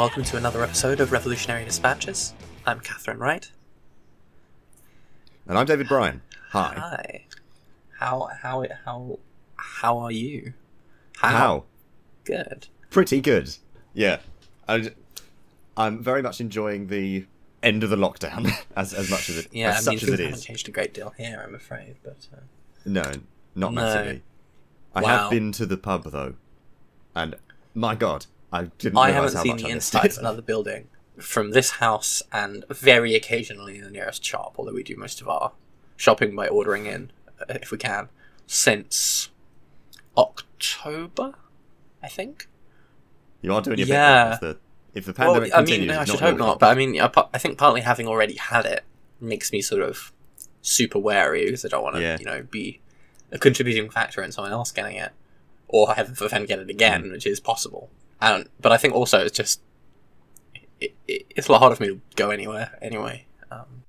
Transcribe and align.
welcome 0.00 0.24
to 0.24 0.38
another 0.38 0.64
episode 0.64 0.98
of 0.98 1.12
Revolutionary 1.12 1.62
Dispatches. 1.62 2.32
I'm 2.64 2.80
Catherine 2.80 3.18
Wright. 3.18 3.52
And 5.46 5.58
I'm 5.58 5.66
David 5.66 5.88
Bryan. 5.88 6.22
Hi. 6.52 6.72
Hi. 6.74 7.24
How 7.98 8.30
how 8.40 8.64
how 8.86 9.18
how 9.56 9.98
are 9.98 10.10
you? 10.10 10.54
How? 11.16 11.64
Good. 12.24 12.68
Pretty 12.88 13.20
good. 13.20 13.54
Yeah. 13.92 14.20
I, 14.66 14.90
am 15.76 16.02
very 16.02 16.22
much 16.22 16.40
enjoying 16.40 16.86
the 16.86 17.26
end 17.62 17.84
of 17.84 17.90
the 17.90 17.96
lockdown 17.96 18.50
as 18.78 18.94
as 18.94 19.10
much 19.10 19.28
as 19.28 19.36
it 19.36 19.48
Yeah, 19.52 19.76
as 19.76 19.86
I 19.86 19.90
mean 19.90 19.98
such 19.98 20.08
as 20.08 20.18
it 20.18 20.24
haven't 20.24 20.40
changed 20.40 20.66
a 20.66 20.72
great 20.72 20.94
deal 20.94 21.12
here, 21.18 21.44
I'm 21.46 21.54
afraid, 21.54 21.96
but 22.02 22.26
uh, 22.32 22.40
No, 22.86 23.02
not 23.54 23.74
No. 23.74 23.82
massively. 23.82 24.22
I 24.94 25.02
Wow. 25.02 25.08
have 25.08 25.30
been 25.30 25.52
to 25.52 25.66
the 25.66 25.76
pub 25.76 26.04
though, 26.04 26.36
and 27.14 27.34
my 27.74 27.94
God, 27.94 28.24
I 28.52 28.64
didn't 28.78 28.98
I 28.98 29.10
haven't 29.12 29.36
seen 29.38 29.56
the 29.56 29.68
inside 29.68 30.06
of 30.12 30.18
another 30.18 30.42
building 30.42 30.88
from 31.18 31.50
this 31.50 31.70
house 31.72 32.22
and 32.32 32.64
very 32.70 33.14
occasionally 33.14 33.80
the 33.80 33.90
nearest 33.90 34.24
shop, 34.24 34.54
although 34.58 34.72
we 34.72 34.82
do 34.82 34.96
most 34.96 35.20
of 35.20 35.28
our 35.28 35.52
shopping 35.96 36.34
by 36.34 36.48
ordering 36.48 36.86
in 36.86 37.12
uh, 37.40 37.44
if 37.62 37.70
we 37.70 37.78
can, 37.78 38.08
since 38.46 39.28
October, 40.16 41.34
I 42.02 42.08
think. 42.08 42.48
You 43.42 43.54
are 43.54 43.60
doing 43.62 43.78
your 43.78 43.86
Yeah. 43.88 44.30
bit. 44.30 44.40
though, 44.40 44.48
If 44.50 44.54
the, 44.54 44.98
if 44.98 45.04
the 45.16 45.22
Well, 45.22 45.34
pandemic 45.34 45.54
I 45.54 45.58
mean, 45.58 45.66
continues, 45.66 45.96
I 45.96 46.04
should 46.04 46.20
hope 46.20 46.38
not, 46.38 46.58
but 46.58 46.70
I 46.70 46.74
mean, 46.74 47.00
I 47.00 47.10
I 47.32 47.38
think 47.38 47.58
partly 47.58 47.80
having 47.82 48.06
already 48.08 48.36
had 48.36 48.66
it 48.66 48.84
makes 49.20 49.52
me 49.52 49.62
sort 49.62 49.82
of 49.82 50.12
super 50.62 50.98
wary 50.98 51.44
because 51.46 51.64
I 51.64 51.68
don't 51.68 51.82
want 51.82 51.96
to, 51.96 52.02
Yeah. 52.02 52.18
you 52.18 52.24
know, 52.26 52.42
be 52.42 52.80
a 53.32 53.38
contributing 53.38 53.88
factor 53.90 54.22
in 54.22 54.32
someone 54.32 54.52
else 54.52 54.72
getting 54.72 54.96
it, 54.96 55.12
or 55.68 55.94
heaven 55.94 56.14
forbid 56.14 56.48
get 56.48 56.58
it 56.58 56.68
again, 56.68 57.04
Mm. 57.04 57.12
which 57.12 57.26
is 57.26 57.40
possible. 57.40 57.90
And 58.20 58.48
but 58.60 58.72
I 58.72 58.76
think 58.76 58.94
also 58.94 59.18
it's 59.24 59.36
just 59.36 59.60
it, 60.80 60.94
it, 61.06 61.26
it's 61.30 61.48
a 61.48 61.52
lot 61.52 61.60
harder 61.60 61.76
for 61.76 61.82
me 61.82 61.88
to 61.90 62.00
go 62.16 62.30
anywhere 62.30 62.78
anyway. 62.82 63.26
Um, 63.50 63.84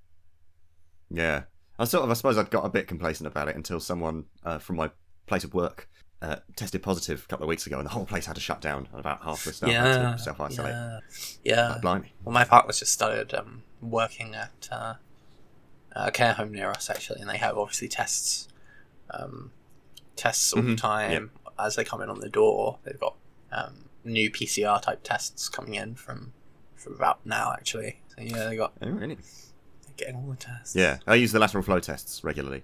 Yeah, 1.10 1.44
I 1.78 1.86
sort 1.86 2.04
of, 2.04 2.10
I 2.10 2.14
suppose, 2.14 2.38
I'd 2.38 2.50
got 2.52 2.66
a 2.66 2.70
bit 2.70 2.88
complacent 2.88 3.28
about 3.28 3.48
it 3.50 3.56
until 3.56 3.80
someone 3.80 4.26
uh, 4.44 4.60
from 4.60 4.78
my 4.78 4.92
place 5.28 5.44
of 5.44 5.54
work 5.54 5.90
uh, 6.22 6.38
tested 6.56 6.84
positive 6.84 7.24
a 7.24 7.28
couple 7.28 7.44
of 7.44 7.50
weeks 7.50 7.66
ago, 7.68 7.78
and 7.78 7.86
the 7.86 7.92
whole 7.92 8.06
place 8.06 8.26
had 8.26 8.36
to 8.36 8.42
shut 8.42 8.62
down, 8.62 8.88
and 8.92 9.00
about 9.00 9.24
half 9.24 9.44
the 9.44 9.54
staff 9.54 9.70
yeah, 9.70 9.84
had 9.84 9.92
to 9.94 10.12
self 10.16 10.40
isolate. 10.40 10.76
yeah, 10.76 11.00
yeah. 11.44 11.68
Like, 11.70 11.82
blimey. 11.82 12.14
Well, 12.24 12.34
my 12.34 12.44
partner's 12.46 12.80
just 12.80 12.94
started 12.94 13.34
um, 13.34 13.64
working 13.82 14.36
at 14.36 14.70
uh, 14.72 14.96
a 15.94 16.12
care 16.12 16.34
home 16.34 16.52
near 16.54 16.70
us, 16.72 16.90
actually, 16.90 17.22
and 17.22 17.30
they 17.30 17.38
have 17.38 17.58
obviously 17.58 17.88
tests, 17.88 18.48
um, 19.12 19.52
tests 20.16 20.54
all 20.54 20.64
the 20.64 20.74
Mhm, 20.74 20.78
time 20.78 21.32
as 21.60 21.76
they 21.76 21.84
come 21.84 22.02
in 22.02 22.10
on 22.10 22.20
the 22.20 22.30
door. 22.30 22.80
They've 22.84 23.00
got 23.00 23.16
um, 23.52 23.86
new 24.04 24.30
PCR 24.32 24.82
type 24.82 25.02
tests 25.04 25.48
coming 25.50 25.76
in 25.76 25.96
from 25.96 26.34
from 26.76 26.96
about 26.96 27.24
now, 27.26 27.54
actually. 27.54 28.00
So 28.08 28.22
yeah, 28.22 28.46
they 28.50 28.56
got 28.56 28.74
Oh, 28.82 28.90
really? 28.90 29.16
they're 29.16 29.94
getting 29.98 30.16
all 30.16 30.30
the 30.32 30.36
tests. 30.36 30.76
Yeah, 30.76 30.98
I 31.06 31.16
use 31.16 31.32
the 31.32 31.40
lateral 31.40 31.64
flow 31.64 31.80
tests 31.80 32.24
regularly. 32.24 32.64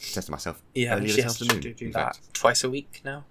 Tested 0.00 0.30
myself 0.30 0.62
yeah. 0.74 0.94
earlier 0.94 1.08
She 1.08 1.16
this 1.16 1.24
has 1.24 1.38
to 1.38 1.44
afternoon. 1.44 1.60
do, 1.62 1.74
do 1.74 1.92
that 1.92 2.14
fact. 2.16 2.34
twice 2.34 2.62
a 2.62 2.70
week 2.70 3.00
now. 3.04 3.24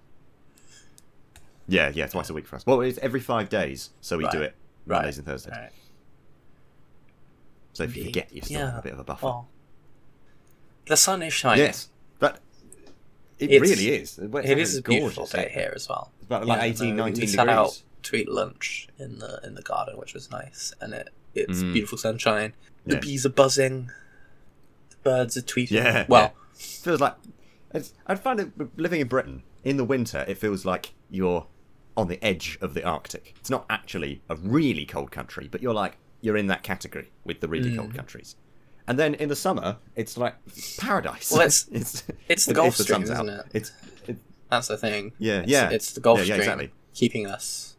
Yeah, 1.66 1.90
yeah, 1.94 2.06
twice 2.06 2.28
a 2.30 2.34
week 2.34 2.46
for 2.46 2.56
us. 2.56 2.64
Well, 2.66 2.80
it's 2.82 2.98
every 2.98 3.20
five 3.20 3.48
days, 3.48 3.90
so 4.02 4.16
we 4.18 4.24
do 4.28 4.38
Right, 4.38 4.46
it 4.48 4.54
right, 4.86 4.96
Mondays 4.98 5.16
and 5.18 5.26
Thursdays. 5.26 5.52
Right. 5.56 5.70
So 7.72 7.84
if 7.84 7.96
you 7.96 8.04
forget, 8.04 8.32
you 8.32 8.42
still 8.42 8.60
Yeah. 8.60 8.70
have 8.70 8.78
a 8.80 8.82
bit 8.82 8.92
of 8.92 8.98
a 8.98 9.04
buffer. 9.04 9.42
The 10.86 10.96
sun 10.96 11.22
is 11.22 11.32
shining. 11.32 11.64
yes, 11.64 11.88
it 13.38 13.50
It's- 13.50 13.60
really 13.70 13.90
is. 13.94 14.18
It 14.18 14.58
is 14.58 14.76
a 14.76 14.82
beautiful 14.82 15.24
gorgeous. 15.26 15.32
day 15.32 15.50
here 15.52 15.72
as 15.74 15.88
well. 15.88 16.12
It's 16.18 16.26
about 16.26 16.46
like 16.46 16.60
Yeah, 16.60 16.66
18, 16.66 16.96
19 16.96 17.04
we 17.04 17.10
degrees. 17.12 17.34
sat 17.34 17.48
out 17.48 17.82
to 18.04 18.16
eat 18.16 18.28
lunch 18.28 18.88
in 18.98 19.18
the 19.18 19.40
in 19.44 19.54
the 19.54 19.62
garden, 19.62 19.96
which 19.98 20.14
was 20.14 20.30
nice, 20.30 20.72
and 20.80 20.92
it 20.94 21.08
it's 21.34 21.62
Mm. 21.62 21.72
beautiful 21.72 21.98
sunshine. 21.98 22.54
The 22.86 22.94
Yeah. 22.94 23.00
bees 23.00 23.26
are 23.26 23.30
buzzing, 23.30 23.90
the 24.90 24.96
birds 25.02 25.36
are 25.36 25.42
tweeting. 25.42 25.70
Yeah, 25.72 26.06
well, 26.08 26.34
feels 26.54 27.00
like 27.00 27.14
it's, 27.74 27.92
I 28.06 28.14
find 28.14 28.40
it 28.40 28.78
living 28.78 29.00
in 29.00 29.08
Britain 29.08 29.42
in 29.62 29.76
the 29.76 29.84
winter. 29.84 30.24
It 30.26 30.38
feels 30.38 30.64
like 30.64 30.94
you're 31.10 31.46
on 31.96 32.08
the 32.08 32.22
edge 32.24 32.56
of 32.60 32.74
the 32.74 32.82
Arctic. 32.84 33.34
It's 33.38 33.50
not 33.50 33.66
actually 33.68 34.22
a 34.28 34.36
really 34.36 34.86
cold 34.86 35.10
country, 35.10 35.48
but 35.50 35.62
you're 35.62 35.74
like 35.74 35.96
you're 36.20 36.36
in 36.36 36.48
that 36.48 36.62
category 36.64 37.10
with 37.24 37.40
the 37.40 37.46
really 37.48 37.70
Mm. 37.70 37.76
cold 37.78 37.94
countries. 37.94 38.34
And 38.88 38.98
then 38.98 39.14
in 39.14 39.28
the 39.28 39.36
summer, 39.36 39.76
it's 39.96 40.16
like 40.16 40.34
paradise. 40.78 41.30
Well, 41.30 41.42
it's- 41.42 41.66
it's 41.72 42.02
it's 42.28 42.46
the 42.46 42.54
Gulf 42.54 42.74
Stream, 42.76 43.02
isn't 43.02 43.28
it? 43.28 43.46
It's 43.52 43.72
it, 44.06 44.16
that's 44.50 44.68
the 44.68 44.76
thing. 44.78 45.12
Yeah, 45.18 45.40
it's, 45.40 45.50
yeah. 45.50 45.70
It's 45.70 45.92
the 45.92 46.00
Gulf 46.00 46.18
Yeah, 46.20 46.24
yeah, 46.24 46.34
Stream 46.34 46.40
exactly. 46.40 46.72
keeping 46.94 47.26
us. 47.26 47.76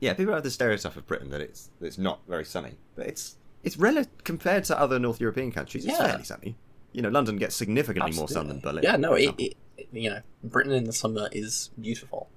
yeah. 0.00 0.14
People 0.14 0.34
have 0.34 0.42
the 0.42 0.50
stereotype 0.50 0.96
of 0.96 1.06
Britain 1.06 1.30
that 1.30 1.40
it's 1.40 1.70
that 1.80 1.86
it's 1.86 1.98
not 1.98 2.20
very 2.28 2.44
sunny, 2.44 2.74
but 2.96 3.06
it's 3.06 3.36
it's 3.62 3.76
rel- 3.76 4.04
compared 4.24 4.64
to 4.64 4.78
other 4.78 4.98
North 4.98 5.20
European 5.20 5.52
countries. 5.52 5.84
It's 5.84 5.98
Yeah. 5.98 6.06
fairly 6.08 6.24
sunny. 6.24 6.56
You 6.92 7.02
know, 7.02 7.08
London 7.10 7.36
gets 7.36 7.54
significantly 7.54 8.12
more 8.12 8.28
sun 8.28 8.48
than 8.48 8.60
Berlin. 8.60 8.82
Yeah, 8.82 8.96
no, 8.96 9.12
it, 9.14 9.34
it, 9.38 9.56
you 9.92 10.10
know, 10.10 10.20
Britain 10.42 10.72
in 10.72 10.84
the 10.84 10.92
summer 10.92 11.28
is 11.32 11.70
beautiful. 11.80 12.28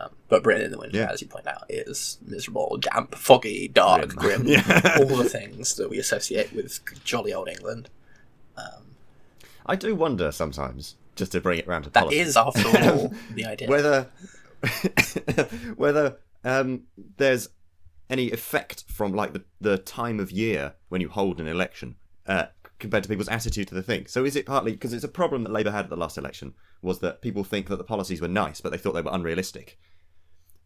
Um, 0.00 0.10
but 0.28 0.42
Britain 0.42 0.62
in 0.66 0.70
the 0.70 0.78
winter, 0.78 0.96
Yeah. 0.96 1.10
as 1.10 1.20
you 1.20 1.28
point 1.28 1.46
out, 1.46 1.64
is 1.68 2.18
miserable, 2.24 2.78
damp, 2.80 3.14
foggy, 3.14 3.68
dark, 3.68 4.08
grim, 4.14 4.46
Yeah. 4.46 4.96
all 4.98 5.04
the 5.16 5.28
things 5.28 5.74
that 5.74 5.90
we 5.90 5.98
associate 5.98 6.52
with 6.54 6.80
jolly 7.04 7.34
old 7.34 7.48
England. 7.48 7.90
Um, 8.56 8.94
I 9.66 9.76
do 9.76 9.94
wonder 9.94 10.32
sometimes, 10.32 10.94
just 11.16 11.32
to 11.32 11.40
bring 11.40 11.58
it 11.58 11.66
round 11.66 11.84
to 11.84 11.90
that 11.90 12.00
politics, 12.04 12.28
is, 12.30 12.36
after 12.36 12.68
all, 12.92 13.12
the 13.34 13.44
idea. 13.44 13.68
whether 13.68 14.08
whether 15.76 16.16
um, 16.44 16.82
there's 17.16 17.48
any 18.08 18.30
effect 18.30 18.84
from 18.88 19.12
like 19.12 19.32
the, 19.32 19.44
the 19.60 19.78
time 19.78 20.18
of 20.20 20.30
year 20.30 20.74
when 20.88 21.00
you 21.00 21.08
hold 21.08 21.40
an 21.40 21.46
election 21.46 21.96
uh, 22.26 22.46
compared 22.78 23.02
to 23.04 23.08
people's 23.08 23.28
attitude 23.28 23.68
to 23.68 23.74
the 23.74 23.82
thing. 23.82 24.06
So 24.06 24.24
is 24.24 24.36
it 24.36 24.46
partly 24.46 24.72
because 24.72 24.92
it's 24.92 25.04
a 25.04 25.08
problem 25.08 25.44
that 25.44 25.52
Labour 25.52 25.70
had 25.70 25.84
at 25.84 25.90
the 25.90 25.96
last 25.96 26.18
election 26.18 26.54
was 26.82 27.00
that 27.00 27.20
people 27.22 27.44
think 27.44 27.68
that 27.68 27.76
the 27.76 27.84
policies 27.84 28.20
were 28.20 28.28
nice, 28.28 28.60
but 28.60 28.72
they 28.72 28.78
thought 28.78 28.92
they 28.94 29.02
were 29.02 29.12
unrealistic. 29.12 29.78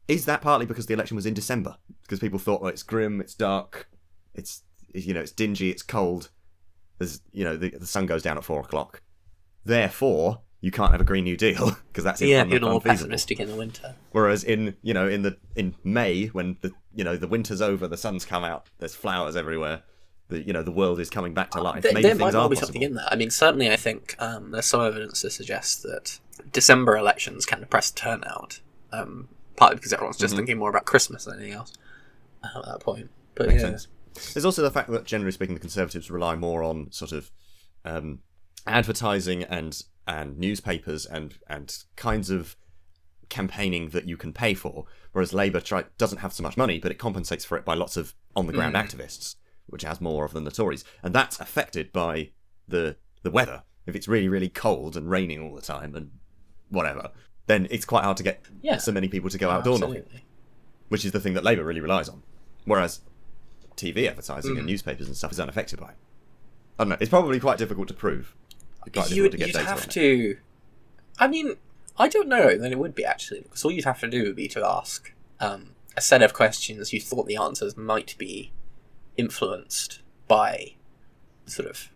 Is 0.09 0.27
that 0.27 0.43
partly 0.43 0.67
because 0.67 0.87
the 0.87 0.95
election 0.95 1.15
was 1.17 1.27
in 1.27 1.35
December? 1.35 1.77
Because 2.03 2.19
people 2.19 2.39
thought, 2.39 2.61
well, 2.61 2.71
it's 2.71 2.83
grim, 2.83 3.21
it's 3.21 3.35
dark, 3.35 3.89
it's 4.35 4.63
you 4.93 5.15
know, 5.15 5.21
it's 5.21 5.33
dingy, 5.33 5.71
it's 5.71 5.83
cold. 5.83 6.31
There's 6.99 7.21
you 7.33 7.45
know, 7.45 7.57
the, 7.57 7.71
the 7.71 7.87
sun 7.87 8.07
goes 8.07 8.23
down 8.23 8.37
at 8.37 8.45
four 8.45 8.61
o'clock. 8.61 9.01
Therefore, 9.65 10.41
you 10.65 10.71
can't 10.71 10.93
have 10.93 11.01
a 11.01 11.05
Green 11.05 11.25
New 11.25 11.37
Deal 11.37 11.77
because 11.89 12.05
that's 12.05 12.23
yeah, 12.23 12.43
are 12.43 12.61
more 12.61 12.81
pessimistic 12.81 13.39
in 13.39 13.49
the 13.49 13.57
winter. 13.57 13.95
Whereas 14.13 14.45
in 14.45 14.75
you 14.83 14.95
know 14.95 15.07
in 15.07 15.21
the 15.21 15.37
in 15.55 15.75
May 15.85 16.27
when 16.29 16.57
the 16.63 16.73
you 16.95 17.05
know 17.05 17.17
the 17.17 17.29
winter's 17.29 17.61
over, 17.61 17.87
the 17.87 17.99
sun's 17.99 18.25
come 18.25 18.45
out, 18.45 18.71
there's 18.79 18.95
flowers 18.95 19.37
everywhere. 19.37 19.83
The 20.29 20.41
you 20.41 20.55
know 20.55 20.63
the 20.63 20.73
world 20.73 21.01
is 21.01 21.11
coming 21.11 21.35
back 21.35 21.51
to 21.51 21.61
life. 21.61 21.83
There, 21.83 21.93
Maybe 21.93 22.09
there 22.09 22.15
might 22.15 22.33
well 22.33 22.49
be 22.49 22.55
possible. 22.55 22.69
something 22.69 22.83
in 22.83 22.95
that. 22.95 23.13
I 23.13 23.17
mean, 23.17 23.31
certainly, 23.31 23.71
I 23.71 23.77
think 23.77 24.17
um, 24.19 24.53
there's 24.53 24.65
some 24.65 24.81
evidence 24.81 25.21
to 25.21 25.29
suggest 25.29 25.83
that 25.83 26.19
December 26.51 26.97
elections 26.97 27.45
can 27.45 27.61
depress 27.61 27.91
turnout, 27.91 28.61
um, 28.91 29.29
partly 29.57 29.77
because 29.77 29.93
everyone's 29.93 30.17
just 30.17 30.35
Mhm. 30.35 30.39
thinking 30.39 30.59
more 30.59 30.71
about 30.71 30.85
Christmas 30.87 31.25
than 31.25 31.35
anything 31.37 31.53
else 31.55 31.73
at 32.45 32.65
that 32.65 32.81
point. 32.81 33.11
But 33.35 33.49
Makes 33.49 33.63
yeah, 33.63 33.69
sense. 33.71 33.89
There's 34.35 34.45
also 34.45 34.63
the 34.63 34.71
fact 34.71 34.91
that 34.91 35.05
generally 35.05 35.33
speaking, 35.33 35.55
the 35.55 35.61
Conservatives 35.61 36.11
rely 36.11 36.37
more 36.37 36.63
on 36.63 36.91
sort 36.93 37.13
of 37.13 37.31
um, 37.85 38.21
advertising 38.67 39.43
and 39.45 39.83
and 40.07 40.39
newspapers 40.39 41.07
and 41.07 41.39
and 41.49 41.85
kinds 41.97 42.31
of 42.31 42.57
campaigning 43.29 43.89
that 43.91 44.07
you 44.07 44.17
can 44.17 44.33
pay 44.33 44.55
for, 44.55 44.85
whereas 45.13 45.33
Labour 45.33 45.61
try, 45.61 45.85
doesn't 45.99 46.19
have 46.19 46.33
so 46.33 46.43
much 46.43 46.57
money, 46.57 46.79
but 46.79 46.91
it 46.91 46.99
compensates 46.99 47.45
for 47.45 47.57
it 47.57 47.65
by 47.65 47.75
lots 47.75 47.97
of 47.97 48.15
on 48.37 48.47
the 48.47 48.53
ground 48.53 48.75
Mm. 48.75 48.85
activists, 48.87 49.37
which 49.67 49.83
has 49.83 50.01
more 50.01 50.25
of 50.25 50.33
than 50.35 50.45
the 50.45 50.51
Tories, 50.51 50.85
and 51.03 51.15
that's 51.15 51.41
affected 51.41 51.93
by 51.93 52.31
the 52.69 52.97
the 53.23 53.31
weather. 53.31 53.63
If 53.87 53.95
it's 53.97 54.09
really 54.09 54.29
really 54.29 54.49
cold 54.51 54.97
and 54.97 55.11
raining 55.11 55.41
all 55.41 55.55
the 55.55 55.63
time 55.63 55.95
and 55.95 56.11
whatever, 56.69 57.11
then 57.47 57.67
it's 57.71 57.85
quite 57.85 58.05
hard 58.05 58.17
to 58.17 58.23
get 58.23 58.41
Yeah. 58.63 58.79
so 58.79 58.93
many 58.93 59.09
people 59.09 59.31
to 59.31 59.39
go 59.39 59.51
outdoor 59.51 59.79
knocking 59.79 60.05
which 60.89 61.05
is 61.05 61.13
the 61.13 61.21
thing 61.21 61.35
that 61.35 61.43
Labour 61.43 61.65
really 61.65 61.81
relies 61.81 62.09
on. 62.09 62.23
Whereas 62.67 63.01
TV 63.77 64.07
advertising 64.09 64.55
Mm. 64.55 64.59
and 64.59 64.67
newspapers 64.67 65.07
and 65.09 65.17
stuff 65.17 65.33
is 65.33 65.41
unaffected 65.41 65.81
by. 65.81 65.89
it. 65.91 65.97
I 66.79 66.85
don't 66.85 66.91
know. 66.91 66.97
It's 67.01 67.09
probably 67.11 67.41
quite 67.41 67.59
difficult 67.59 67.89
to 67.89 67.95
prove. 67.95 68.35
Quite 68.93 69.11
You 69.11 69.23
would, 69.23 69.33
to 69.33 69.39
get 69.39 69.49
you'd 69.49 69.57
have 69.57 69.89
to. 69.89 70.37
I 71.19 71.27
mean, 71.27 71.57
I 71.99 72.09
don't 72.09 72.29
know. 72.29 72.57
Then 72.59 72.71
it 72.71 72.79
would 72.79 72.95
be 72.95 73.05
actually 73.05 73.41
because 73.41 73.65
all 73.65 73.71
you'd 73.73 73.85
have 73.87 73.99
to 74.01 74.09
do 74.09 74.25
would 74.25 74.37
be 74.37 74.47
to 74.49 74.65
ask 74.65 75.13
um, 75.41 75.71
a 75.97 76.01
set 76.01 76.23
of 76.23 76.35
questions 76.35 76.93
you 76.93 77.01
thought 77.01 77.27
the 77.27 77.37
answers 77.37 77.77
might 77.77 78.15
be 78.19 78.53
influenced 79.17 80.01
by 80.29 80.75
sort 81.47 81.69
of 81.69 81.89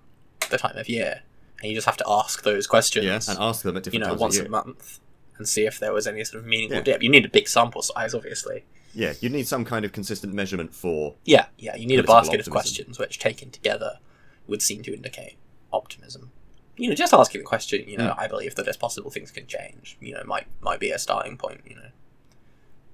the 0.50 0.58
time 0.58 0.76
of 0.76 0.88
year, 0.88 1.22
and 1.60 1.68
you 1.70 1.74
just 1.76 1.86
have 1.86 1.96
to 1.98 2.04
ask 2.08 2.42
those 2.42 2.66
questions. 2.66 3.04
Yeah, 3.04 3.20
and 3.28 3.38
ask 3.38 3.62
them 3.62 3.76
at 3.76 3.82
different 3.82 3.94
you 3.94 4.00
know, 4.00 4.08
times 4.16 4.20
once 4.20 4.38
a 4.38 4.48
month, 4.48 5.00
and 5.38 5.48
see 5.48 5.64
if 5.66 5.78
there 5.78 5.92
was 5.92 6.06
any 6.06 6.24
sort 6.24 6.42
of 6.42 6.48
meaningful 6.48 6.78
Yeah. 6.78 6.82
dip. 6.84 7.02
You 7.02 7.08
need 7.08 7.24
a 7.24 7.28
big 7.28 7.48
sample 7.48 7.82
size, 7.82 8.14
obviously. 8.14 8.64
Yeah, 8.94 9.14
you 9.20 9.28
need 9.28 9.46
some 9.46 9.64
kind 9.64 9.84
of 9.84 9.92
consistent 9.92 10.34
measurement 10.34 10.74
for. 10.74 11.14
Yeah, 11.24 11.46
yeah. 11.58 11.76
You 11.76 11.86
need 11.86 12.00
a 12.00 12.02
basket 12.02 12.40
of 12.40 12.50
questions 12.50 12.98
which, 12.98 13.18
taken 13.18 13.50
together, 13.50 13.98
would 14.46 14.62
seem 14.62 14.82
to 14.82 14.94
indicate 14.94 15.36
optimism. 15.72 16.32
You 16.76 16.88
know, 16.88 16.94
just 16.94 17.12
asking 17.12 17.40
the 17.40 17.44
question. 17.46 17.88
You 17.88 17.98
know, 17.98 18.12
Hmm. 18.12 18.20
I 18.20 18.26
believe 18.28 18.54
that 18.56 18.66
it's 18.66 18.76
possible 18.76 19.10
things 19.10 19.30
can 19.30 19.46
change. 19.46 19.96
You 20.00 20.14
know, 20.14 20.22
might 20.24 20.46
might 20.60 20.80
be 20.80 20.90
a 20.90 20.98
starting 20.98 21.36
point. 21.36 21.60
You 21.66 21.76
know, 21.76 21.88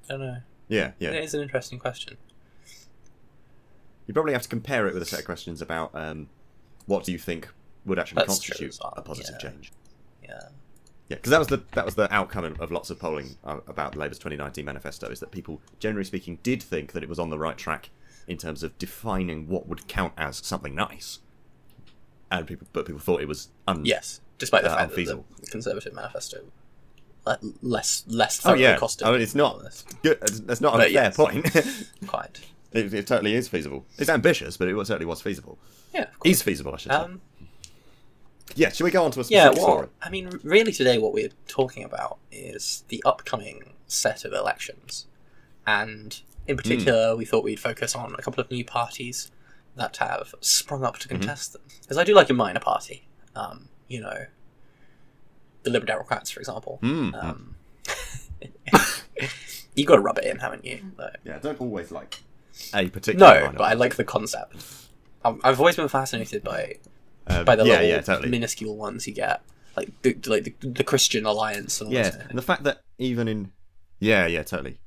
I 0.09 0.13
don't 0.13 0.21
know. 0.21 0.37
Yeah, 0.69 0.93
yeah. 0.99 1.11
It 1.11 1.25
is 1.25 1.35
an 1.35 1.43
interesting 1.43 1.79
question. 1.79 2.17
You 4.07 4.13
probably 4.15 4.33
have 4.33 4.43
to 4.43 4.49
compare 4.49 4.87
it 4.87 4.95
with 4.95 5.03
a 5.03 5.07
set 5.07 5.21
of 5.21 5.25
questions 5.25 5.63
about 5.63 5.91
um, 5.95 6.29
what 6.87 7.05
do 7.05 7.13
you 7.13 7.19
think 7.19 7.49
would 7.87 7.99
actually 7.99 8.17
That's 8.17 8.29
constitute 8.29 8.79
well, 8.83 8.93
a 8.97 9.03
positive 9.03 9.37
yeah. 9.43 9.51
change. 9.51 9.73
Yeah. 10.23 10.41
Yeah, 11.09 11.17
because 11.17 11.31
that 11.31 11.39
was 11.39 11.49
the 11.49 11.63
that 11.73 11.85
was 11.85 11.95
the 11.97 12.13
outcome 12.13 12.57
of, 12.59 12.71
lots 12.71 12.89
of 12.91 12.99
polling 12.99 13.37
uh, 13.45 13.59
about 13.67 13.93
the 13.93 13.99
Labour's 13.99 14.19
2019 14.19 14.65
manifesto 14.65 15.09
is 15.11 15.21
that 15.21 15.31
people, 15.31 15.61
generally 15.79 16.05
speaking, 16.05 16.39
did 16.43 16.63
think 16.63 16.93
that 16.93 17.03
it 17.03 17.09
was 17.11 17.19
on 17.19 17.29
the 17.31 17.39
right 17.39 17.59
track 17.59 17.91
in 18.27 18.39
terms 18.39 18.63
of 18.63 18.77
defining 18.79 19.47
what 19.49 19.69
would 19.69 19.87
count 19.87 20.15
as 20.17 20.39
something 20.39 20.75
nice, 20.75 21.19
and 22.31 22.47
people 22.47 22.67
but 22.73 22.87
people 22.87 23.01
thought 23.01 23.21
it 23.21 23.29
was 23.29 23.49
un- 23.69 23.85
Yes, 23.85 24.21
despite 24.39 24.63
the 24.63 24.71
Uh, 24.71 24.77
fact 24.79 24.95
that 24.97 25.07
the 25.41 25.47
Conservative 25.51 25.93
manifesto 25.93 26.39
less 27.63 28.05
less 28.07 28.45
Oh 28.45 28.55
yeah, 28.55 28.77
costed. 28.77 29.07
I 29.07 29.13
mean 29.13 29.21
it's 29.21 29.35
not 29.35 29.63
good. 30.03 30.19
That's 30.21 30.61
not 30.61 30.75
a 30.75 30.79
But 30.79 30.93
fair 30.93 31.11
point. 31.11 31.47
quite. 32.07 32.41
it, 32.73 32.93
it 32.93 33.07
totally 33.07 33.35
is 33.35 33.49
feasible. 33.49 33.87
It's 33.99 34.11
ambitious, 34.11 34.57
but 34.57 34.69
it 34.69 34.75
was- 34.75 34.89
certainly 34.89 35.07
was 35.07 35.23
feasible. 35.23 35.59
Yeah. 35.95 36.03
Of 36.03 36.19
course. 36.19 36.31
Is 36.33 36.43
feasible, 36.43 36.75
I 36.75 36.77
should 36.79 36.93
say. 36.93 37.07
Yeah, 38.55 38.71
should 38.71 38.85
we 38.85 38.91
go 38.91 39.05
on 39.05 39.11
to 39.13 39.21
a 39.21 39.25
specific 39.25 39.57
yeah. 39.57 39.63
Well, 39.63 39.77
story? 39.77 39.89
I 40.03 40.11
mean, 40.11 40.39
really, 40.43 40.73
today 40.73 40.99
what 40.99 41.13
we're 41.13 41.31
talking 41.49 41.85
about 41.85 42.19
is 42.31 42.85
the 42.89 43.03
upcoming 43.05 43.73
set 43.87 44.25
of 44.25 44.33
elections, 44.33 45.07
and 45.67 46.21
in 46.47 46.57
particular, 46.57 47.17
we 47.17 47.25
thought 47.25 47.43
we'd 47.43 47.61
focus 47.61 47.95
on 47.95 48.15
a 48.15 48.23
couple 48.23 48.43
of 48.43 48.51
new 48.51 48.65
parties 48.65 49.31
that 49.77 49.97
have 49.97 50.35
sprung 50.41 50.85
up 50.85 50.99
to 50.99 51.09
contest 51.09 51.55
them. 51.55 51.63
Because 51.81 51.99
I 51.99 52.05
do 52.05 52.15
like 52.15 52.31
a 52.31 52.35
minor 52.35 52.61
party. 52.61 53.09
Um, 53.35 53.69
you 53.89 54.01
know, 54.01 54.27
the 55.63 55.71
Liberal 55.71 55.87
Democrats, 55.87 56.31
for 56.31 56.41
example. 56.41 56.79
Mm. 56.83 57.25
Um, 57.25 57.57
you 59.75 59.85
got 59.85 59.97
to 59.97 60.01
rub 60.01 60.19
it 60.19 60.25
in, 60.25 60.39
haven't 60.39 60.65
you? 60.65 60.93
Like, 60.97 61.17
Yeah, 61.25 61.37
I 61.37 61.39
don't 61.39 61.61
always 61.61 61.91
like 61.91 62.23
a 62.73 62.89
particular. 62.89 63.35
No, 63.35 63.41
minor 63.47 63.59
but 63.59 63.65
I 63.65 63.75
like 63.75 63.97
the 63.97 64.05
concept. 64.05 64.65
I'm, 65.25 65.41
I've 65.43 65.59
always 65.59 65.77
been 65.77 65.89
fascinated 65.89 66.45
by 66.45 66.77
Uh, 67.27 67.45
by 67.45 67.57
the 67.57 67.65
yeah, 67.65 67.81
little 67.81 67.89
yeah, 67.89 68.01
totally. 68.01 68.29
minuscule 68.31 68.77
ones 68.77 69.07
you 69.07 69.15
get, 69.15 69.43
like 69.77 69.91
the 70.03 70.15
like 70.27 70.45
the, 70.45 70.55
the 70.69 70.85
Christian 70.85 71.25
Alliance 71.27 71.81
and 71.81 71.91
Yeah, 71.93 72.13
and 72.29 72.39
the 72.39 72.43
fact 72.43 72.65
that 72.65 72.81
even 72.99 73.29
in 73.29 73.53
yeah, 74.01 74.27
yeah, 74.27 74.43
totally. 74.43 74.79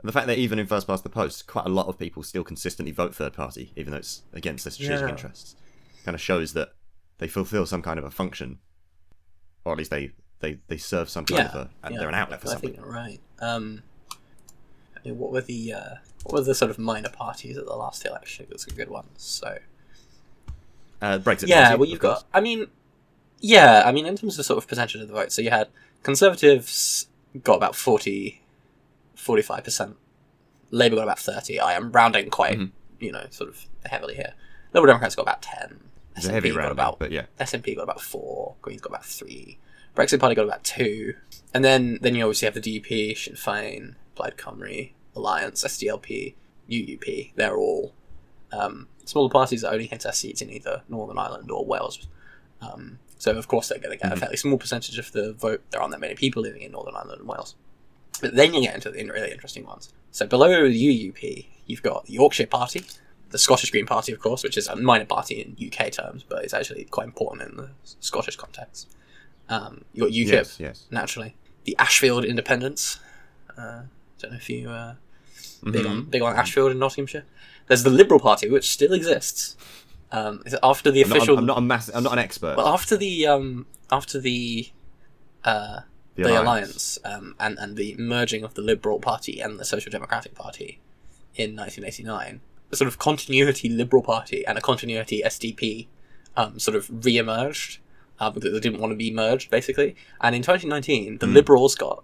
And 0.00 0.08
the 0.08 0.12
fact 0.12 0.26
that 0.28 0.38
even 0.38 0.58
in 0.58 0.66
first 0.66 0.86
past 0.86 1.02
the 1.02 1.10
post, 1.10 1.46
quite 1.46 1.66
a 1.66 1.70
lot 1.70 1.86
of 1.88 1.98
people 1.98 2.22
still 2.22 2.44
consistently 2.44 2.92
vote 2.92 3.14
third 3.14 3.32
party, 3.32 3.72
even 3.76 3.90
though 3.92 3.98
it's 3.98 4.22
against 4.32 4.64
their 4.64 4.70
strategic 4.72 5.06
Yeah. 5.06 5.08
interests, 5.08 5.56
kind 6.04 6.14
of 6.14 6.20
shows 6.20 6.52
that 6.52 6.70
they 7.18 7.28
fulfil 7.28 7.66
some 7.66 7.82
kind 7.82 7.98
of 7.98 8.04
a 8.04 8.10
function, 8.10 8.58
or 9.64 9.72
at 9.72 9.78
least 9.78 9.90
they 9.90 10.12
they, 10.40 10.58
they 10.68 10.76
serve 10.76 11.08
some 11.08 11.24
kind 11.26 11.46
Yeah, 11.46 11.48
of 11.48 11.54
a, 11.56 11.70
yeah, 11.90 11.98
they're 11.98 12.08
an 12.08 12.14
outlet 12.14 12.40
for 12.40 12.46
I 12.46 12.50
something. 12.50 12.70
think 12.70 12.76
you're 12.76 12.86
right. 12.92 13.20
Um, 13.40 13.82
I 14.96 15.00
mean, 15.08 15.18
what 15.18 15.32
were 15.32 15.40
the 15.40 15.72
uh, 15.72 15.94
what 16.24 16.34
were 16.34 16.42
the 16.42 16.54
sort 16.54 16.70
of 16.70 16.78
minor 16.78 17.08
parties 17.08 17.56
at 17.56 17.66
the 17.66 17.74
last 17.74 18.04
election? 18.06 18.46
Was 18.50 18.62
some 18.62 18.74
good 18.76 18.88
ones. 18.88 19.08
So 19.16 19.58
Uh, 21.00 21.18
Brexit. 21.18 21.48
yeah, 21.48 21.68
party, 21.68 21.80
well, 21.80 21.88
you've 21.88 22.00
got. 22.00 22.24
I 22.34 22.40
mean, 22.40 22.66
yeah, 23.40 23.82
I 23.86 23.92
mean, 23.92 24.06
in 24.06 24.16
terms 24.16 24.38
of 24.38 24.44
sort 24.44 24.58
of 24.58 24.66
percentage 24.68 24.96
of 25.00 25.06
the 25.08 25.14
vote, 25.14 25.32
so 25.32 25.42
you 25.42 25.50
had 25.50 25.68
Conservatives 26.02 27.08
got 27.44 27.54
about 27.56 27.76
40, 27.76 28.40
45 29.14 29.64
percent. 29.64 29.96
Labour 30.70 30.96
got 30.96 31.02
about 31.04 31.18
thirty. 31.18 31.58
I 31.60 31.72
am 31.74 31.92
rounding 31.92 32.28
quite, 32.30 32.58
Mhm. 32.58 32.72
you 33.00 33.10
know, 33.12 33.26
sort 33.30 33.48
of 33.48 33.64
heavily 33.86 34.14
here. 34.16 34.34
Liberal 34.74 34.92
Democrats 34.92 35.14
got 35.14 35.22
about 35.22 35.40
ten. 35.42 35.80
a 36.16 36.20
heavy 36.32 36.48
SNP 36.50 36.54
got 36.54 36.58
round, 36.60 36.72
about 36.72 36.98
but 36.98 37.12
yeah, 37.12 37.26
SNP 37.38 37.76
got 37.76 37.82
about 37.84 38.00
four, 38.00 38.56
Greens 38.60 38.80
got 38.80 38.90
about 38.90 39.04
three, 39.06 39.58
Brexit 39.94 40.18
Party 40.18 40.34
got 40.34 40.42
about 40.44 40.64
two, 40.64 41.14
and 41.54 41.64
then 41.64 41.98
then 42.02 42.14
you 42.16 42.24
obviously 42.24 42.46
have 42.46 42.54
the 42.54 42.60
DUP, 42.60 43.16
Sinn 43.16 43.34
Féin, 43.34 43.94
Plaid 44.16 44.36
Cymru, 44.36 44.90
Alliance, 45.14 45.62
SDLP, 45.64 46.34
UUP. 46.68 47.32
They're 47.36 47.56
all 47.56 47.94
um, 48.52 48.88
smaller 49.08 49.30
parties 49.30 49.62
that 49.62 49.72
only 49.72 49.86
hit 49.86 50.00
their 50.00 50.12
seats 50.12 50.42
in 50.42 50.50
either 50.50 50.82
Northern 50.88 51.18
Ireland 51.18 51.50
or 51.50 51.64
Wales. 51.64 52.06
Um, 52.60 52.98
so 53.18 53.32
of 53.36 53.48
course 53.48 53.68
they're 53.68 53.78
going 53.78 53.96
to 53.98 54.02
get 54.02 54.12
a 54.12 54.16
Mhm. 54.16 54.20
fairly 54.20 54.36
small 54.36 54.58
percentage 54.58 54.98
of 54.98 55.10
the 55.12 55.32
vote. 55.32 55.62
There 55.70 55.80
aren't 55.80 55.92
that 55.92 56.00
many 56.00 56.14
people 56.14 56.42
living 56.42 56.62
in 56.62 56.72
Northern 56.72 56.94
Ireland 56.94 57.20
and 57.20 57.28
Wales. 57.28 57.54
But 58.20 58.34
then 58.34 58.52
you 58.54 58.60
get 58.62 58.74
into 58.74 58.90
the 58.90 59.04
really 59.04 59.30
interesting 59.32 59.64
ones. 59.64 59.92
So 60.10 60.26
below 60.26 60.48
the 60.68 60.74
UUP, 60.74 61.48
you've 61.66 61.82
got 61.82 62.06
the 62.06 62.12
Yorkshire 62.14 62.46
Party, 62.46 62.84
the 63.30 63.38
Scottish 63.38 63.70
Green 63.70 63.86
Party, 63.86 64.12
of 64.12 64.20
course, 64.20 64.42
which 64.42 64.56
is 64.56 64.66
a 64.66 64.74
minor 64.76 65.04
party 65.04 65.40
in 65.40 65.56
UK 65.58 65.90
terms, 65.90 66.24
but 66.28 66.44
it's 66.44 66.54
actually 66.54 66.84
quite 66.84 67.06
important 67.06 67.48
in 67.50 67.56
the 67.56 67.70
Scottish 68.00 68.36
context. 68.36 68.88
Um, 69.48 69.84
you 69.92 70.02
got 70.02 70.12
UKIP, 70.12 70.32
yes, 70.32 70.56
yes. 70.60 70.86
naturally. 70.90 71.36
The 71.64 71.76
Ashfield 71.78 72.24
Independents. 72.24 72.98
Uh, 73.56 73.82
don't 74.18 74.32
know 74.32 74.36
if 74.36 74.48
you 74.50 74.68
uh, 74.70 74.94
big 75.70 75.86
on 75.86 76.04
big 76.04 76.22
on 76.22 76.36
Ashfield 76.36 76.70
in 76.72 76.78
Nottinghamshire. 76.78 77.24
There's 77.68 77.82
the 77.82 77.90
Liberal 77.90 78.20
Party, 78.20 78.48
which 78.50 78.68
still 78.68 78.92
exists. 78.92 79.56
Um, 80.10 80.42
after 80.62 80.90
the 80.90 81.02
I'm 81.02 81.08
not, 81.10 81.16
official? 81.18 81.38
I'm 81.38 81.46
not 81.46 81.58
a 81.58 81.60
mass. 81.60 81.90
I'm 81.94 82.02
not 82.02 82.14
an 82.14 82.18
expert. 82.18 82.56
well, 82.56 82.68
after 82.68 82.96
the 82.96 83.26
um, 83.26 83.66
after 83.92 84.18
the 84.20 84.70
uh, 85.44 85.80
the, 86.16 86.24
the 86.24 86.40
alliance. 86.42 86.98
alliance, 87.04 87.18
um, 87.24 87.34
and 87.38 87.58
and 87.58 87.76
the 87.76 87.94
merging 87.98 88.42
of 88.42 88.54
the 88.54 88.62
Liberal 88.62 88.98
Party 89.00 89.40
and 89.40 89.58
the 89.60 89.64
Social 89.64 89.90
Democratic 89.90 90.34
Party 90.34 90.80
in 91.34 91.54
1989, 91.54 92.40
a 92.72 92.76
sort 92.76 92.88
of 92.88 92.98
continuity 92.98 93.68
Liberal 93.68 94.02
Party 94.02 94.46
and 94.46 94.56
a 94.56 94.60
continuity 94.62 95.22
SDP 95.24 95.88
um, 96.36 96.58
sort 96.58 96.76
of 96.76 97.04
re-emerged 97.04 97.78
uh, 98.18 98.30
because 98.30 98.52
they 98.52 98.60
didn't 98.60 98.80
want 98.80 98.92
to 98.92 98.96
be 98.96 99.10
merged, 99.12 99.50
basically. 99.50 99.94
And 100.20 100.34
in 100.34 100.42
2019, 100.42 101.18
the 101.18 101.26
Hmm. 101.26 101.34
Liberals 101.34 101.74
got 101.74 102.02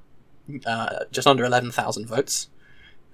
uh, 0.66 1.04
just 1.10 1.26
under 1.26 1.44
11,000 1.44 2.06
votes, 2.06 2.48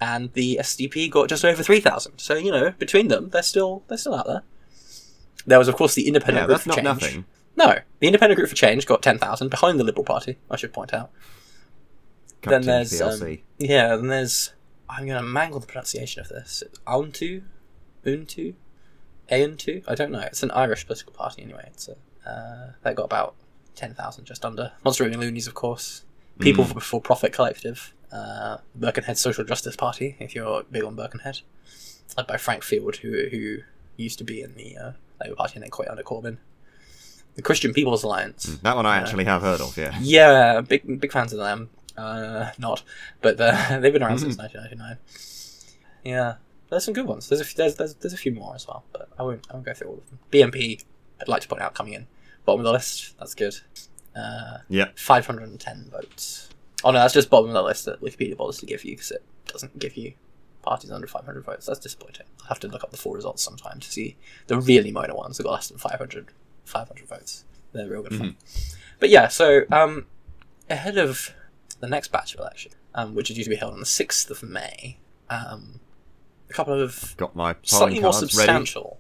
and 0.01 0.33
the 0.33 0.59
SDP 0.61 1.11
got 1.11 1.29
just 1.29 1.45
over 1.45 1.63
3,000. 1.63 2.19
So 2.19 2.35
you 2.35 2.51
know, 2.51 2.73
between 2.79 3.09
them, 3.09 3.31
they're 3.31 3.43
still 3.43 3.83
they're 3.89 3.99
still 3.99 4.15
out 4.15 4.27
there. 4.27 4.43
There 5.47 5.59
was, 5.59 5.69
of 5.69 5.77
course, 5.77 5.95
the 5.95 6.07
Independent 6.07 6.43
Yeah, 6.43 6.47
Group 6.47 6.63
that's 6.65 6.77
for 6.77 6.83
not 6.83 6.99
Change. 7.01 7.15
nothing. 7.15 7.25
No, 7.57 7.79
the 7.99 8.07
Independent 8.07 8.37
Group 8.37 8.49
for 8.49 8.55
Change 8.57 8.87
got 8.87 9.03
10,000 9.03 9.49
behind 9.49 9.81
the 9.81 9.85
Liberal 9.85 10.05
Party. 10.05 10.39
I 10.51 10.57
should 10.57 10.73
point 10.73 10.93
out. 10.95 11.11
Then 12.43 12.63
there's 12.63 13.01
um, 13.03 13.39
yeah, 13.59 13.97
then 13.97 14.07
there's 14.09 14.53
I'm 14.89 15.07
gonna 15.07 15.23
mangle 15.23 15.61
the 15.61 15.67
pronunciation 15.67 16.21
of 16.23 16.29
this. 16.29 16.63
Untu, 16.87 17.43
Untu, 18.07 18.55
Auntu. 19.31 19.83
I 19.87 19.95
don't 19.95 20.11
know. 20.11 20.21
It's 20.21 20.43
an 20.43 20.51
Irish 20.53 20.87
political 20.87 21.13
party 21.13 21.43
anyway. 21.43 21.65
It's 21.69 21.89
a 21.89 21.97
uh, 22.29 22.73
that 22.83 22.95
got 22.97 23.05
about 23.05 23.35
ten 23.75 23.95
thousand, 23.95 24.25
just 24.25 24.45
under. 24.45 24.73
Monster 24.85 25.09
Loonies, 25.09 25.47
of 25.47 25.55
course. 25.55 26.05
People 26.39 26.65
Mm. 26.65 26.81
for 26.83 27.01
Profit 27.01 27.33
Collective. 27.35 27.93
Uh, 28.13 28.59
Birkenhead 28.75 29.17
Social 29.19 29.45
Justice 29.45 29.77
Party, 29.77 30.17
if 30.19 30.35
you're 30.35 30.65
big 30.65 30.83
on 30.85 30.97
Birkenhead, 30.97 31.41
led 32.17 32.27
by 32.27 32.37
Frank 32.37 32.63
Field, 32.65 32.97
who 32.97 33.29
who 33.31 33.59
used 33.97 34.19
to 34.19 34.25
be 34.25 34.43
in 34.43 34.55
the 34.55 34.77
uh, 34.77 34.93
Labour 35.23 35.37
Party 35.37 35.55
and 35.57 35.63
then 35.63 35.71
quit 35.71 35.89
under 35.89 36.03
Corbyn. 36.03 36.39
The 37.37 37.43
Christian 37.43 37.73
People's 37.73 38.03
Alliance. 38.03 38.45
that 38.63 38.75
one 38.77 38.87
I 38.87 38.99
uh, 38.99 39.01
actually 39.03 39.25
have 39.25 39.43
heard 39.43 39.61
of. 39.61 39.77
Yeah. 39.77 39.97
Yeah, 40.01 40.61
big 40.61 41.01
big 41.01 41.13
fans 41.13 41.33
of 41.33 41.39
them. 41.39 41.71
Uh, 41.97 42.51
not, 42.59 42.83
but 43.21 43.37
they've 43.39 43.93
been 43.93 44.03
around 44.03 44.19
since 44.19 44.37
Mhm. 44.37 44.51
1999. 44.55 44.99
Yeah, 46.05 46.35
there's 46.69 46.85
some 46.85 46.95
good 46.95 47.07
ones. 47.07 47.29
There's 47.29 47.41
a 47.41 47.45
few, 47.45 47.57
there's, 47.57 47.77
there's 47.77 47.95
there's 47.95 48.15
a 48.15 48.17
few 48.17 48.33
more 48.33 48.55
as 48.55 48.67
well, 48.67 48.85
but 48.93 49.09
I 49.19 49.23
won't 49.23 49.47
I 49.51 49.55
won't 49.55 49.67
go 49.67 49.75
through 49.75 49.89
all 49.89 49.99
of 49.99 50.09
them. 50.11 50.19
BNP, 50.33 50.83
I'd 51.21 51.29
like 51.29 51.43
to 51.43 51.49
point 51.49 51.63
out 51.63 51.75
coming 51.75 51.93
in 51.93 52.07
bottom 52.45 52.61
of 52.61 52.65
the 52.65 52.73
list. 52.73 53.17
That's 53.19 53.35
good. 53.35 53.55
Uh, 54.17 54.59
Yeah. 54.69 54.87
510 54.97 55.91
votes. 55.93 56.49
Oh 56.85 56.91
no, 56.91 56.99
that's 57.01 57.15
just 57.15 57.31
bottom 57.31 57.49
of 57.51 57.55
the 57.55 57.63
list 57.63 57.85
that 57.87 58.01
Wikipedia 58.01 58.37
bothers 58.37 58.59
to 58.59 58.67
give 58.67 58.85
you 58.85 58.93
because 58.93 59.11
it 59.11 59.23
doesn't 59.47 59.79
give 59.79 59.97
you 59.97 60.15
parties 60.63 60.91
under 60.91 61.07
500 61.07 61.45
votes. 61.45 61.67
That's 61.67 61.79
disappointing. 61.79 62.27
I'll 62.43 62.49
have 62.49 62.61
to 62.61 62.69
look 62.69 62.83
up 62.85 62.91
the 62.91 62.97
full 62.97 63.13
results 63.13 63.43
sometime 63.43 63.81
to 63.81 63.91
see 63.91 64.17
the 64.47 64.59
really 64.59 64.91
minor 64.93 65.15
ones 65.15 65.37
that 65.37 65.45
got 65.45 65.53
less 65.53 65.69
than 65.69 65.79
500, 65.79 66.29
500 66.65 67.09
votes. 67.09 67.45
They're 67.73 67.89
real 67.89 68.03
good 68.03 68.19
fun. 68.19 68.37
But 68.99 69.09
yeah, 69.11 69.29
so 69.29 69.63
um, 69.71 70.07
ahead 70.69 70.99
of 70.99 71.33
the 71.81 71.89
next 71.89 72.13
batch 72.13 72.35
of 72.35 72.41
election, 72.41 72.73
um, 72.95 73.15
which 73.15 73.31
is 73.31 73.37
due 73.37 73.45
to 73.45 73.51
be 73.51 73.57
held 73.57 73.73
on 73.73 73.81
the 73.81 73.87
6th 73.87 74.31
of 74.31 74.43
May, 74.43 74.99
um, 75.31 75.81
a 76.49 76.53
couple 76.53 76.75
of 76.81 77.15
Got 77.17 77.37
my 77.37 77.55
slightly 77.63 78.01
more 78.01 78.11
cards 78.13 78.23
ready. 78.23 78.31
substantial 78.33 78.99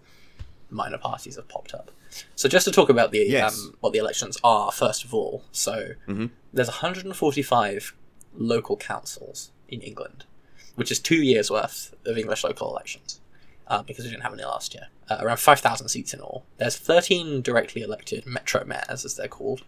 minor 0.70 0.98
parties 0.98 1.36
have 1.36 1.48
popped 1.48 1.74
up. 1.74 1.90
So 2.34 2.48
just 2.48 2.64
to 2.64 2.72
talk 2.72 2.88
about 2.88 3.12
the 3.12 3.18
Yes. 3.20 3.56
um, 3.58 3.76
what 3.80 3.92
the 3.92 3.98
elections 3.98 4.36
are 4.42 4.72
first 4.72 5.04
of 5.04 5.14
all. 5.14 5.44
So 5.52 5.90
Mhm. 6.08 6.30
there's 6.52 6.68
145 6.68 7.94
local 8.34 8.76
councils 8.76 9.50
in 9.68 9.80
England, 9.82 10.24
which 10.74 10.90
is 10.90 10.98
two 10.98 11.22
years 11.22 11.50
worth 11.50 11.94
of 12.04 12.16
English 12.18 12.42
local 12.44 12.70
elections. 12.70 13.20
Uh, 13.66 13.82
because 13.84 14.04
we 14.04 14.10
didn't 14.10 14.24
have 14.24 14.32
any 14.34 14.42
last 14.42 14.74
year. 14.74 14.88
Uh, 15.08 15.18
around 15.20 15.36
5,000 15.36 15.86
seats 15.88 16.12
in 16.12 16.18
all. 16.20 16.44
There's 16.58 16.74
13 16.76 17.40
directly 17.40 17.82
elected 17.82 18.26
metro 18.26 18.64
mayors, 18.64 19.04
as 19.04 19.14
they're 19.14 19.28
called, 19.28 19.62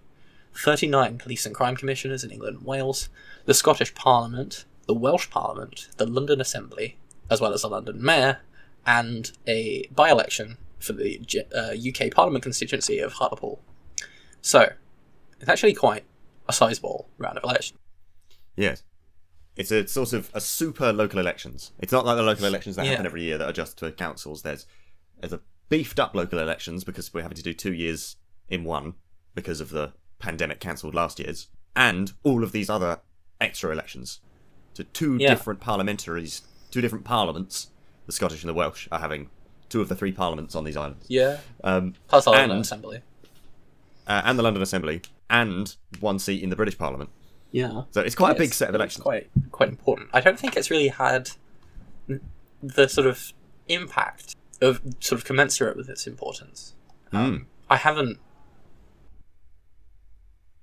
39 0.57 1.19
police 1.19 1.47
and 1.47 1.55
crime 1.55 1.77
commissioners 1.77 2.25
in 2.25 2.33
England 2.33 2.57
and 2.59 2.67
Wales, 2.67 3.09
the 3.45 3.55
Scottish 3.55 3.95
Parliament, 3.95 4.65
the 4.89 4.95
Welsh 4.95 5.31
Parliament, 5.31 5.87
the 5.99 6.07
London 6.07 6.41
Assembly, 6.41 6.97
as 7.31 7.41
well 7.41 7.53
as 7.55 7.63
the 7.63 7.69
London 7.69 8.03
Mayor, 8.03 8.41
and 8.85 9.31
a 9.47 9.87
by 9.95 10.11
election 10.11 10.59
for 10.83 10.93
the 10.93 11.21
uh, 11.55 11.73
UK 11.89 12.11
Parliament 12.13 12.43
constituency 12.43 12.99
of 12.99 13.13
Hartlepool. 13.15 13.61
So, 14.41 14.73
it's 15.41 15.49
actually 15.49 15.75
quite 15.75 16.05
a 16.49 16.53
sizable 16.53 17.09
round 17.19 17.39
of 17.39 17.45
election. 17.45 17.77
Yes. 18.57 18.83
it's 19.57 19.71
a 19.71 19.87
sort 19.87 20.13
of 20.15 20.31
a 20.35 20.41
super 20.41 20.93
local 20.93 21.19
elections. 21.21 21.73
It's 21.79 21.93
not 21.93 22.07
like 22.07 22.17
the 22.17 22.23
local 22.23 22.47
elections 22.47 22.77
that 22.77 22.85
Yeah. 22.87 22.93
happen 22.93 23.07
every 23.07 23.23
year 23.23 23.37
that 23.39 23.49
are 23.49 23.53
just 23.53 23.79
for 23.79 23.91
councils. 23.91 24.43
There's 24.43 24.67
there's 25.21 25.33
a 25.35 25.41
beefed 25.69 26.01
up 26.01 26.15
local 26.15 26.39
elections 26.39 26.85
because 26.85 27.13
we're 27.15 27.23
having 27.23 27.37
to 27.37 27.43
do 27.43 27.53
two 27.55 27.73
years 27.73 28.17
in 28.49 28.65
one 28.65 28.95
because 29.35 29.61
of 29.61 29.69
the 29.71 29.93
pandemic 30.19 30.59
cancelled 30.59 30.95
last 30.95 31.19
year's, 31.19 31.49
and 31.77 32.13
all 32.23 32.43
of 32.43 32.53
these 32.53 32.69
other 32.71 33.01
extra 33.41 33.71
elections. 33.71 34.21
to 34.75 34.85
two 34.85 35.19
Yeah. 35.21 35.29
different 35.29 35.61
parliamentaries, 35.61 36.41
two 36.71 36.81
different 36.81 37.05
parliaments. 37.05 37.69
The 38.07 38.13
Scottish 38.13 38.43
and 38.43 38.49
the 38.49 38.55
Welsh 38.55 38.89
are 38.91 39.01
having 39.01 39.29
two 39.73 39.81
of 39.81 39.89
the 39.89 39.97
three 39.97 40.13
parliaments 40.13 40.55
on 40.55 40.65
these 40.65 40.77
islands, 40.77 41.07
Yeah. 41.09 41.39
um, 41.65 41.95
Plus 42.09 42.27
London 42.27 42.51
And- 42.53 42.61
Assembly. 42.61 43.01
uh, 44.07 44.21
and 44.25 44.39
the 44.39 44.43
London 44.43 44.63
Assembly, 44.63 45.01
and 45.31 45.75
one 46.01 46.19
seat 46.19 46.43
in 46.43 46.51
the 46.51 46.57
British 46.57 46.77
Parliament. 46.77 47.09
Yeah. 47.53 47.83
So 47.91 48.03
it's 48.03 48.15
quite 48.15 48.33
a 48.33 48.35
big 48.35 48.45
It's- 48.49 48.57
set 48.57 48.69
of 48.69 48.75
elections. 48.75 49.03
Quite 49.03 49.31
quite 49.51 49.69
important. 49.71 50.11
I 50.13 50.21
don't 50.21 50.39
think 50.39 50.57
it's 50.57 50.71
really 50.71 50.89
had 50.89 51.31
the 52.63 52.87
sort 52.89 53.07
of 53.07 53.33
impact 53.69 54.37
of 54.61 54.81
sort 55.01 55.19
of 55.21 55.25
commensurate 55.25 55.77
with 55.77 55.89
its 55.89 56.07
importance. 56.07 56.75
Um, 57.13 57.47
I 57.71 57.77
haven't. 57.77 58.19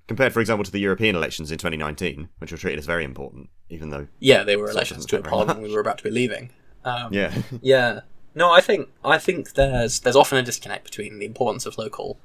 Compared, 0.08 0.34
for 0.34 0.39
example, 0.39 0.63
to 0.63 0.72
the 0.72 0.80
European 0.80 1.16
elections 1.16 1.51
in 1.51 1.58
2019, 1.60 2.30
which 2.39 2.51
were 2.51 2.58
treated 2.58 2.80
as 2.80 2.86
very 2.86 3.04
important, 3.04 3.50
even 3.70 3.89
though 3.89 4.08
Yeah, 4.20 4.44
they 4.44 4.56
were 4.56 4.70
elections 4.70 5.06
to 5.08 5.20
a 5.20 5.22
parliament 5.22 5.62
we 5.62 5.72
were 5.72 5.82
about 5.82 5.98
to 6.00 6.04
be 6.04 6.10
leaving. 6.12 6.51
Um, 6.84 7.12
yeah, 7.13 7.34
Yeah. 7.62 8.01
No, 8.39 8.51
I 8.51 8.62
think 8.62 8.88
I 9.03 9.17
think 9.17 9.53
there's 9.53 10.00
there's 10.00 10.15
often 10.15 10.38
a 10.38 10.43
disconnect 10.43 10.86
between 10.86 11.19
the 11.19 11.25
importance 11.25 11.65
of 11.65 11.77
local 11.77 12.17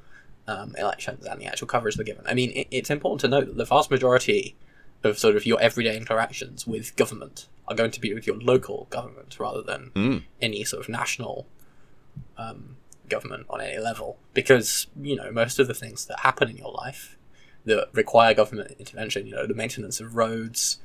um, 0.47 0.75
elections 0.79 1.27
and 1.27 1.41
the 1.41 1.47
actual 1.47 1.67
coverage 1.67 1.97
they're 1.97 2.05
given. 2.05 2.25
I 2.27 2.35
mean, 2.35 2.51
it, 2.53 2.69
it's 2.71 2.91
important 2.91 3.21
to 3.23 3.29
note 3.29 3.47
that 3.47 3.57
the 3.57 3.65
vast 3.65 3.91
majority 3.91 4.55
of 5.03 5.19
sort 5.19 5.35
of 5.37 5.45
your 5.45 5.61
everyday 5.61 5.97
interactions 5.97 6.67
with 6.67 6.95
government 6.97 7.49
are 7.67 7.75
going 7.75 7.91
to 7.91 8.01
be 8.01 8.15
with 8.15 8.27
your 8.29 8.37
local 8.37 8.87
government 8.91 9.39
rather 9.41 9.63
than 9.71 9.91
Mm. 9.95 10.23
any 10.41 10.63
sort 10.65 10.83
of 10.85 10.89
national 10.89 11.47
um, 12.39 12.77
government 13.09 13.47
on 13.51 13.61
any 13.61 13.79
level. 13.79 14.17
Because 14.35 14.87
you 15.01 15.17
know 15.17 15.33
most 15.33 15.59
of 15.59 15.67
the 15.67 15.75
things 15.75 16.07
that 16.07 16.21
happen 16.21 16.49
in 16.49 16.57
your 16.57 16.73
life 16.73 17.19
that 17.65 17.89
require 17.93 18.35
government 18.35 18.73
intervention, 18.79 19.27
you 19.27 19.35
know, 19.35 19.47
the 19.47 19.55
maintenance 19.55 19.99
of 19.99 20.15
roads, 20.15 20.79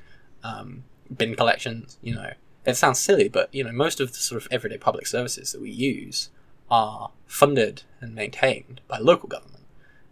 um, 0.44 0.86
bin 1.16 1.36
collections, 1.36 1.98
you 2.02 2.16
know, 2.16 2.32
it 2.66 2.76
sounds 2.76 3.00
silly, 3.00 3.30
but 3.30 3.54
you 3.54 3.64
know, 3.64 3.72
most 3.72 4.00
of 4.00 4.12
the 4.12 4.18
sort 4.18 4.42
of 4.42 4.48
everyday 4.52 4.78
public 4.78 5.08
services 5.08 5.52
that 5.52 5.62
we 5.62 5.72
use 5.72 6.30
are 6.70 7.12
funded 7.26 7.84
and 8.02 8.14
maintained 8.14 8.82
by 8.88 8.98
local 9.00 9.28
government. 9.28 9.64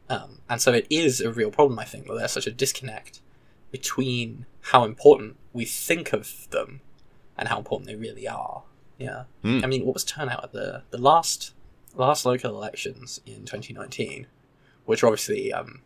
Um, 0.10 0.39
and 0.50 0.62
so 0.62 0.74
it 0.74 0.88
is 0.89 1.20
a 1.22 1.32
real 1.32 1.51
problem, 1.51 1.80
I 1.80 1.86
think, 1.86 2.08
that 2.08 2.16
there's 2.16 2.32
such 2.32 2.48
a 2.48 2.51
disconnect 2.51 3.22
between 3.72 4.46
how 4.62 4.86
important 4.86 5.36
we 5.54 5.66
think 5.66 6.13
of 6.13 6.48
them 6.51 6.82
and 7.38 7.50
how 7.50 7.58
important 7.58 7.88
they 7.88 7.96
really 7.96 8.27
are. 8.27 8.63
Yeah. 8.98 9.24
Hmm. 9.44 9.60
I 9.63 9.68
mean, 9.68 9.86
what 9.86 9.94
was 9.94 10.04
turnout 10.04 10.44
at 10.44 10.54
the, 10.54 10.84
the 10.89 10.98
last 10.98 11.54
last 11.96 12.25
local 12.25 12.56
elections 12.56 13.20
in 13.25 13.46
2019, 13.46 14.27
which 14.86 15.04
are 15.04 15.08
obviously 15.08 15.51
um, 15.51 15.82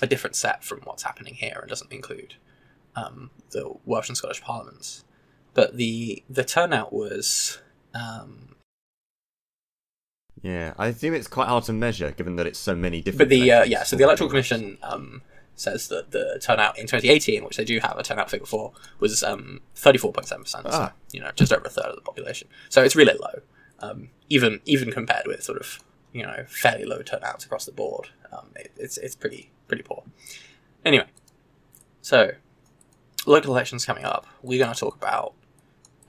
a 0.00 0.06
different 0.06 0.36
set 0.36 0.62
from 0.62 0.80
what's 0.84 1.02
happening 1.02 1.34
here 1.34 1.58
and 1.60 1.68
doesn't 1.68 1.92
include 1.92 2.34
um, 2.94 3.30
the 3.50 3.72
Welsh 3.84 4.08
and 4.08 4.16
Scottish 4.16 4.42
parliaments. 4.42 5.04
But 5.54 5.76
the 5.76 6.22
the 6.30 6.44
turnout 6.44 6.92
was 6.92 7.58
um, 7.94 8.56
yeah. 10.42 10.74
I 10.78 10.88
assume 10.88 11.14
it's 11.14 11.28
quite 11.28 11.48
hard 11.48 11.64
to 11.64 11.72
measure, 11.72 12.10
given 12.10 12.36
that 12.36 12.46
it's 12.46 12.58
so 12.58 12.74
many 12.74 13.00
different. 13.00 13.18
but 13.18 13.28
the 13.28 13.52
uh, 13.52 13.64
yeah, 13.64 13.82
so 13.84 13.96
the 13.96 14.04
electoral 14.04 14.30
commission 14.30 14.78
um, 14.82 15.22
says 15.54 15.88
that 15.88 16.10
the 16.10 16.40
turnout 16.42 16.78
in 16.78 16.86
2018, 16.86 17.44
which 17.44 17.56
they 17.56 17.64
do 17.64 17.78
have 17.80 17.96
a 17.98 18.02
turnout 18.02 18.30
figure 18.30 18.46
for, 18.46 18.72
was 18.98 19.22
um, 19.22 19.60
34.7 19.76 20.14
percent. 20.14 20.48
So, 20.48 20.60
Ah. 20.66 20.92
you 21.12 21.20
know, 21.20 21.30
just 21.36 21.52
over 21.52 21.66
a 21.66 21.70
third 21.70 21.86
of 21.86 21.96
the 21.96 22.02
population. 22.02 22.48
So 22.68 22.82
it's 22.82 22.96
really 22.96 23.14
low, 23.14 23.42
um, 23.80 24.08
even 24.30 24.60
even 24.64 24.90
compared 24.90 25.26
with 25.26 25.42
sort 25.42 25.58
of 25.58 25.78
you 26.12 26.22
know 26.22 26.44
fairly 26.48 26.84
low 26.84 27.02
turnouts 27.02 27.44
across 27.44 27.66
the 27.66 27.72
board. 27.72 28.08
Um, 28.32 28.46
it, 28.56 28.72
it's 28.78 28.96
it's 28.96 29.14
pretty 29.14 29.50
pretty 29.68 29.82
poor. 29.82 30.02
Anyway, 30.84 31.06
so 32.00 32.32
local 33.26 33.52
elections 33.52 33.84
coming 33.84 34.04
up. 34.04 34.26
We're 34.42 34.58
going 34.64 34.74
to 34.74 34.80
talk 34.80 34.96
about 34.96 35.34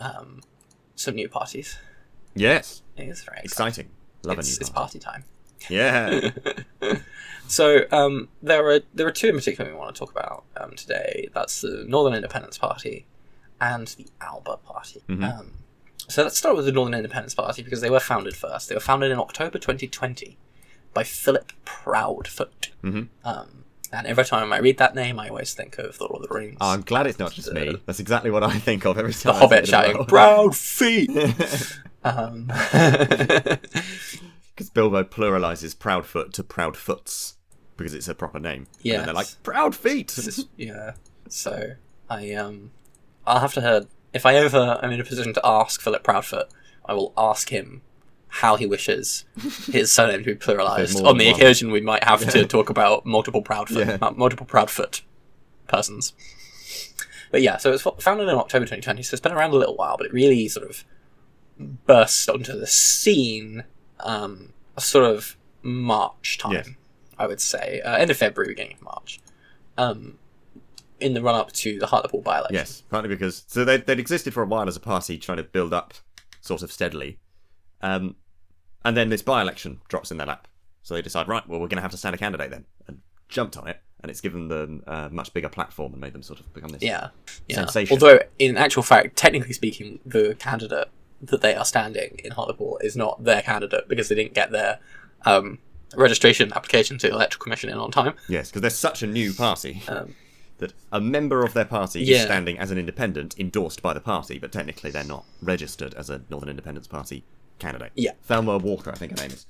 um, 0.03 0.41
some 0.95 1.15
new 1.15 1.29
parties. 1.29 1.77
Yes, 2.35 2.81
It's 2.97 3.23
very 3.23 3.39
exciting. 3.43 3.45
exciting. 3.45 3.89
Love 4.23 4.39
It's, 4.39 4.49
a 4.49 4.51
new 4.51 4.57
it's 4.61 4.69
party. 4.69 4.99
party 4.99 4.99
time. 4.99 5.23
Yeah, 5.69 6.31
So 7.47 7.81
um, 7.91 8.29
there 8.41 8.65
are 8.69 8.79
there 8.93 9.05
are 9.07 9.11
two 9.11 9.27
in 9.29 9.35
particular 9.35 9.69
we 9.71 9.77
want 9.77 9.93
to 9.95 9.99
talk 9.99 10.11
about 10.11 10.43
um, 10.57 10.71
today. 10.75 11.27
That's 11.33 11.61
the 11.61 11.85
Northern 11.87 12.13
Independence 12.15 12.57
Party 12.57 13.05
and 13.61 13.87
the 13.87 14.07
Alba 14.21 14.57
Party. 14.57 15.01
Mhm. 15.07 15.23
Um, 15.39 15.51
so 16.09 16.23
let's 16.23 16.37
start 16.37 16.55
with 16.55 16.65
the 16.65 16.71
Northern 16.71 16.93
Independence 16.93 17.33
Party 17.35 17.61
because 17.63 17.81
they 17.81 17.89
were 17.89 17.99
founded 17.99 18.35
first. 18.35 18.69
They 18.69 18.75
were 18.75 18.81
founded 18.81 19.11
in 19.11 19.19
October 19.19 19.57
2020 19.57 20.37
by 20.93 21.03
Philip 21.03 21.51
Proudfoot. 21.65 22.69
Mhm. 22.83 23.07
Um, 23.93 23.99
and 23.99 24.07
every 24.07 24.25
time 24.25 24.51
I 24.51 24.57
read 24.57 24.77
that 24.79 24.95
name, 24.95 25.19
I 25.19 25.29
always 25.29 25.53
think 25.53 25.77
of 25.77 25.97
the 25.97 26.05
Lord 26.05 26.23
of 26.23 26.29
the 26.29 26.35
Rings. 26.35 26.57
Oh, 26.59 26.71
I'm 26.71 26.81
glad 26.81 27.05
it's 27.07 27.19
not 27.19 27.31
just 27.31 27.49
Uh, 27.49 27.53
me. 27.53 27.77
That's 27.85 27.99
exactly 27.99 28.31
what 28.31 28.43
I 28.43 28.57
think 28.57 28.85
of 28.85 28.97
every 28.97 29.11
the 29.11 29.19
time. 29.19 29.35
I 29.35 29.39
Hobbit 29.39 29.59
it 29.59 29.67
shouting, 29.67 29.97
well. 29.97 30.05
"Proud 30.05 30.55
feet." 30.55 31.11
um, 32.03 32.47
Because 34.55 34.69
Bilbo 34.69 35.03
pluralizes 35.03 35.75
Proudfoot 35.77 36.31
to 36.33 36.43
Proudfoots 36.43 37.33
because 37.75 37.93
it's 37.93 38.07
a 38.07 38.13
proper 38.13 38.39
name. 38.39 38.67
And 38.83 39.07
they're 39.07 39.13
like 39.13 39.27
Proud 39.41 39.75
Feet. 39.75 40.15
Yeah. 40.57 40.93
So 41.27 41.71
I 42.09 42.33
um, 42.33 42.71
I'll 43.25 43.39
have 43.39 43.53
to 43.55 43.61
hear 43.61 43.85
if 44.13 44.27
I 44.27 44.35
ever 44.35 44.79
am 44.83 44.91
in 44.91 44.99
a 44.99 45.03
position 45.03 45.33
to 45.33 45.41
ask 45.43 45.81
Philip 45.81 46.03
Proudfoot, 46.03 46.49
I 46.85 46.93
will 46.93 47.13
ask 47.17 47.49
him 47.49 47.81
how 48.35 48.55
he 48.55 48.65
wishes 48.65 49.25
his 49.71 49.91
surname 49.91 50.23
to 50.23 50.33
be 50.33 50.35
pluralized. 50.35 50.95
On 51.05 51.17
the 51.19 51.25
one. 51.31 51.35
occasion, 51.35 51.71
we 51.71 51.81
might 51.81 52.03
have 52.03 52.27
to 52.31 52.45
talk 52.45 52.69
about 52.71 53.05
multiple 53.05 53.43
Proudfoot, 53.43 53.85
Yeah. 53.87 53.97
uh, 54.01 54.11
multiple 54.11 54.45
Proudfoot 54.47 55.01
persons. 55.67 56.13
But 57.31 57.43
yeah, 57.43 57.57
so 57.57 57.69
it 57.69 57.83
was 57.83 58.03
founded 58.03 58.27
in 58.27 58.35
October 58.35 58.65
2020, 58.65 59.03
so 59.03 59.13
it's 59.13 59.21
been 59.21 59.31
around 59.33 59.51
a 59.51 59.55
little 59.55 59.75
while, 59.75 59.97
but 59.97 60.07
it 60.07 60.13
really 60.13 60.47
sort 60.47 60.67
of 60.67 60.83
burst 61.59 62.27
onto 62.27 62.57
the 62.59 62.65
scene 62.67 63.63
um, 63.99 64.53
sort 64.79 65.05
of 65.05 65.37
March 65.61 66.39
time, 66.39 66.53
Yes. 66.53 66.69
I 67.19 67.27
would 67.27 67.39
say, 67.41 67.81
uh, 67.81 67.95
end 67.97 68.09
of 68.09 68.17
February, 68.17 68.51
beginning 68.53 68.73
of 68.77 68.81
March, 68.81 69.19
um, 69.77 70.17
in 70.99 71.13
the 71.13 71.21
run 71.21 71.35
up 71.35 71.51
to 71.51 71.77
the 71.77 71.85
Hartlepool 71.87 72.21
by 72.21 72.37
election. 72.39 72.55
Yes, 72.55 72.81
partly 72.89 73.09
because 73.09 73.43
so 73.47 73.63
they 73.63 73.77
they'd 73.77 73.99
existed 73.99 74.33
for 74.33 74.41
a 74.41 74.45
while 74.47 74.67
as 74.67 74.75
a 74.75 74.79
party 74.79 75.17
trying 75.19 75.37
to 75.37 75.43
build 75.43 75.71
up 75.73 75.93
sort 76.41 76.61
of 76.63 76.71
steadily, 76.71 77.19
um, 77.81 78.15
and 78.85 78.95
then 78.97 79.09
this 79.09 79.21
by-election 79.21 79.81
drops 79.87 80.11
in 80.11 80.17
their 80.17 80.27
lap. 80.27 80.47
So 80.81 80.93
they 80.93 81.01
decide, 81.01 81.27
right, 81.27 81.47
well, 81.47 81.59
we're 81.59 81.67
going 81.67 81.77
to 81.77 81.81
have 81.81 81.91
to 81.91 81.97
stand 81.97 82.13
a 82.15 82.17
candidate 82.17 82.51
then, 82.51 82.65
and 82.87 82.99
jumped 83.29 83.55
on 83.57 83.67
it, 83.67 83.79
and 84.01 84.09
it's 84.09 84.19
given 84.21 84.49
them 84.49 84.83
a 84.85 85.09
much 85.09 85.33
bigger 85.33 85.49
platform 85.49 85.93
and 85.93 86.01
made 86.01 86.13
them 86.13 86.23
sort 86.23 86.39
of 86.39 86.53
become 86.53 86.69
this. 86.69 86.81
Yeah, 86.81 87.09
yeah. 87.47 87.55
Sensation. 87.55 87.93
Although, 87.95 88.19
in 88.37 88.57
actual 88.57 88.83
fact, 88.83 89.15
technically 89.15 89.53
speaking, 89.53 89.99
the 90.05 90.35
candidate 90.39 90.89
that 91.21 91.39
they 91.41 91.55
are 91.55 91.63
standing 91.63 92.19
in 92.23 92.31
Hartlepool 92.31 92.79
is 92.83 92.97
not 92.97 93.23
their 93.23 93.41
candidate 93.41 93.87
because 93.87 94.09
they 94.09 94.15
didn't 94.15 94.33
get 94.33 94.51
their 94.51 94.79
um, 95.25 95.59
registration 95.95 96.51
application 96.53 96.97
to 96.97 97.07
the 97.07 97.13
Electoral 97.13 97.41
Commission 97.41 97.69
in 97.69 97.77
on 97.77 97.91
time. 97.91 98.13
Yes, 98.27 98.49
because 98.49 98.61
they're 98.61 98.69
such 98.69 99.03
a 99.03 99.07
new 99.07 99.33
party 99.33 99.81
Um, 99.87 100.15
that 100.57 100.73
a 100.91 100.99
member 100.99 101.43
of 101.45 101.53
their 101.53 101.65
party 101.65 102.01
Yeah. 102.03 102.17
is 102.17 102.23
standing 102.23 102.59
as 102.59 102.71
an 102.71 102.77
independent 102.77 103.39
endorsed 103.39 103.81
by 103.81 103.93
the 103.93 104.01
party, 104.01 104.37
but 104.37 104.51
technically 104.51 104.91
they're 104.91 105.03
not 105.05 105.23
registered 105.41 105.93
as 105.93 106.09
a 106.09 106.21
Northern 106.29 106.49
Independence 106.49 106.87
Party 106.87 107.23
candidate. 107.59 107.91
Yeah. 107.95 108.11
Thelma 108.23 108.57
Walker, 108.57 108.91
I 108.91 108.95
think 108.95 109.11
her 109.17 109.23
name 109.27 109.31
is. 109.31 109.45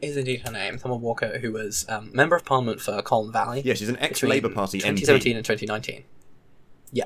is 0.00 0.16
indeed 0.16 0.42
her 0.46 0.52
name, 0.52 0.78
Thelma 0.78 0.96
Walker, 0.96 1.38
who 1.38 1.52
was 1.52 1.84
um, 1.88 2.10
member 2.14 2.36
of 2.36 2.44
Parliament 2.44 2.80
for 2.80 3.00
Colne 3.02 3.32
Valley. 3.32 3.62
Yeah, 3.64 3.74
she's 3.74 3.88
an 3.88 3.98
ex-Labour 3.98 4.48
Party 4.50 4.78
2017 4.78 5.34
MP. 5.34 5.36
and 5.36 5.44
2019. 5.44 6.04
Yeah. 6.92 7.04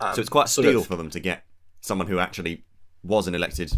Um, 0.00 0.14
So 0.14 0.20
it's 0.20 0.30
quite 0.30 0.46
a 0.46 0.48
sort 0.48 0.66
steal 0.66 0.80
of- 0.80 0.86
for 0.86 0.96
them 0.96 1.10
to 1.10 1.20
get 1.20 1.44
someone 1.80 2.06
who 2.08 2.18
actually 2.18 2.64
was 3.02 3.26
an 3.26 3.34
elected 3.34 3.72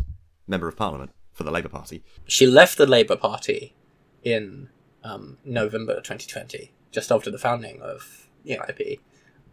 member 0.47 0.69
of 0.69 0.77
Parliament 0.77 1.13
for 1.33 1.45
the 1.45 1.51
Labour 1.51 1.69
Party. 1.69 2.03
she 2.27 2.47
left 2.47 2.77
the 2.77 2.87
Labour 2.87 3.17
Party 3.17 3.75
in 4.23 4.69
um, 5.05 5.39
November 5.45 5.95
2020, 5.97 6.73
just 6.91 7.11
after 7.11 7.31
the 7.31 7.39
founding 7.39 7.81
of 7.81 8.29
the 8.45 8.57
NIP. 8.59 9.01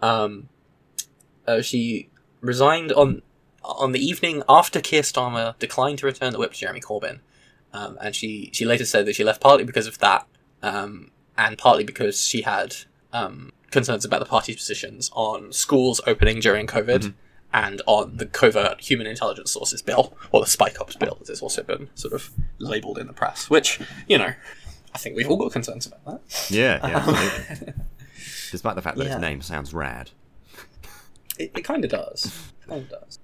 Um, 0.01 0.49
uh, 1.47 1.61
she 1.61 2.09
resigned 2.41 2.91
on 2.91 3.21
on 3.63 3.92
the 3.92 4.00
evening 4.00 4.44
after 4.50 4.82
Keir 4.82 5.01
Starmer 5.01 5.58
declined 5.60 6.00
to 6.00 6.06
return 6.06 6.34
the 6.34 6.39
whip 6.39 6.54
to 6.54 6.60
Jeremy 6.60 6.80
Corbyn, 6.82 7.20
um, 7.74 7.98
and 8.01 8.16
she 8.16 8.50
she 8.54 8.66
later 8.66 8.86
said 8.86 9.06
that 9.06 9.16
she 9.16 9.24
left 9.24 9.42
partly 9.42 9.63
because 9.63 9.88
of 9.88 9.98
that, 10.00 10.25
um, 10.63 11.12
and 11.38 11.58
partly 11.58 11.84
because 11.84 12.25
she 12.25 12.42
had 12.44 12.75
um, 13.13 13.51
concerns 13.72 14.06
about 14.06 14.20
the 14.20 14.25
party's 14.25 14.56
positions 14.56 15.10
on 15.13 15.51
schools 15.54 16.01
opening 16.08 16.39
during 16.39 16.68
COVID. 16.68 17.13
And 17.51 17.82
on 17.88 18.18
the 18.18 18.28
covert 18.28 18.80
human 18.80 19.08
intelligence 19.08 19.50
sources 19.50 19.82
bill, 19.82 20.16
or 20.32 20.42
the 20.42 20.46
spy 20.46 20.70
cops 20.70 20.96
bill, 20.96 21.18
as 21.20 21.32
it's 21.32 21.42
also 21.42 21.63
been 21.63 21.89
sort 21.96 22.13
of 22.13 22.30
labelled 22.60 23.00
in 23.00 23.08
the 23.08 23.13
press, 23.13 23.50
which, 23.50 23.80
you 24.08 24.20
know, 24.20 24.32
I 24.94 24.98
think 25.00 25.16
we've 25.16 25.28
all 25.28 25.36
got 25.38 25.51
concerns 25.51 25.88
about 25.88 26.06
that. 26.06 26.48
Yeah, 26.51 26.78
yeah, 26.88 26.98
absolutely. 27.08 27.74
Despite 28.51 28.75
the 28.75 28.84
fact 28.84 28.98
that 28.98 29.06
Yeah. 29.08 29.13
its 29.13 29.22
name 29.22 29.42
sounds 29.42 29.74
rad. 29.74 30.12
it, 31.39 31.50
it 31.58 31.63
kind 31.63 31.84
of 31.84 31.89
does. 31.89 32.32
Kind 32.68 32.84
of 32.84 32.89
does. 33.01 33.18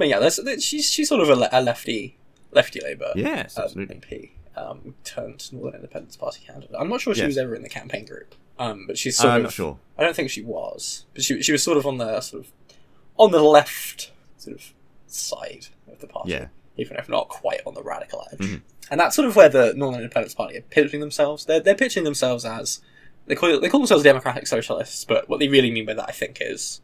But 0.00 0.08
yeah, 0.08 0.18
that's, 0.18 0.36
that- 0.42 0.62
she's 0.62 0.90
she's 0.90 1.10
sort 1.10 1.20
of 1.20 1.28
a, 1.28 1.48
a 1.52 1.60
lefty 1.60 2.16
lefty 2.52 2.80
Labour 2.80 3.12
Yes, 3.14 3.58
um, 3.58 3.64
absolutely. 3.64 3.96
MP 3.96 4.30
um, 4.56 4.94
turned 5.04 5.52
Northern 5.52 5.74
Independence 5.74 6.16
Party 6.16 6.40
candidate. 6.46 6.74
I'm 6.78 6.88
not 6.88 7.02
sure 7.02 7.14
she 7.14 7.20
Yes. 7.20 7.26
was 7.28 7.38
ever 7.38 7.54
in 7.54 7.62
the 7.62 7.68
campaign 7.68 8.06
group, 8.06 8.34
um, 8.58 8.86
but 8.86 8.96
she's 8.96 9.18
sort 9.18 9.30
I'm 9.30 9.36
of. 9.40 9.42
not 9.44 9.52
sure. 9.52 9.78
I 9.98 10.02
don't 10.04 10.16
think 10.16 10.30
she 10.30 10.40
was, 10.42 11.04
but 11.12 11.22
she 11.22 11.42
she 11.42 11.52
was 11.52 11.62
sort 11.62 11.76
of 11.76 11.86
on 11.86 11.98
the 11.98 12.22
sort 12.22 12.44
of 12.46 12.52
on 13.18 13.30
the 13.30 13.42
left 13.42 14.10
sort 14.38 14.56
of 14.56 14.72
side 15.06 15.66
of 15.92 16.00
the 16.00 16.06
party, 16.06 16.30
Yeah. 16.32 16.46
even 16.78 16.96
if 16.96 17.06
not 17.10 17.28
quite 17.28 17.60
on 17.66 17.74
the 17.74 17.82
radical 17.82 18.26
edge. 18.32 18.38
Mhm. 18.38 18.62
And 18.90 18.98
that's 18.98 19.14
sort 19.14 19.28
of 19.28 19.36
where 19.36 19.50
the 19.50 19.74
Northern 19.76 20.00
Independence 20.00 20.34
Party 20.34 20.56
are 20.56 20.62
pitching 20.62 21.00
themselves. 21.00 21.44
They're 21.44 21.60
they're 21.60 21.74
pitching 21.74 22.04
themselves 22.04 22.46
as 22.46 22.80
they 23.26 23.34
call 23.34 23.60
they 23.60 23.68
call 23.68 23.80
themselves 23.80 24.02
democratic 24.02 24.46
socialists, 24.46 25.04
but 25.04 25.28
what 25.28 25.40
they 25.40 25.48
really 25.48 25.70
mean 25.70 25.84
by 25.84 25.92
that, 25.94 26.08
I 26.08 26.12
think, 26.12 26.38
is 26.40 26.80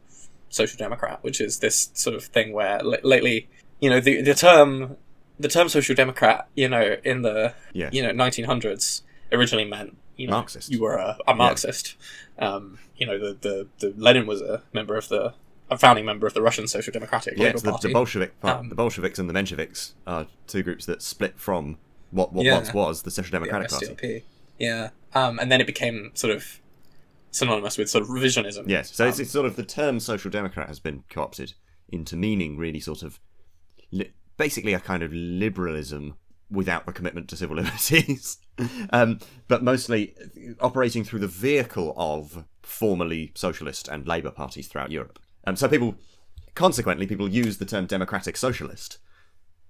social 0.49 0.77
democrat, 0.77 1.19
which 1.21 1.39
is 1.41 1.59
this 1.59 1.89
sort 1.93 2.15
of 2.15 2.23
thing 2.25 2.53
where 2.53 2.79
l- 2.79 2.97
lately, 3.03 3.47
you 3.79 3.89
know, 3.89 3.99
the 3.99 4.21
the 4.21 4.33
term 4.33 4.97
the 5.39 5.47
term 5.47 5.69
social 5.69 5.93
democrat, 5.95 6.47
you 6.55 6.67
know, 6.67 6.97
in 7.03 7.21
the 7.21 7.53
Yeah. 7.73 7.89
you 7.91 8.01
know 8.01 8.09
1900s 8.11 9.01
originally 9.31 9.65
meant 9.65 9.97
you 10.15 10.25
know 10.27 10.31
Marxist. 10.33 10.71
you 10.71 10.81
were 10.81 10.95
a, 10.95 11.17
a 11.27 11.35
Marxist. 11.35 11.95
Um, 12.39 12.79
you 12.97 13.05
know, 13.05 13.17
the, 13.19 13.33
the 13.41 13.67
the 13.79 13.93
Lenin 13.97 14.25
was 14.27 14.41
a 14.41 14.63
member 14.73 14.95
of 14.97 15.09
the 15.09 15.33
a 15.69 15.77
founding 15.77 16.05
member 16.05 16.25
of 16.25 16.33
the 16.33 16.41
Russian 16.41 16.65
Social 16.67 16.93
Democratic 16.93 17.33
Yeah, 17.37 17.47
Labour 17.47 17.59
the, 17.59 17.71
Party. 17.71 17.87
the 17.89 17.93
Bolshevik 17.93 18.39
part. 18.39 18.59
Um, 18.59 18.69
the 18.69 18.75
Bolsheviks 18.75 19.19
and 19.19 19.29
the 19.29 19.33
Mensheviks 19.33 19.91
are 20.07 20.25
two 20.47 20.63
groups 20.63 20.85
that 20.85 21.01
split 21.01 21.37
from 21.37 21.77
what, 22.11 22.31
what 22.31 22.45
Yeah. 22.45 22.53
once 22.55 22.73
was 22.73 23.03
the 23.03 23.11
Social 23.11 23.31
the 23.31 23.45
Democratic 23.45 23.69
Party. 23.69 24.23
Yeah, 24.57 24.89
um, 25.13 25.37
and 25.39 25.51
then 25.51 25.59
it 25.59 25.67
became 25.67 26.11
sort 26.13 26.33
of 26.33 26.61
synonymous 27.31 27.77
with 27.77 27.89
sort 27.89 28.03
of 28.03 28.09
revisionism. 28.09 28.67
Yes, 28.67 28.93
so 28.93 29.07
it's, 29.07 29.17
Um, 29.17 29.21
it's 29.21 29.31
sort 29.31 29.45
of 29.45 29.55
the 29.55 29.63
term 29.63 29.99
social 29.99 30.31
democrat 30.31 30.67
has 30.67 30.79
been 30.79 31.03
co-opted 31.09 31.53
into 31.89 32.15
meaning 32.15 32.57
really 32.57 32.79
sort 32.79 33.03
of 33.03 33.19
li- 33.91 34.11
basically 34.37 34.73
a 34.73 34.79
kind 34.79 35.03
of 35.03 35.13
liberalism 35.13 36.15
without 36.49 36.85
the 36.85 36.93
commitment 36.93 37.27
to 37.29 37.35
civil 37.35 37.55
liberties, 37.61 38.37
um, 38.91 39.19
but 39.47 39.63
mostly 39.63 40.15
operating 40.61 41.03
through 41.03 41.19
the 41.19 41.27
vehicle 41.27 41.93
of 41.97 42.45
formerly 42.63 43.31
socialist 43.35 43.87
and 43.87 44.07
labour 44.07 44.31
parties 44.31 44.67
throughout 44.67 44.91
Europe. 44.91 45.19
Um, 45.45 45.55
so 45.55 45.67
people, 45.67 45.95
consequently, 46.55 47.07
people 47.07 47.27
use 47.29 47.57
the 47.57 47.65
term 47.65 47.85
democratic 47.85 48.37
socialist 48.37 48.97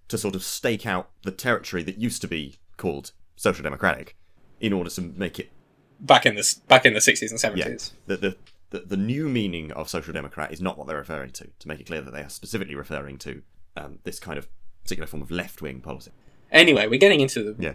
to 0.07 0.17
sort 0.17 0.35
of 0.35 0.43
stake 0.43 0.85
out 0.85 1.09
the 1.23 1.31
territory 1.31 1.83
that 1.83 1.97
used 1.97 2.21
to 2.21 2.27
be 2.27 2.57
called 2.77 3.11
social 3.35 3.63
democratic 3.63 4.15
in 4.59 4.73
order 4.73 4.89
to 4.89 5.01
make 5.01 5.39
it 5.39 5.51
back 5.99 6.25
in 6.25 6.35
this 6.35 6.55
back 6.55 6.85
in 6.85 6.93
the 6.93 6.99
60s 6.99 7.29
and 7.29 7.39
70s. 7.39 7.91
the, 8.05 8.17
the, 8.17 8.37
the, 8.69 8.79
the 8.79 8.97
new 8.97 9.29
meaning 9.29 9.71
of 9.71 9.89
social 9.89 10.13
democrat 10.13 10.51
is 10.51 10.61
not 10.61 10.77
what 10.77 10.87
they're 10.87 10.97
referring 10.97 11.31
to. 11.31 11.47
To 11.59 11.67
make 11.67 11.79
it 11.79 11.87
clear 11.87 12.01
that 12.01 12.11
they 12.11 12.21
are 12.21 12.29
specifically 12.29 12.75
referring 12.75 13.17
to 13.19 13.41
um, 13.75 13.99
this 14.03 14.19
kind 14.19 14.37
of 14.37 14.47
particular 14.83 15.07
form 15.07 15.21
of 15.21 15.31
left 15.31 15.61
wing 15.61 15.81
policy. 15.81 16.11
Anyway, 16.51 16.87
we're 16.87 16.99
getting 16.99 17.19
into 17.19 17.43
the 17.43 17.61
Yeah. 17.61 17.73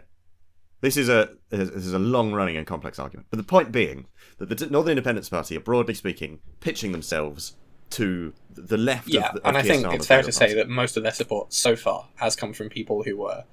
This 0.81 0.97
is 0.97 1.09
a 1.09 1.31
this 1.51 1.69
is 1.69 1.93
a 1.93 1.99
long 1.99 2.33
running 2.33 2.57
and 2.57 2.67
complex 2.67 2.99
argument, 2.99 3.29
but 3.31 3.37
the 3.37 3.45
point 3.45 3.71
being 3.71 4.07
that 4.39 4.49
the 4.49 4.67
Northern 4.67 4.93
Independence 4.93 5.29
Party 5.29 5.57
are 5.57 5.61
broadly 5.61 5.95
speaking 5.95 6.41
pitching 6.59 6.91
themselves 6.91 7.57
to 7.91 8.33
the 8.51 8.77
left. 8.77 9.07
yeah, 9.07 9.29
of 9.29 9.35
the, 9.35 9.47
and 9.47 9.57
I 9.57 9.63
think 9.63 9.87
it's 9.93 10.07
fair 10.07 10.23
to 10.23 10.33
say 10.33 10.55
that 10.55 10.69
most 10.69 10.97
of 10.97 11.05
their 11.05 11.13
support 11.13 11.53
so 11.53 11.77
far 11.77 12.09
has 12.17 12.35
come 12.35 12.53
from 12.53 12.69
people 12.69 13.05
who 13.05 13.17
were 13.17 13.45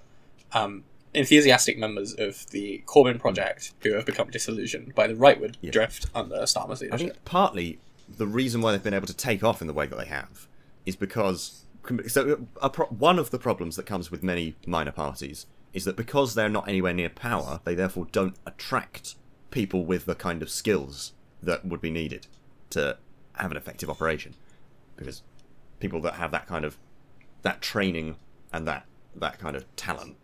um, 0.53 0.85
enthusiastic 1.13 1.77
members 1.77 2.13
of 2.13 2.47
the 2.51 2.83
Corbyn 2.85 3.19
project 3.19 3.73
who 3.81 3.93
have 3.93 4.05
become 4.05 4.29
disillusioned 4.29 4.93
by 4.95 5.07
the 5.07 5.13
rightward 5.15 5.55
Yeah. 5.61 5.71
drift 5.71 6.05
under 6.13 6.37
Starmer's 6.43 6.83
I 6.91 6.97
think 6.97 7.25
partly 7.25 7.79
the 8.07 8.27
reason 8.27 8.61
why 8.61 8.71
they've 8.71 8.83
been 8.83 8.93
able 8.93 9.07
to 9.07 9.15
take 9.15 9.43
off 9.43 9.61
in 9.61 9.67
the 9.67 9.73
way 9.73 9.85
that 9.87 9.97
they 9.97 10.05
have 10.05 10.47
is 10.85 10.95
because 10.95 11.65
so 12.07 12.45
a 12.61 12.69
pro- 12.69 12.87
one 12.87 13.17
of 13.17 13.31
the 13.31 13.39
problems 13.39 13.75
that 13.75 13.85
comes 13.85 14.11
with 14.11 14.21
many 14.21 14.55
minor 14.67 14.91
parties 14.91 15.45
is 15.73 15.85
that 15.85 15.95
because 15.95 16.35
they're 16.35 16.49
not 16.49 16.67
anywhere 16.67 16.93
near 16.93 17.09
power, 17.09 17.59
they 17.63 17.75
therefore 17.75 18.07
don't 18.11 18.35
attract 18.45 19.15
people 19.51 19.85
with 19.85 20.05
the 20.05 20.15
kind 20.15 20.41
of 20.41 20.49
skills 20.49 21.13
that 21.41 21.65
would 21.65 21.81
be 21.81 21.91
needed 21.91 22.27
to 22.71 22.97
have 23.33 23.51
an 23.51 23.57
effective 23.57 23.89
operation. 23.89 24.35
Because 24.95 25.23
people 25.79 26.01
that 26.01 26.15
have 26.15 26.31
that 26.31 26.47
kind 26.47 26.65
of 26.65 26.77
that 27.43 27.61
training 27.61 28.17
and 28.51 28.67
that 28.67 28.85
that 29.15 29.39
kind 29.39 29.55
of 29.55 29.63
talent 29.75 30.17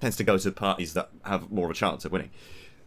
tends 0.00 0.16
to 0.16 0.24
go 0.24 0.38
to 0.38 0.50
parties 0.52 0.94
that 0.94 1.10
have 1.24 1.50
more 1.50 1.66
of 1.66 1.70
a 1.70 1.74
chance 1.74 2.04
of 2.04 2.12
winning. 2.12 2.30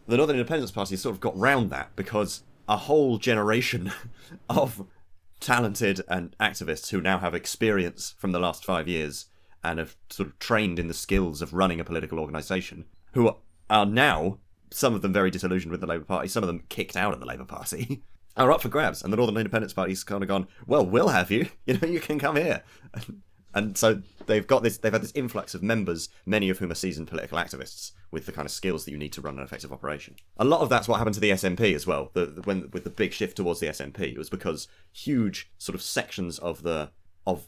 The 0.06 0.16
Northern 0.16 0.36
Independence 0.36 0.70
Party 0.70 0.96
sort 0.96 1.14
of 1.14 1.20
got 1.20 1.36
round 1.38 1.70
that 1.70 1.94
because 1.94 2.42
a 2.68 2.76
whole 2.76 3.18
generation 3.18 3.92
of 4.48 4.86
talented 5.40 6.00
and 6.08 6.36
activists 6.38 6.90
who 6.90 7.00
now 7.00 7.18
have 7.18 7.34
experience 7.34 8.14
from 8.18 8.32
the 8.32 8.38
last 8.38 8.64
five 8.64 8.88
years 8.88 9.26
and 9.62 9.78
have 9.78 9.96
sort 10.10 10.28
of 10.28 10.38
trained 10.38 10.78
in 10.78 10.88
the 10.88 10.94
skills 10.94 11.42
of 11.42 11.52
running 11.52 11.80
a 11.80 11.84
political 11.84 12.18
organisation, 12.18 12.84
who 13.12 13.36
are 13.70 13.86
now, 13.86 14.38
some 14.70 14.94
of 14.94 15.02
them 15.02 15.12
very 15.12 15.30
disillusioned 15.30 15.70
with 15.70 15.80
the 15.80 15.86
Labour 15.86 16.04
Party, 16.04 16.28
some 16.28 16.42
of 16.42 16.46
them 16.46 16.64
kicked 16.68 16.96
out 16.96 17.12
of 17.12 17.20
the 17.20 17.26
Labour 17.26 17.44
Party, 17.44 18.02
are 18.36 18.50
up 18.50 18.62
for 18.62 18.68
grabs. 18.68 19.02
And 19.02 19.12
the 19.12 19.16
Northern 19.16 19.36
Independence 19.36 19.72
Party's 19.72 20.04
kind 20.04 20.22
of 20.22 20.28
gone, 20.28 20.48
well, 20.66 20.84
we'll 20.84 21.08
have 21.08 21.30
you. 21.30 21.48
You 21.66 21.78
know, 21.78 21.88
you 21.88 22.00
can 22.00 22.18
come 22.18 22.36
here. 22.36 22.64
And 23.54 23.76
so 23.76 24.02
they've 24.26 24.46
got 24.46 24.62
this, 24.62 24.78
they've 24.78 24.92
had 24.92 25.02
this 25.02 25.12
influx 25.14 25.54
of 25.54 25.62
members, 25.62 26.08
many 26.24 26.48
of 26.48 26.58
whom 26.58 26.70
are 26.70 26.74
seasoned 26.76 27.08
political 27.08 27.38
activists 27.38 27.92
with 28.10 28.26
the 28.26 28.32
kind 28.32 28.46
of 28.46 28.52
skills 28.52 28.84
that 28.84 28.90
you 28.90 28.98
need 28.98 29.12
to 29.12 29.20
run 29.20 29.38
an 29.38 29.44
effective 29.44 29.72
operation. 29.72 30.16
A 30.38 30.44
lot 30.44 30.60
of 30.60 30.68
that's 30.68 30.88
what 30.88 30.98
happened 30.98 31.14
to 31.14 31.20
the 31.20 31.30
SNP 31.30 31.74
as 31.74 31.86
well. 31.86 32.10
The, 32.12 32.26
the- 32.26 32.42
when 32.42 32.70
with 32.72 32.84
the 32.84 32.90
big 32.90 33.12
shift 33.12 33.36
towards 33.36 33.60
the 33.60 33.66
SNP, 33.66 34.00
it 34.00 34.18
was 34.18 34.30
because 34.30 34.68
huge 34.92 35.50
sort 35.58 35.74
of 35.74 35.82
sections 35.82 36.38
of 36.38 36.62
the 36.62 36.90
of 37.26 37.46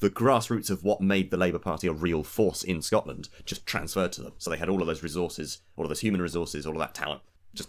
the 0.00 0.10
grassroots 0.10 0.70
of 0.70 0.82
what 0.82 1.02
made 1.02 1.30
the 1.30 1.36
Labour 1.36 1.58
Party 1.58 1.86
a 1.86 1.92
real 1.92 2.24
force 2.24 2.62
in 2.62 2.80
Scotland 2.80 3.28
just 3.44 3.66
transferred 3.66 4.12
to 4.12 4.22
them. 4.22 4.32
So 4.38 4.48
they 4.50 4.56
had 4.56 4.70
all 4.70 4.80
of 4.80 4.86
those 4.86 5.02
resources, 5.02 5.60
all 5.76 5.84
of 5.84 5.90
those 5.90 6.00
human 6.00 6.22
resources, 6.22 6.66
all 6.66 6.72
of 6.72 6.78
that 6.78 6.94
talent, 6.94 7.20
just 7.54 7.68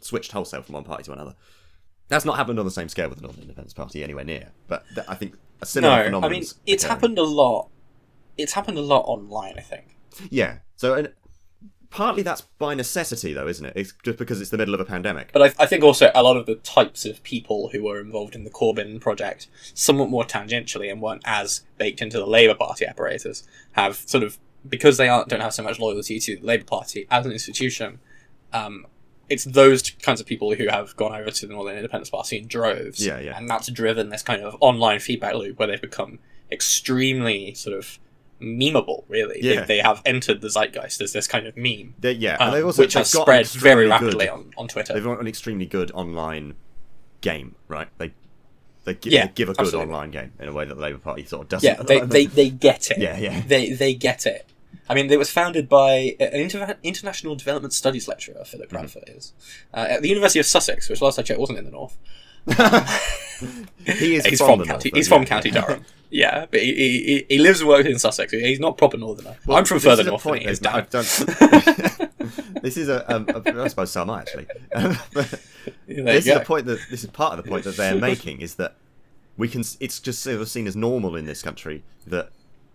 switched 0.00 0.32
wholesale 0.32 0.60
from 0.62 0.74
one 0.74 0.84
party 0.84 1.04
to 1.04 1.12
another. 1.12 1.34
That's 2.10 2.24
not 2.24 2.36
happened 2.36 2.58
on 2.58 2.64
the 2.64 2.72
same 2.72 2.88
scale 2.88 3.08
with 3.08 3.18
the 3.18 3.22
Northern 3.22 3.42
Independence 3.42 3.72
Party 3.72 4.02
anywhere 4.02 4.24
near, 4.24 4.48
but 4.66 4.84
th- 4.94 5.06
I 5.08 5.14
think 5.14 5.36
a 5.62 5.66
similar 5.66 6.10
No, 6.10 6.20
I 6.20 6.28
mean 6.28 6.44
it's 6.66 6.82
happened 6.84 7.18
a 7.18 7.22
lot. 7.22 7.68
It's 8.36 8.52
happened 8.52 8.78
a 8.78 8.82
lot 8.82 9.04
online, 9.06 9.54
I 9.56 9.60
think. 9.60 9.96
Yeah. 10.28 10.58
So, 10.74 10.94
and 10.94 11.12
partly 11.90 12.24
that's 12.24 12.40
by 12.58 12.74
necessity, 12.74 13.32
though, 13.32 13.46
isn't 13.46 13.64
it? 13.64 13.74
It's 13.76 13.94
just 14.02 14.18
because 14.18 14.40
it's 14.40 14.50
the 14.50 14.58
middle 14.58 14.74
of 14.74 14.80
a 14.80 14.84
pandemic. 14.84 15.30
But 15.32 15.42
I, 15.42 15.62
I 15.62 15.66
think 15.66 15.84
also 15.84 16.10
a 16.12 16.22
lot 16.24 16.36
of 16.36 16.46
the 16.46 16.56
types 16.56 17.04
of 17.04 17.22
people 17.22 17.68
who 17.72 17.84
were 17.84 18.00
involved 18.00 18.34
in 18.34 18.42
the 18.42 18.50
Corbyn 18.50 19.00
project, 19.00 19.46
somewhat 19.74 20.10
more 20.10 20.24
tangentially 20.24 20.90
and 20.90 21.00
weren't 21.00 21.22
as 21.24 21.62
baked 21.78 22.02
into 22.02 22.18
the 22.18 22.26
Labour 22.26 22.54
Party 22.54 22.86
apparatus, 22.86 23.46
have 23.72 23.94
sort 23.94 24.24
of 24.24 24.38
because 24.68 24.96
they 24.96 25.08
aren't 25.08 25.28
don't 25.28 25.40
have 25.40 25.54
so 25.54 25.62
much 25.62 25.78
loyalty 25.78 26.18
to 26.18 26.36
the 26.36 26.44
Labour 26.44 26.64
Party 26.64 27.06
as 27.08 27.24
an 27.24 27.30
institution. 27.30 28.00
Um, 28.52 28.86
it's 29.30 29.44
those 29.44 29.88
kinds 30.02 30.20
of 30.20 30.26
people 30.26 30.54
who 30.54 30.66
have 30.68 30.94
gone 30.96 31.14
over 31.14 31.30
to 31.30 31.46
the 31.46 31.52
Northern 31.54 31.76
Independence 31.76 32.10
Party 32.10 32.36
in 32.38 32.46
droves. 32.48 33.04
Yeah, 33.04 33.20
yeah. 33.20 33.38
And 33.38 33.48
that's 33.48 33.68
driven 33.68 34.10
this 34.10 34.22
kind 34.22 34.42
of 34.42 34.56
online 34.60 34.98
feedback 35.00 35.34
loop 35.34 35.58
where 35.58 35.68
they've 35.68 35.80
become 35.80 36.18
extremely 36.50 37.54
sort 37.54 37.76
of 37.76 37.98
memeable, 38.40 39.04
really. 39.08 39.38
Yeah. 39.42 39.60
They, 39.60 39.66
they 39.66 39.78
have 39.78 40.02
entered 40.04 40.40
the 40.40 40.48
zeitgeist 40.48 41.00
as 41.00 41.12
this 41.12 41.26
kind 41.26 41.46
of 41.46 41.56
meme, 41.56 41.94
They- 41.98 42.12
yeah, 42.12 42.36
um, 42.36 42.54
and 42.54 42.64
also 42.64 42.82
which 42.82 42.94
has 42.94 43.10
spread 43.10 43.46
very 43.48 43.86
rapidly 43.86 44.26
good- 44.26 44.32
on, 44.32 44.50
on 44.56 44.68
Twitter. 44.68 44.92
They've 44.94 45.04
got 45.04 45.20
an 45.20 45.26
extremely 45.26 45.66
good 45.66 45.90
online 45.92 46.54
game, 47.20 47.54
right? 47.68 47.88
They 47.98 48.12
they, 48.84 48.94
gi- 48.94 49.10
Yeah, 49.10 49.26
they 49.26 49.32
give 49.34 49.50
a 49.50 49.52
good 49.52 49.60
absolutely. 49.60 49.92
online 49.92 50.10
game 50.10 50.32
in 50.40 50.48
a 50.48 50.52
way 50.54 50.64
that 50.64 50.74
the 50.74 50.80
Labour 50.80 50.98
Party 50.98 51.24
sort 51.26 51.42
of 51.42 51.48
doesn't. 51.50 51.66
Yeah, 51.68 51.82
they, 51.82 52.00
they, 52.06 52.26
they 52.26 52.48
get 52.48 52.90
it. 52.90 52.98
Yeah, 52.98 53.18
yeah. 53.18 53.42
They 53.46 53.72
they 53.74 53.92
get 53.94 54.24
it. 54.26 54.46
I 54.88 54.94
mean, 54.94 55.10
it 55.10 55.18
was 55.18 55.30
founded 55.30 55.68
by 55.68 56.16
an 56.18 56.32
inter- 56.34 56.76
international 56.82 57.36
development 57.36 57.72
studies 57.72 58.08
lecturer, 58.08 58.34
Mm-hmm. 58.34 58.44
Philip 58.44 58.68
Proudfoot 58.70 59.16
is, 59.16 59.32
uh, 59.72 59.86
at 59.88 60.02
the 60.02 60.08
University 60.08 60.40
of 60.40 60.46
Sussex, 60.46 60.88
which 60.88 61.00
last 61.00 61.18
I 61.18 61.22
checked 61.22 61.38
wasn't 61.40 61.58
in 61.58 61.64
the 61.64 61.70
north. 61.70 61.96
he 63.84 64.16
is 64.16 64.24
He's 64.26 64.38
from, 64.40 64.58
from, 64.58 64.66
County. 64.66 64.90
north, 64.90 64.96
he's 64.96 65.08
but 65.08 65.16
from. 65.16 65.24
County 65.26 65.50
Durham. 65.50 65.84
Yeah, 66.12 66.46
but 66.50 66.60
he, 66.60 66.74
he, 66.74 67.26
he 67.28 67.38
lives 67.38 67.60
and 67.60 67.68
works 67.68 67.88
in 67.88 67.96
Sussex. 68.00 68.32
He's 68.32 68.58
not 68.58 68.76
proper 68.76 68.96
northerner. 68.96 69.36
Well, 69.46 69.56
I'm 69.56 69.64
from 69.64 69.78
further 69.78 70.02
north 70.02 70.24
point 70.24 70.42
is 70.44 70.58
that 70.58 70.92
now. 70.92 70.98
I've 70.98 72.62
this 72.62 72.76
is 72.76 72.88
a, 72.88 73.14
um, 73.14 73.28
a. 73.28 73.62
I 73.62 73.68
suppose 73.68 73.92
so 73.92 74.00
am 74.00 74.10
I 74.10 74.22
actually. 74.22 74.48
This 75.86 76.26
is 76.26 76.34
go. 76.34 76.40
a 76.40 76.44
point 76.44 76.66
that 76.66 76.80
this 76.90 77.04
is 77.04 77.10
part 77.10 77.38
of 77.38 77.44
the 77.44 77.48
point 77.48 77.62
that 77.62 77.76
they're 77.76 77.94
making 77.94 78.40
is 78.40 78.56
that 78.56 78.74
we 79.36 79.46
can. 79.46 79.62
It's 79.78 80.00
just 80.00 80.20
sort 80.20 80.40
of 80.40 80.48
seen 80.48 80.66
as 80.66 80.74
normal 80.74 81.14
in 81.14 81.26
this 81.26 81.42
country 81.44 81.84
that 82.08 82.30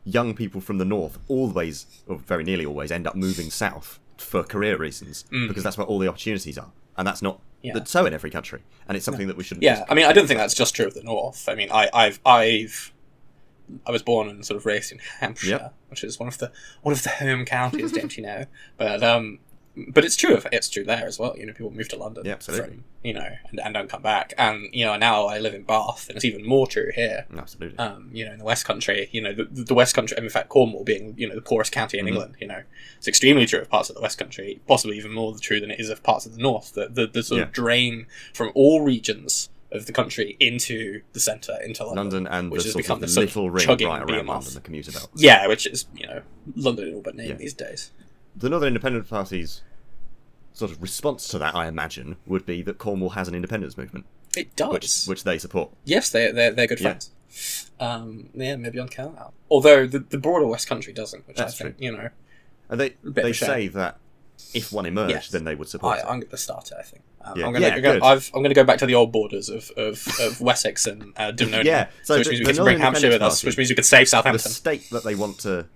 young 0.05 0.33
people 0.35 0.61
from 0.61 0.77
the 0.77 0.85
north 0.85 1.17
always, 1.27 1.85
or 2.07 2.17
very 2.17 2.43
nearly 2.43 2.65
always, 2.65 2.91
end 2.91 3.07
up 3.07 3.15
moving 3.15 3.49
south 3.49 3.99
for 4.17 4.43
career 4.43 4.77
reasons 4.77 5.23
because 5.47 5.63
that's 5.63 5.77
where 5.77 5.85
all 5.87 5.99
the 5.99 6.07
opportunities 6.07 6.57
are, 6.57 6.71
and 6.97 7.05
that's 7.07 7.21
not 7.21 7.39
Mm. 7.63 7.69
Yeah. 7.69 7.73
that's 7.73 7.89
so 7.89 8.05
in 8.05 8.13
every 8.13 8.29
country, 8.29 8.61
and 8.87 8.95
it's 8.95 9.03
something 9.03 9.25
that 9.27 9.35
we 9.37 9.43
shouldn't. 9.43 9.63
Yeah, 9.63 9.85
I 9.89 9.95
mean, 9.95 10.05
I 10.05 10.13
don't 10.13 10.27
think 10.27 10.37
that's 10.37 10.53
just 10.53 10.75
true 10.75 10.85
of 10.85 10.93
the 10.93 11.01
north. 11.01 11.49
I 11.49 11.55
mean, 11.55 11.71
I, 11.71 11.89
I've, 11.91 12.19
I've, 12.23 12.93
I 13.87 13.91
was 13.91 14.03
born 14.03 14.29
and 14.29 14.45
sort 14.45 14.57
of 14.57 14.67
raised 14.67 14.91
in 14.91 14.99
Hampshire, 15.19 15.49
Yep. 15.49 15.73
which 15.89 16.03
is 16.03 16.19
one 16.19 16.27
of 16.27 16.37
the 16.37 16.51
one 16.83 16.91
of 16.93 17.01
the 17.01 17.09
home 17.09 17.43
counties, 17.43 17.91
don't 17.91 18.15
you 18.15 18.21
know? 18.23 18.45
But 18.77 19.01
um, 19.03 19.39
but 19.89 20.05
it's 20.05 20.15
true. 20.15 20.35
Of, 20.35 20.47
it's 20.51 20.69
true 20.69 20.83
there 20.83 21.05
as 21.05 21.19
well. 21.19 21.35
You 21.37 21.45
know, 21.45 21.53
people 21.53 21.71
move 21.71 21.89
to 21.89 21.97
London, 21.97 22.23
Yeah, 22.25 22.35
from, 22.35 22.83
you 23.03 23.13
know, 23.13 23.27
and, 23.49 23.59
and 23.59 23.73
don't 23.73 23.89
come 23.89 24.01
back. 24.01 24.33
And 24.37 24.67
you 24.73 24.85
know, 24.85 24.95
now 24.97 25.25
I 25.25 25.39
live 25.39 25.53
in 25.53 25.63
Bath, 25.63 26.07
and 26.07 26.15
it's 26.15 26.25
even 26.25 26.45
more 26.45 26.65
true 26.67 26.91
here. 26.95 27.25
Absolutely. 27.37 27.77
Um, 27.77 28.09
you 28.13 28.25
know, 28.25 28.31
in 28.33 28.39
the 28.39 28.45
West 28.45 28.65
Country, 28.65 29.09
you 29.11 29.21
know, 29.21 29.33
the, 29.33 29.45
the 29.45 29.73
West 29.73 29.93
Country, 29.95 30.15
and 30.17 30.23
in 30.25 30.29
fact, 30.29 30.49
Cornwall 30.49 30.83
being, 30.83 31.13
you 31.17 31.27
know, 31.27 31.35
the 31.35 31.41
poorest 31.41 31.71
county 31.71 31.97
in 31.99 32.05
Mhm. 32.05 32.09
England, 32.09 32.35
you 32.39 32.47
know, 32.47 32.61
it's 32.97 33.07
extremely 33.07 33.45
true 33.45 33.59
of 33.59 33.69
parts 33.69 33.89
of 33.89 33.95
the 33.95 34.01
West 34.01 34.17
Country, 34.17 34.61
possibly 34.67 34.97
even 34.97 35.11
more 35.13 35.37
true 35.37 35.59
than 35.59 35.71
it 35.71 35.79
is 35.79 35.89
of 35.89 36.01
parts 36.03 36.25
of 36.25 36.35
the 36.35 36.41
North. 36.41 36.73
The, 36.73 36.87
the, 36.89 37.07
the 37.07 37.23
sort 37.23 37.39
Yeah. 37.39 37.45
of 37.45 37.51
drain 37.51 38.07
from 38.33 38.51
all 38.55 38.81
regions 38.81 39.49
of 39.71 39.87
the 39.87 39.91
country 39.91 40.37
into 40.39 41.01
the 41.11 41.19
centre, 41.19 41.57
into 41.65 41.83
London. 41.83 41.97
London 42.03 42.27
and 42.27 42.49
which 42.51 42.61
the 42.63 42.67
has 42.69 42.75
become 42.75 42.95
of 42.97 43.01
this 43.01 43.13
sort 43.15 43.25
of 43.27 43.35
little 43.35 43.49
ring 43.49 43.67
right 43.67 43.81
around. 43.81 44.27
London, 44.27 44.53
the 44.53 44.61
commuter 44.61 44.91
belt. 44.93 45.09
Yeah, 45.15 45.47
which 45.47 45.65
is, 45.67 45.85
you 45.93 46.07
know, 46.07 46.21
London 46.55 46.85
and 46.85 46.95
all 46.95 47.01
but 47.01 47.15
name 47.15 47.29
Yeah. 47.31 47.35
these 47.35 47.53
days. 47.53 47.91
The 48.35 48.49
Northern 48.49 48.67
Independent 48.67 49.09
Party's 49.09 49.61
sort 50.53 50.71
of 50.71 50.81
response 50.81 51.27
to 51.29 51.37
that, 51.39 51.55
I 51.55 51.67
imagine, 51.67 52.17
would 52.25 52.45
be 52.45 52.61
that 52.63 52.77
Cornwall 52.77 53.11
has 53.11 53.27
an 53.27 53.35
independence 53.35 53.77
movement, 53.77 54.05
It 54.35 54.55
does. 54.55 54.71
which 54.73 55.05
which 55.07 55.23
they 55.23 55.37
support. 55.37 55.71
Yes, 55.85 56.09
they 56.09 56.31
they're, 56.31 56.51
they're 56.51 56.67
good 56.67 56.79
Yeah. 56.79 56.89
friends. 56.97 57.11
Um, 57.79 58.29
yeah, 58.33 58.55
Mebyon 58.55 58.89
Kernow. 58.89 59.31
Although 59.49 59.85
the, 59.87 59.99
the 59.99 60.17
broader 60.17 60.47
West 60.47 60.67
Country 60.67 60.93
doesn't, 60.93 61.27
which 61.27 61.37
That's 61.37 61.59
I 61.59 61.65
think 61.65 61.75
you 61.79 61.91
know. 61.91 62.09
And 62.69 62.79
they 62.79 62.95
they 63.03 63.33
say 63.33 63.67
that 63.69 63.97
if 64.53 64.71
one 64.71 64.85
emerged, 64.85 65.11
Yes. 65.11 65.29
then 65.29 65.43
they 65.43 65.55
would 65.55 65.67
support 65.69 65.97
I, 65.97 65.99
it. 65.99 66.05
I'm 66.05 66.19
going 66.19 66.29
to 66.31 66.37
start 66.37 66.71
it. 66.71 66.77
I 66.79 66.83
think. 66.83 67.03
Um, 67.21 67.37
Yeah. 67.39 67.45
I'm 67.47 67.51
going 67.53 67.63
Yeah, 67.63 67.75
to. 67.75 67.81
good. 67.81 68.01
I've, 68.01 68.29
I'm 68.33 68.41
going 68.41 68.49
to 68.49 68.55
go 68.55 68.63
back 68.63 68.79
to 68.79 68.85
the 68.85 68.95
old 68.95 69.11
borders 69.11 69.49
of, 69.49 69.69
of, 69.77 70.07
of 70.21 70.39
Wessex 70.49 70.85
and 70.87 71.13
uh. 71.17 71.31
Yeah, 71.39 71.87
so 72.03 72.17
which 72.17 72.27
the- 72.27 72.33
means 72.33 72.47
we 72.47 72.53
to 72.53 72.63
bring 72.63 72.79
Hampshire 72.79 73.09
with 73.09 73.21
us, 73.21 73.43
which 73.43 73.57
means 73.57 73.69
we 73.69 73.75
could 73.75 73.85
save 73.85 74.07
Southampton. 74.09 74.41
the 74.43 74.49
state 74.53 74.89
that 74.91 75.03
they 75.03 75.15
want 75.15 75.39
to 75.39 75.67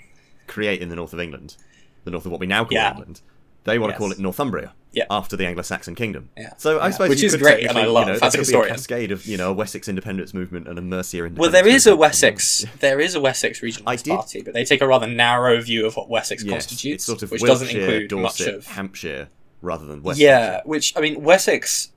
create 0.48 0.82
in 0.82 0.90
the 0.90 0.96
north 0.96 1.14
of 1.14 1.20
England, 1.20 1.58
the 2.04 2.12
north 2.12 2.26
of 2.26 2.32
what 2.32 2.40
we 2.40 2.48
now 2.48 2.64
call 2.64 2.74
Yeah. 2.74 2.92
England, 2.92 3.22
they 3.66 3.78
want 3.80 3.92
Yes. 3.92 3.96
to 3.98 4.00
call 4.00 4.12
it 4.12 4.20
Northumbria. 4.20 4.74
Yeah. 4.92 5.04
After 5.12 5.38
the 5.38 5.46
Anglo-Saxon 5.46 5.94
kingdom. 5.94 6.30
Yeah. 6.36 6.54
So 6.58 6.80
I 6.80 6.88
Yeah. 6.88 6.92
suppose 6.94 7.10
Which 7.10 7.22
is 7.24 7.34
could 7.34 7.42
great, 7.42 7.68
and 7.68 7.78
I 7.78 7.86
love 7.86 8.08
you 8.08 8.14
know, 8.14 8.20
as 8.24 8.34
a 8.34 8.40
historian. 8.40 8.74
cascade 8.74 9.12
of 9.12 9.24
you 9.28 9.38
know 9.38 9.52
a 9.52 9.54
Wessex 9.54 9.88
independence 9.88 10.34
movement 10.34 10.68
and 10.68 10.80
a 10.80 10.82
Mercia 10.82 11.18
independence. 11.18 11.40
Well, 11.40 11.52
there 11.52 11.68
is 11.68 11.86
a. 11.86 11.96
Wessex. 11.96 12.66
There 12.80 13.00
is 13.00 13.14
a 13.14 13.20
Wessex 13.22 13.62
regional 13.62 13.88
I 13.88 13.98
did- 13.98 14.08
party, 14.16 14.42
but 14.42 14.56
they 14.56 14.66
take 14.66 14.82
a 14.82 14.88
rather 14.88 15.06
narrow 15.06 15.62
view 15.62 15.86
of 15.86 15.96
what 15.96 16.10
Wessex 16.10 16.44
Yes, 16.44 16.52
constitutes, 16.52 17.04
sort 17.04 17.22
of 17.22 17.30
which 17.30 17.44
Wiltshire, 17.44 17.66
doesn't 17.68 17.80
include 17.82 18.10
Dorset, 18.10 18.48
much 18.48 18.56
of. 18.56 18.66
Hampshire 18.68 19.28
rather 19.62 19.86
than 19.86 20.02
Wessex. 20.02 20.22
yeah, 20.22 20.62
which 20.66 20.94
I 20.98 21.02
mean, 21.02 21.22
Wessex, 21.22 21.92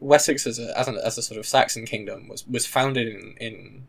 Wessex 0.00 0.46
as 0.46 0.58
a, 0.58 0.78
as, 0.78 0.88
an, 0.88 0.96
as 1.04 1.18
a 1.18 1.22
sort 1.22 1.38
of 1.38 1.46
Saxon 1.46 1.84
kingdom 1.84 2.28
was 2.28 2.46
was 2.48 2.64
founded 2.64 3.08
in 3.08 3.34
in, 3.38 3.82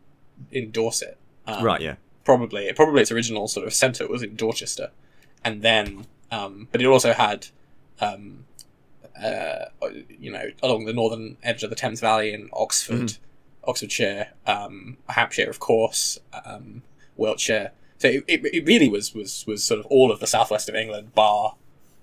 in 0.52 0.70
Dorset. 0.70 1.16
Um, 1.46 1.64
Right. 1.64 1.80
Yeah. 1.80 1.94
Probably, 2.24 2.70
probably 2.74 3.00
its 3.02 3.10
original 3.12 3.48
sort 3.48 3.66
of 3.66 3.72
centre 3.74 4.06
was 4.08 4.22
in 4.22 4.34
Dorchester, 4.36 4.90
and 5.44 5.62
then, 5.62 6.06
um, 6.30 6.68
but 6.72 6.80
it 6.82 6.86
also 6.86 7.12
had, 7.12 7.46
um, 8.00 8.44
uh, 9.22 9.66
you 10.08 10.30
know, 10.32 10.46
along 10.62 10.84
the 10.86 10.92
northern 10.92 11.36
edge 11.42 11.62
of 11.62 11.70
the 11.70 11.76
Thames 11.76 12.00
Valley 12.00 12.32
in 12.32 12.48
Oxford, 12.52 12.94
Mm-hmm. 13.64 13.70
Oxfordshire, 13.70 14.28
um, 14.46 14.98
Hampshire, 15.08 15.48
of 15.48 15.58
course, 15.58 16.18
um, 16.44 16.82
Wiltshire. 17.16 17.70
So 17.98 18.08
it, 18.08 18.24
it, 18.28 18.66
really 18.66 18.90
was, 18.90 19.14
was 19.14 19.44
was 19.46 19.64
sort 19.64 19.80
of 19.80 19.86
all 19.86 20.12
of 20.12 20.20
the 20.20 20.26
southwest 20.26 20.68
of 20.68 20.74
England, 20.74 21.14
bar 21.14 21.54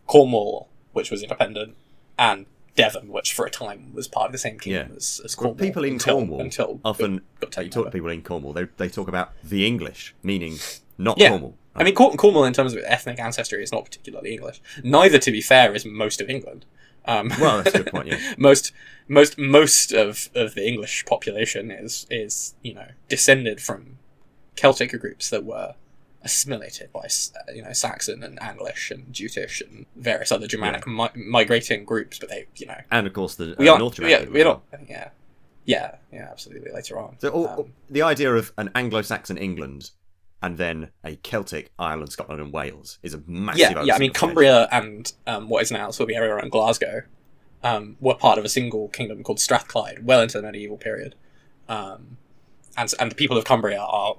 Cornwall, 0.07 0.69
which 0.93 1.11
was 1.11 1.21
independent, 1.21 1.75
and 2.17 2.47
Devon, 2.75 3.09
which 3.09 3.33
for 3.33 3.45
a 3.45 3.51
time 3.51 3.93
was 3.93 4.07
part 4.07 4.27
of 4.27 4.31
the 4.31 4.37
same 4.39 4.57
kingdom 4.57 4.87
Yeah. 4.89 4.95
as, 4.95 5.21
as 5.23 5.37
Well, 5.37 5.49
Cornwall. 5.49 5.67
people 5.67 5.83
in 5.83 5.93
until, 5.93 6.15
Cornwall 6.15 6.41
until 6.41 6.79
often 6.83 7.21
got 7.39 7.63
you 7.63 7.69
talk 7.69 7.85
to 7.85 7.91
people 7.91 8.09
in 8.09 8.23
Cornwall, 8.23 8.53
they 8.53 8.65
they 8.77 8.89
talk 8.89 9.07
about 9.07 9.33
the 9.43 9.67
English, 9.67 10.15
meaning 10.23 10.57
not 10.97 11.19
Yeah. 11.19 11.29
Cornwall. 11.29 11.55
I 11.75 11.83
mean, 11.83 11.95
Corn- 11.95 12.17
Cornwall, 12.17 12.43
in 12.45 12.53
terms 12.53 12.73
of 12.73 12.83
ethnic 12.85 13.19
ancestry, 13.19 13.63
is 13.63 13.71
not 13.71 13.85
particularly 13.85 14.33
English. 14.33 14.61
Neither, 14.83 15.17
to 15.19 15.31
be 15.31 15.41
fair, 15.41 15.73
is 15.73 15.85
most 15.85 16.19
of 16.21 16.29
England. 16.29 16.65
Um, 17.05 17.31
Well, 17.39 17.63
that's 17.63 17.73
a 17.75 17.79
good 17.83 17.91
point, 17.91 18.07
yeah. 18.07 18.33
most, 18.37 18.71
most, 19.07 19.37
most 19.37 19.91
of, 19.91 20.29
of 20.35 20.53
the 20.55 20.67
English 20.67 21.05
population 21.05 21.71
is 21.71 22.05
is 22.11 22.53
you 22.61 22.73
know 22.73 22.87
descended 23.09 23.59
from 23.61 23.97
Celtic 24.55 24.91
groups 24.99 25.29
that 25.29 25.43
were 25.45 25.75
assimilated 26.23 26.91
by 26.93 26.99
uh, 26.99 27.51
you 27.53 27.63
know 27.63 27.73
Saxon 27.73 28.21
and 28.21 28.39
Anglish 28.41 28.91
and 28.91 29.11
Jutish 29.11 29.61
and 29.61 29.85
various 29.95 30.31
other 30.31 30.45
Germanic 30.45 30.85
mi- 30.85 31.09
migrating 31.15 31.85
groups. 31.85 32.19
But 32.19 32.29
they, 32.29 32.45
you 32.55 32.67
know, 32.67 32.81
and 32.91 33.07
of 33.07 33.13
course 33.13 33.35
the 33.35 33.53
uh, 33.53 33.55
we 33.57 33.67
aren't. 33.67 33.79
North 33.79 33.99
yeah, 33.99 34.25
we're 34.29 34.43
not. 34.45 34.61
Yeah, 34.87 35.09
yeah, 35.65 35.95
yeah, 36.11 36.27
absolutely. 36.29 36.71
Later 36.71 36.99
on. 36.99 37.15
So 37.19 37.29
all, 37.29 37.47
Um, 37.47 37.73
the 37.89 38.01
idea 38.03 38.33
of 38.35 38.51
an 38.57 38.69
Anglo-Saxon 38.75 39.37
England 39.37 39.91
and 40.41 40.57
then 40.57 40.89
a 41.03 41.15
Celtic 41.17 41.71
Ireland, 41.77 42.11
Scotland, 42.11 42.41
and 42.41 42.51
Wales 42.51 42.99
is 43.03 43.13
a 43.13 43.21
massive. 43.27 43.59
yeah, 43.59 43.83
yeah. 43.83 43.95
I 43.95 43.99
mean. 43.99 44.11
Cumbria 44.13 44.67
and 44.71 45.11
um, 45.27 45.49
what 45.49 45.61
is 45.61 45.71
now 45.71 45.91
sort 45.91 46.05
of 46.05 46.07
the 46.09 46.15
area 46.15 46.33
around 46.33 46.51
Glasgow 46.51 47.01
um, 47.63 47.97
were 47.99 48.15
part 48.15 48.37
of 48.39 48.45
a 48.45 48.49
single 48.49 48.87
kingdom 48.89 49.23
called 49.23 49.39
Strathclyde, 49.39 50.05
well 50.05 50.21
into 50.21 50.37
the 50.39 50.43
medieval 50.43 50.77
period. 50.77 51.15
Um, 51.69 52.17
and 52.77 52.91
and 52.99 53.11
the 53.11 53.15
people 53.15 53.37
of 53.37 53.43
Cumbria 53.43 53.79
are 53.81 54.15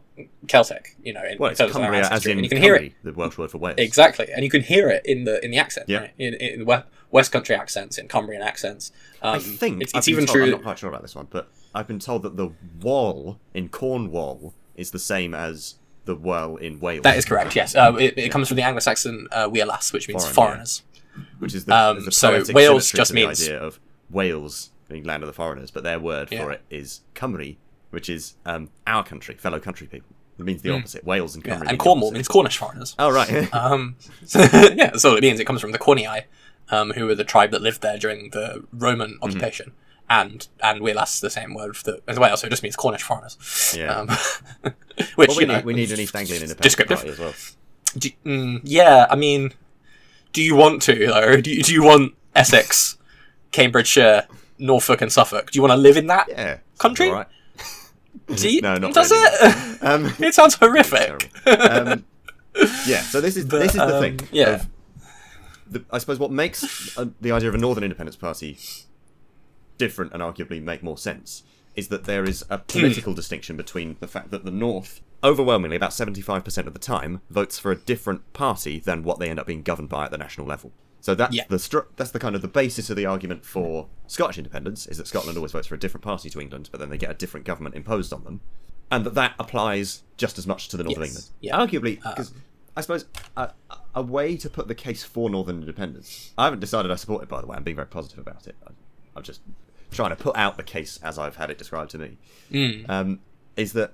Celtic, 0.46 0.94
you 1.02 1.12
know, 1.14 1.24
in, 1.24 1.38
Well, 1.38 1.50
it's 1.50 1.58
terms 1.58 1.70
of 1.74 1.80
their 1.80 1.90
Cumbria 1.90 2.08
as 2.10 2.26
in 2.26 2.32
and 2.38 2.42
you 2.44 2.50
can 2.50 2.58
hear 2.62 2.74
it 2.74 2.92
the 3.02 3.12
Welsh 3.12 3.38
word 3.38 3.50
for 3.50 3.58
Wales. 3.58 3.76
exactly, 3.78 4.28
and 4.32 4.44
you 4.44 4.50
can 4.50 4.62
hear 4.62 4.88
it 4.90 5.04
in 5.06 5.24
the 5.24 5.42
in 5.44 5.50
the 5.50 5.56
accent, 5.58 5.88
Yeah. 5.88 6.00
right? 6.00 6.10
in, 6.18 6.34
in 6.34 6.64
West, 6.66 6.84
West 7.10 7.32
Country 7.32 7.56
accents, 7.56 7.96
in 7.98 8.08
Cumbrian 8.08 8.42
accents. 8.42 8.92
Um, 9.22 9.36
I 9.36 9.38
think 9.38 9.82
it's, 9.82 9.92
been 9.92 10.02
even 10.06 10.26
told- 10.26 10.36
true. 10.36 10.44
I'm 10.44 10.50
not 10.52 10.62
quite 10.62 10.78
sure 10.78 10.90
about 10.90 11.00
this 11.02 11.14
one, 11.14 11.28
but 11.30 11.48
I've 11.74 11.86
been 11.88 11.98
told 11.98 12.22
that 12.24 12.36
the 12.36 12.50
wall 12.80 13.38
in 13.54 13.70
Cornwall 13.70 14.52
is 14.76 14.90
the 14.90 14.98
same 14.98 15.32
as 15.34 15.76
the 16.04 16.14
well 16.16 16.56
in 16.56 16.80
Wales. 16.80 17.02
That 17.02 17.16
is 17.16 17.24
correct. 17.24 17.54
Yes, 17.56 17.74
uh, 17.74 17.94
it, 17.98 18.14
it 18.16 18.32
comes 18.32 18.48
from 18.48 18.56
the 18.56 18.62
Anglo-Saxon 18.62 19.28
uh, 19.32 19.48
"wielas," 19.48 19.92
which 19.92 20.08
means 20.08 20.22
Foreign, 20.26 20.30
yeah. 20.30 20.34
foreigners. 20.34 20.82
which 21.38 21.54
is 21.54 21.64
the, 21.66 21.74
Um, 21.76 22.08
a 22.08 22.12
so 22.12 22.42
Wales 22.52 22.90
just 22.90 23.10
the 23.10 23.14
means- 23.14 23.42
idea 23.42 23.58
of 23.60 23.78
Wales 24.10 24.70
being 24.88 25.04
land 25.04 25.22
of 25.22 25.26
the 25.26 25.32
foreigners, 25.32 25.70
but 25.70 25.82
their 25.84 25.98
word 25.98 26.28
Yeah. 26.30 26.42
for 26.44 26.52
it 26.52 26.62
is 26.70 27.00
Cymru, 27.14 27.56
which 27.90 28.10
is 28.10 28.34
um, 28.44 28.70
our 28.86 29.02
country, 29.04 29.34
fellow 29.36 29.58
country 29.60 29.86
people. 29.86 30.10
It 30.38 30.44
means 30.44 30.62
the 30.62 30.70
Mm. 30.70 30.78
opposite. 30.80 31.04
Wales 31.04 31.34
and 31.34 31.44
Cymru. 31.44 31.48
Yeah, 31.48 31.60
and 31.60 31.70
the 31.70 31.76
Cornwall 31.76 32.10
means 32.10 32.26
Cornish 32.28 32.56
foreigners. 32.58 32.94
Oh 32.98 33.10
right. 33.10 33.48
Um, 33.54 33.96
so, 34.26 34.40
yeah, 34.52 34.90
that's 34.90 35.04
all 35.04 35.16
it 35.16 35.22
means. 35.22 35.38
It 35.40 35.44
comes 35.44 35.60
from 35.60 35.72
the 35.72 35.78
Cornii, 35.78 36.24
um, 36.70 36.90
who 36.92 37.06
were 37.06 37.14
the 37.14 37.24
tribe 37.24 37.50
that 37.52 37.62
lived 37.62 37.80
there 37.82 37.96
during 37.98 38.30
the 38.30 38.64
Roman 38.72 39.18
Mm-hmm. 39.22 39.22
And 40.10 40.46
and 40.62 40.80
Wielas, 40.82 41.20
the 41.20 41.30
same 41.30 41.54
word 41.54 41.76
for 41.76 41.84
the, 41.84 42.02
as 42.06 42.18
well, 42.18 42.36
so 42.36 42.46
it 42.46 42.50
just 42.50 42.62
means 42.62 42.76
Cornish 42.76 43.02
foreigners. 43.02 43.74
Yeah. 43.76 43.94
Um, 43.94 44.08
which, 45.14 45.28
well, 45.28 45.36
we 45.36 45.42
you 45.42 45.46
know, 45.46 45.56
need, 45.56 45.64
we 45.64 45.72
need 45.74 45.90
an 45.90 46.00
East 46.00 46.14
Anglian 46.14 46.42
independence 46.42 46.62
descriptive. 46.62 46.98
party 46.98 47.10
as 47.10 47.18
well. 47.18 47.32
do, 47.96 48.10
mm, 48.26 48.60
yeah, 48.64 49.06
I 49.08 49.16
mean, 49.16 49.54
do 50.34 50.42
you 50.42 50.54
want 50.54 50.82
to, 50.82 50.94
though? 51.06 51.40
Do 51.40 51.50
you, 51.50 51.62
do 51.62 51.72
you 51.72 51.82
want 51.82 52.14
Essex, 52.34 52.98
Cambridgeshire, 53.52 54.26
Norfolk, 54.58 55.00
and 55.00 55.10
Suffolk? 55.10 55.50
Do 55.50 55.56
you 55.58 55.62
want 55.62 55.72
to 55.72 55.76
live 55.78 55.96
in 55.96 56.08
that? 56.08 56.26
Yeah. 56.28 56.58
Country? 56.78 57.10
Right. 57.10 57.26
You, 58.28 58.60
No, 58.60 58.76
not 58.76 58.94
Does 58.94 59.10
really. 59.10 59.24
it? 59.24 59.78
Um, 59.82 60.12
it 60.20 60.32
sounds 60.34 60.54
horrific. 60.54 61.30
um, 61.46 62.04
yeah. 62.86 63.00
So 63.02 63.20
this 63.20 63.36
is 63.36 63.44
But, 63.46 63.60
this 63.60 63.70
is 63.74 63.78
the 63.78 63.96
um, 63.96 64.00
thing. 64.02 64.20
yeah. 64.30 64.48
of 64.50 64.68
the, 65.68 65.84
I 65.90 65.98
suppose 65.98 66.18
what 66.18 66.30
makes 66.30 66.96
uh, 66.96 67.06
the 67.20 67.32
idea 67.32 67.48
of 67.48 67.54
a 67.54 67.58
Northern 67.58 67.82
Independence 67.82 68.16
Party 68.16 68.58
different 69.78 70.12
and 70.12 70.22
arguably 70.22 70.62
make 70.62 70.82
more 70.82 70.98
sense 70.98 71.42
is 71.74 71.88
that 71.88 72.04
there 72.04 72.24
is 72.24 72.44
a 72.50 72.58
political 72.68 73.14
distinction 73.14 73.56
between 73.56 73.96
the 74.00 74.08
fact 74.08 74.30
that 74.30 74.44
the 74.44 74.50
North, 74.50 75.00
overwhelmingly 75.24 75.76
about 75.76 75.90
75% 75.90 76.66
of 76.66 76.72
the 76.74 76.78
time, 76.78 77.20
votes 77.30 77.58
for 77.58 77.72
a 77.72 77.76
different 77.76 78.32
party 78.32 78.78
than 78.78 79.02
what 79.02 79.18
they 79.18 79.30
end 79.30 79.38
up 79.40 79.46
being 79.46 79.62
governed 79.62 79.88
by 79.88 80.04
at 80.04 80.10
the 80.10 80.18
national 80.18 80.46
level. 80.46 80.72
So 81.00 81.14
that's 81.16 81.34
Yeah. 81.34 81.44
the 81.48 81.56
stru- 81.56 81.86
that's 81.96 82.12
the 82.12 82.20
kind 82.20 82.36
of 82.36 82.42
the 82.42 82.48
basis 82.48 82.88
of 82.90 82.96
the 82.96 83.06
argument 83.06 83.44
for 83.44 83.88
Scottish 84.06 84.38
independence 84.38 84.86
is 84.86 84.98
that 84.98 85.08
Scotland 85.08 85.36
always 85.36 85.50
votes 85.52 85.66
for 85.66 85.74
a 85.74 85.78
different 85.78 86.04
party 86.04 86.30
to 86.30 86.40
England, 86.40 86.68
but 86.70 86.78
then 86.78 86.90
they 86.90 86.98
get 86.98 87.10
a 87.10 87.14
different 87.14 87.44
government 87.44 87.74
imposed 87.74 88.12
on 88.12 88.22
them, 88.22 88.40
and 88.90 89.04
that 89.04 89.14
that 89.14 89.34
applies 89.38 90.02
just 90.16 90.38
as 90.38 90.46
much 90.46 90.68
to 90.68 90.76
the 90.76 90.84
North 90.84 90.98
of 90.98 91.02
England. 91.02 91.26
Yeah. 91.40 91.56
Arguably, 91.58 91.98
uh, 92.06 92.10
because 92.10 92.32
I 92.76 92.82
suppose 92.82 93.06
a, 93.36 93.50
a 93.96 94.02
way 94.02 94.36
to 94.36 94.48
put 94.48 94.68
the 94.68 94.74
case 94.76 95.02
for 95.02 95.28
Northern 95.28 95.58
independence. 95.60 96.32
I 96.38 96.44
haven't 96.44 96.60
decided 96.60 96.90
I 96.92 96.94
support 96.96 97.22
it, 97.24 97.28
by 97.28 97.40
the 97.40 97.46
way. 97.48 97.56
I'm 97.56 97.64
being 97.64 97.76
very 97.76 97.88
positive 97.88 98.18
about 98.20 98.46
it. 98.46 98.54
I'm 99.16 99.22
just 99.22 99.40
trying 99.90 100.10
to 100.10 100.16
put 100.16 100.36
out 100.36 100.56
the 100.56 100.62
case 100.62 100.98
as 101.02 101.18
I've 101.18 101.36
had 101.36 101.50
it 101.50 101.58
described 101.58 101.90
to 101.92 101.98
me. 101.98 102.16
Mm. 102.50 102.88
Um, 102.88 103.20
is 103.56 103.72
that 103.74 103.92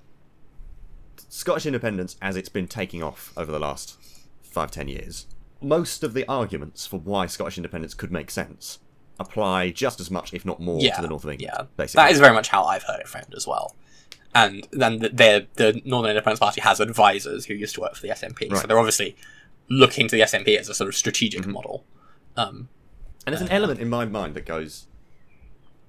Scottish 1.29 1.67
independence, 1.67 2.17
as 2.23 2.37
it's 2.37 2.49
been 2.49 2.69
taking 2.69 3.03
off 3.03 3.33
over 3.37 3.51
the 3.51 3.59
last 3.59 3.97
five 4.43 4.71
ten 4.71 4.89
years, 4.89 5.27
most 5.61 6.03
of 6.05 6.15
the 6.15 6.25
arguments 6.29 6.87
for 6.87 6.99
why 7.01 7.27
Scottish 7.27 7.57
independence 7.59 7.95
could 7.95 8.13
make 8.13 8.31
sense 8.31 8.79
apply 9.21 9.71
just 9.71 9.99
as 9.99 10.11
much, 10.13 10.33
if 10.33 10.45
not 10.45 10.61
more, 10.61 10.81
yeah, 10.81 10.95
to 10.95 11.03
the 11.03 11.09
North 11.09 11.25
of 11.25 11.31
England. 11.31 11.53
Yeah, 11.59 11.67
basically. 11.77 12.05
that 12.05 12.13
is 12.13 12.21
very 12.21 12.33
much 12.33 12.49
how 12.49 12.63
I've 12.65 12.85
heard 12.85 13.01
it 13.01 13.09
framed 13.09 13.35
as 13.37 13.47
well. 13.49 13.75
And 14.35 14.69
then 14.71 15.01
the, 15.01 15.09
the, 15.09 15.47
the 15.55 15.83
Northern 15.85 16.11
Independence 16.11 16.39
Party 16.39 16.61
has 16.61 16.79
advisors 16.79 17.47
who 17.47 17.55
used 17.55 17.75
to 17.75 17.81
work 17.81 17.97
for 17.97 18.03
the 18.03 18.11
SNP, 18.11 18.57
so 18.57 18.67
they're 18.69 18.79
obviously 18.79 19.17
looking 19.69 20.07
to 20.07 20.15
the 20.15 20.23
SNP 20.23 20.57
as 20.57 20.69
a 20.69 20.75
sort 20.75 20.87
of 20.89 20.95
strategic 20.95 21.41
Mm-hmm. 21.43 21.51
model. 21.51 21.85
Um, 22.37 22.69
And 23.27 23.35
there's 23.35 23.43
an 23.43 23.49
element 23.51 23.81
in 23.81 23.89
my 23.89 24.05
mind 24.05 24.35
that 24.35 24.47
goes, 24.47 24.87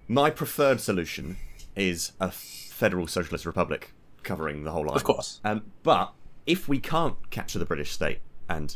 my 0.10 0.30
preferred 0.30 0.82
solution 0.82 1.38
is 1.76 2.12
a 2.20 2.30
federal 2.32 3.08
socialist 3.08 3.46
republic 3.46 3.94
covering 4.24 4.64
the 4.64 4.72
whole 4.72 4.82
island. 4.84 4.98
of 4.98 5.04
course, 5.04 5.40
Um, 5.46 5.72
but 5.84 6.14
if 6.46 6.68
we 6.68 6.80
can't 6.80 7.30
capture 7.30 7.60
the 7.60 7.66
British 7.66 7.92
state 7.92 8.20
and 8.50 8.76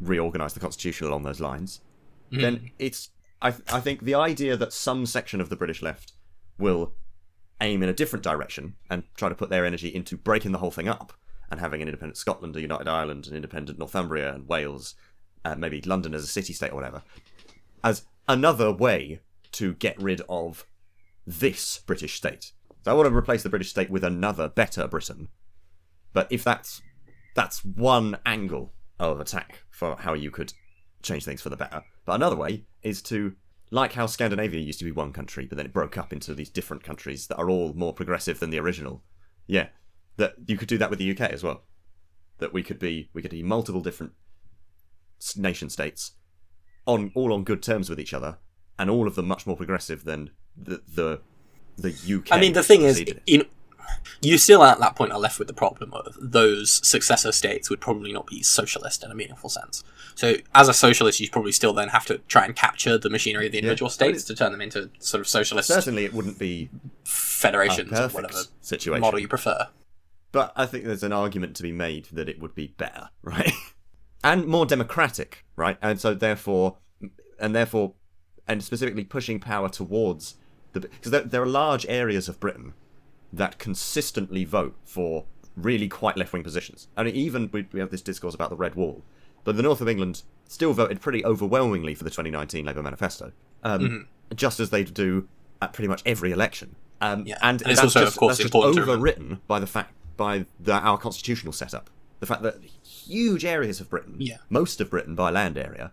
reorganise 0.00 0.52
the 0.52 0.60
constitution 0.60 1.06
along 1.08 1.22
those 1.24 1.40
lines, 1.40 1.80
then 2.30 2.70
it's 2.78 3.10
I 3.42 3.48
I 3.72 3.80
think 3.80 4.02
the 4.02 4.14
idea 4.14 4.56
that 4.56 4.72
some 4.72 5.06
section 5.06 5.40
of 5.40 5.48
the 5.48 5.56
British 5.56 5.82
left 5.82 6.12
will 6.58 6.92
aim 7.60 7.82
in 7.82 7.88
a 7.88 7.92
different 7.92 8.22
direction 8.22 8.76
and 8.88 9.02
try 9.16 9.28
to 9.28 9.34
put 9.34 9.50
their 9.50 9.64
energy 9.66 9.88
into 9.88 10.16
breaking 10.16 10.52
the 10.52 10.58
whole 10.58 10.70
thing 10.70 10.88
up 10.88 11.12
and 11.50 11.58
having 11.58 11.82
an 11.82 11.88
independent 11.88 12.16
Scotland, 12.16 12.54
a 12.56 12.60
united 12.60 12.86
Ireland, 12.86 13.26
an 13.26 13.34
independent 13.34 13.78
Northumbria 13.78 14.32
and 14.32 14.46
Wales, 14.46 14.94
uh, 15.44 15.56
maybe 15.56 15.80
London 15.80 16.14
as 16.14 16.22
a 16.22 16.26
city 16.28 16.52
state 16.52 16.70
or 16.72 16.76
whatever, 16.76 17.02
as 17.82 18.04
another 18.28 18.70
way 18.72 19.20
to 19.52 19.74
get 19.74 20.00
rid 20.00 20.22
of 20.28 20.64
this 21.26 21.78
British 21.86 22.16
state. 22.16 22.52
So 22.84 22.90
I 22.90 22.94
want 22.94 23.08
to 23.08 23.14
replace 23.14 23.42
the 23.42 23.50
British 23.50 23.70
state 23.70 23.90
with 23.90 24.04
another 24.04 24.48
better 24.48 24.86
Britain. 24.88 25.28
But 26.12 26.28
if 26.30 26.42
that's 26.42 26.82
that's 27.34 27.64
one 27.64 28.18
angle 28.26 28.72
of 28.98 29.20
attack 29.20 29.62
for 29.70 29.96
how 29.96 30.14
you 30.14 30.30
could 30.30 30.52
change 31.02 31.24
things 31.24 31.40
for 31.40 31.48
the 31.48 31.56
better. 31.56 31.82
But 32.04 32.14
another 32.14 32.36
way 32.36 32.64
is 32.82 33.02
to 33.02 33.34
like 33.70 33.92
how 33.92 34.06
Scandinavia 34.06 34.60
used 34.60 34.80
to 34.80 34.84
be 34.84 34.92
one 34.92 35.12
country, 35.12 35.46
but 35.46 35.56
then 35.56 35.66
it 35.66 35.72
broke 35.72 35.96
up 35.96 36.12
into 36.12 36.34
these 36.34 36.50
different 36.50 36.82
countries 36.82 37.28
that 37.28 37.38
are 37.38 37.48
all 37.48 37.72
more 37.74 37.94
progressive 37.94 38.40
than 38.40 38.50
the 38.50 38.58
original. 38.58 39.02
Yeah, 39.46 39.68
that 40.16 40.34
you 40.46 40.56
could 40.56 40.68
do 40.68 40.78
that 40.78 40.90
with 40.90 40.98
the 40.98 41.10
UK 41.10 41.20
as 41.30 41.42
well. 41.42 41.62
That 42.38 42.52
we 42.52 42.62
could 42.62 42.78
be 42.78 43.10
we 43.12 43.22
could 43.22 43.30
be 43.30 43.42
multiple 43.42 43.80
different 43.80 44.12
nation 45.36 45.70
states 45.70 46.12
on 46.86 47.12
all 47.14 47.32
on 47.32 47.44
good 47.44 47.62
terms 47.62 47.88
with 47.88 48.00
each 48.00 48.14
other, 48.14 48.38
and 48.78 48.90
all 48.90 49.06
of 49.06 49.14
them 49.14 49.26
much 49.26 49.46
more 49.46 49.56
progressive 49.56 50.04
than 50.04 50.30
the 50.56 50.82
the 50.94 51.20
the 51.76 51.90
UK. 51.90 52.28
I 52.30 52.40
mean, 52.40 52.52
the 52.52 52.62
thing 52.62 52.82
is, 52.82 53.02
in, 53.26 53.44
you 54.22 54.38
still 54.38 54.62
at 54.62 54.78
that 54.80 54.96
point 54.96 55.12
are 55.12 55.18
left 55.18 55.38
with 55.38 55.48
the 55.48 55.54
problem 55.54 55.92
of 55.94 56.16
those 56.20 56.86
successor 56.86 57.32
states 57.32 57.70
would 57.70 57.80
probably 57.80 58.12
not 58.12 58.26
be 58.26 58.42
socialist 58.42 59.04
in 59.04 59.10
a 59.10 59.14
meaningful 59.14 59.50
sense. 59.50 59.82
So, 60.14 60.36
as 60.54 60.68
a 60.68 60.74
socialist, 60.74 61.20
you 61.20 61.30
probably 61.30 61.52
still 61.52 61.72
then 61.72 61.88
have 61.88 62.04
to 62.06 62.18
try 62.28 62.44
and 62.44 62.54
capture 62.54 62.98
the 62.98 63.10
machinery 63.10 63.46
of 63.46 63.52
the 63.52 63.58
individual 63.58 63.88
mean, 63.88 63.94
states 63.94 64.24
to 64.24 64.34
turn 64.34 64.52
them 64.52 64.60
into 64.60 64.90
sort 64.98 65.20
of 65.20 65.28
socialist 65.28 65.68
certainly 65.68 66.04
it 66.04 66.12
wouldn't 66.12 66.38
be 66.38 66.68
federations 67.04 67.92
or 67.92 68.08
whatever 68.08 68.42
situation. 68.60 69.00
model 69.00 69.20
you 69.20 69.28
prefer. 69.28 69.68
But 70.32 70.52
I 70.54 70.66
think 70.66 70.84
there's 70.84 71.02
an 71.02 71.12
argument 71.12 71.56
to 71.56 71.62
be 71.62 71.72
made 71.72 72.06
that 72.12 72.28
it 72.28 72.40
would 72.40 72.54
be 72.54 72.68
better, 72.76 73.10
right? 73.22 73.52
and 74.22 74.46
more 74.46 74.66
democratic, 74.66 75.44
right? 75.56 75.78
And 75.80 76.00
so 76.00 76.14
therefore, 76.14 76.76
and 77.38 77.54
therefore, 77.54 77.94
and 78.48 78.62
specifically 78.62 79.04
pushing 79.04 79.38
power 79.40 79.68
towards 79.68 80.34
the 80.72 80.80
because 80.80 81.10
there, 81.10 81.22
there 81.22 81.42
are 81.42 81.46
large 81.46 81.86
areas 81.88 82.28
of 82.28 82.38
Britain 82.40 82.74
that 83.32 83.58
consistently 83.58 84.44
vote 84.44 84.76
for 84.84 85.24
really 85.56 85.88
quite 85.88 86.16
left-wing 86.16 86.42
positions. 86.42 86.88
I 86.96 87.02
mean, 87.04 87.14
even 87.14 87.48
we, 87.52 87.66
we 87.72 87.80
have 87.80 87.90
this 87.90 88.02
discourse 88.02 88.34
about 88.34 88.50
the 88.50 88.56
Red 88.56 88.74
Wall, 88.74 89.02
but 89.44 89.56
the 89.56 89.62
north 89.62 89.80
of 89.80 89.88
England 89.88 90.22
still 90.48 90.72
voted 90.72 91.00
pretty 91.00 91.24
overwhelmingly 91.24 91.94
for 91.94 92.02
the 92.04 92.10
2019 92.10 92.64
Labour 92.64 92.82
manifesto, 92.82 93.32
um, 93.62 94.08
just 94.34 94.58
as 94.58 94.70
they 94.70 94.82
do 94.84 95.28
at 95.62 95.72
pretty 95.72 95.86
much 95.88 96.02
every 96.06 96.32
election. 96.32 96.74
Um, 97.00 97.24
Yeah. 97.26 97.36
and, 97.42 97.62
And 97.62 97.70
it's 97.70 97.80
that's 97.80 97.96
also, 97.96 98.00
of 98.00 98.06
just, 98.08 98.18
course, 98.18 98.38
that's 98.38 98.50
just 98.50 98.54
overwritten 98.54 99.40
by 99.46 99.58
the 99.60 99.66
fact 99.66 99.92
by 100.16 100.44
the, 100.58 100.72
our 100.74 100.98
constitutional 100.98 101.52
setup. 101.52 101.88
The 102.20 102.26
fact 102.26 102.42
that 102.42 102.56
huge 102.84 103.44
areas 103.44 103.80
of 103.80 103.88
Britain, 103.88 104.16
Yeah. 104.18 104.38
most 104.50 104.80
of 104.80 104.90
Britain 104.90 105.14
by 105.14 105.30
land 105.30 105.56
area, 105.56 105.92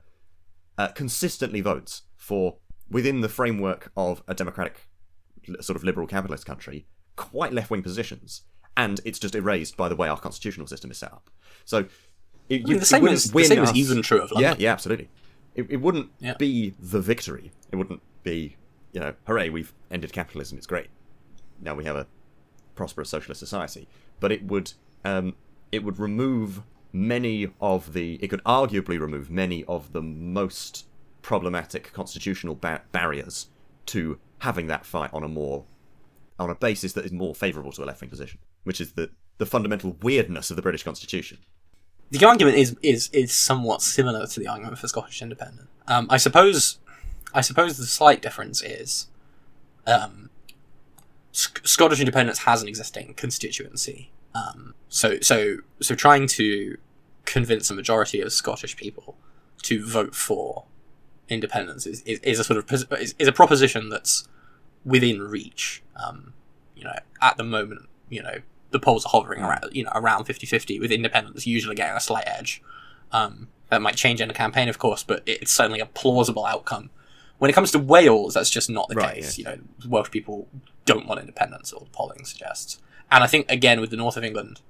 uh, 0.77 0.89
consistently 0.89 1.61
votes 1.61 2.01
for 2.27 2.57
within 2.89 3.21
the 3.21 3.29
framework 3.29 3.89
of 3.95 4.21
a 4.27 4.33
democratic, 4.33 4.87
sort 5.61 5.77
of 5.77 5.83
liberal 5.83 6.07
capitalist 6.07 6.45
country, 6.45 6.85
quite 7.15 7.53
left-wing 7.53 7.81
positions, 7.81 8.41
and 8.75 8.99
it's 9.05 9.17
just 9.17 9.33
erased 9.33 9.77
by 9.77 9.87
the 9.87 9.95
way 9.95 10.09
our 10.09 10.19
constitutional 10.19 10.67
system 10.67 10.91
is 10.91 10.97
set 10.97 11.11
up. 11.13 11.29
So, 11.63 11.85
it, 12.49 12.65
mean, 12.67 12.79
the 12.79 12.85
same 12.85 13.07
is- 13.07 13.31
the 13.31 13.43
same 13.45 13.63
is 13.63 13.73
even 13.75 14.01
true 14.01 14.21
of 14.23 14.31
Yeah, 14.35 14.55
yeah, 14.59 14.73
absolutely. 14.73 15.09
It, 15.55 15.67
it 15.69 15.77
wouldn't 15.77 16.09
Yeah. 16.19 16.35
be 16.35 16.73
the 16.79 16.99
victory. 16.99 17.51
It 17.71 17.77
wouldn't 17.77 18.01
be, 18.23 18.57
you 18.91 18.99
know, 18.99 19.13
hooray, 19.25 19.49
we've 19.49 19.73
ended 19.89 20.11
capitalism. 20.11 20.57
It's 20.57 20.67
great. 20.67 20.87
Now 21.61 21.75
we 21.75 21.85
have 21.85 21.95
a 21.95 22.07
prosperous 22.75 23.09
socialist 23.09 23.39
society. 23.39 23.87
But 24.19 24.31
it 24.33 24.43
would, 24.43 24.73
um, 25.05 25.35
it 25.71 25.83
would 25.85 25.97
remove 25.97 26.61
many 26.91 27.47
of 27.61 27.93
the. 27.93 28.15
It 28.15 28.27
could 28.27 28.43
arguably 28.43 28.99
remove 28.99 29.29
many 29.31 29.63
of 29.63 29.93
the 29.93 30.01
most 30.01 30.86
problematic 31.27 31.91
constitutional 31.91 32.55
ba- 32.55 32.83
barriers 32.93 33.49
to 33.85 34.17
having 34.39 34.67
that 34.67 34.85
fight 34.85 35.09
on 35.11 35.23
a 35.23 35.27
more, 35.27 35.65
on 36.39 36.49
a 36.49 36.55
basis 36.55 36.93
that 36.93 37.03
is 37.03 37.11
more 37.11 37.35
favourable 37.35 37.69
to 37.73 37.83
a 37.83 37.85
left-wing 37.85 38.09
position, 38.09 38.39
which 38.63 38.79
is 38.79 38.93
the 38.93 39.09
the 39.37 39.45
fundamental 39.45 39.97
weirdness 40.01 40.49
of 40.49 40.55
the 40.55 40.61
British 40.61 40.83
Constitution. 40.83 41.37
The 42.11 42.25
argument 42.25 42.55
is 42.57 42.77
is 42.81 43.09
is 43.11 43.33
somewhat 43.33 43.81
similar 43.81 44.25
to 44.25 44.39
the 44.39 44.47
argument 44.47 44.77
for 44.79 44.87
Scottish 44.87 45.21
independence. 45.21 45.67
Um, 45.85 46.07
I 46.09 46.15
suppose, 46.15 46.79
I 47.33 47.41
suppose 47.41 47.77
the 47.77 47.85
slight 47.85 48.21
difference 48.21 48.61
is, 48.61 49.09
um, 49.85 50.29
Sc- 51.33 51.67
Scottish 51.67 51.99
independence 51.99 52.39
has 52.39 52.61
an 52.61 52.69
existing 52.69 53.15
constituency. 53.15 54.11
Um, 54.33 54.75
so 54.87 55.19
so 55.19 55.57
so 55.81 55.93
trying 55.93 56.27
to 56.39 56.77
convince 57.25 57.69
a 57.69 57.75
majority 57.75 58.21
of 58.21 58.31
Scottish 58.31 58.77
people 58.77 59.17
to 59.63 59.85
vote 59.85 60.15
for 60.15 60.63
independence 61.29 61.85
is, 61.85 62.01
is, 62.03 62.19
is 62.19 62.39
a 62.39 62.43
sort 62.43 62.57
of 62.57 62.71
is, 62.99 63.15
is 63.19 63.27
a 63.27 63.31
proposition 63.31 63.89
that's 63.89 64.27
within 64.85 65.21
reach. 65.21 65.83
Um, 65.95 66.33
you 66.75 66.83
know, 66.83 66.97
at 67.21 67.37
the 67.37 67.43
moment, 67.43 67.89
you 68.09 68.21
know, 68.23 68.37
the 68.71 68.79
polls 68.79 69.05
are 69.05 69.09
hovering 69.09 69.41
around, 69.41 69.65
you 69.71 69.83
know, 69.83 69.91
around 69.95 70.25
50-50 70.25 70.79
with 70.79 70.91
independence 70.91 71.47
usually 71.47 71.75
getting 71.75 71.95
a 71.95 72.01
slight 72.01 72.27
edge. 72.27 72.61
Um, 73.11 73.47
that 73.69 73.81
might 73.81 73.95
change 73.95 74.21
in 74.21 74.29
a 74.29 74.33
campaign, 74.33 74.69
of 74.69 74.79
course, 74.79 75.03
but 75.03 75.23
it's 75.25 75.53
certainly 75.53 75.79
a 75.79 75.85
plausible 75.85 76.45
outcome. 76.45 76.89
When 77.37 77.49
it 77.49 77.53
comes 77.53 77.71
to 77.71 77.79
Wales, 77.79 78.33
that's 78.33 78.49
just 78.49 78.69
not 78.69 78.87
the 78.87 78.95
Right, 78.95 79.15
case. 79.15 79.37
You 79.37 79.43
know, 79.43 79.57
Welsh 79.87 80.09
people 80.09 80.47
don't 80.85 81.05
want 81.05 81.19
independence, 81.19 81.73
or 81.73 81.85
polling 81.91 82.25
suggests. 82.25 82.79
And 83.11 83.23
I 83.23 83.27
think 83.27 83.49
again 83.51 83.79
with 83.81 83.89
the 83.89 83.97
north 83.97 84.17
of 84.17 84.23
England, 84.23 84.61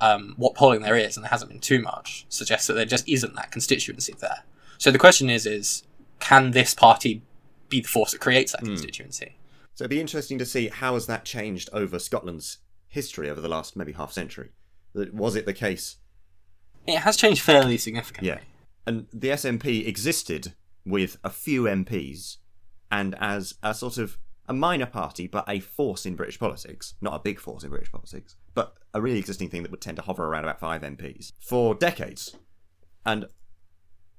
um, 0.00 0.34
what 0.36 0.54
polling 0.54 0.82
there 0.82 0.96
is, 0.96 1.16
and 1.16 1.24
there 1.24 1.30
hasn't 1.30 1.50
been 1.50 1.60
too 1.60 1.80
much, 1.80 2.26
suggests 2.28 2.66
that 2.66 2.74
there 2.74 2.86
just 2.86 3.08
isn't 3.08 3.34
that 3.34 3.50
constituency 3.50 4.14
there. 4.18 4.42
So 4.78 4.90
the 4.90 4.98
question 4.98 5.28
is, 5.28 5.44
is 5.46 5.82
can 6.20 6.52
this 6.52 6.74
party 6.74 7.22
be 7.68 7.80
the 7.80 7.88
force 7.88 8.12
that 8.12 8.20
creates 8.20 8.52
that 8.52 8.60
hmm. 8.60 8.68
constituency? 8.68 9.36
So 9.74 9.84
it'd 9.84 9.90
be 9.90 10.00
interesting 10.00 10.38
to 10.38 10.46
see 10.46 10.68
how 10.68 10.94
has 10.94 11.06
that 11.06 11.24
changed 11.24 11.70
over 11.72 11.98
Scotland's 11.98 12.58
history 12.88 13.30
over 13.30 13.40
the 13.40 13.48
last 13.48 13.76
maybe 13.76 13.92
half 13.92 14.12
century. 14.12 14.50
Was 14.94 15.36
it 15.36 15.46
the 15.46 15.54
case? 15.54 15.96
It 16.86 16.98
has 16.98 17.16
changed 17.16 17.40
fairly 17.40 17.78
significantly. 17.78 18.28
Yeah. 18.28 18.40
And 18.86 19.06
the 19.12 19.28
SNP 19.28 19.86
existed 19.86 20.54
with 20.84 21.18
a 21.22 21.30
few 21.30 21.62
MPs 21.64 22.38
and 22.90 23.14
as 23.20 23.54
a 23.62 23.74
sort 23.74 23.98
of 23.98 24.18
a 24.48 24.52
minor 24.52 24.86
party, 24.86 25.28
but 25.28 25.44
a 25.48 25.60
force 25.60 26.04
in 26.04 26.16
British 26.16 26.38
politics. 26.38 26.94
Not 27.00 27.14
a 27.14 27.20
big 27.20 27.38
force 27.38 27.62
in 27.62 27.70
British 27.70 27.92
politics, 27.92 28.34
but 28.52 28.74
a 28.92 29.00
really 29.00 29.18
existing 29.18 29.48
thing 29.48 29.62
that 29.62 29.70
would 29.70 29.80
tend 29.80 29.96
to 29.96 30.02
hover 30.02 30.26
around 30.26 30.44
about 30.44 30.58
five 30.58 30.82
MPs 30.82 31.32
for 31.38 31.74
decades. 31.74 32.36
And 33.06 33.26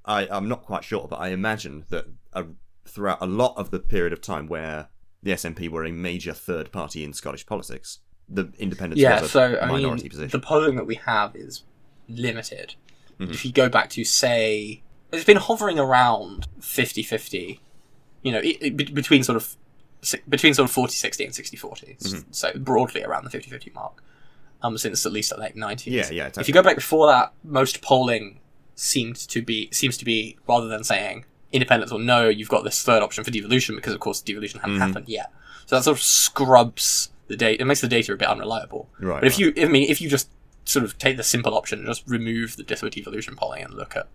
I, 0.05 0.27
I'm 0.29 0.47
not 0.47 0.63
quite 0.63 0.83
sure, 0.83 1.07
but 1.09 1.17
I 1.17 1.29
imagine 1.29 1.85
that 1.89 2.05
uh 2.33 2.43
throughout 2.85 3.19
a 3.21 3.25
lot 3.25 3.53
of 3.57 3.69
the 3.71 3.79
period 3.79 4.11
of 4.13 4.21
time 4.21 4.47
where 4.47 4.87
the 5.23 5.31
SNP 5.31 5.69
were 5.69 5.85
a 5.85 5.91
major 5.91 6.33
third 6.33 6.71
party 6.71 7.03
in 7.03 7.13
Scottish 7.13 7.45
politics, 7.45 7.99
the 8.27 8.51
independence 8.57 8.99
Yeah, 8.99 9.21
was 9.21 9.29
a 9.29 9.31
so 9.31 9.59
I 9.61 9.67
minority 9.67 10.03
mean, 10.03 10.09
position. 10.09 10.29
the 10.31 10.39
polling 10.45 10.75
that 10.77 10.85
we 10.87 10.95
have 10.95 11.35
is 11.35 11.63
limited. 12.09 12.75
Mm-hmm. 13.19 13.31
If 13.31 13.45
you 13.45 13.51
go 13.51 13.69
back 13.69 13.89
to 13.91 14.03
say, 14.03 14.81
it's 15.13 15.23
been 15.25 15.37
hovering 15.37 15.77
around 15.77 16.47
50-50, 16.59 17.59
you 18.23 18.31
know, 18.31 18.39
it, 18.39 18.57
it- 18.61 18.93
between 18.95 19.23
sort 19.23 19.35
of 19.37 19.55
between 20.27 20.55
sort 20.55 20.67
of 20.67 20.75
40-60 20.75 21.25
and 21.25 21.33
60-40. 21.33 21.97
Mm-hmm. 21.99 22.19
So 22.31 22.51
broadly 22.57 23.03
around 23.03 23.23
the 23.25 23.29
50-50 23.37 23.73
mark. 23.75 24.03
Um, 24.63 24.77
since 24.77 25.05
at 25.07 25.11
least 25.11 25.29
the 25.31 25.37
late 25.39 25.55
nineties. 25.55 25.91
Yeah, 25.91 26.09
yeah, 26.11 26.29
If 26.37 26.47
you 26.47 26.53
go 26.53 26.61
back 26.61 26.75
before 26.75 27.07
that, 27.07 27.33
most 27.43 27.81
polling 27.81 28.40
seemed 28.81 29.15
to 29.15 29.41
be 29.41 29.69
seems 29.71 29.95
to 29.97 30.05
be 30.05 30.37
rather 30.47 30.67
than 30.67 30.83
saying 30.83 31.25
independence 31.51 31.91
or 31.91 31.99
no, 31.99 32.29
you've 32.29 32.49
got 32.49 32.63
this 32.63 32.81
third 32.81 33.03
option 33.03 33.23
for 33.23 33.29
devolution 33.31 33.75
because 33.75 33.93
of 33.93 33.99
course 33.99 34.21
devolution 34.21 34.59
hasn't 34.59 34.79
Mm-hmm. 34.79 34.87
happened 34.87 35.07
yet. 35.09 35.31
So 35.65 35.75
that 35.75 35.83
sort 35.83 35.97
of 35.97 36.03
scrubs 36.03 37.09
the 37.27 37.37
data. 37.37 37.61
It 37.61 37.65
makes 37.65 37.81
the 37.81 37.87
data 37.87 38.13
a 38.13 38.17
bit 38.17 38.27
unreliable. 38.27 38.89
Right, 38.99 39.19
But 39.21 39.27
if 39.27 39.33
right. 39.39 39.55
you, 39.57 39.63
I 39.63 39.67
mean, 39.67 39.89
if 39.89 40.01
you 40.01 40.09
just 40.09 40.29
sort 40.65 40.83
of 40.85 40.97
take 40.97 41.17
the 41.17 41.23
simple 41.23 41.53
option 41.55 41.79
and 41.79 41.87
just 41.87 42.07
remove 42.09 42.55
the 42.57 42.63
dis- 42.63 42.81
devolution 42.81 43.35
polling 43.35 43.63
and 43.63 43.73
look 43.73 43.95
at, 43.95 44.07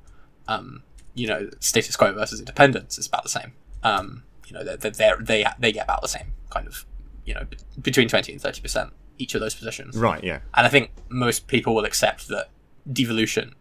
um, 0.49 0.83
you 1.15 1.27
know, 1.27 1.49
status 1.61 1.95
quo 1.97 2.13
versus 2.13 2.39
independence, 2.41 2.99
it's 2.99 3.07
about 3.07 3.23
the 3.23 3.29
same. 3.29 3.53
Um, 3.83 4.25
you 4.47 4.55
know, 4.55 4.65
they're, 4.65 4.77
they're, 4.91 5.17
they 5.21 5.45
they 5.59 5.73
get 5.73 5.85
about 5.85 6.03
the 6.03 6.09
same 6.09 6.33
kind 6.51 6.67
of, 6.67 6.85
you 7.25 7.35
know, 7.35 7.47
between 7.81 8.09
twenty 8.09 8.33
and 8.33 8.41
thirty 8.41 8.61
percent 8.61 8.91
each 9.19 9.35
of 9.35 9.41
those 9.41 9.55
positions. 9.55 9.97
right, 9.97 10.23
yeah. 10.25 10.41
And 10.55 10.67
I 10.67 10.69
think 10.69 10.91
most 11.09 11.47
people 11.49 11.75
will 11.75 11.85
accept 11.85 12.29
that 12.29 12.49
devolution, 12.93 13.55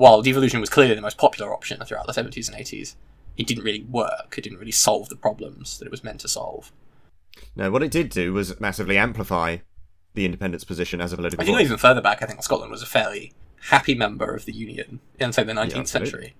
while 0.00 0.22
devolution 0.22 0.60
was 0.60 0.70
clearly 0.70 0.94
the 0.94 1.00
most 1.02 1.18
popular 1.18 1.52
option 1.52 1.78
throughout 1.84 2.06
the 2.06 2.12
70s 2.14 2.48
and 2.48 2.56
80s, 2.56 2.94
it 3.36 3.46
didn't 3.46 3.64
really 3.64 3.82
work. 3.82 4.34
It 4.38 4.40
didn't 4.44 4.58
really 4.58 4.72
solve 4.72 5.10
the 5.10 5.16
problems 5.16 5.78
that 5.78 5.84
it 5.84 5.90
was 5.90 6.02
meant 6.02 6.20
to 6.20 6.28
solve. 6.28 6.72
No, 7.54 7.70
what 7.70 7.82
it 7.82 7.90
did 7.90 8.08
do 8.08 8.32
was 8.32 8.58
massively 8.60 8.96
amplify 8.96 9.58
the 10.14 10.24
independence 10.24 10.64
position 10.64 11.02
as 11.02 11.12
a 11.12 11.16
political 11.16 11.42
If 11.42 11.48
you 11.48 11.54
go 11.54 11.60
even 11.60 11.76
further 11.76 12.00
back, 12.00 12.22
I 12.22 12.26
think 12.26 12.42
Scotland 12.42 12.70
was 12.72 12.82
a 12.82 12.86
fairly 12.86 13.32
happy 13.68 13.94
member 13.94 14.34
of 14.34 14.46
the 14.46 14.52
Union 14.52 15.00
in, 15.18 15.32
say, 15.34 15.42
the 15.44 15.52
19th 15.52 15.76
absolutely. 15.80 15.86
century. 15.86 16.34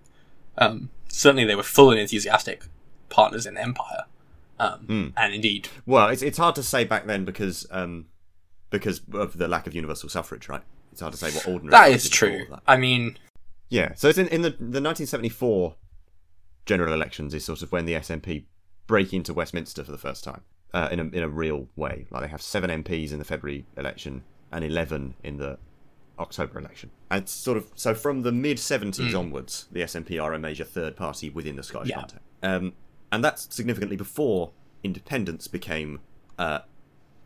Um, 0.57 0.89
certainly, 1.09 1.45
they 1.45 1.55
were 1.55 1.63
full 1.63 1.91
and 1.91 2.01
enthusiastic 2.01 2.65
partners 3.11 3.45
in 3.45 3.55
the 3.55 3.63
empire, 3.63 4.05
um, 4.59 4.81
Hmm. 4.87 5.09
and 5.19 5.35
indeed, 5.35 5.69
Well, 5.85 6.09
it's 6.09 6.23
it's 6.23 6.39
hard 6.39 6.55
to 6.55 6.63
say 6.63 6.85
back 6.85 7.05
then 7.07 7.25
because 7.27 7.67
um 7.71 8.07
because 8.71 9.03
of 9.13 9.37
the 9.37 9.49
lack 9.49 9.67
of 9.67 9.75
universal 9.75 10.09
suffrage, 10.09 10.49
right? 10.49 10.63
It's 10.93 11.01
hard 11.03 11.13
to 11.13 11.19
say 11.19 11.31
what 11.31 11.47
ordinary. 11.47 11.71
that 11.73 11.91
is 11.91 12.09
true. 12.09 12.47
that. 12.51 12.63
I 12.67 12.77
mean, 12.77 13.17
Yeah, 13.71 13.95
so 13.95 14.09
it's 14.09 14.19
in, 14.19 14.29
in 14.29 14.43
the 14.43 14.51
the 14.51 14.83
1974 14.83 15.77
general 16.67 16.93
elections 16.93 17.33
is 17.35 17.45
sort 17.45 17.63
of 17.63 17.73
when 17.73 17.87
the 17.87 17.95
SNP 17.95 18.45
break 18.87 19.13
into 19.15 19.33
Westminster 19.33 19.83
for 19.85 19.93
the 19.93 19.99
first 19.99 20.23
time 20.25 20.43
uh, 20.75 20.89
in 20.93 21.01
a 21.01 21.05
in 21.05 21.23
a 21.23 21.29
real 21.29 21.69
way. 21.77 22.07
Like 22.11 22.23
they 22.23 22.29
have 22.29 22.43
seven 22.43 22.71
MPs 22.83 23.13
in 23.13 23.19
the 23.19 23.25
February 23.25 23.67
election 23.77 24.23
and 24.53 24.65
11 24.65 25.15
in 25.23 25.37
the 25.39 25.59
October 26.19 26.59
election. 26.59 26.91
And 27.11 27.23
it's 27.23 27.33
sort 27.33 27.57
of 27.57 27.71
so 27.77 27.95
from 27.95 28.23
the 28.23 28.33
mid 28.33 28.59
70s 28.59 29.17
onwards, 29.19 29.67
the 29.73 29.81
SNP 29.81 30.23
are 30.23 30.35
a 30.35 30.39
major 30.39 30.65
third 30.65 30.97
party 30.97 31.31
within 31.31 31.57
the 31.57 31.63
Scottish 31.63 31.91
Yeah. 31.91 31.97
context. 32.01 32.25
Um, 32.43 32.73
and 33.13 33.25
that's 33.25 33.55
significantly 33.55 33.97
before 33.97 34.53
independence 34.83 35.47
became 35.49 36.01
uh, 36.39 36.61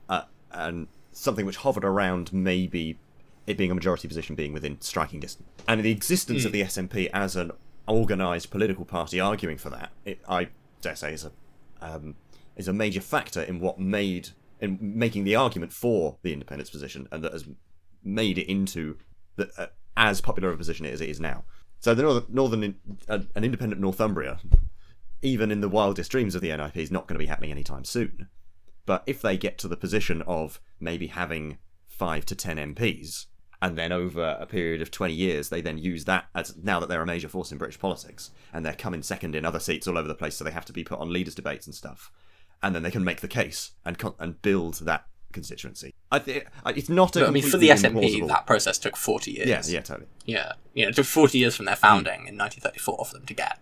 uh, 0.09 0.23
and 0.51 0.89
something 1.13 1.47
which 1.47 1.57
hovered 1.59 1.85
around 1.85 2.33
maybe 2.33 2.99
it 3.47 3.57
being 3.57 3.71
a 3.71 3.75
majority 3.75 4.09
position 4.09 4.35
being 4.35 4.53
within 4.53 4.81
striking 4.81 5.21
distance. 5.21 5.49
And 5.69 5.83
the 5.83 5.91
existence 5.91 6.45
of 6.45 6.53
the 6.53 6.63
SNP 6.63 7.11
as 7.13 7.37
an 7.37 7.53
organised 7.89 8.51
political 8.51 8.85
party 8.85 9.21
arguing 9.21 9.59
for 9.59 9.71
that, 9.71 9.93
it, 10.05 10.21
I 10.29 10.49
dare 10.81 10.97
say, 10.97 11.13
is 11.13 11.25
a 11.25 11.33
um, 11.81 12.17
is 12.57 12.69
a 12.69 12.73
major 12.73 13.01
factor 13.01 13.43
in 13.43 13.61
what 13.61 13.79
made 13.79 14.31
in 14.61 14.79
making 14.81 15.25
the 15.25 15.37
argument 15.37 15.73
for 15.73 16.17
the 16.23 16.33
independence 16.33 16.71
position, 16.71 17.09
and 17.11 17.23
that 17.23 17.33
has 17.33 17.47
made 18.03 18.39
it 18.39 18.51
into 18.51 18.97
the, 19.37 19.51
uh, 19.59 19.67
as 19.97 20.21
popular 20.21 20.53
a 20.53 20.57
position 20.57 20.87
as 20.87 21.01
it 21.01 21.09
is 21.09 21.21
now. 21.21 21.45
So 21.81 21.95
the 21.95 22.03
northern, 22.03 22.25
northern 22.31 22.75
uh, 23.09 23.21
an 23.35 23.45
independent 23.45 23.81
Northumbria, 23.81 24.39
even 25.23 25.51
in 25.51 25.61
the 25.61 25.69
wildest 25.69 26.11
dreams 26.11 26.35
of 26.35 26.41
the 26.41 26.57
NIP, 26.57 26.77
is 26.77 26.91
not 26.91 27.07
going 27.07 27.17
to 27.17 27.23
be 27.23 27.27
happening 27.27 27.51
anytime 27.51 27.85
soon. 27.85 28.29
But 28.87 29.03
if 29.07 29.21
they 29.21 29.37
get 29.37 29.59
to 29.59 29.69
the 29.69 29.77
position 29.77 30.23
of 30.23 30.61
maybe 30.81 31.09
having 31.09 31.59
five 31.87 32.25
to 32.27 32.35
ten 32.35 32.57
MPs, 32.57 33.27
and 33.65 33.79
then 33.79 33.93
over 33.93 34.37
a 34.39 34.45
period 34.45 34.83
of 34.83 34.91
20 34.91 35.15
years, 35.15 35.49
they 35.49 35.63
then 35.63 35.79
use 35.79 36.05
that 36.05 36.27
as 36.35 36.55
now 36.63 36.79
that 36.81 36.91
they're 36.91 37.01
a 37.01 37.07
major 37.07 37.29
force 37.29 37.51
in 37.51 37.57
British 37.57 37.79
politics, 37.79 38.31
and 38.53 38.65
they're 38.65 38.75
coming 38.75 39.03
second 39.03 39.35
in 39.35 39.47
other 39.47 39.59
seats 39.59 39.89
all 39.89 39.97
over 39.97 40.07
the 40.07 40.15
place, 40.15 40.37
so 40.37 40.45
they 40.45 40.51
have 40.51 40.67
to 40.67 40.73
be 40.75 40.85
put 40.85 40.99
on 40.99 41.11
leaders' 41.11 41.35
debates 41.35 41.65
and 41.67 41.75
stuff, 41.75 42.13
and 42.63 42.75
then 42.75 42.83
they 42.83 42.91
can 42.91 43.03
make 43.03 43.23
the 43.23 43.29
case 43.29 43.71
and 43.83 43.99
con- 43.99 44.17
and 44.19 44.43
build 44.43 44.75
that 44.81 45.07
constituency. 45.33 45.95
I 46.13 46.19
think 46.19 46.45
it's 46.67 46.91
not 46.91 47.17
a 47.17 47.27
I 47.27 47.31
mean, 47.31 47.43
for 47.43 47.57
the 47.57 47.71
SNP, 47.71 47.95
implausible- 47.95 48.29
that 48.29 48.47
process 48.47 48.77
took 48.77 48.99
forty 48.99 49.31
years. 49.31 49.49
yeah, 49.49 49.63
yeah, 49.67 49.81
totally. 49.81 50.09
yeah. 50.27 50.53
You 50.75 50.83
know, 50.83 50.91
it 50.91 50.97
took 50.97 51.07
forty 51.07 51.39
years 51.39 51.57
from 51.57 51.65
their 51.65 51.75
founding 51.75 52.27
in 52.27 52.37
1934 52.37 53.07
for 53.07 53.15
them 53.15 53.25
to 53.25 53.33
get 53.35 53.59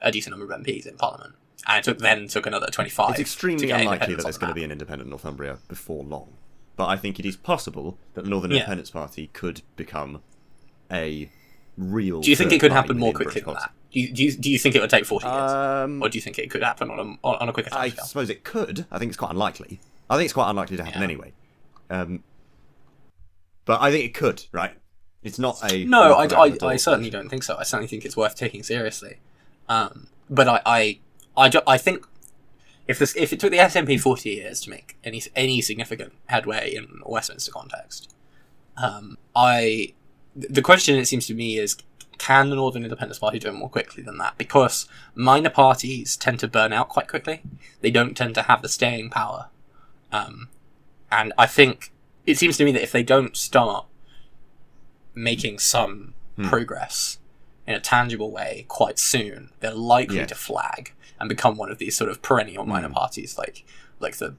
a 0.00 0.10
decent 0.10 0.34
number 0.34 0.50
of 0.50 0.60
MPs 0.62 0.86
in 0.86 0.96
Parliament, 0.96 1.34
and 1.68 1.78
it 1.78 1.84
took 1.84 1.98
then 1.98 2.26
took 2.26 2.46
another 2.46 2.68
25. 2.68 3.10
It's 3.10 3.20
extremely 3.20 3.70
unlikely 3.70 4.14
that 4.14 4.22
there's 4.22 4.38
going 4.38 4.48
to 4.48 4.54
be 4.54 4.64
an 4.64 4.72
independent 4.72 5.10
Northumbria 5.10 5.58
before 5.68 6.02
long. 6.04 6.32
But 6.82 6.88
I 6.88 6.96
think 6.96 7.20
it 7.20 7.24
is 7.24 7.36
possible 7.36 7.96
that 8.14 8.24
the 8.24 8.30
Northern 8.30 8.50
Yeah. 8.50 8.56
Independence 8.56 8.90
Party 8.90 9.28
could 9.32 9.62
become 9.76 10.20
a 10.90 11.30
real. 11.78 12.20
Do 12.20 12.28
you 12.28 12.34
think 12.34 12.50
it 12.50 12.58
could 12.60 12.72
happen 12.72 12.98
more 12.98 13.12
quickly 13.12 13.40
than 13.40 13.54
that? 13.54 13.70
Do 13.92 14.00
you, 14.00 14.12
do 14.12 14.24
you, 14.24 14.32
do 14.36 14.50
you 14.50 14.58
think 14.58 14.74
it 14.74 14.80
would 14.80 14.90
take 14.90 15.04
40 15.04 15.24
years? 15.24 15.52
Um, 15.52 16.02
or 16.02 16.08
do 16.08 16.18
you 16.18 16.22
think 16.22 16.40
it 16.40 16.50
could 16.50 16.64
happen 16.64 16.90
on 16.90 16.98
a, 16.98 17.26
on, 17.28 17.48
a 17.48 17.52
quicker 17.52 17.68
I 17.72 17.90
timescale? 17.90 18.00
suppose 18.06 18.30
it 18.30 18.42
could. 18.42 18.84
I 18.90 18.98
think 18.98 19.10
it's 19.10 19.16
quite 19.16 19.30
unlikely. 19.30 19.78
I 20.10 20.16
think 20.16 20.24
it's 20.24 20.32
quite 20.32 20.50
unlikely 20.50 20.76
to 20.78 20.84
happen 20.84 21.02
Yeah. 21.02 21.04
anyway. 21.04 21.32
Um, 21.88 22.24
but 23.64 23.80
I 23.80 23.92
think 23.92 24.04
it 24.04 24.14
could. 24.14 24.44
Right? 24.50 24.72
It's 25.22 25.38
not 25.38 25.62
a 25.72 25.84
No, 25.84 26.14
I, 26.14 26.24
I, 26.24 26.56
I 26.66 26.76
certainly 26.76 27.10
don't 27.10 27.28
think 27.28 27.44
so. 27.44 27.56
I 27.58 27.62
certainly 27.62 27.86
think 27.86 28.04
it's 28.04 28.16
worth 28.16 28.34
taking 28.34 28.64
seriously. 28.64 29.18
Um, 29.68 30.08
but 30.28 30.48
I, 30.48 30.60
I, 30.66 30.98
I, 31.36 31.48
ju- 31.48 31.62
I 31.64 31.78
think 31.78 32.04
if 32.88 32.98
this 32.98 33.14
if 33.16 33.32
it 33.32 33.40
took 33.40 33.50
the 33.50 33.58
SNP 33.58 34.00
40 34.00 34.30
years 34.30 34.60
to 34.62 34.70
make 34.70 34.96
any 35.04 35.22
any 35.36 35.60
significant 35.60 36.12
headway 36.26 36.74
in 36.74 37.00
Westminster 37.06 37.52
context, 37.52 38.14
um, 38.76 39.18
I 39.36 39.94
the 40.34 40.62
question 40.62 40.96
it 40.96 41.06
seems 41.06 41.26
to 41.26 41.34
me 41.34 41.58
is 41.58 41.76
can 42.18 42.50
the 42.50 42.56
Northern 42.56 42.84
Independence 42.84 43.18
Party 43.18 43.38
do 43.38 43.48
it 43.48 43.54
more 43.54 43.68
quickly 43.68 44.02
than 44.02 44.18
that? 44.18 44.38
Because 44.38 44.86
minor 45.14 45.50
parties 45.50 46.16
tend 46.16 46.38
to 46.40 46.48
burn 46.48 46.72
out 46.72 46.88
quite 46.88 47.08
quickly. 47.08 47.42
They 47.80 47.90
don't 47.90 48.16
tend 48.16 48.34
to 48.36 48.42
have 48.42 48.62
the 48.62 48.68
staying 48.68 49.10
power. 49.10 49.48
Um, 50.12 50.48
and 51.10 51.32
I 51.36 51.46
think 51.46 51.92
it 52.26 52.38
seems 52.38 52.56
to 52.58 52.64
me 52.64 52.72
that 52.72 52.82
if 52.82 52.92
they 52.92 53.02
don't 53.02 53.36
start 53.36 53.86
making 55.14 55.58
some 55.58 56.14
Hmm. 56.36 56.44
progress 56.48 57.18
in 57.66 57.74
a 57.74 57.80
tangible 57.80 58.30
way 58.30 58.64
quite 58.68 58.98
soon, 58.98 59.50
they're 59.60 59.74
likely 59.74 60.16
Yeah. 60.18 60.26
to 60.26 60.34
flag 60.34 60.92
and 61.22 61.28
become 61.28 61.56
one 61.56 61.70
of 61.70 61.78
these 61.78 61.96
sort 61.96 62.10
of 62.10 62.20
perennial 62.20 62.66
minor 62.66 62.88
Hmm. 62.88 62.94
parties, 62.94 63.38
like 63.38 63.64
like 64.00 64.16
the 64.16 64.34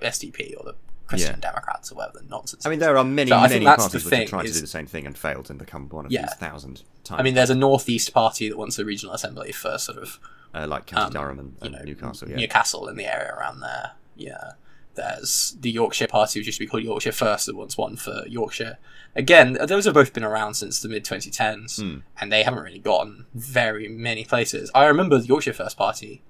SDP 0.00 0.54
or 0.56 0.64
the 0.64 0.74
Christian 1.08 1.40
Democrats 1.40 1.90
or 1.92 1.96
whatever 1.96 2.20
the 2.20 2.24
nonsense. 2.28 2.64
I 2.64 2.70
mean, 2.70 2.78
there 2.78 2.96
are 2.96 3.04
many, 3.04 3.30
So 3.30 3.40
many 3.40 3.64
that's 3.64 3.82
parties 3.82 3.90
the 3.90 3.96
which 3.96 4.02
have 4.04 4.10
thing, 4.20 4.28
tried 4.28 4.42
to 4.44 4.48
is- 4.48 4.54
do 4.54 4.60
the 4.62 4.66
same 4.68 4.86
thing 4.86 5.04
and 5.06 5.18
failed 5.18 5.50
and 5.50 5.58
become 5.58 5.88
one 5.88 6.06
of 6.06 6.12
Yeah. 6.12 6.22
these 6.22 6.34
thousand 6.34 6.82
times. 7.04 7.20
I 7.20 7.22
mean, 7.24 7.34
there's 7.34 7.50
a 7.50 7.54
Northeast 7.56 8.14
party 8.14 8.48
that 8.48 8.56
wants 8.56 8.78
a 8.78 8.84
regional 8.84 9.12
assembly 9.14 9.52
for 9.52 9.76
sort 9.76 9.98
of 9.98 10.18
uh, 10.54 10.66
like 10.68 10.86
County 10.86 11.06
um, 11.06 11.12
Durham 11.24 11.38
and, 11.40 11.56
you 11.62 11.70
know, 11.70 11.82
Newcastle. 11.84 12.28
Yeah. 12.30 12.36
Newcastle 12.36 12.86
in 12.88 12.96
the 12.96 13.06
area 13.12 13.34
around 13.34 13.60
there. 13.60 13.92
Yeah. 14.16 14.52
There's 14.94 15.56
the 15.60 15.70
Yorkshire 15.70 16.06
Party, 16.08 16.40
which 16.40 16.46
used 16.46 16.58
to 16.58 16.64
be 16.64 16.68
called 16.68 16.82
Yorkshire 16.84 17.12
First, 17.12 17.46
that 17.46 17.56
once 17.56 17.76
won 17.78 17.96
for 17.96 18.24
Yorkshire. 18.26 18.78
Again, 19.16 19.58
those 19.66 19.84
have 19.84 19.94
both 19.94 20.12
been 20.12 20.24
around 20.24 20.54
since 20.54 20.80
the 20.80 20.88
mid 20.88 21.04
2010s, 21.04 21.80
Hmm. 21.80 21.98
and 22.20 22.32
they 22.32 22.42
haven't 22.42 22.62
really 22.62 22.78
gotten 22.78 23.26
very 23.34 23.88
many 23.88 24.24
places. 24.24 24.70
I 24.74 24.86
remember 24.86 25.18
the 25.18 25.26
Yorkshire 25.26 25.52
First 25.52 25.76
Party, 25.76 26.22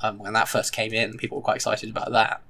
um, 0.00 0.18
when 0.18 0.32
that 0.34 0.48
first 0.48 0.72
came 0.72 0.92
in, 0.92 1.16
people 1.18 1.38
were 1.38 1.42
quite 1.44 1.56
excited 1.56 1.90
about 1.90 2.12
that. 2.12 2.42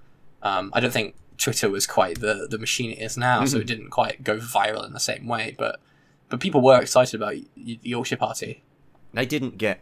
Um, 0.43 0.71
I 0.73 0.81
don't 0.81 0.93
think 0.93 1.15
Twitter 1.39 1.69
was 1.71 1.87
quite 1.87 2.21
the, 2.21 2.47
the 2.51 2.59
machine 2.59 2.91
it 2.93 3.01
is 3.01 3.17
now, 3.17 3.45
so 3.45 3.59
Mhm. 3.59 3.61
it 3.63 3.67
didn't 3.67 3.91
quite 3.91 4.23
go 4.25 4.39
viral 4.39 4.87
in 4.87 4.93
the 4.93 5.01
same 5.01 5.27
way, 5.27 5.55
but 5.59 5.81
but 6.29 6.39
people 6.39 6.61
were 6.61 6.81
excited 6.81 7.21
about 7.21 7.35
the 7.57 7.81
Yorkshire 7.83 8.17
Party. 8.17 8.63
They 9.13 9.27
didn't 9.27 9.59
get 9.59 9.81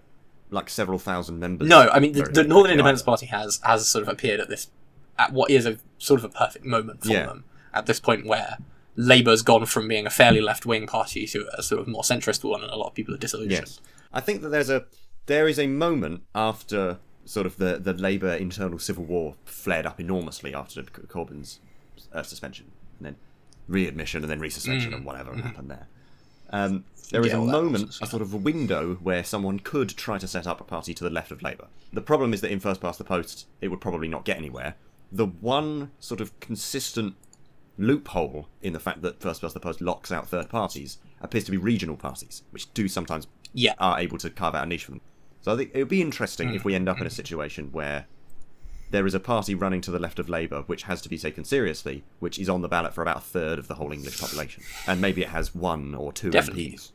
like 0.50 0.70
several 0.70 0.98
thousand 0.98 1.38
members. 1.38 1.68
No, 1.68 1.90
I 1.90 1.98
mean 2.00 2.12
the, 2.12 2.22
the 2.22 2.42
Northern 2.44 2.72
Independence. 2.72 3.02
Party 3.02 3.26
has 3.26 3.60
has 3.64 3.86
sort 3.86 4.02
of 4.02 4.08
appeared 4.08 4.40
at 4.40 4.48
this 4.48 4.70
at 5.18 5.32
what 5.32 5.50
is 5.50 5.66
a 5.66 5.78
sort 5.98 6.20
of 6.20 6.24
a 6.24 6.28
perfect 6.28 6.64
moment 6.64 7.02
for 7.04 7.10
Yeah. 7.12 7.26
them 7.26 7.44
at 7.74 7.86
this 7.86 8.00
point 8.00 8.24
where 8.26 8.58
Labour's 8.96 9.42
gone 9.42 9.66
from 9.66 9.86
being 9.88 10.06
a 10.06 10.10
fairly 10.10 10.40
left 10.40 10.66
wing 10.66 10.86
party 10.86 11.26
to 11.26 11.48
a 11.56 11.62
sort 11.62 11.80
of 11.80 11.86
more 11.88 12.02
centrist 12.02 12.42
one, 12.44 12.62
and 12.62 12.70
a 12.70 12.76
lot 12.76 12.88
of 12.88 12.94
people 12.94 13.14
are 13.14 13.18
disillusioned. 13.18 13.52
Yes, 13.68 13.80
I 14.12 14.20
think 14.20 14.42
that 14.42 14.48
there's 14.48 14.70
a 14.70 14.86
there 15.26 15.46
is 15.48 15.58
a 15.58 15.66
moment 15.66 16.22
after 16.34 16.98
sort 17.24 17.46
of 17.46 17.58
the 17.58 17.78
the 17.78 17.92
Labour 17.92 18.32
internal 18.34 18.78
civil 18.78 19.04
war 19.04 19.34
flared 19.44 19.86
up 19.86 20.00
enormously 20.00 20.54
after 20.54 20.82
Corbyn's 20.82 21.60
uh, 22.12 22.22
suspension 22.22 22.72
and 22.98 23.06
then 23.06 23.16
readmission 23.68 24.22
and 24.22 24.30
then 24.30 24.40
resuspension 24.40 24.94
and 24.94 25.04
whatever 25.04 25.34
happened 25.36 25.70
there. 25.70 25.86
Um, 26.50 26.84
there 27.10 27.20
is 27.24 27.32
Mm. 27.32 27.36
Yeah, 27.36 27.42
a 27.42 27.52
moment, 27.52 27.72
nonsense, 27.84 28.00
a 28.02 28.06
sort 28.06 28.22
of 28.22 28.32
a 28.32 28.36
window 28.38 28.94
where 29.02 29.22
someone 29.22 29.58
could 29.60 29.90
try 29.90 30.16
to 30.18 30.26
set 30.26 30.46
up 30.46 30.60
a 30.60 30.64
party 30.64 30.94
to 30.94 31.04
the 31.04 31.10
left 31.10 31.30
of 31.30 31.42
Labour. 31.42 31.66
The 31.92 32.00
problem 32.00 32.32
is 32.32 32.40
that 32.40 32.50
in 32.50 32.58
first 32.60 32.80
past 32.80 32.96
the 32.98 33.04
post, 33.04 33.46
it 33.60 33.68
would 33.68 33.80
probably 33.82 34.08
not 34.08 34.24
get 34.24 34.38
anywhere. 34.38 34.74
The 35.10 35.26
one 35.26 35.90
sort 36.00 36.20
of 36.20 36.38
consistent 36.40 37.14
loophole 37.78 38.48
in 38.60 38.72
the 38.72 38.80
fact 38.80 39.02
that 39.02 39.20
first 39.20 39.40
past 39.40 39.54
the 39.54 39.60
post 39.60 39.80
locks 39.80 40.10
out 40.10 40.28
third 40.28 40.48
parties 40.48 40.98
appears 41.20 41.44
to 41.44 41.50
be 41.50 41.56
regional 41.56 41.96
parties, 41.96 42.42
which 42.50 42.72
do 42.74 42.88
sometimes 42.88 43.26
Yeah, 43.52 43.74
are 43.78 43.98
able 43.98 44.18
to 44.18 44.30
carve 44.30 44.54
out 44.54 44.64
a 44.64 44.66
niche 44.66 44.84
for 44.84 44.92
them. 44.92 45.00
So 45.40 45.54
I 45.54 45.56
think 45.56 45.70
it 45.72 45.78
would 45.78 45.88
be 45.88 46.02
interesting 46.02 46.54
if 46.54 46.64
we 46.64 46.74
end 46.74 46.88
up 46.88 47.00
in 47.00 47.06
a 47.06 47.10
mm. 47.10 47.12
situation 47.12 47.70
where 47.72 48.06
there 48.90 49.06
is 49.06 49.14
a 49.14 49.20
party 49.20 49.54
running 49.54 49.80
to 49.82 49.90
the 49.90 49.98
left 49.98 50.18
of 50.18 50.28
Labour, 50.28 50.62
which 50.62 50.84
has 50.84 51.00
to 51.02 51.08
be 51.08 51.18
taken 51.18 51.44
seriously, 51.44 52.04
which 52.18 52.38
is 52.38 52.48
on 52.48 52.62
the 52.62 52.68
ballot 52.68 52.94
for 52.94 53.02
about 53.02 53.18
a 53.18 53.20
third 53.20 53.58
of 53.58 53.68
the 53.68 53.74
whole 53.74 53.92
English 53.92 54.20
population, 54.20 54.62
and 54.86 55.00
maybe 55.00 55.22
it 55.22 55.28
has 55.28 55.54
one 55.54 55.94
or 55.94 56.12
two 56.12 56.30
Definitely. 56.30 56.72
MPs 56.72 56.92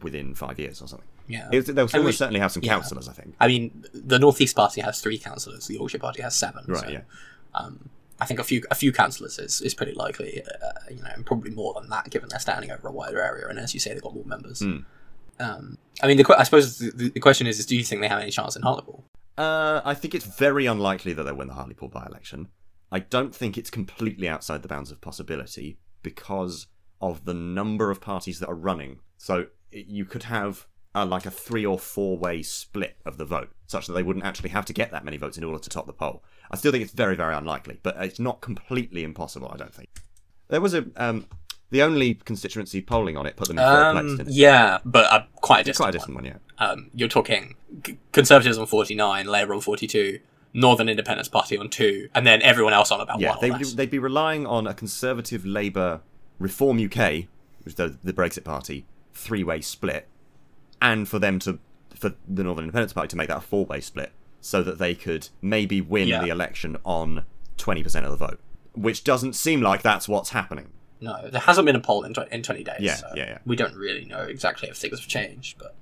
within 0.00 0.34
five 0.34 0.58
years 0.58 0.80
or 0.80 0.88
something. 0.88 1.08
yeah. 1.28 1.48
It, 1.52 1.66
they'll 1.66 1.88
almost 1.94 2.18
certainly 2.18 2.40
have 2.40 2.52
some 2.52 2.62
yeah. 2.62 2.72
councillors, 2.72 3.08
I 3.08 3.12
think. 3.12 3.34
I 3.40 3.48
mean, 3.48 3.84
the 3.92 4.18
Northeast 4.18 4.56
Party 4.56 4.80
has 4.80 5.00
three 5.00 5.18
councillors. 5.18 5.66
The 5.66 5.74
Yorkshire 5.74 5.98
Party 5.98 6.22
has 6.22 6.34
seven. 6.34 6.64
Right? 6.66 6.80
so, 6.80 6.88
yeah. 6.88 7.00
Um, 7.54 7.90
I 8.20 8.24
think 8.24 8.38
a 8.38 8.44
few 8.44 8.62
a 8.70 8.74
few 8.74 8.92
councillors 8.92 9.38
is, 9.38 9.60
is 9.60 9.74
pretty 9.74 9.94
likely. 9.94 10.42
Uh, 10.42 10.72
you 10.90 11.02
know, 11.02 11.10
and 11.14 11.26
probably 11.26 11.50
more 11.50 11.74
than 11.74 11.88
that, 11.90 12.08
given 12.10 12.28
they're 12.28 12.38
standing 12.38 12.70
over 12.70 12.88
a 12.88 12.92
wider 12.92 13.20
area, 13.20 13.48
and 13.48 13.58
as 13.58 13.74
you 13.74 13.80
say, 13.80 13.92
they've 13.92 14.02
got 14.02 14.14
more 14.14 14.24
members. 14.24 14.60
Hmm. 14.60 14.78
Um, 15.40 15.78
I 16.02 16.06
mean, 16.06 16.18
the, 16.18 16.36
I 16.38 16.44
suppose 16.44 16.78
the, 16.78 17.10
the 17.10 17.20
question 17.20 17.46
is, 17.46 17.58
is, 17.58 17.66
do 17.66 17.76
you 17.76 17.82
think 17.82 18.00
they 18.00 18.08
have 18.08 18.20
any 18.20 18.30
chance 18.30 18.54
in 18.54 18.62
Hartlepool? 18.62 19.04
Uh, 19.36 19.80
I 19.84 19.94
think 19.94 20.14
it's 20.14 20.26
very 20.26 20.66
unlikely 20.66 21.14
that 21.14 21.24
they'll 21.24 21.34
win 21.34 21.48
the 21.48 21.54
Hartlepool 21.54 21.88
by-election. 21.88 22.48
I 22.92 23.00
don't 23.00 23.34
think 23.34 23.56
it's 23.56 23.70
completely 23.70 24.28
outside 24.28 24.62
the 24.62 24.68
bounds 24.68 24.90
of 24.92 25.00
possibility 25.00 25.78
because 26.02 26.66
of 27.00 27.24
the 27.24 27.34
number 27.34 27.90
of 27.90 28.00
parties 28.00 28.38
that 28.40 28.48
are 28.48 28.54
running. 28.54 29.00
So 29.16 29.46
you 29.72 30.04
could 30.04 30.24
have 30.24 30.66
uh, 30.94 31.06
like 31.06 31.24
a 31.24 31.30
three 31.30 31.64
or 31.64 31.78
four 31.78 32.18
way 32.18 32.42
split 32.42 32.98
of 33.06 33.16
the 33.16 33.24
vote, 33.24 33.50
such 33.66 33.86
that 33.86 33.94
they 33.94 34.02
wouldn't 34.02 34.26
actually 34.26 34.50
have 34.50 34.66
to 34.66 34.72
get 34.72 34.90
that 34.90 35.04
many 35.04 35.16
votes 35.16 35.38
in 35.38 35.44
order 35.44 35.58
to 35.58 35.70
top 35.70 35.86
the 35.86 35.92
poll. 35.92 36.22
I 36.52 36.56
still 36.56 36.72
think 36.72 36.82
it's 36.84 36.92
very, 36.92 37.16
very 37.16 37.34
unlikely, 37.34 37.78
but 37.82 37.96
it's 37.98 38.20
not 38.20 38.40
completely 38.40 39.04
impossible. 39.04 39.50
I 39.52 39.56
don't 39.56 39.74
think. 39.74 39.88
There 40.48 40.60
was 40.60 40.74
a 40.74 40.84
um, 40.96 41.26
the 41.70 41.82
only 41.82 42.14
constituency 42.14 42.82
polling 42.82 43.16
on 43.16 43.24
it 43.26 43.36
put 43.36 43.48
them 43.48 43.58
in 43.58 43.64
third 43.64 43.92
place. 43.92 44.02
Um, 44.10 44.16
Didn't 44.18 44.28
it? 44.28 44.34
yeah, 44.34 44.78
but 44.84 45.04
uh, 45.12 45.22
quite 45.36 45.60
a 45.60 45.64
distant 45.64 45.76
quite 45.76 45.86
a 45.86 45.86
one. 45.86 45.92
distant 45.92 46.14
one, 46.16 46.24
yeah. 46.26 46.66
Um, 46.66 46.90
you're 46.94 47.08
talking 47.08 47.54
c- 47.86 47.98
Conservatives 48.12 48.58
on 48.58 48.66
49, 48.66 49.26
Labour 49.26 49.54
on 49.54 49.60
42, 49.62 50.18
Northern 50.52 50.88
Independence 50.90 51.28
Party 51.28 51.56
on 51.56 51.70
2, 51.70 52.10
and 52.14 52.26
then 52.26 52.42
everyone 52.42 52.74
else 52.74 52.90
on 52.90 53.00
about 53.00 53.18
Yeah, 53.18 53.30
one 53.30 53.38
they, 53.40 53.48
or 53.48 53.52
less. 53.54 53.72
they'd 53.72 53.90
be 53.90 53.98
relying 53.98 54.46
on 54.46 54.66
a 54.66 54.74
Conservative 54.74 55.46
Labour 55.46 56.02
Reform 56.38 56.76
UK, 56.84 57.24
which 57.64 57.68
is 57.68 57.74
the, 57.76 57.96
the 58.04 58.12
Brexit 58.12 58.44
Party, 58.44 58.84
three 59.14 59.42
way 59.42 59.62
split, 59.62 60.06
and 60.82 61.08
for 61.08 61.18
them 61.18 61.38
to 61.40 61.58
for 61.94 62.12
the 62.28 62.42
Northern 62.44 62.64
Independence 62.64 62.92
Party 62.92 63.08
to 63.08 63.16
make 63.16 63.28
that 63.28 63.38
a 63.38 63.40
four 63.40 63.64
way 63.64 63.80
split, 63.80 64.12
so 64.42 64.62
that 64.62 64.76
they 64.78 64.94
could 64.94 65.30
maybe 65.40 65.80
win 65.80 66.08
Yeah. 66.08 66.20
the 66.22 66.28
election 66.28 66.76
on 66.84 67.24
twenty 67.56 67.82
percent 67.82 68.04
of 68.04 68.10
the 68.10 68.18
vote, 68.18 68.40
which 68.74 69.04
doesn't 69.04 69.32
seem 69.32 69.62
like 69.62 69.80
that's 69.80 70.06
what's 70.06 70.30
happening. 70.30 70.68
No, 71.00 71.28
there 71.30 71.40
hasn't 71.40 71.64
been 71.66 71.74
a 71.76 71.80
poll 71.80 72.04
in, 72.04 72.14
tw- 72.14 72.28
in 72.30 72.42
20 72.44 72.62
days. 72.62 72.76
Yeah, 72.78 72.94
so 72.94 73.08
yeah, 73.16 73.24
yeah. 73.24 73.38
We 73.44 73.56
don't 73.56 73.74
really 73.74 74.04
know 74.04 74.20
exactly 74.22 74.68
if 74.68 74.76
things 74.76 75.00
have 75.00 75.08
changed, 75.08 75.58
but 75.58 75.74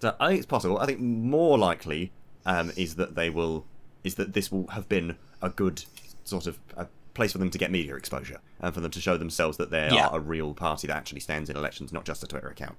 So 0.00 0.14
I 0.20 0.28
think 0.28 0.38
it's 0.38 0.46
possible. 0.46 0.78
I 0.78 0.86
think 0.86 1.00
more 1.00 1.58
likely 1.58 2.12
um, 2.44 2.70
is 2.76 2.94
that 2.94 3.16
they 3.16 3.28
will 3.30 3.64
is 4.04 4.14
that 4.16 4.34
this 4.34 4.52
will 4.52 4.68
have 4.68 4.88
been 4.88 5.16
a 5.42 5.48
good 5.50 5.84
sort 6.22 6.46
of 6.46 6.58
a 6.76 6.86
place 7.14 7.32
for 7.32 7.38
them 7.38 7.50
to 7.50 7.58
get 7.58 7.72
media 7.72 7.96
exposure 7.96 8.38
and 8.60 8.72
for 8.72 8.80
them 8.80 8.90
to 8.92 9.00
show 9.00 9.16
themselves 9.16 9.56
that 9.56 9.70
they 9.70 9.88
Yeah. 9.90 10.06
are 10.08 10.18
a 10.18 10.20
real 10.20 10.54
party 10.54 10.86
that 10.86 10.96
actually 10.96 11.20
stands 11.20 11.50
in 11.50 11.56
elections, 11.56 11.92
not 11.92 12.04
just 12.04 12.22
a 12.22 12.26
Twitter 12.28 12.48
account. 12.48 12.76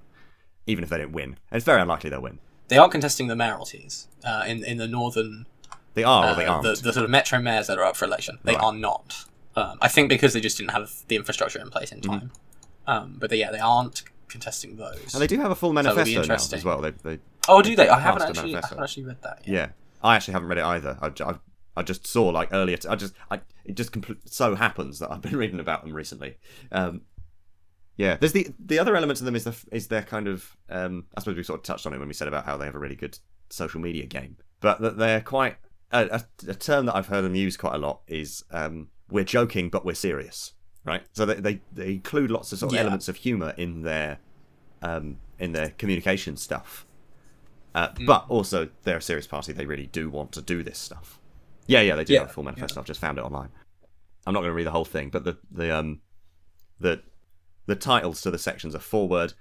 Even 0.66 0.82
if 0.84 0.88
they 0.90 0.96
don't 0.98 1.12
win, 1.12 1.30
and 1.50 1.56
it's 1.56 1.64
very 1.66 1.82
unlikely 1.82 2.08
they'll 2.08 2.22
win. 2.22 2.38
They 2.68 2.78
are 2.78 2.88
contesting 2.88 3.26
the 3.28 3.34
mayoralties 3.34 4.06
uh, 4.24 4.44
in, 4.46 4.64
in 4.64 4.76
the 4.78 4.86
northern 4.88 5.46
They 5.94 6.04
are 6.04 6.26
uh, 6.26 6.34
they 6.34 6.46
aren't. 6.46 6.62
the, 6.62 6.70
the 6.82 6.92
sort 6.92 7.04
of 7.04 7.10
metro 7.10 7.40
mayors 7.40 7.66
that 7.66 7.78
are 7.78 7.84
up 7.84 7.96
for 7.96 8.04
election. 8.04 8.38
They 8.44 8.54
Right. 8.54 8.62
are 8.62 8.72
not. 8.72 9.24
Um, 9.56 9.78
I 9.80 9.88
think 9.88 10.08
because 10.08 10.32
they 10.34 10.40
just 10.40 10.56
didn't 10.58 10.70
have 10.72 10.90
the 11.08 11.16
infrastructure 11.16 11.58
in 11.58 11.70
place 11.70 11.90
in 11.92 12.00
Mm-hmm. 12.00 12.10
time. 12.18 12.30
Um, 12.86 13.16
but 13.18 13.28
they, 13.30 13.36
yeah, 13.36 13.50
they 13.50 13.58
aren't 13.58 14.02
contesting 14.28 14.76
those. 14.76 15.12
and 15.14 15.20
they 15.22 15.26
do 15.26 15.38
have 15.40 15.50
a 15.50 15.54
full 15.54 15.72
manifesto 15.72 16.22
now 16.24 16.34
as 16.34 16.64
well. 16.64 16.80
They, 16.80 16.90
they, 17.02 17.18
oh, 17.48 17.60
do 17.62 17.74
they? 17.76 17.88
I 17.88 17.98
haven't 18.00 18.22
actually, 18.22 18.54
I 18.56 18.60
haven't 18.62 18.82
actually 18.82 19.04
read 19.04 19.22
that. 19.22 19.40
Yet. 19.44 19.54
yeah, 19.54 19.68
I 20.02 20.16
actually 20.16 20.32
haven't 20.32 20.48
read 20.48 20.58
it 20.58 20.64
either. 20.64 20.96
I, 21.02 21.10
I, 21.24 21.34
I 21.76 21.82
just 21.82 22.06
saw 22.06 22.28
like 22.28 22.48
earlier. 22.52 22.76
T- 22.78 22.88
I 22.88 22.94
just, 22.94 23.14
I, 23.30 23.40
it 23.64 23.74
just 23.74 23.92
compl- 23.92 24.16
so 24.24 24.54
happens 24.54 24.98
that 25.00 25.10
I've 25.10 25.20
been 25.22 25.36
reading 25.44 25.60
about 25.60 25.82
them 25.84 25.92
recently. 25.92 26.36
Um, 26.72 27.02
yeah, 27.98 28.16
there's 28.16 28.32
the 28.32 28.48
the 28.58 28.78
other 28.78 28.96
element 28.96 29.18
of 29.20 29.26
them 29.26 29.36
is 29.36 29.44
the 29.44 29.54
is 29.70 29.88
their 29.88 30.02
kind 30.02 30.26
of 30.28 30.56
um, 30.70 31.04
I 31.16 31.20
suppose 31.20 31.36
we 31.36 31.42
sort 31.42 31.58
of 31.60 31.64
touched 31.64 31.86
on 31.86 31.92
it 31.92 31.98
when 31.98 32.08
we 32.08 32.14
said 32.14 32.28
about 32.28 32.46
how 32.46 32.56
they 32.56 32.64
have 32.64 32.74
a 32.74 32.78
really 32.78 32.96
good 32.96 33.18
social 33.50 33.80
media 33.80 34.06
game, 34.06 34.36
but 34.60 34.80
that 34.80 34.96
they're 34.96 35.20
quite 35.20 35.56
a, 35.92 36.06
a, 36.46 36.50
a 36.50 36.54
term 36.54 36.86
that 36.86 36.96
I've 36.96 37.08
heard 37.08 37.22
them 37.22 37.34
use 37.34 37.56
quite 37.58 37.74
a 37.74 37.78
lot 37.78 38.00
is 38.06 38.44
um, 38.50 38.88
we're 39.10 39.24
joking 39.24 39.68
but 39.68 39.84
we're 39.84 39.94
serious, 39.94 40.52
right? 40.84 41.02
So 41.12 41.26
they 41.26 41.34
they, 41.34 41.60
they 41.72 41.92
include 41.92 42.30
lots 42.30 42.52
of 42.52 42.58
sort 42.60 42.72
of 42.72 42.76
Yeah. 42.76 42.82
elements 42.82 43.08
of 43.08 43.16
humour 43.16 43.52
in 43.58 43.82
their 43.82 44.18
um, 44.80 45.18
in 45.38 45.52
their 45.52 45.70
communication 45.70 46.36
stuff. 46.36 46.86
Uh, 47.74 47.88
Mm. 47.90 48.06
But 48.06 48.24
also, 48.28 48.68
they're 48.84 48.96
a 48.96 49.02
serious 49.02 49.26
party. 49.26 49.52
They 49.52 49.66
really 49.66 49.86
do 49.86 50.08
want 50.10 50.32
to 50.32 50.42
do 50.42 50.62
this 50.62 50.78
stuff. 50.78 51.20
Yeah, 51.66 51.80
yeah, 51.82 51.96
they 51.96 52.04
do 52.04 52.14
Yeah, 52.14 52.20
have 52.20 52.30
a 52.30 52.32
full 52.32 52.42
manifesto. 52.44 52.80
I've 52.80 52.86
just 52.86 52.98
found 53.00 53.18
it 53.18 53.24
online. 53.24 53.50
I'm 54.26 54.32
not 54.34 54.40
going 54.40 54.50
to 54.50 54.54
read 54.54 54.66
the 54.66 54.70
whole 54.72 54.86
thing, 54.86 55.10
but 55.10 55.24
the 55.24 55.36
the 55.50 55.76
um 55.76 56.00
the 56.80 57.02
the 57.68 57.76
titles 57.76 58.20
to 58.22 58.30
the 58.30 58.38
sections 58.38 58.74
are 58.74 58.80
forward. 58.80 59.34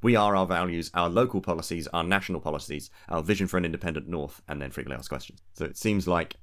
We 0.00 0.14
are 0.14 0.36
our 0.36 0.46
values, 0.46 0.90
our 0.94 1.08
local 1.08 1.40
policies, 1.40 1.88
our 1.88 2.04
national 2.04 2.40
policies, 2.40 2.88
our 3.08 3.20
vision 3.20 3.48
for 3.48 3.58
an 3.58 3.64
independent 3.64 4.08
North, 4.08 4.40
and 4.48 4.62
then 4.62 4.70
frequently 4.70 4.96
asked 4.98 5.08
questions. 5.08 5.40
So 5.54 5.64
it 5.64 5.76
seems 5.76 6.06
like 6.06 6.36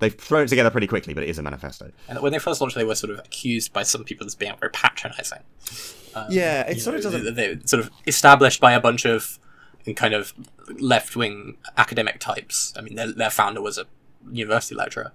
they've 0.00 0.12
thrown 0.14 0.42
it 0.42 0.48
together 0.48 0.70
pretty 0.70 0.88
quickly, 0.88 1.14
but 1.14 1.22
it 1.22 1.28
is 1.28 1.38
a 1.38 1.42
manifesto. 1.42 1.92
And 2.08 2.20
when 2.20 2.32
they 2.32 2.40
first 2.40 2.60
launched, 2.60 2.74
they 2.76 2.82
were 2.84 2.96
sort 2.96 3.12
of 3.12 3.20
accused 3.20 3.72
by 3.72 3.84
some 3.84 4.02
people 4.02 4.26
as 4.26 4.34
being 4.34 4.54
very 4.58 4.72
patronising. 4.72 5.38
Um, 6.16 6.26
Yeah, 6.30 6.62
it 6.68 6.80
sort 6.80 6.96
of 6.96 7.02
doesn't- 7.02 7.24
They, 7.36 7.54
they 7.54 7.60
sort 7.64 7.80
of 7.84 7.90
established 8.08 8.60
by 8.60 8.72
a 8.72 8.80
bunch 8.80 9.04
of 9.06 9.38
kind 9.94 10.12
of 10.14 10.34
left-wing 10.80 11.58
academic 11.76 12.18
types. 12.18 12.74
I 12.76 12.80
mean, 12.80 12.96
their, 12.96 13.12
their 13.12 13.30
founder 13.30 13.62
was 13.62 13.78
a 13.78 13.86
university 14.32 14.74
lecturer. 14.74 15.12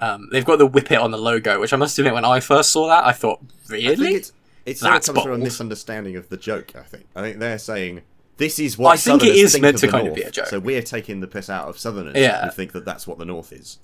Um, 0.00 0.28
they've 0.30 0.44
got 0.44 0.58
the 0.60 0.66
whip 0.66 0.92
it 0.92 0.98
on 0.98 1.10
the 1.10 1.18
logo, 1.18 1.58
which 1.60 1.72
I 1.72 1.76
must 1.76 1.98
admit, 1.98 2.14
when 2.14 2.24
I 2.24 2.38
first 2.38 2.70
saw 2.70 2.86
that, 2.86 3.04
I 3.04 3.10
thought, 3.12 3.40
really? 3.68 4.16
I 4.16 4.20
it 4.66 4.78
sort 4.78 4.94
of 4.96 5.04
comes 5.04 5.22
from 5.22 5.32
a 5.32 5.38
misunderstanding 5.38 6.16
of 6.16 6.28
the 6.28 6.36
joke. 6.36 6.72
I 6.76 6.82
think. 6.82 7.06
I 7.16 7.22
think 7.22 7.38
they're 7.38 7.58
saying 7.58 8.02
this 8.36 8.58
is 8.58 8.78
what 8.78 8.92
I 8.92 8.96
think 8.96 9.22
it 9.24 9.36
is 9.36 9.52
think 9.52 9.62
meant 9.62 9.78
to 9.78 9.88
kind 9.88 10.08
of 10.08 10.14
be 10.14 10.22
a 10.22 10.30
joke. 10.30 10.46
So 10.46 10.58
we're 10.58 10.82
taking 10.82 11.20
the 11.20 11.26
piss 11.26 11.48
out 11.50 11.68
of 11.68 11.78
Southerners 11.78 12.16
Yeah. 12.16 12.44
who 12.44 12.50
think 12.50 12.72
that 12.72 12.84
that's 12.84 13.06
what 13.06 13.18
the 13.18 13.24
North 13.24 13.52
is. 13.52 13.78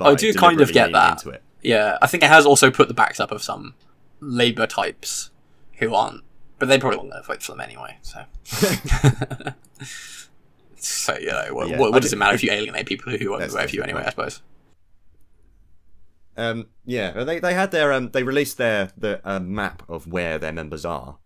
I 0.00 0.14
do 0.14 0.32
kind 0.34 0.60
of 0.60 0.72
get 0.72 0.92
that. 0.92 1.12
Into 1.12 1.30
it. 1.30 1.42
Yeah, 1.62 1.98
I 2.02 2.06
think 2.06 2.22
it 2.22 2.28
has 2.28 2.44
also 2.46 2.70
put 2.70 2.88
the 2.88 2.94
backs 2.94 3.18
up 3.18 3.30
of 3.32 3.42
some 3.42 3.74
Labour 4.20 4.66
types 4.66 5.30
who 5.78 5.94
aren't, 5.94 6.22
but 6.58 6.68
they 6.68 6.78
probably 6.78 6.98
won't 6.98 7.26
vote 7.26 7.42
for 7.42 7.52
them 7.52 7.60
anyway. 7.60 7.96
So, 8.02 8.24
so 10.76 11.16
you 11.18 11.26
know, 11.28 11.48
what, 11.52 11.68
Yeah, 11.68 11.78
what, 11.78 11.92
what 11.92 12.02
does 12.02 12.12
it 12.12 12.16
matter 12.16 12.34
if 12.34 12.44
you 12.44 12.50
alienate 12.50 12.86
people 12.86 13.12
who 13.16 13.30
won't 13.30 13.50
vote 13.50 13.70
for 13.70 13.76
you 13.76 13.82
anyway? 13.82 14.04
I 14.06 14.10
suppose. 14.10 14.42
Um, 16.36 16.66
yeah, 16.84 17.24
they 17.24 17.38
they 17.38 17.54
had 17.54 17.70
their 17.70 17.92
um, 17.92 18.10
they 18.10 18.22
released 18.22 18.58
their 18.58 18.90
the 18.96 19.20
uh, 19.24 19.40
map 19.40 19.82
of 19.88 20.06
where 20.06 20.38
their 20.38 20.52
members 20.52 20.84
are 20.84 21.16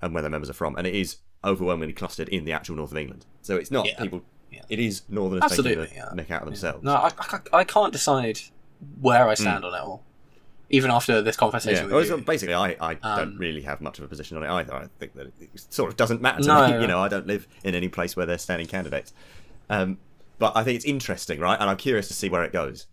and 0.00 0.14
where 0.14 0.22
their 0.22 0.30
members 0.30 0.48
are 0.50 0.54
from, 0.54 0.76
and 0.76 0.86
it 0.86 0.94
is 0.94 1.18
overwhelmingly 1.44 1.92
clustered 1.92 2.28
in 2.28 2.44
the 2.44 2.52
actual 2.52 2.76
north 2.76 2.90
of 2.92 2.96
England. 2.98 3.26
So 3.42 3.56
it's 3.56 3.70
not 3.70 3.86
Yeah. 3.86 3.98
people. 3.98 4.22
Yeah. 4.50 4.62
It 4.68 4.78
is 4.80 5.02
northerners 5.08 5.44
Absolutely, 5.44 5.86
taking 5.86 6.00
the 6.02 6.06
yeah. 6.08 6.14
nick 6.14 6.30
out 6.30 6.42
of 6.42 6.46
themselves. 6.48 6.82
No, 6.82 6.92
I, 6.94 7.10
I, 7.18 7.38
I 7.60 7.64
can't 7.64 7.92
decide 7.92 8.40
where 9.00 9.28
I 9.28 9.34
stand 9.34 9.64
on 9.64 9.72
it 9.74 9.78
all, 9.80 10.02
even 10.70 10.90
after 10.90 11.22
this 11.22 11.36
conversation 11.36 11.88
well, 11.88 11.98
with 11.98 12.08
so 12.08 12.16
you. 12.16 12.22
basically, 12.22 12.54
I, 12.54 12.76
I 12.80 12.92
Um, 13.02 13.16
don't 13.18 13.38
really 13.38 13.60
have 13.62 13.80
much 13.80 13.98
of 13.98 14.04
a 14.04 14.08
position 14.08 14.36
on 14.36 14.42
it 14.42 14.48
either. 14.50 14.74
I 14.74 14.86
think 14.98 15.14
that 15.14 15.26
it 15.40 15.50
sort 15.72 15.88
of 15.90 15.96
doesn't 15.96 16.20
matter 16.20 16.40
to 16.42 16.48
No. 16.48 16.66
me. 16.68 16.80
You 16.82 16.86
know, 16.88 16.98
I 17.00 17.08
don't 17.08 17.26
live 17.28 17.46
in 17.62 17.74
any 17.74 17.88
place 17.88 18.16
where 18.16 18.26
they're 18.26 18.38
standing 18.38 18.66
candidates. 18.66 19.12
Um, 19.68 19.98
but 20.38 20.56
I 20.56 20.64
think 20.64 20.76
it's 20.76 20.84
interesting, 20.84 21.38
right? 21.38 21.58
And 21.60 21.70
I'm 21.70 21.76
curious 21.76 22.08
to 22.08 22.14
see 22.14 22.28
where 22.28 22.42
it 22.42 22.52
goes. 22.52 22.86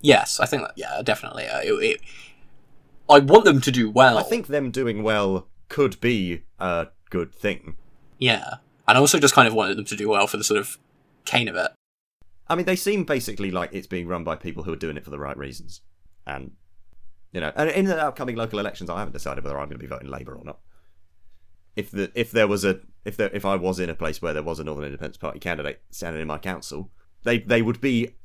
Yes, 0.00 0.40
I 0.40 0.46
think 0.46 0.62
that. 0.62 0.74
Yeah, 0.76 1.02
definitely. 1.02 1.46
Uh, 1.46 1.60
it, 1.60 1.72
it, 1.72 2.00
I 3.08 3.18
want 3.20 3.44
them 3.44 3.60
to 3.60 3.70
do 3.70 3.90
well. 3.90 4.18
I 4.18 4.22
think 4.22 4.46
them 4.46 4.70
doing 4.70 5.02
well 5.02 5.48
could 5.68 6.00
be 6.00 6.44
a 6.58 6.88
good 7.10 7.34
thing. 7.34 7.76
Yeah, 8.18 8.54
and 8.86 8.96
I 8.96 9.00
also 9.00 9.18
just 9.18 9.34
kind 9.34 9.48
of 9.48 9.54
wanted 9.54 9.76
them 9.76 9.84
to 9.86 9.96
do 9.96 10.08
well 10.08 10.26
for 10.26 10.36
the 10.36 10.44
sort 10.44 10.60
of 10.60 10.78
cane 11.24 11.48
of 11.48 11.56
it. 11.56 11.70
I 12.48 12.54
mean, 12.54 12.66
they 12.66 12.76
seem 12.76 13.04
basically 13.04 13.50
like 13.50 13.70
it's 13.72 13.86
being 13.86 14.08
run 14.08 14.24
by 14.24 14.36
people 14.36 14.62
who 14.62 14.72
are 14.72 14.76
doing 14.76 14.96
it 14.96 15.04
for 15.04 15.10
the 15.10 15.18
right 15.18 15.36
reasons. 15.36 15.82
And, 16.26 16.52
you 17.32 17.40
know, 17.40 17.52
and 17.54 17.70
in 17.70 17.84
the 17.84 18.02
upcoming 18.02 18.36
local 18.36 18.58
elections, 18.58 18.88
I 18.88 18.98
haven't 18.98 19.12
decided 19.12 19.44
whether 19.44 19.58
I'm 19.58 19.68
going 19.68 19.78
to 19.78 19.84
be 19.84 19.86
voting 19.86 20.08
Labour 20.08 20.34
or 20.34 20.44
not. 20.44 20.58
If 21.76 21.90
the 21.90 22.10
if 22.14 22.30
there 22.32 22.48
was 22.48 22.64
a 22.64 22.80
if 23.04 23.16
there 23.16 23.30
if 23.32 23.44
I 23.44 23.54
was 23.54 23.78
in 23.78 23.90
a 23.90 23.94
place 23.94 24.20
where 24.20 24.32
there 24.32 24.42
was 24.42 24.58
a 24.58 24.64
Northern 24.64 24.86
Independence 24.86 25.16
Party 25.16 25.38
candidate 25.38 25.82
standing 25.90 26.20
in 26.20 26.26
my 26.26 26.38
council, 26.38 26.90
they 27.22 27.38
they 27.38 27.62
would 27.62 27.80
be 27.80 28.16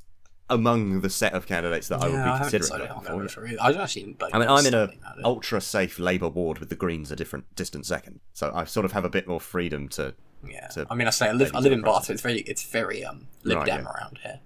among 0.49 1.01
the 1.01 1.09
set 1.09 1.33
of 1.33 1.47
candidates 1.47 1.87
that 1.87 2.03
I 2.03 2.07
would 2.07 2.23
be 2.23 2.37
considering 2.39 2.61
decided 2.61 2.87
I'm 2.89 3.03
gonna 3.03 3.09
for. 3.09 3.21
vote 3.21 3.31
for 3.31 3.47
either. 3.47 3.61
I 3.61 3.71
actually. 3.83 4.15
I 4.33 4.39
mean, 4.39 4.47
I'm 4.49 4.65
in 4.65 4.73
a 4.73 4.77
understanding 4.77 4.99
that. 5.17 5.25
ultra 5.25 5.61
safe 5.61 5.99
Labour 5.99 6.29
ward 6.29 6.59
with 6.59 6.69
the 6.69 6.75
Greens 6.75 7.11
a 7.11 7.15
different 7.15 7.53
distant 7.55 7.85
second, 7.85 8.19
so 8.33 8.51
I 8.53 8.65
sort 8.65 8.85
of 8.85 8.91
have 8.91 9.05
a 9.05 9.09
bit 9.09 9.27
more 9.27 9.39
freedom 9.39 9.87
to. 9.89 10.13
Yeah, 10.45 10.67
to 10.69 10.85
I 10.89 10.95
mean, 10.95 11.07
I 11.07 11.11
say 11.11 11.29
I 11.29 11.31
live. 11.31 11.51
I 11.55 11.59
live 11.59 11.71
in 11.71 11.81
Bath. 11.81 12.05
So 12.05 12.13
it's 12.13 12.21
very. 12.21 12.39
It's 12.41 12.63
very 12.63 13.05
um 13.05 13.27
Lib 13.43 13.59
Right, 13.59 13.67
Dem 13.67 13.83
yeah. 13.83 13.91
around 13.91 14.19
here. 14.21 14.39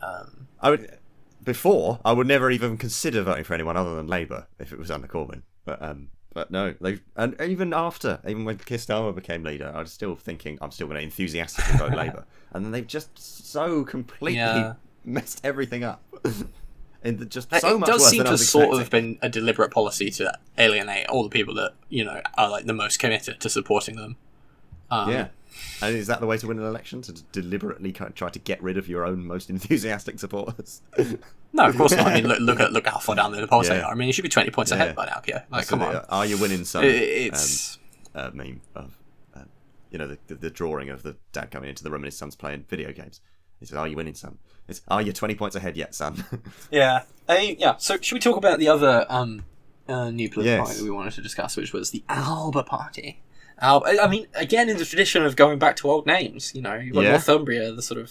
Um, 0.00 0.48
I 0.60 0.70
would 0.70 0.98
before 1.42 1.98
I 2.04 2.12
would 2.12 2.26
never 2.26 2.50
even 2.50 2.76
consider 2.76 3.22
voting 3.22 3.44
for 3.44 3.54
anyone 3.54 3.76
other 3.76 3.96
than 3.96 4.06
Labour 4.06 4.46
if 4.58 4.72
it 4.72 4.78
was 4.78 4.90
under 4.90 5.08
Corbyn. 5.08 5.42
But 5.64 5.82
um, 5.82 6.08
but 6.34 6.50
no, 6.50 6.74
they 6.80 7.00
and 7.16 7.36
even 7.40 7.72
after, 7.74 8.20
even 8.26 8.44
when 8.44 8.58
Keir 8.58 8.78
Starmer 8.78 9.14
became 9.14 9.42
leader, 9.42 9.72
I 9.74 9.80
was 9.80 9.92
still 9.92 10.16
thinking 10.16 10.58
I'm 10.60 10.70
still 10.70 10.86
going 10.86 10.98
to 10.98 11.02
enthusiastically 11.02 11.78
vote 11.78 11.92
Labour, 11.96 12.24
and 12.52 12.64
then 12.64 12.72
they've 12.72 12.86
just 12.86 13.18
so 13.18 13.84
completely 13.84 14.38
Yeah. 14.38 14.74
Messed 15.04 15.40
everything 15.44 15.84
up. 15.84 16.02
And 17.04 17.18
the- 17.18 17.26
just 17.26 17.52
it 17.52 17.62
so 17.62 17.78
much 17.78 17.88
does 17.88 18.08
seem 18.08 18.22
to 18.22 18.38
sort 18.38 18.80
of 18.80 18.88
been 18.88 19.18
a 19.22 19.28
deliberate 19.28 19.72
policy 19.72 20.08
to 20.12 20.38
alienate 20.56 21.08
all 21.08 21.24
the 21.24 21.28
people 21.28 21.52
that 21.54 21.72
you 21.88 22.04
know 22.04 22.22
are 22.38 22.48
like 22.48 22.64
the 22.66 22.72
most 22.72 22.98
committed 23.00 23.40
to 23.40 23.50
supporting 23.50 23.96
them. 23.96 24.14
Um, 24.88 25.10
Yeah. 25.10 25.28
And 25.82 25.96
is 25.96 26.06
that 26.06 26.20
the 26.20 26.26
way 26.26 26.38
to 26.38 26.46
win 26.46 26.60
an 26.60 26.64
election? 26.64 27.02
To 27.02 27.12
deliberately 27.32 27.90
kind 27.90 28.08
of 28.08 28.14
try 28.14 28.30
to 28.30 28.38
get 28.38 28.62
rid 28.62 28.78
of 28.78 28.88
your 28.88 29.04
own 29.04 29.26
most 29.26 29.50
enthusiastic 29.56 30.20
supporters? 30.20 30.80
No, 31.52 31.66
of 31.66 31.76
course 31.76 31.90
not. 31.90 32.06
I 32.06 32.14
mean, 32.14 32.28
look, 32.28 32.38
look 32.38 32.60
at 32.60 32.72
look 32.76 32.86
how 32.86 32.98
far 33.00 33.16
down 33.16 33.32
the 33.32 33.48
polls 33.48 33.68
they 33.68 33.80
are. 33.80 33.90
I 33.90 33.94
mean, 33.96 34.06
you 34.06 34.12
should 34.12 34.22
be 34.22 34.28
twenty 34.28 34.50
points 34.52 34.70
Yeah. 34.70 34.76
ahead 34.76 34.94
by 34.94 35.06
now, 35.06 35.22
yeah. 35.26 35.42
Like, 35.50 35.66
come 35.66 35.82
on. 35.82 35.96
Are 36.08 36.24
you 36.24 36.38
winning 36.38 36.64
some? 36.64 36.84
It- 36.84 36.94
it's 37.02 37.78
um, 38.14 38.22
uh, 38.26 38.30
meme 38.32 38.60
of, 38.76 38.96
uh, 39.34 39.40
you 39.90 39.98
know, 39.98 40.06
the, 40.06 40.18
the, 40.28 40.34
the 40.36 40.50
drawing 40.50 40.88
of 40.88 41.02
the 41.02 41.16
dad 41.32 41.50
coming 41.50 41.68
into 41.68 41.82
the 41.82 41.90
room 41.90 42.02
and 42.02 42.06
his 42.12 42.16
son's 42.16 42.36
playing 42.36 42.64
video 42.68 42.92
games. 42.92 43.20
He 43.58 43.66
says, 43.66 43.76
"Are 43.76 43.88
you 43.88 43.96
winning, 43.96 44.14
son?" 44.14 44.38
It's, 44.72 44.82
"Are 44.88 45.00
you 45.02 45.12
twenty 45.12 45.34
points 45.34 45.54
ahead 45.56 45.76
yet, 45.76 45.94
son?" 45.94 46.24
Yeah. 46.70 47.02
Yeah. 47.28 47.76
So 47.78 47.96
should 48.00 48.14
we 48.16 48.20
talk 48.20 48.36
about 48.36 48.58
the 48.58 48.68
other 48.68 49.06
um, 49.08 49.44
uh, 49.88 50.10
new 50.10 50.28
political 50.28 50.56
Yes. 50.58 50.66
party 50.66 50.78
that 50.78 50.84
we 50.84 50.90
wanted 50.90 51.12
to 51.14 51.22
discuss, 51.22 51.56
which 51.56 51.72
was 51.72 51.90
the 51.90 52.02
Alba 52.08 52.62
Party? 52.64 53.22
Al- 53.60 53.84
I 53.86 53.98
I 54.04 54.08
mean, 54.08 54.26
again, 54.34 54.68
in 54.68 54.76
the 54.76 54.84
tradition 54.84 55.24
of 55.24 55.36
going 55.36 55.58
back 55.58 55.76
to 55.76 55.88
old 55.90 56.04
names, 56.06 56.52
you 56.54 56.62
know, 56.62 56.74
you've 56.74 56.94
got 56.94 57.04
Yeah. 57.04 57.10
Northumbria, 57.12 57.72
the 57.72 57.82
sort 57.82 58.00
of 58.00 58.10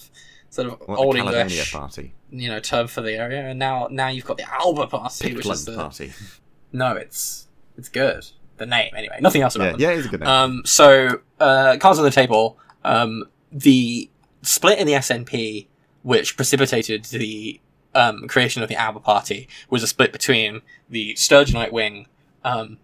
sort 0.49 0.67
of 0.67 0.79
what 0.87 0.97
old 0.99 1.15
English, 1.17 1.71
party, 1.71 2.13
you 2.29 2.49
know, 2.49 2.59
term 2.59 2.87
for 2.87 3.01
the 3.01 3.13
area, 3.13 3.41
and 3.49 3.57
now 3.59 3.87
now 3.91 4.07
you've 4.07 4.25
got 4.25 4.37
the 4.37 4.45
Alba 4.51 4.87
Party, 4.87 5.33
which 5.35 5.45
is 5.47 5.65
the 5.65 5.75
party. 5.75 6.13
no, 6.71 6.93
it's 6.95 7.47
It's 7.77 7.89
good. 7.89 8.25
The 8.57 8.65
name, 8.67 8.91
anyway. 8.95 9.17
Nothing 9.21 9.41
else 9.41 9.55
about 9.55 9.65
Yeah, 9.65 9.71
them. 9.71 9.81
yeah, 9.81 9.89
it's 9.97 10.05
a 10.07 10.09
good 10.09 10.19
name. 10.19 10.29
Um, 10.29 10.61
so, 10.65 11.19
uh, 11.39 11.77
cards 11.79 11.97
on 11.99 12.05
the 12.05 12.11
table. 12.11 12.59
Um, 12.83 13.23
the 13.51 14.09
split 14.43 14.77
in 14.77 14.85
the 14.87 14.93
SNP, 14.93 15.67
which 16.03 16.35
precipitated 16.35 17.05
the 17.05 17.59
um, 17.93 18.27
creation 18.27 18.63
of 18.63 18.69
the 18.69 18.75
Alba 18.75 18.99
Party, 18.99 19.47
was 19.69 19.83
a 19.83 19.87
split 19.87 20.11
between 20.11 20.61
the 20.89 21.13
Sturgeonite 21.15 21.71
wing 21.71 22.07
um, 22.43 22.77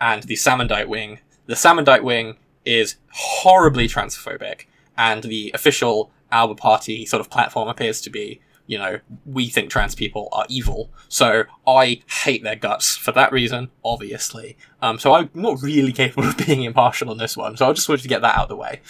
and 0.00 0.22
the 0.24 0.34
Salmondite 0.34 0.88
wing. 0.88 1.18
The 1.46 1.54
Salmondite 1.54 2.02
wing 2.02 2.36
is 2.64 2.96
horribly 3.12 3.88
transphobic, 3.88 4.66
and 4.96 5.24
the 5.24 5.50
official 5.54 6.10
Alba 6.30 6.54
Party 6.54 7.04
sort 7.04 7.20
of 7.20 7.30
platform 7.30 7.68
appears 7.68 8.00
to 8.02 8.10
be, 8.10 8.40
you 8.66 8.78
know, 8.78 8.98
we 9.26 9.48
think 9.48 9.70
trans 9.70 9.94
people 9.94 10.28
are 10.32 10.46
evil. 10.48 10.90
So 11.08 11.44
I 11.66 12.02
hate 12.22 12.42
their 12.42 12.56
guts 12.56 12.96
for 12.96 13.12
that 13.12 13.30
reason, 13.30 13.70
obviously. 13.84 14.56
Um, 14.80 14.98
so 14.98 15.14
I'm 15.14 15.30
not 15.34 15.60
really 15.62 15.92
capable 15.92 16.28
of 16.28 16.36
being 16.38 16.62
impartial 16.62 17.10
on 17.10 17.18
this 17.18 17.36
one. 17.36 17.56
So 17.56 17.68
I 17.68 17.72
just 17.74 17.88
wanted 17.88 18.02
to 18.02 18.08
get 18.08 18.22
that 18.22 18.36
out 18.36 18.44
of 18.44 18.48
the 18.48 18.56
way. 18.56 18.80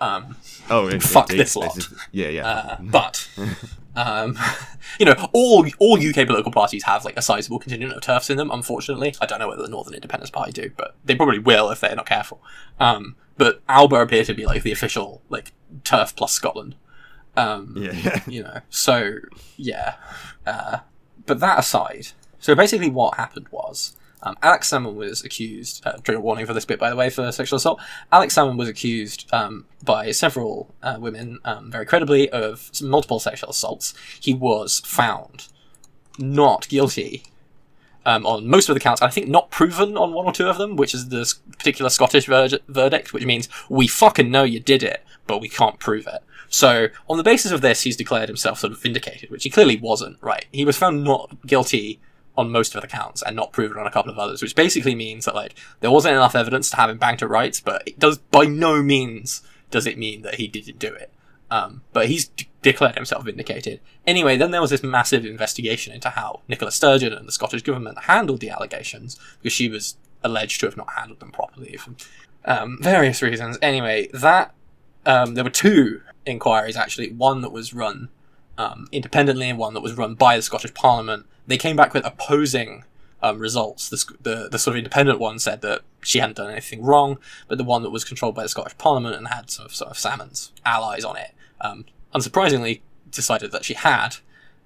Um, 0.00 0.36
oh, 0.68 0.88
in- 0.88 1.00
fuck 1.00 1.30
indeed. 1.30 1.42
this 1.42 1.56
lot. 1.56 1.76
is- 1.76 1.94
yeah, 2.12 2.28
yeah. 2.28 2.46
uh, 2.48 2.76
but 2.80 3.28
um, 3.96 4.36
you 4.98 5.06
know, 5.06 5.14
all 5.32 5.66
all 5.78 5.96
UK 5.98 6.26
political 6.26 6.52
parties 6.52 6.84
have 6.84 7.04
like 7.04 7.16
a 7.16 7.22
sizable 7.22 7.58
contingent 7.58 7.92
of 7.92 8.02
TERFs 8.02 8.30
in 8.30 8.36
them. 8.36 8.50
Unfortunately, 8.50 9.14
I 9.20 9.26
don't 9.26 9.38
know 9.38 9.48
whether 9.48 9.62
the 9.62 9.68
Northern 9.68 9.94
Independence 9.94 10.30
Party 10.30 10.52
do, 10.52 10.70
but 10.76 10.96
they 11.04 11.14
probably 11.14 11.38
will 11.38 11.70
if 11.70 11.80
they're 11.80 11.94
not 11.94 12.06
careful. 12.06 12.42
Um, 12.78 13.16
but 13.36 13.62
Alba 13.68 13.96
appear 13.96 14.24
to 14.24 14.34
be 14.34 14.44
like 14.44 14.62
the 14.64 14.72
official 14.72 15.22
like 15.28 15.52
TERF 15.84 16.16
plus 16.16 16.32
Scotland. 16.32 16.74
Um, 17.40 17.74
yeah, 17.76 18.22
you 18.28 18.42
know, 18.42 18.60
so 18.68 19.14
yeah. 19.56 19.94
Uh, 20.46 20.78
but 21.26 21.40
that 21.40 21.58
aside, 21.58 22.08
so 22.38 22.54
basically 22.54 22.90
what 22.90 23.14
happened 23.14 23.48
was. 23.50 23.96
Um, 24.22 24.36
Alex 24.42 24.68
Salmond 24.68 24.96
was 24.96 25.24
accused, 25.24 25.80
uh, 25.86 25.96
trigger 25.96 26.20
warning 26.20 26.44
for 26.44 26.52
this 26.52 26.66
bit, 26.66 26.78
by 26.78 26.90
the 26.90 26.96
way, 26.96 27.08
for 27.08 27.32
sexual 27.32 27.56
assault. 27.56 27.80
Alex 28.12 28.34
Salmond 28.34 28.58
was 28.58 28.68
accused 28.68 29.26
um, 29.32 29.64
by 29.82 30.10
several 30.10 30.74
uh, 30.82 30.98
women, 31.00 31.38
um, 31.46 31.70
very 31.70 31.86
credibly, 31.86 32.28
of 32.28 32.70
multiple 32.82 33.18
sexual 33.18 33.48
assaults. 33.48 33.94
He 34.20 34.34
was 34.34 34.80
found 34.80 35.48
not 36.18 36.68
guilty 36.68 37.22
um, 38.06 38.24
on 38.26 38.46
most 38.46 38.68
of 38.68 38.74
the 38.74 38.80
counts, 38.80 39.02
I 39.02 39.08
think 39.08 39.28
not 39.28 39.50
proven 39.50 39.96
on 39.96 40.12
one 40.12 40.26
or 40.26 40.32
two 40.32 40.48
of 40.48 40.58
them, 40.58 40.76
which 40.76 40.94
is 40.94 41.08
this 41.08 41.34
particular 41.34 41.90
Scottish 41.90 42.26
ver- 42.26 42.58
verdict, 42.68 43.12
which 43.12 43.24
means 43.24 43.48
we 43.68 43.86
fucking 43.86 44.30
know 44.30 44.44
you 44.44 44.60
did 44.60 44.82
it, 44.82 45.04
but 45.26 45.40
we 45.40 45.48
can't 45.48 45.78
prove 45.78 46.06
it. 46.06 46.22
So, 46.50 46.88
on 47.08 47.16
the 47.16 47.22
basis 47.22 47.52
of 47.52 47.60
this, 47.60 47.82
he's 47.82 47.96
declared 47.96 48.28
himself 48.28 48.58
sort 48.58 48.72
of 48.72 48.82
vindicated, 48.82 49.30
which 49.30 49.44
he 49.44 49.50
clearly 49.50 49.76
wasn't, 49.76 50.18
right? 50.20 50.46
He 50.52 50.64
was 50.64 50.76
found 50.76 51.04
not 51.04 51.46
guilty 51.46 52.00
on 52.36 52.50
most 52.50 52.74
of 52.74 52.82
the 52.82 52.88
counts 52.88 53.22
and 53.22 53.36
not 53.36 53.52
proven 53.52 53.78
on 53.78 53.86
a 53.86 53.90
couple 53.90 54.10
of 54.10 54.18
others, 54.18 54.42
which 54.42 54.56
basically 54.56 54.96
means 54.96 55.24
that, 55.24 55.34
like, 55.34 55.54
there 55.78 55.92
wasn't 55.92 56.14
enough 56.14 56.34
evidence 56.34 56.68
to 56.70 56.76
have 56.76 56.90
him 56.90 56.98
banged 56.98 57.20
to 57.20 57.28
rights, 57.28 57.60
but 57.60 57.82
it 57.86 58.00
does, 58.00 58.18
by 58.18 58.44
no 58.44 58.82
means 58.82 59.42
does 59.70 59.86
it 59.86 59.96
mean 59.96 60.22
that 60.22 60.34
he 60.34 60.48
didn't 60.48 60.80
do 60.80 60.92
it. 60.92 61.12
Um, 61.52 61.82
but 61.92 62.08
he's 62.08 62.28
d- 62.28 62.48
declared 62.62 62.96
himself 62.96 63.24
vindicated. 63.24 63.80
Anyway, 64.04 64.36
then 64.36 64.50
there 64.50 64.60
was 64.60 64.70
this 64.70 64.82
massive 64.82 65.24
investigation 65.24 65.92
into 65.92 66.10
how 66.10 66.40
Nicola 66.48 66.72
Sturgeon 66.72 67.12
and 67.12 67.28
the 67.28 67.32
Scottish 67.32 67.62
government 67.62 68.04
handled 68.04 68.40
the 68.40 68.50
allegations, 68.50 69.18
because 69.40 69.52
she 69.52 69.68
was 69.68 69.96
alleged 70.24 70.58
to 70.60 70.66
have 70.66 70.76
not 70.76 70.90
handled 70.96 71.20
them 71.20 71.30
properly 71.30 71.76
for 71.76 71.94
um, 72.44 72.78
various 72.80 73.22
reasons. 73.22 73.56
Anyway, 73.62 74.08
that 74.12 74.52
um, 75.06 75.34
there 75.34 75.44
were 75.44 75.50
two 75.50 76.00
inquiries 76.26 76.76
actually. 76.76 77.12
One 77.12 77.40
that 77.42 77.52
was 77.52 77.74
run 77.74 78.08
um, 78.58 78.88
independently, 78.92 79.48
and 79.48 79.58
one 79.58 79.74
that 79.74 79.80
was 79.80 79.94
run 79.94 80.14
by 80.14 80.36
the 80.36 80.42
Scottish 80.42 80.74
Parliament. 80.74 81.26
They 81.46 81.56
came 81.56 81.76
back 81.76 81.94
with 81.94 82.04
opposing 82.04 82.84
um, 83.22 83.38
results. 83.38 83.88
The, 83.88 84.04
the 84.20 84.48
the 84.50 84.58
sort 84.58 84.76
of 84.76 84.78
independent 84.78 85.18
one 85.18 85.38
said 85.38 85.62
that 85.62 85.80
she 86.02 86.18
hadn't 86.18 86.36
done 86.36 86.50
anything 86.50 86.82
wrong, 86.82 87.18
but 87.48 87.58
the 87.58 87.64
one 87.64 87.82
that 87.82 87.90
was 87.90 88.04
controlled 88.04 88.34
by 88.34 88.42
the 88.42 88.48
Scottish 88.48 88.76
Parliament 88.78 89.16
and 89.16 89.28
had 89.28 89.50
sort 89.50 89.68
of, 89.68 89.74
sort 89.74 89.90
of 89.90 89.98
Salmond's 89.98 90.52
allies 90.64 91.04
on 91.04 91.16
it, 91.16 91.32
um, 91.60 91.84
unsurprisingly, 92.14 92.80
decided 93.10 93.52
that 93.52 93.64
she 93.64 93.74
had. 93.74 94.16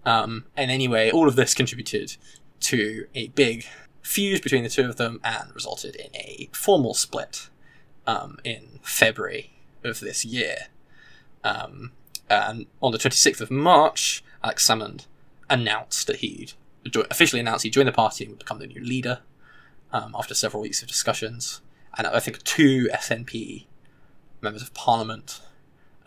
Um, 0.04 0.44
and 0.56 0.70
anyway, 0.70 1.10
all 1.10 1.28
of 1.28 1.36
this 1.36 1.54
contributed 1.54 2.16
to 2.60 3.06
a 3.14 3.28
big 3.28 3.66
feud 4.02 4.42
between 4.42 4.62
the 4.62 4.68
two 4.68 4.88
of 4.88 4.96
them 4.96 5.20
and 5.24 5.54
resulted 5.54 5.96
in 5.96 6.14
a 6.14 6.48
formal 6.52 6.94
split 6.94 7.48
um, 8.06 8.38
in 8.44 8.78
February 8.82 9.52
of 9.82 10.00
this 10.00 10.24
year. 10.24 10.68
Um, 11.44 11.92
and 12.28 12.66
on 12.82 12.90
the 12.92 12.98
26th 12.98 13.40
of 13.40 13.50
March, 13.50 14.24
Alex 14.42 14.66
Salmond 14.66 15.06
announced 15.50 16.06
that 16.06 16.16
he'd 16.16 16.54
jo- 16.90 17.04
officially 17.10 17.38
announced 17.40 17.62
he'd 17.64 17.72
join 17.74 17.86
the 17.86 17.92
party 17.92 18.24
and 18.24 18.32
would 18.32 18.38
become 18.38 18.58
the 18.58 18.66
new 18.66 18.82
leader 18.82 19.20
um, 19.92 20.14
after 20.18 20.34
several 20.34 20.62
weeks 20.62 20.80
of 20.82 20.88
discussions. 20.88 21.60
And 21.96 22.06
I 22.06 22.18
think 22.20 22.42
two 22.42 22.88
SNP 22.92 23.66
members 24.40 24.62
of 24.62 24.72
parliament, 24.74 25.40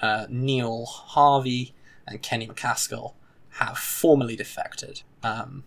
uh, 0.01 0.25
Neale 0.29 0.87
Hanvey 1.11 1.71
and 2.07 2.21
Kenny 2.21 2.47
MacAskill, 2.47 3.13
have 3.51 3.77
formally 3.77 4.35
defected. 4.35 5.01
Um, 5.23 5.63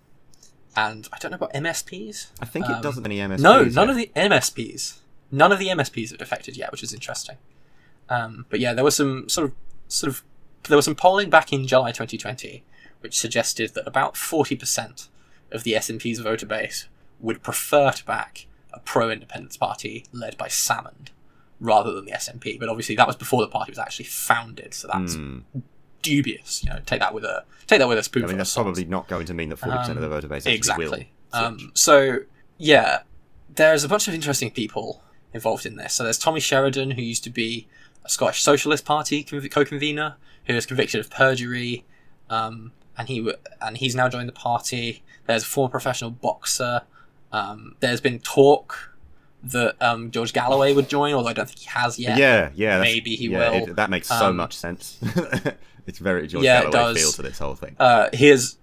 and 0.76 1.08
I 1.12 1.18
don't 1.18 1.30
know 1.30 1.36
about 1.36 1.52
MSPs. 1.54 2.28
I 2.40 2.44
think 2.44 2.66
it 2.66 2.72
Um, 2.72 2.82
doesn't 2.82 3.04
any 3.04 3.18
MSPs. 3.18 3.40
No, 3.40 3.60
yet. 3.62 3.72
none 3.72 3.88
of 3.90 3.96
the 3.96 4.10
MSPs. 4.14 4.98
None 5.32 5.52
of 5.52 5.58
the 5.58 5.68
MSPs 5.68 6.10
have 6.10 6.18
defected 6.18 6.56
yet, 6.56 6.70
which 6.72 6.82
is 6.82 6.92
interesting. 6.92 7.36
Um, 8.10 8.44
but 8.50 8.60
yeah, 8.60 8.74
there 8.74 8.84
was 8.84 8.96
some 8.96 9.28
sort 9.28 9.46
of 9.48 9.54
sort 9.88 10.08
of 10.12 10.22
there 10.64 10.76
was 10.76 10.84
some 10.84 10.94
polling 10.94 11.30
back 11.30 11.52
in 11.52 11.66
July 11.66 11.90
2020, 11.92 12.64
which 13.00 13.18
suggested 13.18 13.72
that 13.74 13.86
about 13.86 14.14
40% 14.14 15.08
of 15.52 15.64
the 15.64 15.72
SNP's 15.72 16.18
voter 16.18 16.44
base 16.46 16.88
would 17.18 17.42
prefer 17.42 17.90
to 17.92 18.04
back 18.04 18.46
a 18.72 18.80
pro-independence 18.80 19.56
party 19.56 20.04
led 20.12 20.36
by 20.36 20.48
Salmond 20.48 21.08
rather 21.60 21.92
than 21.92 22.04
the 22.04 22.12
SNP. 22.12 22.58
But 22.60 22.68
obviously, 22.68 22.96
that 22.96 23.06
was 23.06 23.16
before 23.16 23.40
the 23.40 23.48
party 23.48 23.70
was 23.70 23.78
actually 23.78 24.04
founded, 24.06 24.74
so 24.74 24.88
that's 24.92 25.14
Hmm. 25.14 25.38
dubious. 26.02 26.62
You 26.64 26.70
know, 26.70 26.80
take 26.86 27.00
that 27.00 27.14
with 27.14 27.24
a 27.24 27.44
take 27.66 27.78
that 27.78 27.88
with 27.88 27.98
a 27.98 28.02
spoonful 28.02 28.30
I 28.30 28.32
mean, 28.32 28.38
that's 28.38 28.54
probably 28.54 28.84
not 28.84 29.08
going 29.08 29.26
to 29.26 29.34
mean 29.34 29.48
that 29.50 29.58
40% 29.58 29.90
of 29.96 30.00
the 30.02 30.08
voter 30.08 30.28
base 30.28 30.46
exactly. 30.46 31.10
will. 31.32 31.38
Um, 31.40 31.70
so 31.74 32.20
yeah, 32.58 33.00
there's 33.54 33.84
a 33.84 33.88
bunch 33.88 34.08
of 34.08 34.14
interesting 34.14 34.50
people 34.50 35.02
involved 35.32 35.64
in 35.66 35.76
this. 35.76 35.94
So 35.94 36.04
there's 36.04 36.18
Tommy 36.18 36.40
Sheridan, 36.40 36.92
who 36.92 37.02
used 37.02 37.24
to 37.24 37.30
be 37.30 37.68
a 38.04 38.08
Scottish 38.08 38.42
Socialist 38.42 38.84
Party 38.84 39.22
conv- 39.24 39.50
co-convener, 39.50 40.16
who 40.46 40.54
was 40.54 40.66
convicted 40.66 41.00
of 41.00 41.10
perjury, 41.10 41.84
um, 42.28 42.72
and 42.96 43.08
he 43.08 43.18
w- 43.18 43.36
and 43.60 43.76
he's 43.78 43.94
now 43.94 44.08
joined 44.08 44.28
the 44.28 44.32
party. 44.32 45.02
There's 45.26 45.42
a 45.42 45.46
former 45.46 45.70
professional 45.70 46.10
boxer. 46.10 46.82
Um, 47.32 47.76
there's 47.80 48.00
been 48.00 48.18
talk 48.18 48.94
that 49.42 49.76
um, 49.80 50.10
George 50.10 50.32
Galloway 50.32 50.72
would 50.74 50.88
join, 50.88 51.14
although 51.14 51.28
I 51.30 51.32
don't 51.32 51.46
think 51.46 51.60
he 51.60 51.66
has 51.70 51.98
yet. 51.98 52.18
yeah, 52.18 52.50
yeah. 52.54 52.80
Maybe 52.80 53.16
he 53.16 53.28
yeah, 53.28 53.50
will. 53.50 53.68
it- 53.68 53.76
that 53.76 53.88
makes 53.90 54.08
so 54.08 54.26
Um, 54.26 54.36
much 54.36 54.54
sense. 54.56 54.98
it's 55.86 55.98
very 55.98 56.26
George 56.26 56.44
Yeah, 56.44 56.68
Galloway 56.70 56.94
feel 57.00 57.12
to 57.12 57.22
this 57.22 57.38
whole 57.38 57.54
thing. 57.54 57.76
Uh, 57.78 58.08
here's 58.12 58.58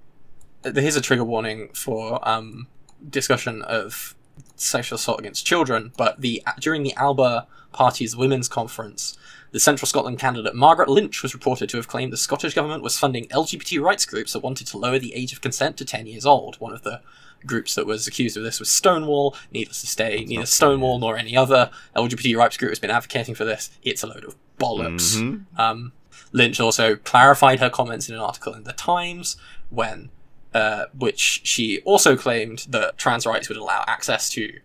here's 0.64 0.96
a 0.96 1.02
trigger 1.02 1.24
warning 1.24 1.70
for 1.74 2.28
um, 2.28 2.68
discussion 3.10 3.62
of 3.64 4.16
sexual 4.56 4.98
assault 4.98 5.20
against 5.20 5.46
children. 5.46 5.94
But 5.98 6.22
the 6.22 6.44
during 6.60 6.84
the 6.84 6.94
Alba 6.96 7.48
Party's 7.72 8.16
women's 8.16 8.48
conference, 8.48 9.17
the 9.52 9.60
Central 9.60 9.88
Scotland 9.88 10.20
candidate 10.20 10.56
Margaret 10.56 10.90
Lynch 10.90 11.24
was 11.24 11.34
reported 11.34 11.70
to 11.70 11.78
have 11.78 11.88
claimed 11.88 12.12
the 12.14 12.18
Scottish 12.18 12.54
government 12.54 12.84
was 12.84 12.98
funding 12.98 13.28
LGBT 13.28 13.82
rights 13.82 14.06
groups 14.06 14.34
that 14.34 14.44
wanted 14.44 14.68
to 14.68 14.78
lower 14.78 15.00
the 15.00 15.14
age 15.14 15.32
of 15.34 15.42
consent 15.42 15.78
to 15.78 15.86
ten 15.86 16.06
years 16.08 16.26
old. 16.26 16.56
One 16.60 16.74
of 16.74 16.84
the 16.84 17.02
groups 17.46 17.76
that 17.76 17.86
was 17.86 18.08
accused 18.08 18.36
of 18.36 18.44
this 18.44 18.60
was 18.60 18.70
Stonewall. 18.70 19.36
Needless 19.52 19.82
to 19.82 19.88
say, 19.88 20.26
neither 20.28 20.46
Stonewall 20.46 21.00
nor 21.00 21.18
any 21.18 21.38
other 21.38 21.70
LGBT 21.96 22.36
rights 22.36 22.58
group 22.58 22.72
has 22.72 22.80
been 22.80 22.90
advocating 22.92 23.36
for 23.36 23.46
this. 23.46 23.70
It's 23.84 24.04
a 24.04 24.08
load 24.08 24.24
of 24.24 24.36
bollocks. 24.60 25.16
Mhm. 25.16 25.46
Um, 25.58 25.94
Lynch 26.32 26.60
also 26.60 26.96
clarified 26.96 27.60
her 27.60 27.70
comments 27.70 28.10
in 28.10 28.16
an 28.16 28.22
article 28.22 28.54
in 28.54 28.64
the 28.64 28.74
Times 28.74 29.38
when, 29.70 30.10
uh, 30.54 30.86
which 30.98 31.42
she 31.44 31.80
also 31.82 32.16
claimed 32.18 32.66
that 32.70 32.98
trans 32.98 33.26
rights 33.26 33.48
would 33.50 33.58
allow 33.58 33.84
access 33.88 34.30
to 34.30 34.60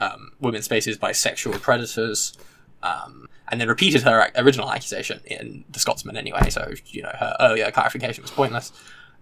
um, 0.00 0.32
women's 0.40 0.64
spaces 0.64 0.96
by 0.96 1.12
sexual 1.12 1.52
predators, 1.58 2.36
um, 2.82 3.28
and 3.52 3.60
then 3.60 3.68
repeated 3.68 4.02
her 4.02 4.30
original 4.36 4.72
accusation 4.72 5.20
in 5.26 5.64
The 5.70 5.78
Scotsman 5.78 6.16
anyway. 6.16 6.50
So 6.50 6.72
you 6.86 7.02
know 7.02 7.12
her 7.20 7.36
earlier 7.38 7.70
clarification 7.70 8.22
was 8.22 8.30
pointless. 8.32 8.72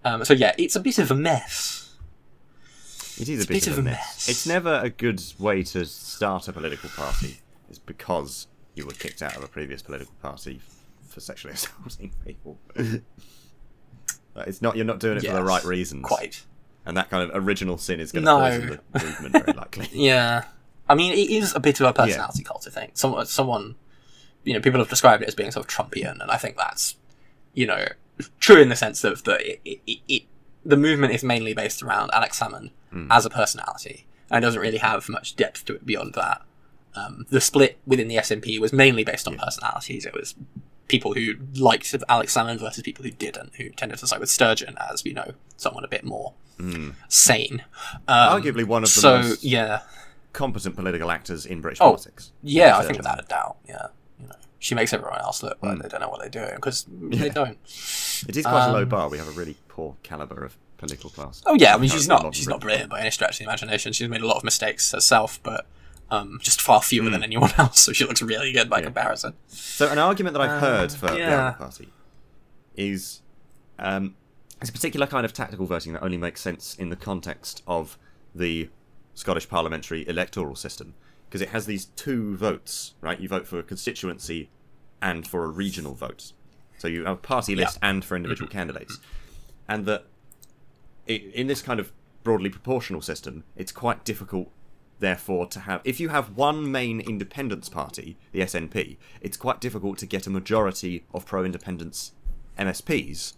Um, 0.03 0.25
so 0.25 0.33
yeah, 0.33 0.55
it's 0.57 0.75
a 0.75 0.79
bit 0.79 0.97
of 0.97 1.11
a 1.11 1.15
mess. 1.15 1.95
It 3.19 3.29
is 3.29 3.43
a 3.45 3.47
bit, 3.47 3.67
of 3.67 3.77
a 3.77 3.81
mess. 3.83 3.93
mess. 3.93 4.29
It's 4.29 4.47
never 4.47 4.79
a 4.81 4.89
good 4.89 5.21
way 5.37 5.61
to 5.63 5.85
start 5.85 6.47
a 6.47 6.53
political 6.53 6.89
party. 6.89 7.39
It's 7.69 7.77
because 7.77 8.47
you 8.73 8.87
were 8.87 8.93
kicked 8.93 9.21
out 9.21 9.35
of 9.35 9.43
a 9.43 9.47
previous 9.47 9.83
political 9.83 10.13
party 10.23 10.59
for 11.07 11.19
sexually 11.19 11.53
assaulting 11.55 12.13
people. 12.25 12.57
It's 14.35 14.61
not. 14.61 14.75
You're 14.75 14.85
not 14.85 14.99
doing 14.99 15.17
it 15.17 15.25
for 15.25 15.33
the 15.33 15.43
right 15.43 15.63
reasons. 15.63 16.05
Quite. 16.05 16.45
And 16.85 16.97
that 16.97 17.11
kind 17.11 17.29
of 17.29 17.45
original 17.45 17.77
sin 17.77 17.99
is 17.99 18.11
going 18.11 18.25
to 18.25 18.31
No. 18.31 18.39
poison 18.39 18.79
the 18.93 18.99
movement 19.05 19.45
very 19.45 19.57
likely. 19.57 19.87
Yeah, 19.93 20.45
I 20.89 20.95
mean, 20.95 21.13
it 21.13 21.29
is 21.29 21.53
a 21.53 21.59
bit 21.59 21.79
of 21.79 21.85
a 21.85 21.93
personality 21.93 22.43
cult. 22.43 22.65
I 22.65 22.71
think 22.71 22.97
someone, 22.97 23.25
someone, 23.27 23.75
you 24.43 24.53
know, 24.53 24.59
people 24.59 24.79
have 24.79 24.89
described 24.89 25.21
it 25.23 25.27
as 25.27 25.35
being 25.35 25.51
sort 25.51 25.65
of 25.65 25.71
Trumpian, 25.71 26.19
and 26.21 26.31
I 26.31 26.37
think 26.37 26.57
that's, 26.57 26.95
you 27.53 27.65
know, 27.67 27.85
true 28.39 28.61
in 28.61 28.69
the 28.69 28.75
sense 28.75 29.03
of 29.03 29.23
that 29.23 29.41
it, 29.41 29.61
it, 29.87 29.99
it, 30.07 30.23
the 30.65 30.77
movement 30.77 31.13
is 31.13 31.23
mainly 31.23 31.53
based 31.53 31.81
around 31.81 32.11
Alex 32.13 32.39
Salmond 32.39 32.71
Hmm. 32.91 33.07
as 33.09 33.25
a 33.25 33.29
personality, 33.29 34.05
and 34.29 34.41
doesn't 34.41 34.59
really 34.59 34.77
have 34.79 35.07
much 35.07 35.35
depth 35.37 35.63
to 35.65 35.75
it 35.75 35.85
beyond 35.85 36.13
that. 36.15 36.41
Um, 36.93 37.25
the 37.29 37.39
split 37.39 37.77
within 37.87 38.09
the 38.09 38.17
SNP 38.17 38.59
was 38.59 38.73
mainly 38.73 39.05
based 39.05 39.27
on 39.29 39.37
personalities. 39.37 40.05
It 40.05 40.13
was 40.13 40.35
people 40.89 41.13
who 41.13 41.35
liked 41.55 41.95
Alex 42.09 42.35
Salmond 42.35 42.59
versus 42.59 42.83
people 42.83 43.05
who 43.05 43.11
didn't, 43.11 43.55
who 43.55 43.69
tended 43.69 43.97
to 43.99 44.07
side 44.07 44.19
with 44.19 44.29
Sturgeon 44.29 44.75
as, 44.91 45.05
you 45.05 45.13
know, 45.13 45.35
someone 45.55 45.85
a 45.85 45.87
bit 45.87 46.03
more 46.03 46.33
sane. 47.07 47.63
Um, 48.09 48.41
Arguably 48.41 48.65
one 48.65 48.83
of 48.83 48.93
the 48.93 48.99
so, 49.01 49.17
most 49.21 49.43
yeah. 49.43 49.81
competent 50.33 50.75
political 50.75 51.09
actors 51.11 51.45
in 51.45 51.61
British 51.61 51.79
Oh, 51.79 51.85
politics. 51.91 52.31
Yeah, 52.43 52.77
I 52.77 52.83
think 52.83 52.97
without 52.97 53.23
a 53.23 53.27
doubt. 53.27 53.55
Yeah, 53.67 53.87
she 54.61 54.75
makes 54.75 54.93
everyone 54.93 55.19
else 55.19 55.41
look 55.41 55.57
like 55.63 55.81
they 55.81 55.89
don't 55.89 56.01
know 56.01 56.09
what 56.09 56.19
they're 56.21 56.29
doing 56.29 56.53
because 56.55 56.85
they 56.87 57.29
don't. 57.29 57.57
It 58.29 58.37
is 58.37 58.45
quite 58.45 58.67
a 58.67 58.71
low 58.71 58.83
um, 58.83 58.89
bar. 58.89 59.09
We 59.09 59.17
have 59.17 59.27
a 59.27 59.31
really 59.31 59.55
poor 59.67 59.95
caliber 60.03 60.45
of 60.45 60.55
political 60.77 61.09
class. 61.09 61.41
Oh 61.47 61.55
yeah, 61.55 61.73
I 61.73 61.77
mean 61.79 61.89
she's 61.89 62.07
not 62.07 62.33
she's 62.35 62.47
not 62.47 62.61
brilliant 62.61 62.91
by 62.91 63.01
any 63.01 63.09
stretch 63.09 63.31
of 63.33 63.37
the 63.39 63.43
imagination. 63.45 63.91
She's 63.91 64.07
made 64.07 64.21
a 64.21 64.27
lot 64.27 64.37
of 64.37 64.43
mistakes 64.43 64.91
herself, 64.91 65.39
but 65.41 65.65
um, 66.11 66.37
just 66.43 66.61
far 66.61 66.81
fewer 66.81 67.09
than 67.09 67.23
anyone 67.23 67.49
else. 67.57 67.79
So 67.79 67.91
she 67.91 68.05
looks 68.05 68.21
really 68.21 68.51
good 68.51 68.69
by 68.69 68.81
comparison. 68.81 69.33
So 69.47 69.89
an 69.89 69.97
argument 69.97 70.33
that 70.35 70.41
I've 70.41 70.61
heard 70.61 70.91
for 70.91 71.07
the 71.07 71.13
Uh. 71.13 71.15
Labour 71.17 71.55
Party 71.57 71.89
is 72.75 73.21
um, 73.79 74.15
it's 74.61 74.69
a 74.69 74.73
particular 74.73 75.07
kind 75.07 75.25
of 75.25 75.33
tactical 75.33 75.65
voting 75.65 75.93
that 75.93 76.03
only 76.03 76.17
makes 76.17 76.39
sense 76.39 76.75
in 76.75 76.89
the 76.89 76.95
context 76.95 77.63
of 77.65 77.97
the 78.35 78.69
Scottish 79.15 79.49
parliamentary 79.49 80.07
electoral 80.07 80.55
system 80.55 80.93
because 81.31 81.41
it 81.41 81.49
has 81.51 81.65
these 81.65 81.85
two 81.85 82.35
votes, 82.35 82.95
right? 82.99 83.17
You 83.17 83.29
vote 83.29 83.47
for 83.47 83.57
a 83.57 83.63
constituency 83.63 84.49
and 85.01 85.25
for 85.25 85.45
a 85.45 85.47
regional 85.47 85.93
vote. 85.93 86.33
So 86.77 86.89
you 86.89 87.05
have 87.05 87.13
a 87.13 87.21
party 87.21 87.55
list 87.55 87.79
and 87.81 88.03
for 88.03 88.17
individual 88.17 88.49
mm-hmm. 88.49 88.57
candidates. 88.57 88.99
And 89.69 89.85
that 89.85 90.07
in 91.07 91.47
this 91.47 91.61
kind 91.61 91.79
of 91.79 91.93
broadly 92.23 92.49
proportional 92.49 93.01
system, 93.01 93.45
it's 93.55 93.71
quite 93.71 94.03
difficult 94.03 94.51
therefore 94.99 95.47
to 95.47 95.61
have 95.61 95.81
if 95.85 96.01
you 96.01 96.09
have 96.09 96.35
one 96.35 96.71
main 96.71 97.01
independence 97.01 97.67
party 97.67 98.15
the 98.33 98.41
snp 98.41 98.97
it's 99.19 99.35
quite 99.35 99.59
difficult 99.59 99.97
to 99.97 100.05
get 100.05 100.27
a 100.27 100.29
majority 100.29 101.03
of 101.11 101.25
pro-independence 101.25 102.11
msps 102.59 103.33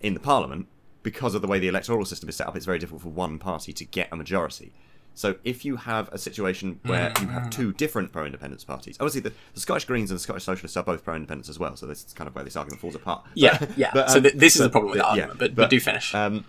in 0.00 0.12
the 0.12 0.18
parliament 0.18 0.66
because 1.04 1.36
of 1.36 1.40
the 1.40 1.46
way 1.46 1.60
the 1.60 1.68
electoral 1.68 2.04
system 2.04 2.28
is 2.28 2.34
set 2.34 2.48
up 2.48 2.56
it's 2.56 2.66
very 2.66 2.80
difficult 2.80 3.00
for 3.00 3.10
one 3.10 3.38
party 3.38 3.72
to 3.72 3.84
get 3.84 4.08
a 4.10 4.16
majority 4.16 4.72
so 5.16 5.34
if 5.42 5.64
you 5.64 5.74
have 5.76 6.08
a 6.12 6.18
situation 6.18 6.78
where 6.84 7.12
you 7.20 7.26
have 7.26 7.50
two 7.50 7.72
different 7.72 8.12
pro-independence 8.12 8.62
parties 8.62 8.96
obviously 9.00 9.20
the, 9.20 9.32
the 9.54 9.60
scottish 9.60 9.84
greens 9.86 10.10
and 10.12 10.16
the 10.18 10.22
scottish 10.22 10.44
socialists 10.44 10.76
are 10.76 10.84
both 10.84 11.02
pro-independence 11.04 11.48
as 11.48 11.58
well 11.58 11.74
so 11.74 11.86
this 11.86 12.04
is 12.04 12.12
kind 12.12 12.28
of 12.28 12.34
where 12.34 12.44
this 12.44 12.54
argument 12.54 12.80
falls 12.80 12.94
apart 12.94 13.24
Yeah, 13.34 13.56
But- 13.58 13.76
yeah. 13.76 13.90
but, 13.92 14.10
so 14.10 14.18
um, 14.18 14.22
th- 14.22 14.34
this 14.34 14.54
is 14.56 14.62
the 14.62 14.70
problem 14.70 14.90
with 14.92 14.98
the 15.00 15.04
yeah, 15.04 15.10
argument, 15.10 15.38
but, 15.40 15.54
but, 15.56 15.70
do 15.70 15.80
finish. 15.80 16.14
um, 16.14 16.44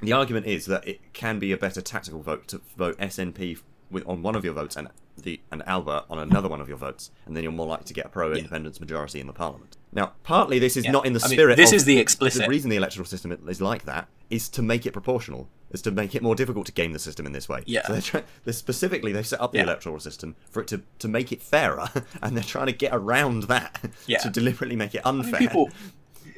the 0.00 0.12
argument 0.12 0.46
is 0.46 0.66
that 0.66 0.86
it 0.88 1.12
can 1.12 1.38
be 1.38 1.52
a 1.52 1.56
better 1.56 1.80
tactical 1.80 2.20
vote 2.22 2.48
to 2.48 2.60
vote 2.76 2.96
SNP 2.98 3.60
with, 3.90 4.06
on 4.06 4.22
one 4.22 4.34
of 4.34 4.44
your 4.44 4.54
votes 4.54 4.76
and 4.76 4.88
the 5.22 5.40
and 5.50 5.62
Alba 5.66 6.04
on 6.10 6.18
another 6.18 6.48
one 6.48 6.60
of 6.60 6.68
your 6.68 6.76
votes, 6.78 7.10
and 7.26 7.36
then 7.36 7.42
you're 7.42 7.52
more 7.52 7.66
likely 7.66 7.84
to 7.86 7.94
get 7.94 8.06
a 8.06 8.08
pro-independence 8.08 8.80
majority 8.80 9.20
in 9.20 9.26
the 9.26 9.32
parliament. 9.32 9.76
Now, 9.92 10.12
partly 10.22 10.58
this 10.58 10.76
is 10.76 10.84
Yeah. 10.84 10.90
not 10.92 11.06
in 11.06 11.12
the 11.14 11.20
I 11.24 11.28
mean, 11.28 11.36
spirit. 11.36 11.56
this 11.56 11.70
of- 11.70 11.76
is 11.76 11.84
the 11.84 11.98
explicit- 11.98 12.42
The 12.42 12.48
reason 12.48 12.70
the 12.70 12.76
electoral 12.76 13.06
system 13.06 13.32
is 13.48 13.60
like 13.60 13.84
that 13.86 14.08
is 14.30 14.48
to 14.50 14.62
make 14.62 14.84
it 14.86 14.92
proportional, 14.92 15.48
is 15.70 15.80
to 15.82 15.90
make 15.90 16.14
it 16.14 16.22
more 16.22 16.34
difficult 16.34 16.66
to 16.66 16.72
game 16.72 16.92
the 16.92 16.98
system 16.98 17.24
in 17.26 17.32
this 17.32 17.48
way. 17.48 17.62
Yeah. 17.66 17.86
So 17.86 17.92
they're 17.94 18.02
trying. 18.02 18.24
They're 18.44 18.52
specifically 18.52 19.12
they 19.12 19.22
set 19.22 19.40
up 19.40 19.52
the 19.52 19.58
Yeah. 19.58 19.64
electoral 19.64 19.98
system 20.00 20.36
for 20.50 20.60
it 20.60 20.68
to 20.68 20.82
to 20.98 21.08
make 21.08 21.32
it 21.32 21.42
fairer, 21.42 21.88
and 22.22 22.36
they're 22.36 22.44
trying 22.44 22.66
to 22.66 22.72
get 22.72 22.94
around 22.94 23.44
that 23.44 23.80
Yeah. 24.06 24.18
to 24.18 24.30
deliberately 24.30 24.76
make 24.76 24.94
it 24.94 25.02
I 25.04 25.12
mean, 25.12 25.20
unfair. 25.24 25.38
people 25.40 25.70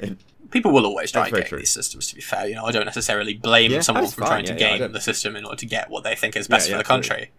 And- 0.01 0.17
people 0.51 0.73
will 0.73 0.85
always 0.87 1.13
try 1.13 1.23
That's 1.23 1.29
and 1.29 1.33
very 1.33 1.43
get 1.43 1.49
true. 1.49 1.59
these 1.59 1.71
systems 1.71 2.09
to 2.09 2.15
be 2.17 2.21
fair. 2.21 2.49
You 2.49 2.55
know, 2.57 2.65
I 2.65 2.73
don't 2.73 2.85
necessarily 2.87 3.35
blame 3.35 3.71
Yeah, 3.71 3.81
someone 3.83 4.07
from 4.09 4.23
fine, 4.25 4.45
trying 4.45 4.45
to 4.47 4.55
yeah, 4.55 4.73
yeah, 4.73 4.79
game 4.79 4.93
the 4.93 5.01
system 5.01 5.37
in 5.37 5.45
order 5.45 5.57
to 5.59 5.67
get 5.67 5.91
what 5.91 6.03
they 6.05 6.17
think 6.17 6.35
is 6.37 6.49
best 6.49 6.67
Yeah, 6.69 6.73
for 6.73 6.79
yeah, 6.79 6.79
the 6.79 6.85
country. 6.85 7.31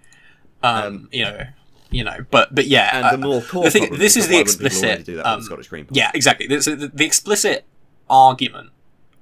Um, 0.64 1.10
you 1.12 1.24
know, 1.26 1.44
you 1.90 2.04
know, 2.04 2.18
but 2.30 2.54
but 2.54 2.68
yeah, 2.68 2.90
And 2.98 3.06
uh, 3.06 3.12
the 3.12 3.18
more 3.18 3.42
core 3.42 3.64
the 3.66 3.72
thing, 3.72 3.94
this 3.98 4.16
is 4.18 4.28
the 4.28 4.36
why 4.36 4.40
wouldn't 4.42 4.60
people 4.60 4.78
already 4.78 4.92
explicit. 5.02 5.06
do 5.06 5.16
that 5.18 5.26
um, 5.26 5.42
Scottish 5.42 5.68
Green 5.68 5.86
Party? 5.86 6.00
yeah, 6.00 6.12
exactly. 6.14 6.48
This, 6.48 6.66
the, 6.66 6.76
the 6.94 7.06
explicit 7.06 7.66
argument 8.10 8.70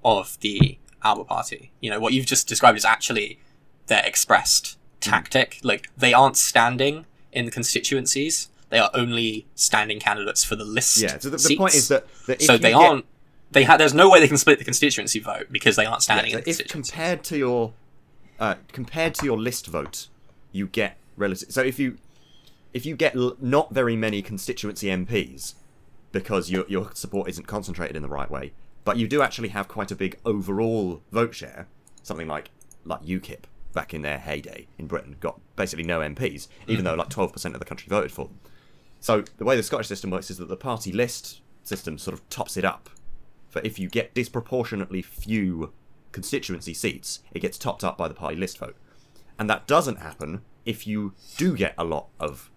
of 0.03 0.37
the 0.41 0.77
Alba 1.03 1.23
Party. 1.23 1.71
You 1.79 1.89
know, 1.91 1.99
what 1.99 2.13
you've 2.13 2.25
just 2.25 2.47
described 2.47 2.77
is 2.77 2.85
actually 2.85 3.39
their 3.87 4.03
expressed 4.05 4.77
Hmm. 5.03 5.11
tactic. 5.11 5.59
Like 5.63 5.87
they 5.97 6.13
aren't 6.13 6.35
standing 6.35 7.05
in 7.31 7.45
the 7.45 7.51
constituencies; 7.51 8.49
they 8.69 8.79
are 8.79 8.89
only 8.93 9.47
standing 9.55 9.97
candidates 9.99 10.43
for 10.43 10.55
the 10.57 10.65
list. 10.65 10.97
Yeah. 10.97 11.17
So 11.19 11.29
the, 11.29 11.37
the 11.37 11.55
point 11.57 11.73
is 11.75 11.87
that, 11.87 12.05
that 12.27 12.41
so 12.41 12.57
they 12.57 12.71
get- 12.71 12.75
aren't. 12.81 13.05
They 13.51 13.63
ha- 13.63 13.77
There's 13.77 13.95
no 13.95 14.09
way 14.11 14.19
they 14.19 14.27
can 14.27 14.37
split 14.37 14.59
the 14.59 14.65
constituency 14.65 15.19
vote 15.19 15.47
because 15.51 15.75
they 15.75 15.85
aren't 15.85 16.03
standing 16.03 16.31
Yeah, 16.31 16.37
in 16.39 16.43
the 16.43 16.49
if 16.51 16.67
compared 16.67 17.23
to 17.23 17.37
your 17.37 17.73
uh, 18.39 18.55
compared 18.73 19.15
to 19.15 19.25
your 19.25 19.39
list 19.39 19.65
vote, 19.67 20.07
you 20.51 20.67
get 20.67 20.97
relative. 21.19 21.51
So 21.51 21.61
if 21.61 21.77
you 21.79 21.97
if 22.73 22.85
you 22.85 22.95
get 22.95 23.15
l- 23.15 23.35
not 23.39 23.73
very 23.73 23.95
many 23.95 24.21
constituency 24.21 24.87
MPs 24.87 25.55
because 26.11 26.49
your 26.49 26.65
your 26.67 26.91
support 26.93 27.29
isn't 27.29 27.47
concentrated 27.47 27.95
in 27.95 28.01
the 28.01 28.09
right 28.09 28.29
way, 28.29 28.53
but 28.83 28.97
you 28.97 29.07
do 29.07 29.21
actually 29.21 29.49
have 29.49 29.67
quite 29.67 29.91
a 29.91 29.95
big 29.95 30.17
overall 30.25 31.01
vote 31.11 31.35
share, 31.35 31.67
something 32.01 32.27
like 32.27 32.49
like 32.85 33.03
UKIP 33.03 33.43
back 33.73 33.93
in 33.93 34.01
their 34.01 34.17
heyday 34.17 34.67
in 34.79 34.87
Britain 34.87 35.15
got 35.19 35.39
basically 35.55 35.83
no 35.83 35.99
MPs, 35.99 36.47
even 36.67 36.85
though 36.85 36.95
like 36.95 37.09
twelve 37.09 37.33
percent 37.33 37.53
of 37.55 37.59
the 37.59 37.65
country 37.65 37.87
voted 37.89 38.11
for 38.11 38.25
them. 38.25 38.39
So 38.99 39.23
the 39.37 39.45
way 39.45 39.55
the 39.55 39.63
Scottish 39.63 39.87
system 39.87 40.09
works 40.09 40.29
is 40.29 40.37
that 40.37 40.49
the 40.49 40.57
party 40.57 40.91
list 40.91 41.41
system 41.63 41.97
sort 41.97 42.13
of 42.13 42.27
tops 42.29 42.57
it 42.57 42.65
up. 42.65 42.89
For 43.49 43.61
if 43.63 43.79
you 43.79 43.89
get 43.89 44.13
disproportionately 44.13 45.01
few 45.01 45.73
constituency 46.11 46.73
seats, 46.73 47.19
it 47.31 47.39
gets 47.39 47.57
topped 47.57 47.83
up 47.83 47.97
by 47.97 48.07
the 48.07 48.13
party 48.13 48.35
list 48.35 48.57
vote. 48.57 48.75
And 49.37 49.49
that 49.49 49.67
doesn't 49.67 49.99
happen 49.99 50.41
if 50.69 50.85
you 50.85 51.13
do 51.37 51.55
get 51.57 51.73
a 51.77 51.83
lot 51.83 52.07
of 52.19 52.49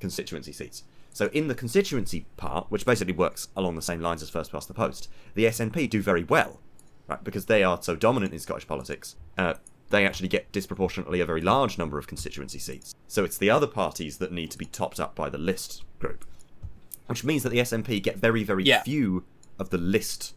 constituency 0.00 0.52
seats. 0.52 0.84
So 1.12 1.26
in 1.32 1.48
the 1.48 1.54
constituency 1.54 2.26
part, 2.36 2.66
which 2.70 2.86
basically 2.86 3.12
works 3.12 3.48
along 3.56 3.74
the 3.76 3.82
same 3.82 4.00
lines 4.00 4.22
as 4.22 4.30
first 4.30 4.52
past 4.52 4.68
the 4.68 4.74
post, 4.74 5.08
the 5.34 5.44
SNP 5.44 5.90
do 5.90 6.00
very 6.00 6.24
well, 6.24 6.60
right? 7.08 7.22
Because 7.22 7.46
they 7.46 7.62
are 7.62 7.82
so 7.82 7.96
dominant 7.96 8.32
in 8.32 8.38
Scottish 8.38 8.66
politics. 8.66 9.16
Uh, 9.36 9.54
they 9.90 10.06
actually 10.06 10.28
get 10.28 10.50
disproportionately 10.52 11.20
a 11.20 11.26
very 11.26 11.40
large 11.40 11.76
number 11.78 11.98
of 11.98 12.06
constituency 12.06 12.58
seats. 12.58 12.94
So 13.06 13.24
it's 13.24 13.38
the 13.38 13.50
other 13.50 13.66
parties 13.66 14.18
that 14.18 14.32
need 14.32 14.50
to 14.52 14.58
be 14.58 14.66
topped 14.66 15.00
up 15.00 15.14
by 15.14 15.28
the 15.28 15.38
list 15.38 15.82
group, 15.98 16.24
which 17.06 17.24
means 17.24 17.42
that 17.42 17.50
the 17.50 17.58
SNP 17.58 18.02
get 18.02 18.16
very, 18.16 18.44
very 18.44 18.64
Yeah. 18.64 18.82
few 18.82 19.24
of 19.58 19.70
the 19.70 19.78
list 19.78 20.34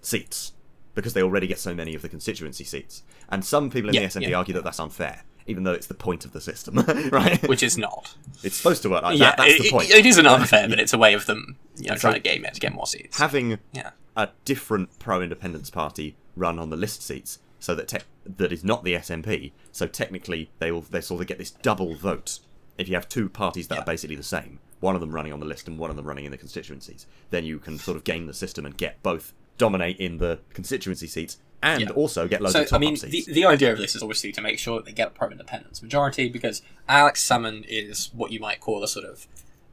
seats 0.00 0.52
because 0.94 1.12
they 1.12 1.22
already 1.22 1.46
get 1.48 1.58
so 1.58 1.74
many 1.74 1.94
of 1.94 2.02
the 2.02 2.08
constituency 2.08 2.64
seats. 2.64 3.02
And 3.28 3.44
some 3.44 3.68
people 3.68 3.88
in 3.90 3.94
Yeah, 3.96 4.02
the 4.02 4.06
SNP 4.06 4.28
yeah. 4.30 4.36
argue 4.38 4.54
that 4.54 4.64
that's 4.64 4.80
unfair, 4.80 5.24
even 5.46 5.64
though 5.64 5.72
it's 5.72 5.86
the 5.86 5.94
point 5.94 6.24
of 6.24 6.32
the 6.32 6.40
system, 6.40 6.76
right? 7.12 7.46
which 7.48 7.62
is 7.62 7.76
not. 7.76 8.14
it's 8.42 8.56
supposed 8.56 8.82
to 8.82 8.90
work 8.90 9.02
like 9.02 9.18
yeah, 9.18 9.26
that. 9.30 9.38
That's 9.38 9.54
it, 9.54 9.62
the 9.64 9.70
point. 9.70 9.90
it- 9.90 9.96
it 9.96 10.06
isn't 10.06 10.26
unfair, 10.26 10.68
but 10.68 10.78
it's 10.80 10.92
a 10.92 10.98
way 10.98 11.14
of 11.14 11.26
them, 11.26 11.56
you 11.76 11.88
know, 11.88 11.94
So- 11.96 12.00
trying 12.00 12.14
to 12.14 12.20
game 12.20 12.44
it 12.44 12.54
to 12.54 12.60
get 12.60 12.72
more 12.72 12.86
seats. 12.86 13.18
Having 13.18 13.58
yeah, 13.72 13.90
a 14.16 14.28
different 14.44 14.98
pro-independence 14.98 15.70
party 15.70 16.16
run 16.36 16.58
on 16.58 16.70
the 16.70 16.76
list 16.76 17.02
seats, 17.02 17.38
so 17.60 17.74
that 17.74 17.88
te- 17.88 17.98
that 18.24 18.52
is 18.52 18.64
not 18.64 18.84
the 18.84 18.94
SNP. 18.94 19.52
So 19.72 19.86
technically, 19.86 20.50
they 20.58 20.70
will 20.72 20.82
they 20.82 21.00
sort 21.00 21.20
of 21.20 21.26
get 21.26 21.38
this 21.38 21.50
double 21.50 21.94
vote. 21.94 22.38
If 22.78 22.88
you 22.88 22.94
have 22.94 23.08
two 23.08 23.28
parties 23.28 23.68
that 23.68 23.76
Yeah. 23.76 23.82
are 23.82 23.84
basically 23.84 24.16
the 24.16 24.22
same, 24.22 24.58
one 24.80 24.94
of 24.96 25.00
them 25.00 25.12
running 25.12 25.32
on 25.32 25.40
the 25.40 25.46
list 25.46 25.68
and 25.68 25.78
one 25.78 25.90
of 25.90 25.96
them 25.96 26.06
running 26.06 26.24
in 26.24 26.30
the 26.32 26.36
constituencies, 26.38 27.06
then 27.30 27.44
you 27.44 27.58
can 27.58 27.78
sort 27.78 27.96
of 27.96 28.04
game 28.04 28.26
the 28.26 28.34
system 28.34 28.66
and 28.66 28.76
get 28.76 29.02
both 29.02 29.32
dominate 29.58 29.98
in 29.98 30.18
the 30.18 30.38
constituency 30.52 31.06
seats 31.06 31.38
and 31.62 31.82
Yeah. 31.82 31.90
also 31.90 32.28
get 32.28 32.40
loads 32.42 32.52
so 32.54 32.62
of 32.62 32.68
top 32.68 32.76
I 32.76 32.80
mean, 32.80 32.94
the, 32.96 33.24
the 33.28 33.44
idea 33.46 33.72
of 33.72 33.78
this 33.78 33.94
is 33.94 34.02
obviously 34.02 34.32
to 34.32 34.40
make 34.40 34.58
sure 34.58 34.76
that 34.78 34.84
they 34.84 34.92
get 34.92 35.08
a 35.08 35.10
pro-independence 35.10 35.82
majority 35.82 36.28
because 36.28 36.60
Alex 36.88 37.26
Salmond 37.26 37.64
is 37.68 38.10
what 38.12 38.32
you 38.32 38.40
might 38.40 38.60
call 38.60 38.82
a 38.84 38.88
sort 38.88 39.06
of 39.06 39.26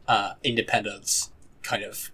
uh, 0.08 0.34
independence 0.44 1.32
kind 1.64 1.84
of 1.84 2.12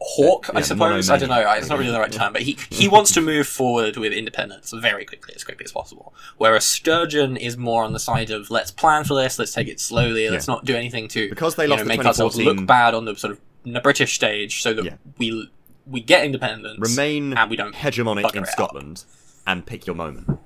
hawk, 0.00 0.48
Yeah, 0.52 0.58
I 0.58 0.62
suppose. 0.62 1.10
I 1.10 1.18
don't 1.18 1.28
know. 1.28 1.52
It's 1.52 1.68
not 1.68 1.78
really 1.78 1.90
the 1.90 1.98
right 2.00 2.10
term, 2.12 2.32
but 2.32 2.42
he 2.42 2.56
he 2.70 2.88
wants 2.88 3.12
to 3.12 3.20
move 3.20 3.46
forward 3.46 3.96
with 3.96 4.12
independence 4.12 4.72
very 4.72 5.04
quickly, 5.04 5.34
as 5.36 5.44
quickly 5.44 5.64
as 5.64 5.72
possible. 5.72 6.14
Whereas 6.38 6.64
Sturgeon 6.64 7.36
is 7.36 7.56
more 7.56 7.84
on 7.84 7.92
the 7.92 7.98
side 8.00 8.30
of 8.30 8.50
let's 8.50 8.70
plan 8.70 9.04
for 9.04 9.14
this, 9.14 9.38
let's 9.38 9.52
take 9.52 9.68
it 9.68 9.78
slowly, 9.78 10.30
let's 10.30 10.48
Yeah. 10.48 10.54
not 10.54 10.64
do 10.64 10.74
anything 10.76 11.08
to 11.08 11.28
Because 11.28 11.56
they 11.56 11.64
you 11.64 11.70
lost 11.70 11.80
know, 11.80 11.84
the 11.84 11.96
make 11.98 12.06
ourselves 12.06 12.36
look 12.38 12.64
bad 12.66 12.94
on 12.94 13.04
the 13.04 13.14
sort 13.16 13.32
of 13.32 13.40
the 13.64 13.80
British 13.80 14.14
stage, 14.14 14.62
so 14.62 14.72
that 14.72 14.84
Yeah. 14.84 14.94
we 15.18 15.50
we 15.90 16.00
get 16.00 16.24
independence, 16.24 16.78
Remain 16.78 17.36
and 17.36 17.50
we 17.50 17.56
don't 17.56 17.74
hegemonic 17.74 18.34
in. 18.34 18.46
Scotland 18.46 19.04
and 19.46 19.66
pick 19.66 19.86
your 19.86 19.96
moment. 19.96 20.38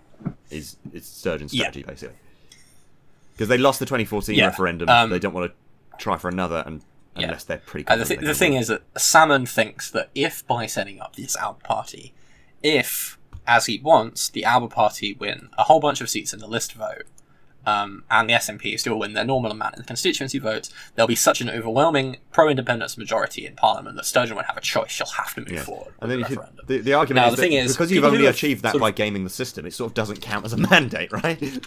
Is 0.51 0.76
is 0.92 1.07
Sturgeon's 1.07 1.53
Yeah. 1.53 1.64
strategy 1.64 1.82
basically? 1.84 2.16
Because 3.32 3.49
they 3.49 3.59
lost 3.59 3.80
the 3.80 3.86
2014 3.86 4.36
Yeah, 4.36 4.47
referendum, 4.47 4.88
um, 4.88 5.11
they 5.11 5.18
don't 5.18 5.32
want 5.34 5.51
to 5.53 5.97
try 5.99 6.16
for 6.16 6.28
another, 6.28 6.62
and 6.66 6.82
Yeah. 7.16 7.24
unless 7.26 7.45
they're 7.45 7.59
pretty. 7.59 7.86
And 7.88 8.01
the, 8.01 8.05
th- 8.05 8.20
they 8.20 8.26
the 8.26 8.34
thing 8.34 8.53
win. 8.53 8.61
is 8.62 8.68
that 8.68 8.95
Salmond 8.95 9.49
thinks 9.49 9.90
that 9.90 10.11
if 10.14 10.47
by 10.47 10.66
setting 10.66 11.01
up 11.01 11.16
this 11.16 11.36
Alba 11.36 11.61
Party, 11.61 12.12
if, 12.62 13.18
as 13.47 13.66
he 13.66 13.78
wants, 13.78 14.28
the 14.28 14.45
Alba 14.45 14.68
Party 14.68 15.14
win 15.14 15.49
a 15.59 15.64
whole 15.64 15.80
bunch 15.80 16.01
of 16.01 16.09
seats 16.11 16.32
in 16.32 16.38
the 16.40 16.47
list 16.47 16.72
vote, 16.74 17.05
um, 17.66 18.04
and 18.10 18.28
the 18.28 18.34
SNP 18.34 18.78
still 18.78 18.98
win 18.98 19.12
their 19.14 19.24
normal 19.24 19.50
amount 19.50 19.74
in 19.74 19.80
the 19.82 19.86
constituency 19.86 20.38
votes, 20.38 20.70
there'll 20.94 21.06
be 21.08 21.14
such 21.14 21.40
an 21.40 21.48
overwhelming 21.50 22.16
pro-independence 22.32 22.96
majority 22.98 23.46
in 23.46 23.54
Parliament 23.56 23.96
that 23.96 24.04
Sturgeon 24.04 24.34
won't 24.36 24.46
have 24.46 24.56
a 24.56 24.60
choice. 24.60 24.90
She'll 24.90 25.06
have 25.06 25.34
to 25.34 25.40
move 25.40 25.52
Yeah. 25.52 25.62
forward 25.62 25.94
And 26.00 26.10
then 26.10 26.18
the 26.20 26.24
referendum. 26.26 26.64
the, 26.66 26.78
the 26.78 26.92
argument 26.94 27.24
Now, 27.26 27.30
is 27.30 27.36
the 27.36 27.42
thing 27.42 27.52
is, 27.52 27.72
because 27.72 27.90
you've 27.92 28.04
only 28.04 28.26
achieved 28.26 28.62
that 28.62 28.78
by 28.78 28.88
of- 28.90 28.94
gaming 28.94 29.24
the 29.24 29.30
system, 29.30 29.66
it 29.66 29.72
sort 29.74 29.90
of 29.90 29.94
doesn't 29.94 30.20
count 30.20 30.44
as 30.44 30.52
a 30.52 30.56
mandate, 30.70 31.12
right? 31.12 31.64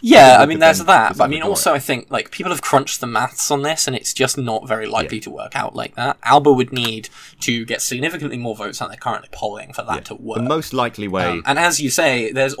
Yeah, 0.00 0.36
I 0.38 0.46
mean, 0.46 0.60
there's 0.60 0.78
that. 0.84 1.16
But 1.16 1.24
I 1.24 1.26
mean, 1.26 1.42
also, 1.42 1.74
I 1.74 1.80
think 1.80 2.08
like 2.08 2.30
people 2.30 2.52
have 2.52 2.62
crunched 2.62 3.00
the 3.00 3.08
maths 3.08 3.50
on 3.50 3.62
this, 3.62 3.88
and 3.88 3.96
it's 3.96 4.12
just 4.14 4.38
not 4.38 4.68
very 4.68 4.86
likely 4.86 5.18
to 5.20 5.30
work 5.30 5.56
out 5.56 5.74
like 5.74 5.96
that. 5.96 6.16
Alba 6.22 6.52
would 6.52 6.72
need 6.72 7.08
to 7.40 7.64
get 7.64 7.82
significantly 7.82 8.38
more 8.38 8.54
votes 8.54 8.78
than 8.78 8.88
they're 8.88 8.96
currently 8.96 9.28
polling 9.32 9.72
for 9.72 9.82
that 9.82 9.94
Yeah. 9.96 10.00
to 10.02 10.14
work. 10.14 10.36
The 10.38 10.44
most 10.44 10.72
likely 10.72 11.08
way, 11.08 11.24
Um, 11.24 11.42
and 11.46 11.58
as 11.58 11.80
you 11.80 11.90
say, 11.90 12.30
there's 12.30 12.54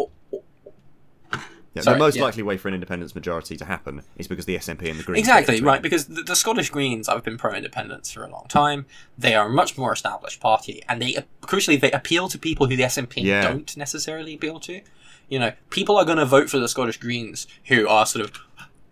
yeah, 1.78 1.82
sorry, 1.82 1.94
the 1.94 1.98
most 2.04 2.16
yeah. 2.16 2.22
likely 2.22 2.42
way 2.42 2.56
for 2.56 2.68
an 2.68 2.74
independence 2.74 3.14
majority 3.14 3.56
to 3.56 3.64
happen 3.64 4.02
is 4.16 4.28
because 4.28 4.44
the 4.44 4.56
SNP 4.56 4.90
and 4.90 4.98
the 4.98 5.04
Greens 5.04 5.20
exactly 5.20 5.60
right 5.60 5.82
because 5.82 6.06
the, 6.06 6.22
the 6.22 6.36
Scottish 6.36 6.70
Greens 6.70 7.08
have 7.08 7.24
been 7.24 7.38
pro-independence 7.38 8.12
for 8.12 8.24
a 8.24 8.30
long 8.30 8.46
time. 8.48 8.86
They 9.16 9.34
are 9.34 9.46
a 9.46 9.50
much 9.50 9.76
more 9.78 9.92
established 9.92 10.40
party, 10.40 10.82
and 10.88 11.00
they 11.00 11.24
crucially 11.42 11.80
they 11.80 11.90
appeal 11.92 12.28
to 12.28 12.38
people 12.38 12.66
who 12.66 12.76
the 12.76 12.82
SNP 12.84 13.22
Yeah. 13.22 13.42
don't 13.42 13.76
necessarily 13.76 14.34
appeal 14.34 14.60
to. 14.60 14.80
You 15.28 15.38
know, 15.38 15.52
people 15.70 15.96
are 15.96 16.04
going 16.04 16.18
to 16.18 16.24
vote 16.24 16.48
for 16.48 16.58
the 16.58 16.68
Scottish 16.68 16.96
Greens 16.98 17.46
who 17.64 17.86
are 17.88 18.06
sort 18.06 18.24
of 18.24 18.32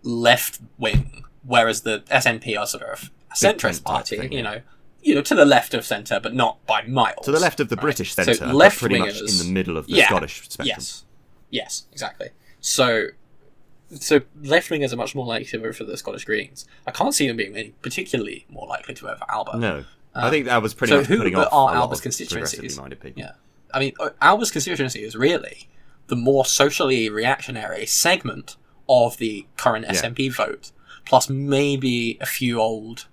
left 0.03 0.59
wing, 0.77 1.23
whereas 1.43 1.81
the 1.81 2.01
SNP 2.11 2.57
are 2.59 2.67
sort 2.67 2.83
of 2.83 3.11
a 3.31 3.35
centrist 3.35 3.83
party. 3.83 4.17
thing, 4.17 4.31
you 4.31 4.39
yeah. 4.39 4.43
know, 4.43 4.61
you 5.01 5.15
know, 5.15 5.21
to 5.21 5.35
the 5.35 5.45
left 5.45 5.73
of 5.73 5.85
centre, 5.85 6.19
but 6.19 6.33
not 6.33 6.65
by 6.65 6.81
miles. 6.83 7.25
To 7.25 7.31
the 7.31 7.39
left 7.39 7.59
of 7.59 7.69
the 7.69 7.75
right? 7.75 7.81
British 7.83 8.13
centre, 8.13 8.35
but 8.39 8.55
left 8.55 8.79
pretty 8.79 8.99
much 8.99 9.19
in 9.19 9.37
the 9.37 9.49
middle 9.51 9.77
of 9.77 9.87
the 9.87 9.93
Yeah. 9.93 10.07
Scottish 10.07 10.43
spectrum. 10.43 10.67
Yes, 10.67 11.05
yes, 11.49 11.87
exactly. 11.91 12.29
So, 12.59 13.07
so 13.95 14.21
left 14.43 14.69
wingers 14.69 14.91
are 14.93 14.97
much 14.97 15.15
more 15.15 15.25
likely 15.25 15.45
to 15.47 15.59
vote 15.59 15.75
for 15.75 15.83
the 15.83 15.97
Scottish 15.97 16.25
Greens. 16.25 16.65
I 16.85 16.91
can't 16.91 17.13
see 17.13 17.27
them 17.27 17.37
being 17.37 17.55
any 17.55 17.69
particularly 17.81 18.45
more 18.49 18.67
likely 18.67 18.93
to 18.95 19.05
vote 19.05 19.19
for 19.19 19.31
Alba. 19.31 19.57
No, 19.57 19.83
I 20.13 20.25
Um, 20.25 20.31
think 20.31 20.45
that 20.45 20.61
was 20.61 20.73
pretty 20.73 20.91
so 20.91 20.97
much 20.99 21.07
who 21.07 21.17
putting 21.17 21.35
are 21.35 21.45
off 21.45 21.51
a 21.51 21.55
lot 21.55 21.75
Alba's 21.75 22.01
constituencies? 22.01 22.77
minded 22.77 22.99
people. 22.99 23.21
Yeah. 23.21 23.31
I 23.73 23.79
mean, 23.79 23.93
uh, 23.99 24.09
Alba's 24.21 24.51
constituency 24.51 25.03
is 25.03 25.15
really 25.15 25.69
the 26.07 26.15
more 26.15 26.45
socially 26.45 27.09
reactionary 27.09 27.85
segment 27.85 28.55
of 28.89 29.17
the 29.17 29.45
current 29.57 29.85
Yeah. 29.85 29.91
SNP 29.93 30.29
vote, 30.29 30.71
plus 31.05 31.29
maybe 31.29 32.17
a 32.21 32.25
few 32.25 32.59
old 32.59 33.07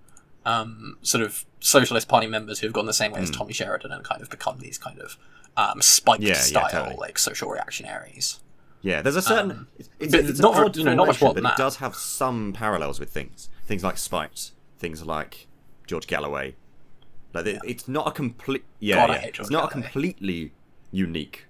um, 0.47 0.99
sort 1.03 1.25
of 1.25 1.45
Socialist 1.61 2.07
Party 2.07 2.27
members 2.27 2.59
who've 2.61 2.73
gone 2.73 2.85
the 2.87 2.93
same 2.93 3.13
way 3.13 3.21
as 3.21 3.31
Mm. 3.31 3.39
Tommy 3.39 3.53
Sheridan 3.55 3.91
and 3.93 4.05
kind 4.05 4.21
of 4.21 4.29
become 4.31 4.59
these 4.59 4.77
kind 4.79 4.99
of 5.01 5.17
um, 5.57 5.81
spiked 5.81 6.23
Yeah, 6.23 6.35
yeah, 6.35 6.41
style 6.41 6.69
totally. 6.71 6.97
like 6.97 7.19
social 7.19 7.49
reactionaries. 7.51 8.41
Yeah, 8.85 9.01
there's 9.01 9.17
a 9.17 9.23
certain. 9.23 9.51
Um, 9.51 9.69
it's, 9.79 9.89
it's, 9.99 10.15
it's 10.15 10.41
not 10.41 10.55
odd 10.57 10.77
you 10.77 10.85
know, 10.85 10.95
not 10.95 11.07
much 11.07 11.19
than 11.19 11.43
but 11.43 11.53
it 11.53 11.57
does 11.57 11.77
have 11.77 11.95
some 11.95 12.53
parallels 12.53 13.01
with 13.01 13.09
things. 13.11 13.49
Things 13.67 13.83
like 13.83 13.97
Spiked, 13.97 14.53
things 14.79 15.03
like 15.05 15.47
George 15.87 16.07
Galloway. 16.07 16.55
Like 17.33 17.47
it- 17.47 17.63
it's 17.67 17.89
not 17.89 18.07
a 18.07 18.11
complete. 18.11 18.63
Yeah, 18.81 19.07
God, 19.07 19.11
yeah. 19.15 19.27
it's 19.41 19.51
not 19.51 19.65
a 19.65 19.69
completely 19.69 20.53
unique 20.93 21.47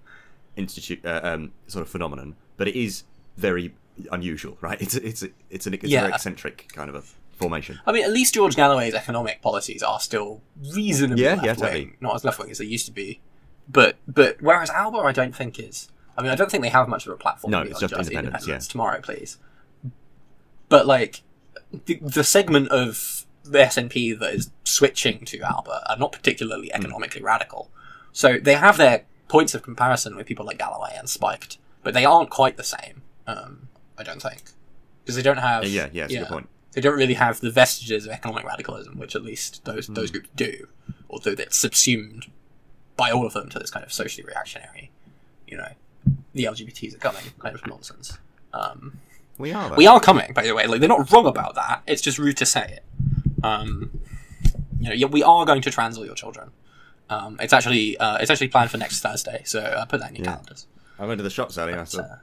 institute 0.56 1.04
uh, 1.04 1.20
um, 1.24 1.52
sort 1.66 1.82
of 1.82 1.88
phenomenon, 1.90 2.36
but 2.56 2.68
it 2.68 2.76
is 2.76 3.02
very 3.36 3.74
unusual, 4.12 4.56
right? 4.60 4.80
It's 4.80 4.94
it's 4.94 5.24
it's 5.50 5.66
an 5.66 5.74
it's 5.74 5.84
Yeah. 5.86 6.02
very 6.02 6.12
eccentric 6.12 6.68
kind 6.72 6.88
of 6.88 6.94
a 6.94 7.02
formation. 7.36 7.80
I 7.84 7.90
mean, 7.90 8.04
at 8.04 8.12
least 8.12 8.34
George 8.34 8.54
Galloway's 8.54 8.94
economic 8.94 9.42
policies 9.42 9.82
are 9.82 9.98
still 9.98 10.40
reasonably 10.72 11.24
Yeah, 11.24 11.34
yeah, 11.34 11.42
left 11.42 11.60
wing, 11.62 11.68
totally. 11.72 11.96
not 12.00 12.14
as 12.14 12.24
left 12.24 12.38
wing 12.38 12.52
as 12.52 12.58
they 12.58 12.64
used 12.64 12.86
to 12.86 12.92
be. 12.92 13.20
But 13.68 13.96
but 14.06 14.36
whereas 14.40 14.70
Alba, 14.70 14.98
I 14.98 15.10
don't 15.10 15.34
think 15.34 15.58
is. 15.58 15.88
I 16.16 16.22
mean, 16.22 16.30
I 16.30 16.34
don't 16.34 16.50
think 16.50 16.62
they 16.62 16.68
have 16.70 16.88
much 16.88 17.06
of 17.06 17.12
a 17.12 17.16
platform. 17.16 17.50
No, 17.50 17.62
it's 17.62 17.80
just 17.80 17.92
independence, 17.92 18.46
yeah. 18.46 18.58
Tomorrow, 18.58 19.00
please. 19.00 19.38
But 20.68 20.86
like 20.86 21.22
the, 21.86 21.98
the 22.00 22.24
segment 22.24 22.68
of 22.68 23.26
the 23.44 23.58
SNP 23.58 24.18
that 24.20 24.32
is 24.34 24.50
switching 24.64 25.24
to 25.26 25.40
Alba 25.40 25.82
are 25.88 25.96
not 25.98 26.12
particularly 26.12 26.70
Hmm. 26.74 26.80
economically 26.80 27.22
radical. 27.22 27.70
So 28.12 28.38
they 28.38 28.54
have 28.54 28.76
their 28.76 29.04
points 29.28 29.54
of 29.54 29.62
comparison 29.62 30.16
with 30.16 30.26
people 30.26 30.46
like 30.46 30.58
Galloway 30.58 30.94
and 30.96 31.08
Spiked, 31.08 31.58
but 31.82 31.94
they 31.94 32.04
aren't 32.04 32.30
quite 32.30 32.56
the 32.56 32.64
same. 32.64 33.02
Um, 33.26 33.68
I 33.98 34.02
don't 34.02 34.22
think 34.22 34.42
because 35.02 35.16
they 35.16 35.22
don't 35.22 35.38
have. 35.38 35.64
Yeah, 35.64 35.88
yeah, 35.92 36.02
that's 36.04 36.14
a 36.14 36.18
good 36.20 36.28
point. 36.28 36.48
They 36.72 36.80
don't 36.80 36.96
really 36.96 37.14
have 37.14 37.40
the 37.40 37.50
vestiges 37.50 38.06
of 38.06 38.12
economic 38.12 38.44
radicalism, 38.44 38.98
which 38.98 39.14
at 39.14 39.22
least 39.22 39.64
those 39.64 39.86
those 39.88 40.10
Hmm. 40.10 40.12
groups 40.14 40.28
do, 40.36 40.68
although 41.10 41.34
that's 41.34 41.56
subsumed 41.56 42.30
by 42.96 43.10
all 43.10 43.26
of 43.26 43.32
them 43.32 43.48
to 43.50 43.58
this 43.58 43.70
kind 43.70 43.84
of 43.84 43.92
socially 43.92 44.24
reactionary, 44.26 44.90
you 45.48 45.56
know, 45.56 45.72
the 46.32 46.44
LGBTs 46.44 46.94
are 46.94 46.98
coming 46.98 47.22
kind 47.38 47.54
of 47.54 47.66
nonsense. 47.66 48.18
Um, 48.52 48.98
We 49.38 49.52
are. 49.52 49.68
Though. 49.70 49.76
we 49.76 49.86
are 49.86 50.00
coming, 50.00 50.32
by 50.32 50.42
the 50.42 50.54
way. 50.54 50.66
Like 50.66 50.80
they're 50.80 50.88
not 50.88 51.10
wrong 51.12 51.26
about 51.26 51.54
that. 51.56 51.82
It's 51.86 52.02
just 52.02 52.18
rude 52.18 52.36
to 52.38 52.46
say 52.46 52.78
it. 52.78 52.84
Um, 53.44 53.90
you 54.80 54.88
know, 54.88 54.94
yeah, 54.94 55.06
we 55.06 55.22
are 55.22 55.44
going 55.44 55.62
to 55.62 55.70
trans 55.70 55.98
all 55.98 56.04
your 56.06 56.14
children. 56.14 56.50
Um, 57.10 57.36
it's 57.40 57.52
actually 57.52 57.96
uh, 57.98 58.18
it's 58.18 58.30
actually 58.30 58.48
planned 58.48 58.70
for 58.70 58.78
next 58.78 59.00
Thursday, 59.00 59.42
so 59.44 59.60
uh, 59.60 59.84
put 59.86 60.00
that 60.00 60.10
in 60.10 60.16
your 60.16 60.24
Yeah. 60.24 60.32
calendars. 60.32 60.66
I 60.98 61.06
went 61.06 61.18
to 61.18 61.22
the 61.24 61.30
shops 61.30 61.58
earlier. 61.58 61.76
But, 61.92 61.94
uh, 62.00 62.16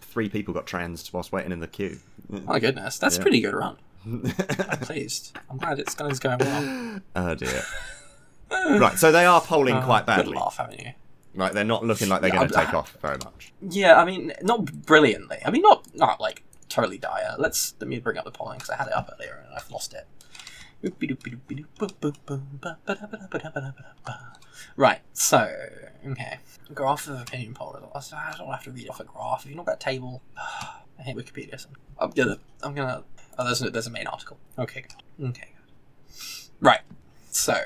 three 0.00 0.28
people 0.28 0.52
got 0.54 0.66
trans 0.66 1.12
whilst 1.12 1.30
waiting 1.32 1.52
in 1.52 1.60
the 1.60 1.66
queue. 1.68 1.98
my 2.28 2.58
goodness, 2.58 2.98
that's 2.98 3.16
Yeah. 3.16 3.20
a 3.20 3.22
pretty 3.22 3.40
good 3.40 3.54
run. 3.54 3.76
I'm 4.06 4.78
pleased. 4.80 5.36
I'm 5.50 5.58
glad 5.58 5.78
it's 5.78 5.94
going, 5.94 6.38
well. 6.38 7.00
oh 7.16 7.34
dear. 7.34 7.62
right, 8.50 8.96
so 8.98 9.10
they 9.12 9.24
are 9.26 9.40
polling 9.40 9.74
Uh, 9.76 9.84
quite 9.84 10.00
Good 10.00 10.06
badly. 10.06 10.36
laugh, 10.36 10.56
haven't 10.58 10.78
you? 10.80 10.92
Right, 11.36 11.52
they're 11.52 11.64
not 11.64 11.84
looking 11.84 12.08
like 12.08 12.22
they're 12.22 12.30
Yeah, 12.30 12.36
going 12.36 12.48
to 12.48 12.54
take 12.54 12.72
off 12.74 12.96
very 13.02 13.18
much. 13.18 13.52
Yeah, 13.60 13.96
I 14.00 14.04
mean, 14.06 14.32
not 14.42 14.64
brilliantly. 14.86 15.38
I 15.44 15.50
mean, 15.50 15.62
not 15.62 15.86
not 15.94 16.18
like 16.18 16.42
totally 16.68 16.98
dire. 16.98 17.34
Let's 17.38 17.74
let 17.78 17.88
me 17.88 17.98
bring 17.98 18.16
up 18.16 18.24
the 18.24 18.30
polling 18.30 18.58
because 18.58 18.70
I 18.70 18.76
had 18.76 18.86
it 18.88 18.94
up 18.94 19.10
earlier 19.14 19.44
and 19.46 19.54
I've 19.54 19.70
lost 19.70 19.92
it. 19.94 20.06
Right, 24.76 25.00
so 25.12 25.50
okay, 26.06 26.38
graph 26.74 27.06
of 27.08 27.20
opinion 27.20 27.54
poll 27.54 27.72
results. 27.74 28.12
I 28.12 28.34
don't 28.36 28.50
have 28.50 28.64
to 28.64 28.70
read 28.70 28.88
off 28.88 29.00
a 29.00 29.04
graph. 29.04 29.40
If 29.42 29.46
you've 29.46 29.56
not 29.56 29.66
got 29.66 29.76
a 29.76 29.78
table, 29.78 30.22
I 30.36 31.02
hate 31.02 31.16
Wikipedia. 31.16 31.60
So 31.60 31.68
I'm 31.98 32.10
gonna, 32.10 32.38
I'm 32.62 32.74
gonna. 32.74 33.04
Oh, 33.38 33.44
there's 33.44 33.62
a, 33.62 33.70
there's 33.70 33.86
a 33.86 33.90
main 33.90 34.06
article. 34.06 34.38
Okay. 34.58 34.84
Okay, 35.22 35.48
good. 35.56 36.16
Right, 36.60 36.80
so. 37.30 37.64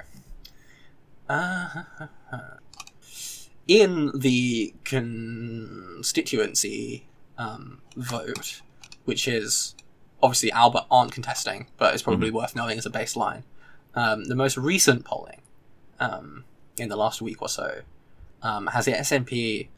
Uh, 1.28 1.68
in 3.70 4.10
the 4.18 4.74
constituency 4.82 7.06
um, 7.38 7.80
vote, 7.96 8.62
which 9.04 9.28
is 9.28 9.76
obviously 10.20 10.50
Alba 10.50 10.86
aren't 10.90 11.12
contesting, 11.12 11.68
but 11.78 11.94
it's 11.94 12.02
probably 12.02 12.32
worth 12.32 12.56
knowing 12.56 12.78
as 12.78 12.86
a 12.86 12.90
baseline. 12.90 13.44
Um, 13.94 14.24
the 14.24 14.34
most 14.34 14.56
recent 14.56 15.04
polling 15.04 15.40
um, 16.00 16.42
in 16.78 16.88
the 16.88 16.96
last 16.96 17.22
week 17.22 17.40
or 17.40 17.48
so 17.48 17.82
um, 18.42 18.66
has 18.66 18.86
the 18.86 18.92
SNP, 18.92 19.68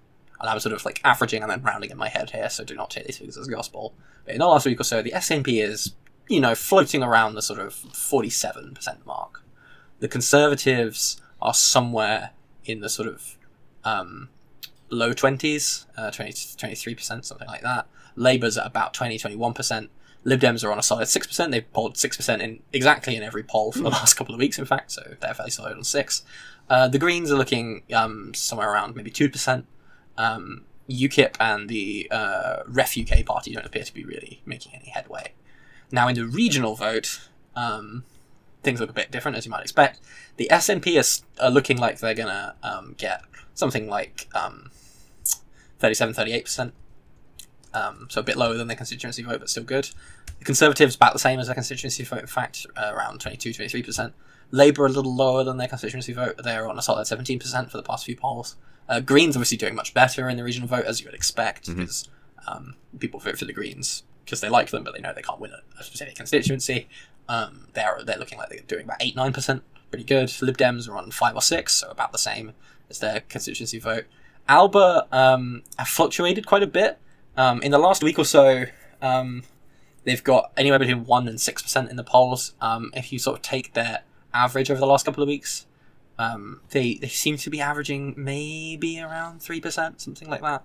and 0.41 0.49
I'm 0.49 0.59
sort 0.59 0.75
of 0.75 0.87
like 0.87 1.03
averaging 1.05 1.43
and 1.43 1.51
then 1.51 1.61
rounding 1.61 1.91
in 1.91 1.99
my 1.99 2.09
head 2.09 2.31
here, 2.31 2.49
so 2.49 2.65
do 2.65 2.75
not 2.75 2.89
take 2.89 3.05
these 3.05 3.19
figures 3.19 3.37
as 3.37 3.47
gospel. 3.47 3.93
But 4.25 4.33
in 4.33 4.39
the 4.39 4.47
last 4.47 4.65
week 4.65 4.81
or 4.81 4.85
so, 4.85 5.03
the 5.03 5.13
SNP 5.13 5.63
is, 5.63 5.93
you 6.31 6.41
know, 6.41 6.55
floating 6.55 7.03
around 7.03 7.35
the 7.35 7.43
sort 7.43 7.61
of 7.61 7.75
47% 7.75 9.05
mark. 9.05 9.43
The 9.99 10.09
Conservatives 10.09 11.21
are 11.43 11.53
somewhere 11.53 12.31
in 12.65 12.81
the 12.81 12.89
sort 12.89 13.07
of 13.07 13.37
um, 13.85 14.29
low 14.91 15.13
20s, 15.13 15.87
uh, 15.97 16.11
20 16.11 16.33
to 16.33 16.39
23%, 16.39 17.25
something 17.25 17.49
like 17.49 17.63
that. 17.63 17.87
Labour's 18.15 18.59
at 18.59 18.67
about 18.67 18.95
20, 18.95 19.19
21%. 19.19 19.89
Lib 20.25 20.41
Dems 20.41 20.65
are 20.65 20.71
on 20.71 20.79
a 20.79 20.83
solid 20.83 21.09
6%. 21.09 21.51
They've 21.51 21.73
polled 21.73 21.97
6% 21.97 22.41
in 22.41 22.61
exactly 22.73 23.17
in 23.17 23.23
every 23.23 23.43
poll 23.43 23.73
for 23.73 23.81
the 23.81 23.91
last 23.91 24.15
couple 24.15 24.35
of 24.35 24.39
weeks, 24.39 24.59
in 24.59 24.65
fact, 24.65 24.93
so 24.93 25.17
they're 25.21 25.35
fairly 25.35 25.51
solid 25.51 25.77
on 25.77 25.85
6 25.85 26.25
uh, 26.71 26.89
The 26.89 26.99
Greens 26.99 27.33
are 27.33 27.37
looking 27.37 27.83
um, 27.93 28.33
somewhere 28.35 28.71
around 28.71 28.95
maybe 28.95 29.11
2%. 29.11 29.65
Um, 30.17 30.65
UKIP 30.89 31.37
and 31.41 31.69
the 31.69 32.09
uh, 32.11 32.63
Ref 32.67 32.97
UK 32.99 33.25
party 33.25 33.53
don't 33.53 33.65
appear 33.65 33.85
to 33.85 33.95
be 33.95 34.05
really 34.05 34.43
making 34.45 34.75
any 34.75 34.91
headway. 34.91 35.33
Now, 35.91 36.09
in 36.09 36.15
the 36.15 36.27
regional 36.27 36.75
vote, 36.75 37.29
um, 37.57 38.05
things 38.63 38.81
look 38.81 38.91
a 38.91 38.95
bit 38.95 39.11
different, 39.11 39.37
as 39.37 39.45
you 39.45 39.51
might 39.51 39.63
expect. 39.63 40.01
The 40.37 40.49
SNP 40.51 40.99
is, 40.99 41.23
are 41.41 41.51
looking 41.51 41.79
like 41.79 41.99
they're 41.99 42.15
going 42.15 42.29
to 42.29 42.55
um, 42.63 42.95
get 42.97 43.23
something 43.55 43.89
like 43.89 44.29
um, 44.35 44.71
37 45.79 46.15
38%. 46.15 46.73
Um, 47.75 48.07
so 48.11 48.21
a 48.21 48.25
bit 48.25 48.37
lower 48.37 48.55
than 48.55 48.67
their 48.69 48.77
constituency 48.77 49.23
vote, 49.23 49.41
but 49.41 49.49
still 49.49 49.65
good. 49.65 49.89
The 50.39 50.45
Conservatives 50.45 50.95
about 50.95 51.15
the 51.15 51.19
same 51.19 51.41
as 51.41 51.47
their 51.47 51.55
constituency 51.55 52.05
vote, 52.05 52.21
in 52.21 52.27
fact, 52.27 52.67
uh, 52.77 52.91
around 52.95 53.21
22 53.21 53.51
23%. 53.51 54.13
Labour 54.51 54.85
a 54.85 54.91
little 54.91 55.15
lower 55.15 55.43
than 55.45 55.57
their 55.57 55.69
constituency 55.69 56.13
vote. 56.13 56.39
They're 56.45 56.69
on 56.69 56.79
a 56.79 56.83
solid 56.83 57.07
17% 57.07 57.71
for 57.71 57.77
the 57.79 57.83
past 57.83 58.05
few 58.05 58.17
polls. 58.17 58.57
Uh, 58.89 59.01
Greens 59.01 59.37
obviously 59.37 59.57
doing 59.57 59.75
much 59.75 59.95
better 59.95 60.29
in 60.29 60.37
the 60.37 60.45
regional 60.45 60.69
vote, 60.69 60.85
as 60.85 61.01
you 61.01 61.07
would 61.07 61.15
expect, 61.15 61.67
Mhm. 61.69 61.77
because 61.77 62.09
um, 62.47 62.75
people 62.99 63.19
vote 63.21 63.39
for 63.39 63.47
the 63.47 63.53
Greens 63.55 64.03
because 64.25 64.41
they 64.43 64.51
like 64.51 64.69
them, 64.71 64.85
but 64.85 64.93
they 64.95 65.01
know 65.01 65.13
they 65.15 65.23
can't 65.23 65.41
win 65.41 65.53
a, 65.53 65.81
a 65.81 65.85
specific 65.85 66.17
constituency. 66.17 66.89
Um, 67.29 67.69
they're 67.73 68.01
they're 68.05 68.19
looking 68.19 68.37
like 68.39 68.51
they're 68.51 68.61
doing 68.67 68.85
about 68.85 68.99
eight 69.01 69.17
nine 69.17 69.33
percent, 69.33 69.63
pretty 69.91 70.05
good. 70.05 70.31
Lib 70.43 70.59
Dems 70.59 70.89
are 70.89 70.97
on 70.99 71.11
five 71.13 71.37
or 71.37 71.41
six, 71.41 71.73
so 71.75 71.89
about 71.89 72.13
the 72.13 72.19
same 72.19 72.53
as 72.91 72.99
their 72.99 73.21
constituency 73.29 73.79
vote. 73.79 74.05
Alba 74.49 75.07
um, 75.13 75.63
have 75.79 75.89
fluctuated 75.89 76.47
quite 76.47 76.63
a 76.63 76.67
bit 76.67 76.99
um, 77.37 77.63
in 77.63 77.71
the 77.71 77.79
last 77.79 78.03
week 78.03 78.19
or 78.19 78.25
so. 78.25 78.65
Um, 79.01 79.43
they've 80.05 80.23
got 80.23 80.53
anywhere 80.57 80.79
between 80.79 81.05
one 81.05 81.29
and 81.29 81.41
six 81.41 81.63
percent 81.63 81.91
in 81.91 81.97
the 81.97 82.05
polls. 82.05 82.55
Um, 82.61 82.91
if 82.95 83.13
you 83.13 83.19
sort 83.19 83.39
of 83.39 83.43
take 83.43 83.75
their 83.75 84.03
average 84.35 84.71
over 84.71 84.81
the 84.81 84.87
last 84.87 85.05
couple 85.05 85.23
of 85.23 85.29
weeks, 85.29 85.67
um, 86.19 86.61
they 86.71 86.95
they 86.95 87.09
seem 87.09 87.37
to 87.39 87.51
be 87.51 87.61
averaging 87.61 88.15
maybe 88.17 89.01
around 89.01 89.41
three 89.43 89.61
percent, 89.61 90.01
something 90.01 90.29
like 90.29 90.43
that. 90.43 90.65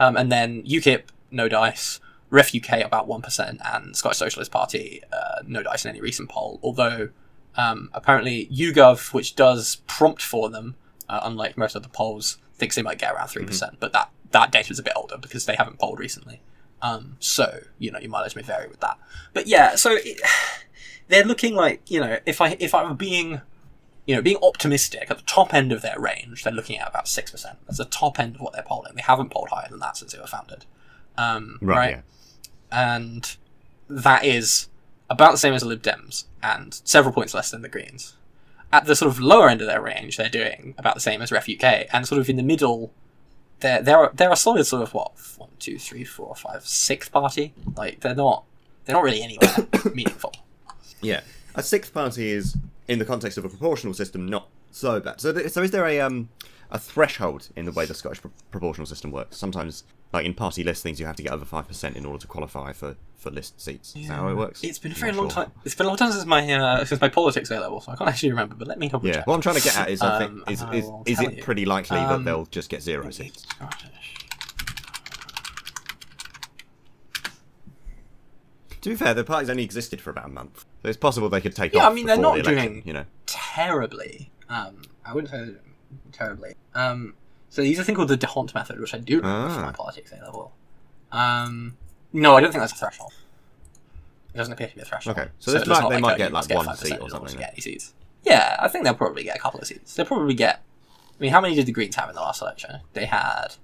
Um, 0.00 0.16
and 0.16 0.30
then 0.30 0.62
UKIP 0.64 1.04
no 1.30 1.48
dice. 1.48 2.00
Ref 2.30 2.52
UK 2.54 2.80
about 2.84 3.06
one 3.06 3.22
percent, 3.22 3.60
and 3.64 3.96
Scottish 3.96 4.18
Socialist 4.18 4.50
Party 4.50 5.02
uh, 5.12 5.42
no 5.46 5.62
dice 5.62 5.84
in 5.84 5.90
any 5.90 6.00
recent 6.00 6.28
poll. 6.28 6.58
Although 6.62 7.10
apparently 7.56 8.48
YouGov, 8.52 9.12
which 9.12 9.36
does 9.36 9.76
prompt 9.86 10.22
for 10.22 10.50
them, 10.50 10.74
uh, 11.08 11.20
unlike 11.24 11.56
most 11.56 11.74
other 11.76 11.88
polls, 11.88 12.38
thinks 12.56 12.76
they 12.76 12.82
might 12.82 12.98
get 12.98 13.12
around 13.12 13.28
3 13.28 13.44
percent. 13.44 13.76
But 13.80 13.92
that 13.92 14.10
that 14.30 14.50
data 14.50 14.72
is 14.72 14.78
a 14.78 14.82
bit 14.82 14.92
older 14.96 15.16
because 15.18 15.46
they 15.46 15.54
haven't 15.56 15.78
polled 15.78 15.98
recently. 15.98 16.40
Um, 16.82 17.16
so 17.20 17.60
you 17.78 17.90
know 17.90 17.98
your 17.98 18.10
mileage 18.10 18.36
may 18.36 18.42
vary 18.42 18.68
with 18.68 18.80
that. 18.80 18.98
But 19.32 19.46
yeah, 19.46 19.74
so 19.76 19.92
it, 19.92 20.20
they're 21.08 21.24
looking 21.24 21.54
like 21.54 21.90
you 21.90 22.00
know 22.00 22.18
if 22.26 22.40
I 22.40 22.56
if 22.60 22.74
I 22.74 22.84
were 22.84 22.94
being 22.94 23.40
you 24.06 24.14
know 24.14 24.22
being 24.22 24.38
optimistic 24.42 25.10
at 25.10 25.16
the 25.18 25.24
top 25.24 25.54
end 25.54 25.72
of 25.72 25.82
their 25.82 25.98
range, 25.98 26.44
they're 26.44 26.52
looking 26.52 26.78
at 26.78 26.88
about 26.88 27.08
six 27.08 27.30
percent. 27.30 27.58
That's 27.66 27.78
the 27.78 27.84
top 27.86 28.18
end 28.20 28.34
of 28.36 28.40
what 28.40 28.52
they're 28.52 28.62
polling. 28.62 28.94
They 28.96 29.02
haven't 29.02 29.30
polled 29.30 29.48
higher 29.50 29.68
than 29.70 29.78
that 29.80 29.96
since 29.96 30.12
they 30.12 30.18
were 30.18 30.26
founded. 30.26 30.66
Um, 31.16 31.58
Right. 31.62 31.76
right 31.76 31.90
Yeah. 31.90 32.00
and 32.96 33.36
that 33.88 34.24
is 34.24 34.68
about 35.08 35.32
the 35.32 35.38
same 35.38 35.54
as 35.54 35.62
the 35.62 35.68
Lib 35.68 35.82
Dems 35.82 36.24
and 36.42 36.80
several 36.84 37.14
points 37.14 37.34
less 37.34 37.50
than 37.50 37.62
the 37.62 37.68
Greens. 37.68 38.16
At 38.74 38.86
the 38.86 38.96
sort 38.96 39.08
of 39.12 39.20
lower 39.20 39.48
end 39.48 39.60
of 39.60 39.68
their 39.68 39.80
range, 39.80 40.16
they're 40.16 40.28
doing 40.28 40.74
about 40.76 40.94
the 40.94 41.00
same 41.00 41.22
as 41.22 41.30
Ref 41.30 41.48
UK, 41.48 41.86
and 41.92 42.08
sort 42.08 42.20
of 42.20 42.28
in 42.28 42.36
the 42.36 42.42
middle, 42.42 42.92
they're 43.60 43.80
they're 43.80 44.10
they're 44.12 44.32
a 44.32 44.36
solid 44.36 44.64
sort 44.64 44.82
of 44.82 44.92
what 44.92 45.12
one, 45.38 45.50
two, 45.60 45.78
three, 45.78 46.02
four, 46.02 46.34
five, 46.34 46.66
sixth 46.66 47.12
party. 47.12 47.54
Like 47.76 48.00
they're 48.00 48.16
not 48.16 48.44
they're 48.84 48.96
not 48.96 49.04
really 49.04 49.22
anywhere 49.22 49.68
meaningful. 49.94 50.32
Yeah, 51.00 51.20
a 51.54 51.62
sixth 51.62 51.94
party 51.94 52.30
is 52.30 52.56
in 52.88 52.98
the 52.98 53.04
context 53.04 53.38
of 53.38 53.44
a 53.44 53.48
proportional 53.48 53.94
system 53.94 54.26
not 54.26 54.48
so 54.72 54.98
bad. 54.98 55.20
So, 55.20 55.32
th- 55.32 55.52
so 55.52 55.62
is 55.62 55.70
there 55.70 55.86
a 55.86 56.00
um 56.00 56.28
a 56.74 56.78
threshold 56.78 57.48
in 57.56 57.64
the 57.64 57.72
way 57.72 57.86
the 57.86 57.94
Scottish 57.94 58.20
pro- 58.20 58.32
proportional 58.50 58.84
system 58.86 59.10
works? 59.10 59.38
Sometimes, 59.38 59.84
like 60.12 60.26
in 60.26 60.34
party 60.34 60.62
list 60.62 60.82
things, 60.82 61.00
you 61.00 61.06
have 61.06 61.16
to 61.16 61.22
get 61.22 61.32
over 61.32 61.44
five 61.46 61.66
percent 61.66 61.96
in 61.96 62.04
order 62.04 62.18
to 62.20 62.26
qualify 62.26 62.72
for 62.72 62.96
for 63.16 63.30
list 63.30 63.58
seats. 63.60 63.94
Is 63.96 64.08
that 64.08 64.14
how 64.14 64.28
it 64.28 64.34
works? 64.34 64.62
It's 64.62 64.78
been 64.78 64.92
a 64.92 64.94
very 64.94 65.12
long 65.12 65.28
sure. 65.30 65.44
time. 65.44 65.52
It's 65.64 65.74
been 65.74 65.86
a 65.86 65.88
long 65.88 65.96
time 65.96 66.12
since 66.12 66.26
my 66.26 66.52
uh, 66.52 66.84
since 66.84 67.00
my 67.00 67.08
politics 67.08 67.50
A 67.50 67.58
level, 67.60 67.80
so 67.80 67.92
I 67.92 67.96
can't 67.96 68.10
actually 68.10 68.30
remember. 68.30 68.54
But 68.56 68.68
let 68.68 68.78
me 68.78 68.88
double 68.90 69.06
Yeah, 69.06 69.14
check. 69.14 69.26
what 69.26 69.34
I'm 69.34 69.40
trying 69.40 69.56
to 69.56 69.62
get 69.62 69.78
at 69.78 69.88
is, 69.88 70.02
I 70.02 70.18
think, 70.18 70.32
Um, 70.32 70.44
is 70.48 70.60
is, 70.72 70.84
will 70.84 71.02
is 71.06 71.20
it 71.20 71.36
you. 71.36 71.42
pretty 71.42 71.64
likely 71.64 71.96
that 71.98 72.10
Um, 72.12 72.24
they'll 72.24 72.46
just 72.46 72.68
get 72.68 72.82
zero 72.82 73.08
seats? 73.10 73.46
To 78.80 78.90
be 78.90 78.96
fair, 78.96 79.14
the 79.14 79.24
party's 79.24 79.48
only 79.48 79.64
existed 79.64 80.00
for 80.00 80.10
about 80.10 80.26
a 80.26 80.30
month, 80.32 80.66
so 80.82 80.88
it's 80.88 80.98
possible 80.98 81.28
they 81.30 81.40
could 81.40 81.56
take 81.56 81.72
Yeah, 81.72 81.86
off. 81.86 81.92
I 81.92 81.94
mean, 81.94 82.06
they're 82.06 82.18
not 82.18 82.34
the 82.34 82.40
election, 82.40 82.72
doing- 82.74 82.82
You 82.86 82.92
know, 82.92 83.04
terribly. 83.24 84.30
Um, 84.50 84.82
I 85.06 85.14
wouldn't 85.14 85.30
say 85.30 85.54
terribly. 86.12 86.54
Um, 86.74 87.14
so 87.50 87.62
they 87.62 87.68
use 87.68 87.78
a 87.78 87.84
thing 87.84 87.94
called 87.94 88.08
the 88.08 88.16
D'Hondt 88.16 88.54
method, 88.54 88.80
which 88.80 88.94
I 88.94 88.98
do 88.98 89.16
remember 89.18 89.50
from 89.54 89.62
Ah. 89.62 89.66
my 89.66 89.72
politics 89.72 90.12
A 90.12 90.24
level. 90.24 90.52
Um, 91.12 91.76
no, 92.12 92.36
I 92.36 92.40
don't 92.40 92.50
think 92.50 92.62
that's 92.62 92.72
a 92.72 92.76
threshold. 92.76 93.12
It 94.32 94.36
doesn't 94.38 94.52
appear 94.52 94.66
to 94.68 94.74
be 94.74 94.80
a 94.80 94.84
threshold. 94.84 95.16
Okay, 95.18 95.28
so 95.38 95.52
this 95.52 95.66
might- 95.66 95.80
not 95.80 95.90
they 95.90 96.00
might 96.00 96.14
oh, 96.14 96.18
get, 96.18 96.32
like, 96.32 96.48
one 96.50 96.66
5% 96.66 96.76
seat 96.78 96.98
or 97.00 97.08
something 97.08 97.38
get 97.38 97.60
seats. 97.62 97.94
Yeah, 98.24 98.56
I 98.58 98.68
think 98.68 98.84
they'll 98.84 98.94
probably 98.94 99.22
get 99.22 99.36
a 99.36 99.38
couple 99.38 99.60
of 99.60 99.66
seats. 99.66 99.94
They'll 99.94 100.06
probably 100.06 100.34
get. 100.34 100.56
I 100.56 101.22
mean, 101.22 101.30
how 101.30 101.40
many 101.40 101.54
did 101.54 101.66
the 101.66 101.72
Greens 101.72 101.94
have 101.96 102.08
in 102.08 102.14
the 102.16 102.20
last 102.20 102.42
election? 102.42 102.80
They 102.94 103.04
had 103.04 103.54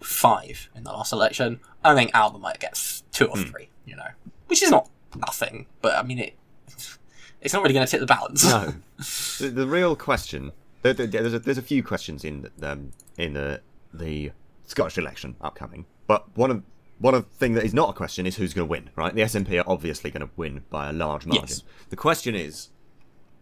five 0.00 0.68
in 0.74 0.82
the 0.84 0.90
last 0.92 1.12
election. 1.12 1.60
I 1.84 1.94
think 1.94 2.10
Alba 2.14 2.38
might 2.38 2.58
get 2.58 2.80
two 3.12 3.26
or 3.26 3.36
Hmm. 3.36 3.44
three. 3.44 3.68
You 3.84 3.94
know, 3.96 4.08
which 4.48 4.62
is 4.62 4.70
not 4.70 4.88
nothing, 5.14 5.66
but 5.80 5.94
I 5.96 6.02
mean 6.02 6.18
it. 6.18 6.34
It's 7.42 7.52
not 7.54 7.62
really 7.62 7.74
going 7.74 7.86
to 7.86 7.90
tip 7.90 8.00
the 8.00 8.06
balance. 8.06 8.42
no. 8.44 8.74
the, 9.38 9.48
the 9.54 9.66
real 9.68 9.94
question. 9.94 10.50
There, 10.94 11.06
there- 11.06 11.22
there's, 11.22 11.34
a, 11.34 11.38
there's 11.38 11.58
a 11.58 11.62
few 11.62 11.82
questions 11.82 12.24
in 12.24 12.50
um, 12.62 12.92
in 13.16 13.34
the 13.34 13.60
the 13.92 14.32
Scottish 14.66 14.98
election 14.98 15.36
upcoming, 15.40 15.86
but 16.06 16.36
one 16.36 16.50
of 16.50 16.62
one 16.98 17.14
of 17.14 17.26
thing 17.28 17.54
that 17.54 17.64
is 17.64 17.74
not 17.74 17.90
a 17.90 17.92
question 17.92 18.26
is 18.26 18.36
who's 18.36 18.54
going 18.54 18.66
to 18.66 18.70
win. 18.70 18.90
Right, 18.96 19.14
the 19.14 19.22
SNP 19.22 19.60
are 19.60 19.68
obviously 19.70 20.10
going 20.10 20.26
to 20.26 20.30
win 20.36 20.62
by 20.70 20.88
a 20.88 20.92
large 20.92 21.26
margin. 21.26 21.46
Yes. 21.48 21.62
The 21.90 21.96
question 21.96 22.34
is, 22.34 22.68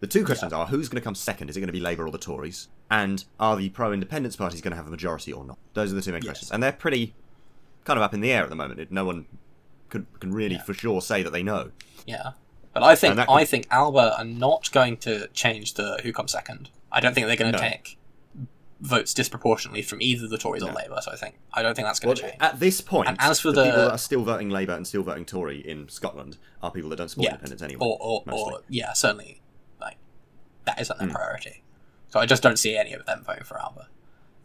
the 0.01 0.07
two 0.07 0.25
questions 0.25 0.53
are 0.53 0.67
who's 0.67 0.89
going 0.89 1.01
to 1.01 1.05
come 1.05 1.15
second? 1.15 1.51
Is 1.51 1.57
it 1.57 1.61
going 1.61 1.69
to 1.69 1.73
be 1.73 1.81
Labour 1.81 2.07
or 2.07 2.11
the 2.11 2.19
Tories? 2.19 2.69
And 2.91 3.25
are 3.41 3.57
the 3.57 3.71
pro-independence 3.71 4.37
parties 4.37 4.61
going 4.61 4.73
to 4.73 4.77
have 4.77 4.87
a 4.87 4.91
majority 4.91 5.33
or 5.33 5.45
not? 5.45 5.59
Those 5.73 5.91
are 5.93 5.95
the 5.97 6.03
two 6.03 6.13
main 6.13 6.21
Yes. 6.23 6.29
questions, 6.33 6.51
and 6.53 6.63
they're 6.63 6.73
pretty 6.73 7.15
kind 7.85 7.97
of 7.99 8.03
up 8.03 8.13
in 8.15 8.21
the 8.21 8.31
air 8.33 8.43
at 8.45 8.51
the 8.51 8.57
moment. 8.57 8.91
No 8.91 9.05
one 9.05 9.27
could, 9.89 10.07
can 10.21 10.33
really 10.33 10.57
Yeah. 10.57 10.63
for 10.63 10.75
sure 10.75 11.01
say 11.01 11.23
that 11.23 11.31
they 11.33 11.43
know. 11.43 11.71
Yeah, 12.07 12.33
but 12.73 12.83
I 12.83 12.95
think 12.97 13.17
that 13.17 13.31
I 13.31 13.45
think 13.45 13.67
Alba 13.71 14.17
are 14.19 14.25
not 14.25 14.71
going 14.73 14.97
to 14.99 15.29
change 15.29 15.75
the 15.75 16.01
who 16.03 16.13
comes 16.13 16.33
second. 16.33 16.71
I 16.95 17.01
don't 17.01 17.13
think 17.15 17.27
they're 17.27 17.37
going 17.37 17.53
to 17.53 17.59
No. 17.59 17.69
take 17.69 17.99
votes 18.81 19.15
disproportionately 19.15 19.83
from 19.83 20.01
either 20.03 20.27
the 20.29 20.37
Tories 20.39 20.63
or 20.63 20.73
Labour. 20.73 20.99
So 21.03 21.11
I 21.13 21.17
think 21.17 21.39
I 21.53 21.63
don't 21.63 21.75
think 21.75 21.87
that's 21.87 22.01
going 22.01 22.15
to 22.17 22.23
Well, 22.23 22.31
change. 22.31 22.43
at 22.43 22.61
this 22.61 22.81
point. 22.81 23.09
And 23.09 23.17
as 23.21 23.41
for 23.41 23.49
the, 23.51 23.55
the- 23.63 23.65
people 23.65 23.83
that 23.83 23.91
are 23.93 23.99
still 23.99 24.23
voting 24.25 24.51
Labour 24.51 24.73
and 24.75 24.87
still 24.87 25.03
voting 25.03 25.25
Tory 25.25 25.59
in 25.69 25.89
Scotland 25.89 26.39
are 26.63 26.71
people 26.71 26.91
that 26.91 26.97
don't 26.97 27.09
support 27.09 27.25
Yeah. 27.25 27.31
independence 27.33 27.63
anyway. 27.63 27.81
or 27.85 27.99
or, 28.01 28.23
or 28.33 28.61
yeah, 28.69 28.93
certainly 28.93 29.41
like 29.81 29.97
that 30.67 30.81
isn't 30.81 30.99
their 30.99 31.09
Mm. 31.09 31.15
priority. 31.15 31.63
So 32.09 32.21
I 32.21 32.27
just 32.27 32.43
don't 32.43 32.59
see 32.59 32.77
any 32.77 32.93
of 32.93 33.05
them 33.07 33.25
voting 33.25 33.45
for 33.45 33.61
Alba. 33.61 33.89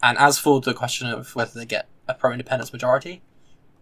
And 0.02 0.18
as 0.18 0.40
for 0.40 0.60
the 0.62 0.74
question 0.74 1.08
of 1.08 1.36
whether 1.36 1.52
they 1.60 1.66
get 1.66 1.88
a 2.08 2.14
pro-independence 2.14 2.72
majority, 2.74 3.22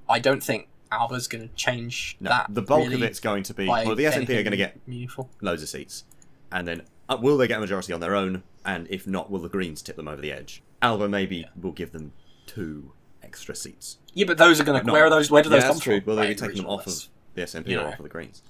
I 0.10 0.20
don't 0.20 0.44
think 0.44 0.68
Alba's 0.92 1.28
going 1.28 1.48
to 1.48 1.54
change 1.56 2.18
no, 2.20 2.30
that. 2.30 2.48
the 2.50 2.62
bulk 2.62 2.92
of 2.92 3.04
it's 3.04 3.20
going 3.20 3.44
to 3.44 3.54
be 3.54 3.68
well, 3.68 3.94
the 3.96 4.06
SNP 4.06 4.30
are 4.30 4.44
going 4.44 4.52
to 4.52 4.58
get 4.58 4.86
meaningful. 4.88 5.30
loads 5.42 5.62
of 5.62 5.70
seats, 5.70 6.06
and 6.52 6.68
then 6.68 6.82
uh, 7.10 7.18
will 7.20 7.38
they 7.38 7.48
get 7.48 7.58
a 7.58 7.62
majority 7.62 7.94
on 7.94 8.00
their 8.00 8.16
own? 8.16 8.44
And 8.66 8.88
if 8.90 9.08
not, 9.08 9.32
will 9.32 9.40
the 9.40 9.50
Greens 9.50 9.82
tip 9.82 9.96
them 9.96 10.08
over 10.08 10.22
the 10.22 10.32
edge? 10.32 10.62
Alba 10.82 11.08
maybe 11.08 11.46
will 11.60 11.72
give 11.72 11.92
them 11.92 12.14
two 12.46 12.92
extra 13.24 13.56
seats. 13.56 13.98
Yeah, 14.14 14.26
but 14.26 14.38
those 14.38 14.60
are 14.60 14.64
going 14.64 14.84
to. 14.84 14.92
Where 14.92 15.06
are 15.06 15.10
those? 15.10 15.32
Where 15.32 15.44
do 15.44 15.50
yeah, 15.50 15.58
those 15.58 15.64
come 15.64 15.80
from? 15.80 16.06
Will 16.06 16.16
they 16.16 16.28
be 16.28 16.36
taking 16.36 16.58
them 16.58 16.68
off 16.68 16.88
of 16.88 17.08
the 17.34 17.42
SNP 17.44 17.68
You 17.68 17.80
or 17.80 17.84
know. 17.84 17.88
off 17.90 18.00
of 18.00 18.04
the 18.04 18.10
Greens? 18.10 18.42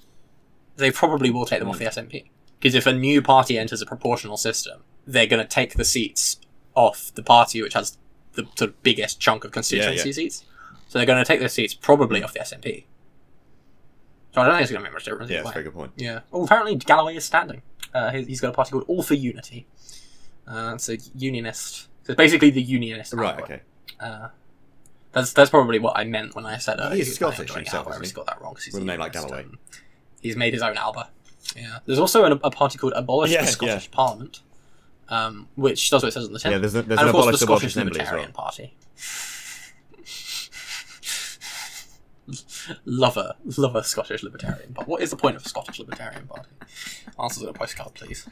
they 0.78 0.90
probably 0.90 1.30
will 1.30 1.44
take 1.44 1.58
them 1.58 1.68
off 1.68 1.78
the 1.78 1.84
SNP. 1.84 2.30
Because 2.58 2.74
if 2.74 2.86
a 2.86 2.92
new 2.92 3.20
party 3.20 3.58
enters 3.58 3.82
a 3.82 3.86
proportional 3.86 4.36
system, 4.36 4.82
they're 5.06 5.26
going 5.26 5.42
to 5.42 5.48
take 5.48 5.74
the 5.74 5.84
seats 5.84 6.38
off 6.74 7.12
the 7.14 7.22
party 7.22 7.60
which 7.60 7.74
has 7.74 7.98
the 8.32 8.44
sort 8.56 8.70
of 8.70 8.82
biggest 8.82 9.20
chunk 9.20 9.44
of 9.44 9.50
constituency 9.50 10.08
yeah. 10.08 10.14
seats. 10.14 10.44
So 10.88 10.98
they're 10.98 11.06
going 11.06 11.22
to 11.22 11.24
take 11.24 11.40
those 11.40 11.52
seats 11.52 11.74
probably 11.74 12.22
off 12.22 12.32
the 12.32 12.40
SNP. 12.40 12.84
So 14.32 14.40
I 14.40 14.46
don't 14.46 14.54
think 14.54 14.62
it's 14.62 14.70
going 14.70 14.84
to 14.84 14.90
be 14.90 14.94
much 14.94 15.04
different. 15.04 15.30
Yeah, 15.30 15.38
that's 15.38 15.50
a 15.50 15.52
very 15.52 15.64
good 15.64 15.74
point. 15.74 15.92
Yeah. 15.96 16.20
Well, 16.30 16.44
apparently 16.44 16.76
Galloway 16.76 17.16
is 17.16 17.24
standing. 17.24 17.62
Uh, 17.94 18.10
he- 18.10 18.24
he's 18.24 18.40
got 18.40 18.48
a 18.50 18.52
party 18.52 18.72
called 18.72 18.84
All 18.88 19.02
for 19.02 19.14
Unity. 19.14 19.66
Uh, 20.46 20.72
it's 20.74 20.88
a 20.88 20.98
unionist. 21.14 21.88
So 22.04 22.14
basically 22.14 22.50
the 22.50 22.62
unionist. 22.62 23.12
Right. 23.12 23.40
Okay. 23.40 23.60
Uh, 24.00 24.28
that's 25.12 25.32
that's 25.32 25.50
probably 25.50 25.78
what 25.78 25.98
I 25.98 26.04
meant 26.04 26.34
when 26.34 26.46
I 26.46 26.58
said 26.58 26.80
uh, 26.80 26.90
He 26.90 27.02
Scottish 27.04 27.52
himself, 27.52 27.86
Alba. 27.86 27.98
I 27.98 28.02
just 28.02 28.14
got 28.14 28.26
that 28.26 28.40
wrong 28.40 28.56
he's 28.62 28.72
With 28.72 28.82
a 28.82 28.86
name 28.86 29.00
like 29.00 29.12
Galloway. 29.12 29.44
um, 29.44 29.58
he's 30.20 30.36
made 30.36 30.52
his 30.52 30.62
own 30.62 30.76
Alba. 30.76 31.10
Yeah. 31.56 31.78
There's 31.86 31.98
also 31.98 32.24
an, 32.24 32.32
a 32.44 32.50
party 32.50 32.78
called 32.78 32.92
Abolish 32.94 33.30
Yeah, 33.30 33.40
the 33.42 33.46
Scottish 33.48 33.90
Parliament, 33.90 34.40
um, 35.08 35.48
which 35.54 35.88
does 35.90 36.02
what 36.02 36.08
it 36.08 36.12
says 36.12 36.26
on 36.26 36.32
the 36.34 36.38
tin. 36.38 36.52
Yeah, 36.52 36.58
there's, 36.58 36.74
a, 36.74 36.82
there's 36.82 37.00
and 37.00 37.08
an 37.08 37.08
of 37.08 37.12
course 37.14 37.24
abolish 37.24 37.40
the 37.40 37.46
Scottish 37.46 37.64
Assembly 37.68 38.00
as 38.00 38.06
well. 38.10 38.20
Libertarian 38.20 38.32
Party. 38.32 38.74
Lover, 42.84 43.34
lover 43.56 43.82
Scottish 43.82 44.22
Libertarian 44.22 44.72
Party. 44.74 44.90
What 44.90 45.02
is 45.02 45.10
the 45.10 45.16
point 45.16 45.36
of 45.36 45.44
a 45.44 45.48
Scottish 45.48 45.78
Libertarian 45.78 46.26
Party? 46.26 46.48
Answers 47.20 47.42
in 47.42 47.48
a 47.48 47.52
postcard, 47.52 47.94
please. 47.94 48.28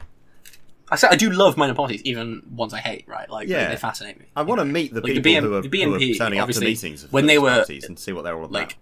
I 0.89 0.97
say 0.97 1.09
I 1.11 1.17
do 1.17 1.31
love 1.31 1.57
minor 1.57 1.75
parties, 1.75 2.01
even 2.05 2.43
ones 2.55 2.73
I 2.73 2.79
hate. 2.79 3.09
Right, 3.09 3.29
like 3.29 3.49
Yeah. 3.49 3.65
they, 3.65 3.71
they 3.75 3.77
fascinate 3.77 4.21
me. 4.21 4.27
I 4.37 4.43
want 4.43 4.61
to 4.61 4.65
meet 4.65 4.95
the 4.95 5.01
Like, 5.01 5.15
the 5.15 5.21
people 5.21 5.33
BM 5.33 5.43
who, 5.43 5.55
are, 5.57 5.63
the 5.63 5.69
who 5.69 5.99
BNP, 5.99 6.15
are 6.15 6.19
turning 6.19 6.39
up 6.39 6.49
to 6.51 6.61
meetings 6.61 7.11
when 7.11 7.27
they 7.27 7.39
were, 7.39 7.51
parties 7.57 7.85
and 7.85 7.99
see 7.99 8.13
what 8.13 8.23
they're 8.23 8.37
all 8.37 8.45
about. 8.45 8.53
like 8.53 8.77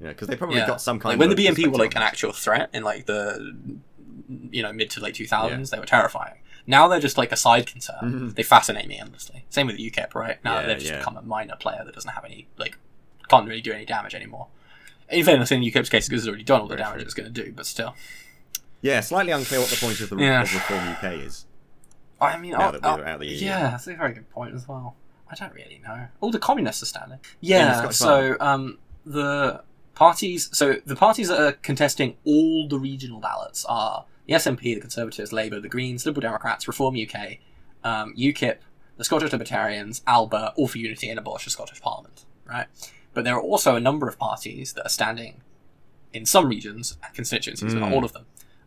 yeah, 0.00 0.08
because 0.08 0.28
they 0.28 0.36
probably 0.36 0.56
yeah. 0.56 0.66
got 0.66 0.80
some 0.80 0.98
kind 0.98 1.12
like 1.12 1.20
when 1.20 1.30
of 1.30 1.36
the 1.36 1.46
BNP 1.46 1.66
were 1.70 1.78
like 1.78 1.94
an 1.94 2.02
actual 2.02 2.32
threat 2.32 2.70
in 2.72 2.82
like 2.82 3.06
the 3.06 3.54
you 4.50 4.62
know 4.62 4.72
mid 4.72 4.90
to 4.90 5.00
late 5.00 5.14
two 5.14 5.26
thousands, 5.26 5.70
they 5.70 5.78
were 5.78 5.86
terrifying. 5.86 6.34
Now 6.66 6.88
they're 6.88 7.00
just 7.00 7.18
like 7.18 7.32
a 7.32 7.36
side 7.36 7.66
concern. 7.66 7.96
Mhm. 8.02 8.34
They 8.34 8.42
fascinate 8.42 8.86
me 8.88 8.98
endlessly. 8.98 9.44
Same 9.50 9.66
with 9.66 9.76
UKIP, 9.78 10.14
right? 10.14 10.42
Now 10.44 10.60
Yeah, 10.60 10.66
they've 10.66 10.78
just 10.78 10.90
yeah. 10.90 10.98
become 10.98 11.16
a 11.16 11.22
minor 11.22 11.56
player 11.56 11.82
that 11.84 11.94
doesn't 11.94 12.10
have 12.10 12.24
any 12.24 12.48
like 12.56 12.78
can't 13.30 13.48
really 13.48 13.60
do 13.60 13.72
any 13.72 13.84
damage 13.84 14.14
anymore. 14.14 14.48
In 15.08 15.24
fairness, 15.24 15.50
in 15.50 15.60
UKIP's 15.62 15.88
case, 15.88 16.08
because 16.08 16.22
it's 16.22 16.28
already 16.28 16.44
done 16.44 16.60
all 16.60 16.68
the 16.68 16.76
damage 16.76 17.02
it's 17.02 17.14
going 17.14 17.32
to 17.32 17.44
do, 17.44 17.52
but 17.52 17.66
still. 17.66 17.94
Yeah, 18.82 19.00
slightly 19.00 19.32
unclear 19.32 19.60
what 19.60 19.68
the 19.70 19.76
point 19.76 20.00
of 20.00 20.10
the 20.10 20.16
Yeah. 20.16 20.42
of 20.42 20.54
Reform 20.54 20.88
UK 20.88 21.14
is. 21.26 21.46
I 22.20 22.36
mean, 22.38 22.52
Now 22.52 22.58
I'll- 22.60 22.72
that 22.72 22.82
we're 22.82 22.88
I'll- 22.88 23.00
out 23.04 23.14
of 23.14 23.20
the 23.20 23.26
EU. 23.26 23.46
yeah, 23.46 23.70
that's 23.70 23.86
a 23.86 23.94
very 23.94 24.12
good 24.14 24.28
point 24.30 24.54
as 24.54 24.68
well. 24.68 24.96
I 25.30 25.34
don't 25.34 25.52
really 25.54 25.80
know. 25.86 26.08
All 26.20 26.30
the 26.30 26.38
communists 26.38 26.82
are 26.82 26.86
standing. 26.86 27.18
the 27.22 27.46
Yeah. 27.46 27.88
So 27.90 28.36
um, 28.40 28.78
the 29.06 29.62
parties, 29.94 30.48
so 30.52 30.76
the 30.84 30.96
parties 30.96 31.28
that 31.28 31.40
are 31.40 31.52
contesting 31.52 32.16
all 32.24 32.68
the 32.68 32.78
regional 32.78 33.20
ballots 33.20 33.64
are 33.66 34.06
the 34.26 34.34
SNP, 34.34 34.74
the 34.74 34.80
Conservatives, 34.80 35.32
Labour, 35.32 35.60
the 35.60 35.68
Greens, 35.68 36.04
Liberal 36.06 36.22
Democrats, 36.22 36.66
Reform 36.68 36.94
UK, 36.96 37.38
um, 37.84 38.14
UKIP, 38.16 38.58
the 38.96 39.04
Scottish 39.04 39.32
Libertarians, 39.32 40.02
ALBA, 40.06 40.52
All 40.56 40.68
for 40.68 40.78
Unity, 40.78 41.08
and 41.10 41.18
Abolish 41.18 41.44
the 41.44 41.50
Scottish 41.50 41.80
Parliament. 41.80 42.24
Right. 42.44 42.66
But 43.20 43.24
there 43.24 43.34
are 43.36 43.42
also 43.42 43.76
a 43.76 43.80
number 43.80 44.08
of 44.08 44.18
parties 44.18 44.72
that 44.72 44.86
are 44.86 44.88
standing 44.88 45.42
in 46.14 46.24
some 46.24 46.48
regions 46.48 46.96
and 47.04 47.12
constituencies, 47.12 47.74
but 47.74 47.80
not 47.80 47.90
Mm. 47.90 47.94
all 47.96 48.04
of 48.06 48.14
them. 48.14 48.24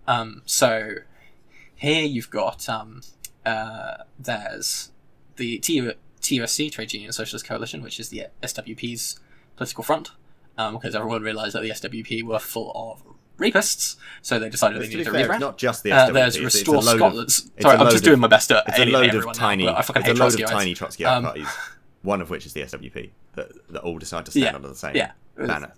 Um, 0.07 0.43
so 0.45 0.97
here 1.73 2.03
you've 2.05 2.29
got 2.29 2.69
um, 2.69 3.01
uh, 3.47 4.03
there's 4.19 4.91
the 5.37 5.57
TU- 5.57 5.93
TUSC 6.21 6.71
Trade 6.71 6.93
Union 6.93 7.11
Socialist 7.11 7.47
Coalition, 7.47 7.81
which 7.81 7.99
is 7.99 8.09
the 8.09 8.27
SWP's 8.43 9.19
political 9.55 9.83
front 9.83 10.11
because 10.55 10.93
everyone 10.93 11.23
realised 11.23 11.55
that 11.55 11.63
the 11.63 11.71
SWP 11.71 12.21
were 12.21 12.37
full 12.37 12.71
of 12.75 13.01
rapists, 13.39 13.95
so 14.21 14.37
they 14.37 14.49
decided 14.49 14.75
But 14.77 14.81
they 14.83 14.89
needed 14.89 15.05
to 15.05 15.11
rebrand. 15.13 15.39
not 15.39 15.57
just 15.57 15.81
the 15.81 15.93
Uh, 15.93 16.05
SWP. 16.09 16.13
there's 16.13 16.35
it's- 16.35 16.53
Restore 16.53 16.75
a 16.75 16.79
load 16.81 16.97
Scotland's. 16.97 17.39
it's 17.57 17.63
Sorry, 17.63 17.75
I'm 17.79 17.89
just 17.89 18.03
doing 18.03 18.19
my 18.19 18.27
best 18.27 18.49
to 18.49 18.63
It's 18.67 18.77
a 18.77 18.85
load 18.85 19.15
of 19.15 19.33
tiny. 19.33 19.67
I 19.67 19.81
fucking 19.81 20.03
It's 20.03 20.11
a 20.11 20.23
load 20.23 20.39
of 20.39 20.47
tiny 20.47 20.75
Trotskyite 20.75 21.07
Um, 21.07 21.23
parties. 21.23 21.47
One 22.03 22.21
of 22.21 22.29
which 22.29 22.45
is 22.45 22.53
the 22.53 22.61
SWP 22.61 23.09
that, 23.35 23.51
that 23.69 23.81
all 23.81 23.97
decide 23.99 24.25
to 24.25 24.31
stand 24.31 24.45
Yeah, 24.45 24.55
under 24.55 24.67
the 24.67 24.75
same 24.75 24.95
yeah. 24.95 25.11
banner. 25.37 25.73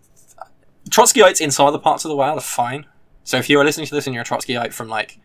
Trotskyites 0.89 1.41
in 1.41 1.51
some 1.51 1.66
other 1.68 1.80
parts 1.80 2.06
of 2.06 2.10
the 2.10 2.16
world 2.16 2.38
are 2.38 2.41
fine. 2.41 2.86
So 3.24 3.38
if 3.38 3.49
you 3.49 3.60
are 3.60 3.64
listening 3.66 3.88
to 3.88 3.95
this 3.95 4.06
and 4.06 4.14
you're 4.14 4.22
a 4.24 4.26
Trotskyite 4.26 4.72
from 4.74 4.88
like 4.88 5.20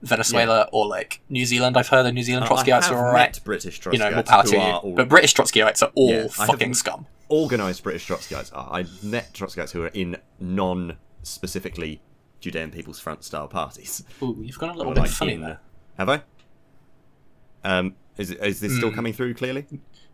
Venezuela 0.00 0.68
or 0.72 0.86
like 0.86 1.20
New 1.28 1.44
Zealand, 1.44 1.76
I've 1.76 1.88
heard 1.88 2.04
that 2.04 2.12
New 2.12 2.22
Zealand 2.22 2.46
I 2.50 2.64
have 2.70 2.90
are 2.92 3.06
alright. 3.08 3.38
British 3.44 3.80
Trotskyites 3.80 3.92
You 3.92 3.98
know, 3.98 4.10
more 4.12 4.22
power 4.22 4.42
to 4.44 4.56
you. 4.56 4.60
all 4.60 4.94
But 4.94 5.08
British 5.08 5.34
Trotskyites 5.34 5.82
are 5.82 5.92
all 5.94 6.10
Yeah, 6.10 6.26
fucking 6.28 6.74
scum. 6.74 7.06
organised 7.30 7.82
British 7.82 8.08
Trotskyites 8.08 8.50
are. 8.56 8.68
I 8.72 8.86
met 9.02 9.32
Trotskyites 9.34 9.72
who 9.72 9.82
are 9.82 9.88
in 9.88 10.16
non-specifically 10.40 12.00
Judean 12.40 12.70
People's 12.70 12.98
Front 12.98 13.22
style 13.22 13.48
parties. 13.48 14.02
Ooh, 14.22 14.36
you've 14.40 14.58
gone 14.58 14.70
a 14.70 14.74
little 14.74 14.92
Or, 14.92 14.94
bit 14.94 15.02
like, 15.02 15.10
funny 15.10 15.34
in- 15.34 15.42
there. 15.42 15.60
Have 15.98 16.08
I? 16.08 16.22
Um, 17.64 17.94
is 18.16 18.30
is 18.32 18.60
this 18.60 18.74
still 18.76 18.90
Mm. 18.90 18.94
coming 18.94 19.12
through 19.12 19.34
clearly? 19.34 19.66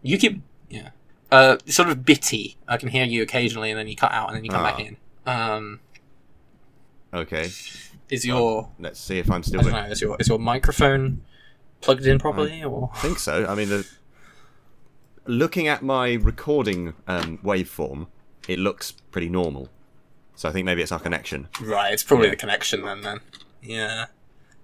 You 0.02 0.18
keep 0.18 0.42
yeah, 0.68 0.90
uh, 1.30 1.56
sort 1.66 1.88
of 1.88 2.04
bitty. 2.04 2.56
I 2.66 2.76
can 2.76 2.88
hear 2.88 3.04
you 3.04 3.22
occasionally, 3.22 3.70
and 3.70 3.78
then 3.78 3.88
you 3.88 3.96
cut 3.96 4.12
out, 4.12 4.28
and 4.28 4.36
then 4.36 4.44
you 4.44 4.50
come 4.50 4.62
back 4.62 4.76
Ah. 4.78 4.82
in. 4.82 4.96
Um, 5.26 5.80
Okay, 7.14 7.48
is 8.10 8.26
your 8.26 8.68
let's 8.78 9.00
see 9.00 9.18
if 9.18 9.30
I'm 9.30 9.42
still 9.42 9.60
I 9.60 9.62
don't 9.62 9.72
know, 9.72 9.90
is 9.90 10.00
your 10.02 10.16
is 10.20 10.28
your 10.28 10.38
microphone 10.38 11.22
plugged 11.80 12.04
in 12.06 12.18
properly, 12.18 12.62
or 12.62 12.90
I 12.94 12.98
think 12.98 13.18
so. 13.18 13.46
I 13.46 13.54
mean, 13.54 13.70
the, 13.70 13.88
looking 15.26 15.68
at 15.68 15.82
my 15.82 16.12
recording 16.14 16.92
um, 17.06 17.38
waveform, 17.38 18.08
it 18.46 18.58
looks 18.58 18.92
pretty 18.92 19.30
normal. 19.30 19.70
So 20.34 20.48
I 20.48 20.52
think 20.52 20.66
maybe 20.66 20.82
it's 20.82 20.92
our 20.92 21.00
connection. 21.00 21.48
right? 21.62 21.92
It's 21.92 22.02
probably 22.04 22.26
Yeah. 22.26 22.30
the 22.32 22.36
connection 22.36 22.82
then. 22.82 23.00
Then 23.00 23.20
yeah. 23.62 24.06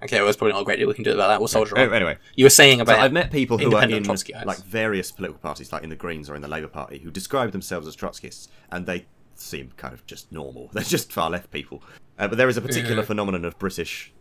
Okay, 0.05 0.17
well, 0.17 0.25
there's 0.27 0.37
probably 0.37 0.53
not 0.53 0.63
a 0.63 0.65
great 0.65 0.79
deal 0.79 0.89
we 0.89 0.95
can 0.95 1.05
do 1.05 1.13
about 1.13 1.29
that. 1.29 1.41
We'll 1.41 1.49
soldier 1.49 1.79
on. 1.79 1.89
Oh, 1.89 1.93
anyway, 1.93 2.19
You 2.37 2.45
were 2.45 2.51
saying 2.51 2.79
so 2.79 2.83
about 2.83 3.01
I've 3.01 3.13
met 3.13 3.31
people 3.31 3.57
who 3.59 3.75
are 3.75 3.83
in 3.85 4.03
Trotskyites. 4.03 4.45
like 4.45 4.59
various 4.59 5.11
political 5.11 5.39
parties, 5.41 5.73
like 5.73 5.83
in 5.83 5.89
the 5.91 5.97
Greens 5.97 6.29
or 6.29 6.35
in 6.37 6.43
the 6.43 6.49
Labour 6.49 6.69
Party, 6.69 6.99
who 6.99 7.11
describe 7.11 7.53
themselves 7.53 7.87
as 7.89 7.97
Trotskyists, 7.97 8.49
and 8.71 8.85
they 8.87 9.07
seem 9.35 9.73
kind 9.77 9.95
of 9.95 10.05
just 10.07 10.31
normal. 10.31 10.69
They're 10.73 10.83
just 10.85 11.13
far 11.13 11.31
left 11.31 11.51
people. 11.51 11.83
Uh, 12.19 12.29
but 12.29 12.39
there 12.39 12.49
is 12.49 12.57
a 12.57 12.61
particular 12.63 12.97
Yeah. 13.03 13.07
phenomenon 13.07 13.45
of 13.45 13.59
British 13.59 14.13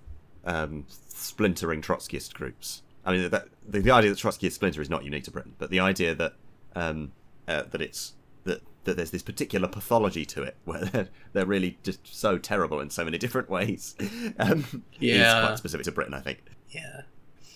um, 0.46 0.86
splintering 1.10 1.82
Trotskyist 1.82 2.34
groups. 2.34 2.82
I 3.06 3.12
mean, 3.12 3.30
that, 3.30 3.48
the, 3.68 3.82
the 3.82 3.92
idea 3.92 4.10
that 4.10 4.18
Trotskyist 4.20 4.54
splinter 4.54 4.82
is 4.82 4.90
not 4.90 5.04
unique 5.04 5.26
to 5.26 5.32
Britain, 5.32 5.54
but 5.58 5.70
the 5.70 5.80
idea 5.82 6.16
that 6.16 6.34
um, 6.76 7.12
uh, 7.48 7.64
that 7.72 7.82
it's 7.82 8.14
that 8.46 8.62
that 8.86 8.98
there's 8.98 9.12
this 9.12 9.22
particular 9.24 9.68
pathology 9.68 10.26
to 10.26 10.44
it 10.44 10.58
where 10.66 10.86
they're, 10.86 11.08
they're 11.34 11.46
really 11.46 11.78
just 11.84 12.00
so 12.06 12.38
terrible 12.38 12.80
in 12.80 12.90
so 12.90 13.04
many 13.06 13.18
different 13.18 13.50
ways. 13.50 13.96
Um, 14.40 14.84
Yeah. 15.00 15.46
quite 15.48 15.58
specific 15.58 15.86
to 15.86 15.92
Britain, 15.92 16.14
I 16.14 16.20
think. 16.22 16.40
Yeah. 16.70 17.02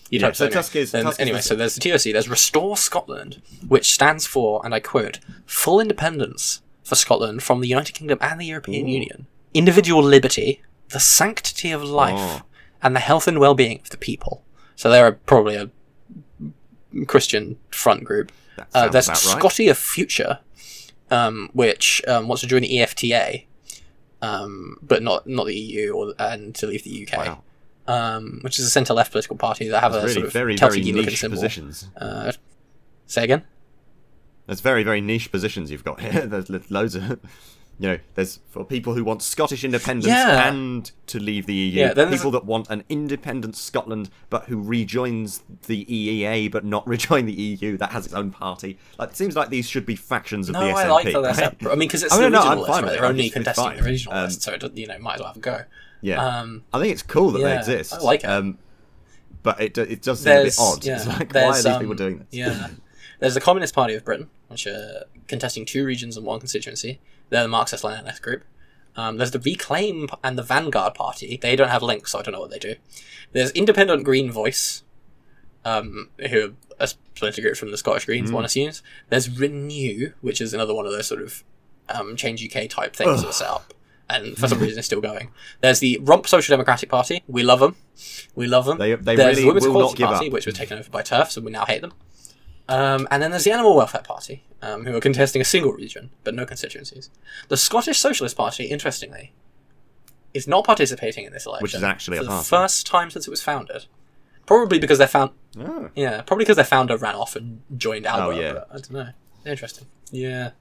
You'd 0.09 0.21
Yeah, 0.21 0.31
so 0.31 0.45
anyway. 0.45 0.53
Tusk 0.53 0.75
is- 0.75 0.91
Then- 0.91 1.03
Tusk 1.05 1.19
is 1.19 1.21
anyway, 1.21 1.41
so 1.41 1.55
there's 1.55 1.75
the 1.75 1.81
TOC, 1.81 2.13
there's 2.13 2.29
Restore 2.29 2.77
Scotland, 2.77 3.41
which 3.67 3.91
stands 3.91 4.25
for, 4.25 4.61
and 4.63 4.73
I 4.73 4.79
quote, 4.79 5.19
full 5.45 5.79
independence 5.81 6.61
for 6.83 6.95
Scotland 6.95 7.43
from 7.43 7.59
the 7.61 7.67
United 7.67 7.93
Kingdom 7.93 8.17
and 8.21 8.39
the 8.39 8.45
European 8.45 8.87
Ooh. 8.87 8.91
Union, 8.91 9.27
individual 9.53 10.01
liberty, 10.03 10.61
the 10.89 10.99
sanctity 11.01 11.71
of 11.71 11.83
life, 11.83 12.13
Oh. 12.17 12.41
and 12.81 12.95
the 12.95 13.01
health 13.01 13.27
and 13.27 13.39
well 13.39 13.53
being 13.55 13.79
of 13.81 13.89
the 13.89 13.97
people. 13.97 14.45
So 14.77 14.89
they're 14.89 15.11
probably 15.11 15.55
a 15.55 15.69
Christian 17.05 17.57
front 17.71 18.03
group. 18.05 18.31
That 18.55 18.67
Uh, 18.73 18.87
there's 18.89 19.07
about 19.07 19.25
right. 19.25 19.37
Scotia 19.39 19.75
Future, 19.75 20.39
um, 21.11 21.49
which 21.53 22.01
um, 22.07 22.27
wants 22.27 22.41
to 22.41 22.47
join 22.47 22.61
the 22.61 22.77
EFTA, 22.77 23.45
um, 24.21 24.77
but 24.81 25.03
not 25.03 25.27
not 25.27 25.47
the 25.47 25.55
EU 25.55 25.93
or 25.93 26.13
and 26.19 26.53
to 26.55 26.67
leave 26.67 26.83
the 26.83 27.07
UK. 27.07 27.25
Wow. 27.25 27.43
Um, 27.87 28.39
which 28.41 28.59
is 28.59 28.65
a 28.65 28.69
centre 28.69 28.93
left 28.93 29.11
political 29.11 29.37
party 29.37 29.69
that 29.69 29.79
have 29.79 29.95
a 29.95 30.01
really 30.01 30.13
sort 30.13 30.25
of 30.25 30.33
very, 30.33 30.57
very 30.57 30.81
niche 30.81 31.21
positions. 31.21 31.87
Uh, 31.95 32.33
say 33.05 33.23
again. 33.23 33.45
There's 34.45 34.61
very, 34.61 34.83
very 34.83 35.01
niche 35.01 35.31
positions 35.31 35.71
you've 35.71 35.83
got 35.83 36.01
here. 36.01 36.25
There's 36.25 36.49
loads 36.71 36.95
of, 36.95 37.19
you 37.79 37.87
know, 37.89 37.99
there's 38.15 38.39
for 38.49 38.63
people 38.65 38.93
who 38.95 39.03
want 39.03 39.21
Scottish 39.21 39.63
independence 39.63 40.07
Yeah. 40.07 40.47
and 40.49 40.89
to 41.07 41.19
leave 41.19 41.45
the 41.45 41.53
EU. 41.53 41.79
Yeah, 41.81 41.93
there's 41.93 42.15
people 42.17 42.31
that 42.31 42.43
want 42.45 42.69
an 42.69 42.83
independent 42.89 43.55
Scotland 43.55 44.09
but 44.31 44.45
who 44.45 44.59
rejoins 44.61 45.43
the 45.67 45.85
EEA 45.85 46.49
but 46.51 46.65
not 46.65 46.87
rejoin 46.95 47.25
the 47.25 47.33
EU. 47.33 47.77
That 47.77 47.91
has 47.91 48.05
its 48.05 48.15
own 48.15 48.31
party. 48.31 48.79
Like, 48.97 49.09
it 49.09 49.15
seems 49.15 49.35
like 49.35 49.49
these 49.49 49.69
should 49.69 49.85
be 49.85 49.95
factions 49.95 50.49
of 50.49 50.53
No, 50.53 50.61
the 50.61 50.73
SNP. 50.73 50.75
I 50.75 50.87
like 50.87 51.05
that 51.05 51.21
right? 51.21 51.35
separate. 51.35 51.71
I 51.71 51.75
mean, 51.75 51.87
because 51.87 52.03
it's 52.03 52.13
Oh, 52.17 52.17
the 52.21 52.29
no, 52.29 52.39
no, 52.39 52.49
original 52.49 52.59
list, 52.61 52.69
right? 52.81 52.85
They're 52.91 53.05
only 53.05 53.29
contesting 53.29 53.63
fine. 53.65 53.77
the 53.77 53.83
original 53.85 54.15
Um, 54.15 54.23
list, 54.25 54.41
so 54.41 54.53
it, 54.53 54.77
you 54.77 54.87
know, 54.87 54.97
might 54.99 55.13
as 55.15 55.19
well 55.19 55.27
have 55.27 55.37
a 55.37 55.39
go. 55.39 55.61
Yeah, 56.01 56.25
Um, 56.39 56.63
I 56.73 56.79
think 56.79 56.91
it's 56.93 57.03
cool 57.03 57.31
that 57.31 57.39
they 57.43 57.57
exist. 57.57 57.93
I 57.93 57.99
like 57.99 58.23
it. 58.23 58.27
Um, 58.27 58.57
but 59.43 59.61
it 59.61 59.77
it 59.77 60.01
does 60.01 60.19
seem 60.21 60.33
a 60.33 60.43
bit 60.43 60.55
odd. 60.59 60.83
yeah, 60.83 60.95
It's 60.97 61.07
like, 61.07 61.33
why 61.33 61.41
are 61.41 61.51
there's, 61.53 61.63
these 61.63 61.77
people 61.77 61.91
um, 61.91 61.97
doing 61.97 62.17
this? 62.17 62.27
Yeah, 62.31 62.67
there's 63.19 63.33
the 63.35 63.39
Communist 63.41 63.73
Party 63.73 63.93
of 63.95 64.03
Britain, 64.03 64.29
which 64.47 64.67
are 64.67 65.05
contesting 65.27 65.65
two 65.65 65.85
regions 65.85 66.17
and 66.17 66.25
one 66.25 66.39
constituency. 66.39 66.99
They're 67.29 67.43
the 67.43 67.49
Marxist-Leninist 67.49 68.21
group. 68.21 68.43
Um, 68.95 69.17
there's 69.17 69.31
the 69.31 69.39
Reclaim 69.39 70.07
and 70.23 70.37
the 70.37 70.43
Vanguard 70.43 70.95
Party. 70.95 71.37
They 71.41 71.55
don't 71.55 71.69
have 71.69 71.83
links, 71.83 72.11
so 72.13 72.19
I 72.19 72.21
don't 72.23 72.33
know 72.33 72.39
what 72.39 72.49
they 72.49 72.57
do. 72.59 72.75
There's 73.31 73.51
Independent 73.51 74.03
Green 74.03 74.31
Voice, 74.31 74.83
um, 75.65 76.09
who 76.29 76.41
are 76.41 76.49
a 76.79 76.87
splinter 76.87 77.41
group 77.41 77.57
from 77.57 77.71
the 77.71 77.77
Scottish 77.77 78.05
Greens, 78.05 78.31
Mm. 78.31 78.33
one 78.33 78.45
assumes. 78.45 78.81
There's 79.09 79.29
Renew, 79.29 80.13
which 80.21 80.41
is 80.41 80.53
another 80.53 80.73
one 80.73 80.85
of 80.85 80.91
those 80.91 81.07
sort 81.07 81.21
of 81.21 81.43
um, 81.89 82.15
Change 82.15 82.43
UK 82.43 82.67
type 82.69 82.95
things 82.95 83.21
that 83.21 83.29
are 83.29 83.33
set 83.33 83.47
up, 83.47 83.73
and 84.09 84.37
for 84.37 84.47
some 84.47 84.59
reason 84.59 84.77
it's 84.79 84.87
still 84.87 84.99
going. 85.01 85.29
There's 85.61 85.79
the 85.79 85.99
Rump 86.01 86.27
Social 86.27 86.53
Democratic 86.53 86.89
Party. 86.89 87.23
We 87.27 87.43
love 87.43 87.59
them. 87.59 87.75
We 88.35 88.45
love 88.47 88.65
them. 88.65 88.77
They 88.77 88.95
they 88.95 89.15
There's 89.15 89.37
really 89.37 89.41
the 89.43 89.47
Women's 89.47 89.65
Equality 89.67 90.03
Party, 90.03 90.27
up. 90.27 90.33
which 90.33 90.45
was 90.45 90.55
taken 90.55 90.77
over 90.77 90.89
by 90.89 91.01
TERF, 91.01 91.29
so 91.31 91.41
we 91.41 91.51
now 91.51 91.65
hate 91.65 91.81
them. 91.81 91.93
Um, 92.69 93.07
and 93.09 93.23
then 93.23 93.31
there's 93.31 93.45
the 93.45 93.51
Animal 93.51 93.75
Welfare 93.75 94.01
Party, 94.01 94.43
um, 94.61 94.85
who 94.85 94.95
are 94.95 94.99
contesting 94.99 95.41
a 95.41 95.45
single 95.45 95.71
region, 95.71 96.09
but 96.23 96.33
no 96.35 96.45
constituencies. 96.45 97.09
The 97.47 97.55
Scottish 97.57 97.99
Socialist 97.99 98.35
Party, 98.35 98.65
interestingly, 98.65 99.33
is 100.33 100.47
not 100.47 100.65
participating 100.65 101.25
in 101.25 101.31
this 101.33 101.45
election. 101.45 101.63
Which 101.63 101.73
is 101.75 101.83
actually 101.83 102.17
for 102.17 102.23
the 102.25 102.29
party. 102.29 102.45
first 102.47 102.85
time 102.85 103.09
since 103.09 103.25
it 103.27 103.31
was 103.31 103.41
founded. 103.41 103.85
Probably 104.45 104.79
because 104.79 104.97
their 104.97 105.07
found 105.07 105.31
Oh. 105.59 105.89
yeah, 105.95 106.21
probably 106.21 106.43
because 106.43 106.55
their 106.57 106.65
founder 106.65 106.97
ran 106.97 107.15
off 107.15 107.35
and 107.35 107.61
joined 107.77 108.05
Alba. 108.05 108.35
Oh, 108.35 108.39
yeah. 108.39 108.63
I 108.69 108.73
don't 108.73 108.91
know. 108.91 109.09
Interesting. 109.45 109.87
Yeah. 110.11 110.51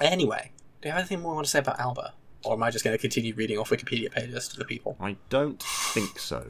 Anyway, 0.00 0.52
do 0.82 0.88
you 0.88 0.92
have 0.92 0.98
anything 1.00 1.20
more 1.20 1.32
you 1.32 1.36
want 1.36 1.46
to 1.46 1.50
say 1.50 1.58
about 1.60 1.78
Alba? 1.78 2.12
Or 2.44 2.54
am 2.54 2.62
I 2.62 2.70
just 2.70 2.84
going 2.84 2.94
to 2.96 3.00
continue 3.00 3.34
reading 3.34 3.58
off 3.58 3.70
Wikipedia 3.70 4.10
pages 4.10 4.48
to 4.48 4.56
the 4.58 4.64
people? 4.64 4.96
I 5.00 5.16
don't 5.30 5.62
think 5.62 6.18
so. 6.18 6.46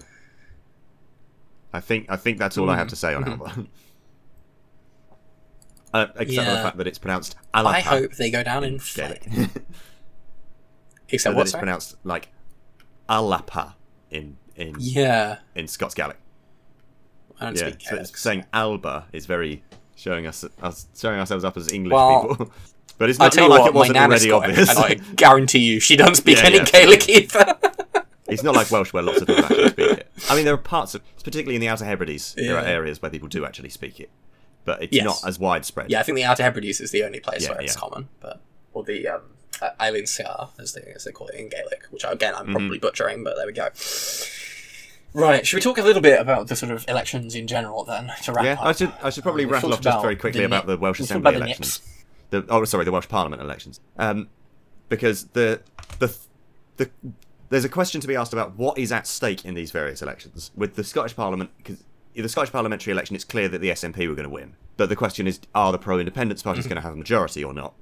I 1.73 1.81
think 1.81 2.07
I 2.09 2.17
think 2.17 2.39
that's 2.39 2.57
all 2.57 2.71
I 2.71 2.77
have 2.77 2.89
to 2.89 2.97
say 2.97 3.15
on 3.15 3.25
Mhm. 3.25 3.31
Alba. 3.49 3.67
Uh, 5.97 6.07
except 6.17 6.47
for 6.49 6.53
the 6.57 6.63
fact 6.63 6.77
that 6.79 6.87
it's 6.87 6.99
pronounced 6.99 7.37
Alapa. 7.55 7.67
I 7.67 7.81
hope 7.81 8.13
they 8.13 8.31
go 8.31 8.43
down 8.43 8.65
in 8.65 8.79
flames. 8.79 9.19
Gaelic. 9.25 9.51
Except 11.09 11.33
so 11.33 11.37
that 11.37 11.43
it's 11.43 11.53
pronounced 11.53 11.97
like 12.05 12.29
Alapa 13.09 13.75
in 14.11 14.37
in 14.57 14.77
Yeah, 14.79 15.39
in 15.55 15.69
Scots 15.69 15.95
Gaelic. 15.95 16.17
I 17.41 17.45
don't 17.47 17.57
Yeah, 17.57 17.69
speak 17.69 17.79
Gaelic. 17.81 18.01
it's 18.03 18.21
saying 18.21 18.45
Alba 18.53 19.07
is 19.13 19.27
very 19.27 19.63
showing 19.95 20.27
us 20.27 20.45
us 20.63 20.87
showing 20.97 21.19
ourselves 21.21 21.45
up 21.45 21.57
as 21.57 21.73
English 21.73 21.93
Well, 21.95 22.29
people. 22.29 22.51
but 22.99 23.09
it's 23.11 23.19
not, 23.19 23.33
tell 23.33 23.49
not 23.49 23.55
you 23.55 23.61
like 23.61 23.61
what, 23.63 23.69
it 23.69 23.75
wasn't 23.93 23.99
already 23.99 24.31
obvious. 24.31 24.69
and 24.71 24.79
I 24.79 24.95
guarantee 25.17 25.61
you 25.61 25.81
she 25.81 25.97
doesn't 25.97 26.17
speak 26.17 26.39
Yeah, 26.39 26.45
any 26.47 26.57
yeah. 26.57 26.65
Gaelic 26.65 27.09
either. 27.09 27.55
It's 28.29 28.43
not 28.43 28.57
like 28.57 28.71
Welsh 28.73 28.93
where 28.93 29.05
lots 29.05 29.21
of 29.21 29.29
people 29.29 29.45
actually 29.45 29.69
speak 29.71 29.89
it. 29.99 30.11
I 30.29 30.35
mean, 30.35 30.45
there 30.45 30.55
are 30.55 30.59
parts 30.59 30.97
of, 30.97 31.03
particularly 31.23 31.55
in 31.55 31.61
the 31.61 31.69
Outer 31.69 31.85
Hebrides, 31.85 32.35
there 32.35 32.57
are 32.59 32.65
areas 32.65 33.01
where 33.01 33.09
people 33.11 33.29
do 33.29 33.45
actually 33.47 33.69
speak 33.69 34.01
it, 34.01 34.11
but 34.67 34.83
it's 34.83 34.93
Yes. 34.95 35.05
not 35.07 35.27
as 35.27 35.39
widespread. 35.39 35.89
yeah, 35.91 36.01
I 36.01 36.03
think 36.03 36.17
the 36.17 36.25
Outer 36.25 36.43
Hebrides 36.43 36.81
is 36.83 36.91
the 36.91 37.03
only 37.05 37.21
place 37.21 37.45
Yeah, 37.45 37.53
where 37.53 37.61
it's 37.63 37.75
yeah. 37.75 37.81
common, 37.81 38.09
but 38.21 38.43
or 38.75 38.85
the 38.85 39.09
um, 39.09 39.23
uh, 39.63 39.71
Eilean 39.81 40.03
Siar, 40.03 40.51
as 40.59 40.75
they 40.75 40.93
as 40.95 41.05
they 41.05 41.13
call 41.13 41.29
it 41.29 41.37
in 41.37 41.49
Gaelic, 41.49 41.85
which 41.91 42.05
again 42.07 42.35
I'm 42.35 42.45
Mm-hmm. 42.45 42.53
probably 42.53 42.79
butchering, 42.79 43.25
but 43.25 43.37
there 43.37 43.47
we 43.47 43.53
go. 43.55 43.69
Right, 45.15 45.47
should 45.47 45.57
we 45.57 45.63
talk 45.63 45.79
a 45.79 45.83
little 45.83 46.03
bit 46.03 46.21
about 46.21 46.49
the 46.49 46.57
sort 46.57 46.73
of 46.73 46.85
elections 46.89 47.35
in 47.35 47.47
general 47.47 47.85
then 47.85 48.13
to 48.25 48.33
wrap 48.33 48.45
Yeah, 48.45 48.53
up? 48.55 48.67
I 48.67 48.73
should 48.73 48.93
I 49.03 49.09
should 49.09 49.23
probably 49.23 49.45
Um, 49.45 49.51
rattle 49.51 49.73
off 49.73 49.81
just 49.81 50.03
very 50.03 50.15
quickly 50.17 50.41
the 50.41 50.47
about 50.47 50.67
the 50.67 50.77
Welsh 50.77 51.01
Assembly 51.01 51.33
the 51.33 51.37
elections. 51.39 51.81
The 52.31 52.45
oh 52.51 52.65
sorry, 52.65 52.85
the 52.85 52.93
Welsh 52.93 53.09
Parliament 53.09 53.41
elections. 53.41 53.81
Um, 53.99 54.29
because 54.91 55.25
the 55.29 55.61
the 56.01 56.15
the 56.77 56.91
there's 57.49 57.65
a 57.65 57.69
question 57.71 58.01
to 58.03 58.07
be 58.09 58.15
asked 58.17 58.33
about 58.35 58.59
what 58.59 58.77
is 58.77 58.93
at 58.93 59.07
stake 59.07 59.45
in 59.45 59.55
these 59.55 59.71
various 59.71 60.03
elections. 60.03 60.51
With 60.55 60.75
the 60.75 60.85
Scottish 60.85 61.17
Parliament, 61.17 61.51
because 61.57 61.83
the 62.23 62.29
Scottish 62.29 62.53
parliamentary 62.53 62.93
election, 62.93 63.15
it's 63.17 63.25
clear 63.25 63.49
that 63.49 63.61
the 63.61 63.71
SNP 63.71 64.09
were 64.09 64.15
going 64.15 64.25
to 64.25 64.31
win. 64.31 64.55
But 64.77 64.89
the 64.89 64.97
question 64.97 65.27
is, 65.27 65.41
are 65.55 65.73
the 65.73 65.79
pro-independence 65.79 66.43
parties 66.43 66.65
Mm-hmm. 66.65 66.69
going 66.71 66.83
to 66.83 66.83
have 66.83 66.93
a 66.93 66.97
majority 66.97 67.43
or 67.45 67.53
not? 67.53 67.75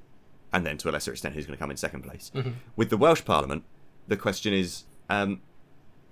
And 0.52 0.64
then, 0.64 0.78
to 0.78 0.88
a 0.88 0.92
lesser 0.92 1.10
extent, 1.12 1.34
who's 1.34 1.46
going 1.46 1.56
to 1.56 1.60
come 1.60 1.70
in 1.70 1.76
second 1.76 2.02
place? 2.02 2.30
Mm-hmm. 2.34 2.50
With 2.76 2.90
the 2.90 2.96
Welsh 2.96 3.24
Parliament, 3.24 3.64
the 4.06 4.16
question 4.16 4.52
is 4.52 4.84
um, 5.10 5.40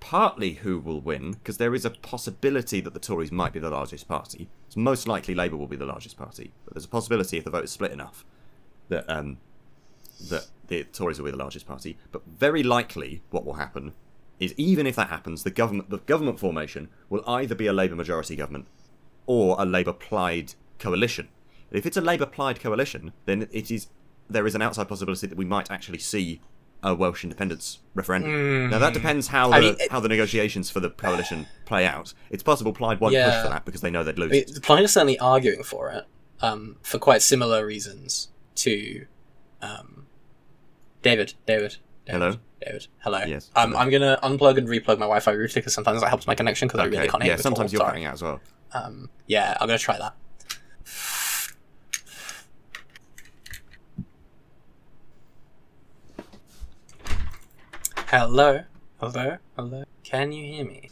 partly 0.01 0.55
who 0.55 0.79
will 0.79 0.99
win, 0.99 1.31
because 1.33 1.57
there 1.57 1.73
is 1.73 1.85
a 1.85 1.89
possibility 1.89 2.81
that 2.81 2.93
the 2.93 2.99
Tories 2.99 3.31
might 3.31 3.53
be 3.53 3.59
the 3.59 3.69
largest 3.69 4.07
party. 4.07 4.49
It's 4.67 4.75
most 4.75 5.07
likely 5.07 5.33
Labour 5.33 5.55
will 5.55 5.67
be 5.67 5.77
the 5.77 5.85
largest 5.85 6.17
party, 6.17 6.51
but 6.65 6.73
there's 6.73 6.83
a 6.85 6.89
possibility 6.89 7.37
if 7.37 7.45
the 7.45 7.49
vote 7.51 7.63
is 7.63 7.71
split 7.71 7.91
enough 7.91 8.25
that 8.89 9.09
um, 9.09 9.37
that 10.29 10.47
the 10.67 10.83
Tories 10.85 11.19
will 11.19 11.25
be 11.25 11.31
the 11.31 11.37
largest 11.37 11.65
party, 11.65 11.97
but 12.11 12.21
very 12.27 12.63
likely 12.63 13.21
what 13.29 13.45
will 13.45 13.53
happen 13.53 13.93
is 14.45 14.53
even 14.57 14.85
if 14.87 14.95
that 14.95 15.09
happens, 15.09 15.43
the 15.43 15.51
government 15.51 15.89
the 15.89 15.97
government 15.99 16.39
formation 16.39 16.89
will 17.09 17.23
either 17.27 17.55
be 17.55 17.67
a 17.67 17.73
Labour 17.73 17.95
majority 17.95 18.35
government 18.35 18.67
or 19.25 19.55
a 19.59 19.65
Labour 19.65 19.93
Plaid 19.93 20.55
coalition. 20.79 21.29
If 21.71 21.85
it's 21.85 21.97
a 21.97 22.01
Labour 22.01 22.25
Plaid 22.25 22.59
coalition, 22.59 23.13
then 23.25 23.47
it 23.51 23.71
is 23.71 23.87
there 24.29 24.45
is 24.47 24.55
an 24.55 24.61
outside 24.61 24.87
possibility 24.87 25.27
that 25.27 25.37
we 25.37 25.45
might 25.45 25.69
actually 25.71 25.99
see 25.99 26.41
a 26.81 26.93
Welsh 26.93 27.23
independence 27.23 27.79
referendum. 27.95 28.69
Now 28.69 28.79
that 28.79 28.93
depends 28.93 29.27
how 29.27 29.49
the 29.49 29.55
I 29.55 29.59
mean, 29.61 29.75
it- 29.79 29.91
how 29.91 29.99
the 30.01 30.09
negotiations 30.09 30.69
for 30.69 30.79
the 30.81 30.89
coalition 30.89 31.47
play 31.65 31.85
out. 31.85 32.13
It's 32.29 32.43
possible 32.43 32.73
Plaid 32.73 32.99
won't 32.99 33.13
push 33.13 33.43
for 33.43 33.49
that 33.49 33.65
because 33.65 33.81
they 33.81 33.89
know 33.89 34.03
they'd 34.03 34.19
lose. 34.19 34.31
I 34.31 34.35
mean, 34.35 34.45
Plaid 34.61 34.83
are 34.83 34.87
certainly 34.87 35.17
arguing 35.19 35.63
for 35.63 35.89
it, 35.91 36.05
um, 36.41 36.77
for 36.81 36.99
quite 36.99 37.21
similar 37.21 37.65
reasons 37.65 38.29
to 38.55 39.05
um, 39.61 40.07
David. 41.01 41.33
David. 41.45 41.77
David. 42.05 42.19
Hello? 42.21 42.35
David. 42.65 42.87
Hello. 42.99 43.19
Yes, 43.25 43.49
Um, 43.55 43.71
hello. 43.71 43.81
I'm 43.81 43.89
gonna 43.89 44.19
unplug 44.23 44.57
and 44.57 44.67
replug 44.67 44.97
my 44.99 45.05
Wi-Fi 45.05 45.31
router 45.33 45.53
because 45.59 45.73
sometimes 45.73 46.01
that 46.01 46.09
helps 46.09 46.27
my 46.27 46.35
connection 46.35 46.67
because 46.67 46.79
I 46.79 46.85
really 46.85 46.97
Okay, 46.99 47.07
can't 47.09 47.23
hear 47.23 47.31
yeah, 47.33 47.39
it 47.39 47.41
sometimes 47.43 47.71
you're 47.73 47.83
cutting 47.85 48.05
out 48.05 48.13
as 48.13 48.21
well. 48.21 48.39
Um, 48.73 49.09
yeah, 49.27 49.57
I'm 49.59 49.67
gonna 49.67 49.77
try 49.79 49.97
that. 49.97 50.15
Hello, 58.07 58.63
hello, 58.99 59.37
hello. 59.55 59.83
Can 60.03 60.31
you 60.31 60.45
hear 60.45 60.65
me? 60.65 60.89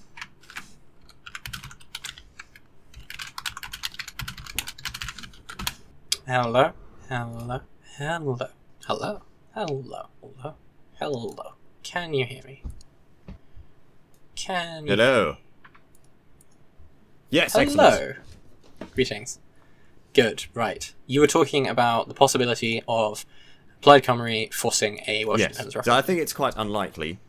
Hello, 6.28 6.72
hello, 7.10 7.62
hello, 7.98 8.48
hello, 8.88 9.22
hello, 9.54 10.10
hello, 10.20 10.56
hello. 11.00 11.54
Can 11.92 12.14
you 12.14 12.26
hear 12.26 12.42
me? 12.46 12.64
Can 14.36 14.86
you 14.86 14.92
Hello. 14.92 15.36
Yes, 17.30 17.54
excellent. 17.54 17.94
Hello. 17.96 18.14
Greetings. 18.96 19.40
Good, 20.14 20.46
right. 20.54 20.94
You 21.06 21.20
were 21.20 21.28
talking 21.28 21.68
about 21.68 22.08
the 22.08 22.14
possibility 22.14 22.82
of 22.88 23.26
Plaid 23.82 24.04
Cymru 24.06 24.54
forcing 24.54 25.02
a 25.06 25.26
Welsh 25.26 25.42
Yes. 25.42 25.48
independence 25.50 25.74
So 25.74 25.80
referendum. 25.80 26.00
I 26.00 26.02
think 26.02 26.22
it's 26.22 26.32
quite 26.32 26.54
unlikely 26.56 27.20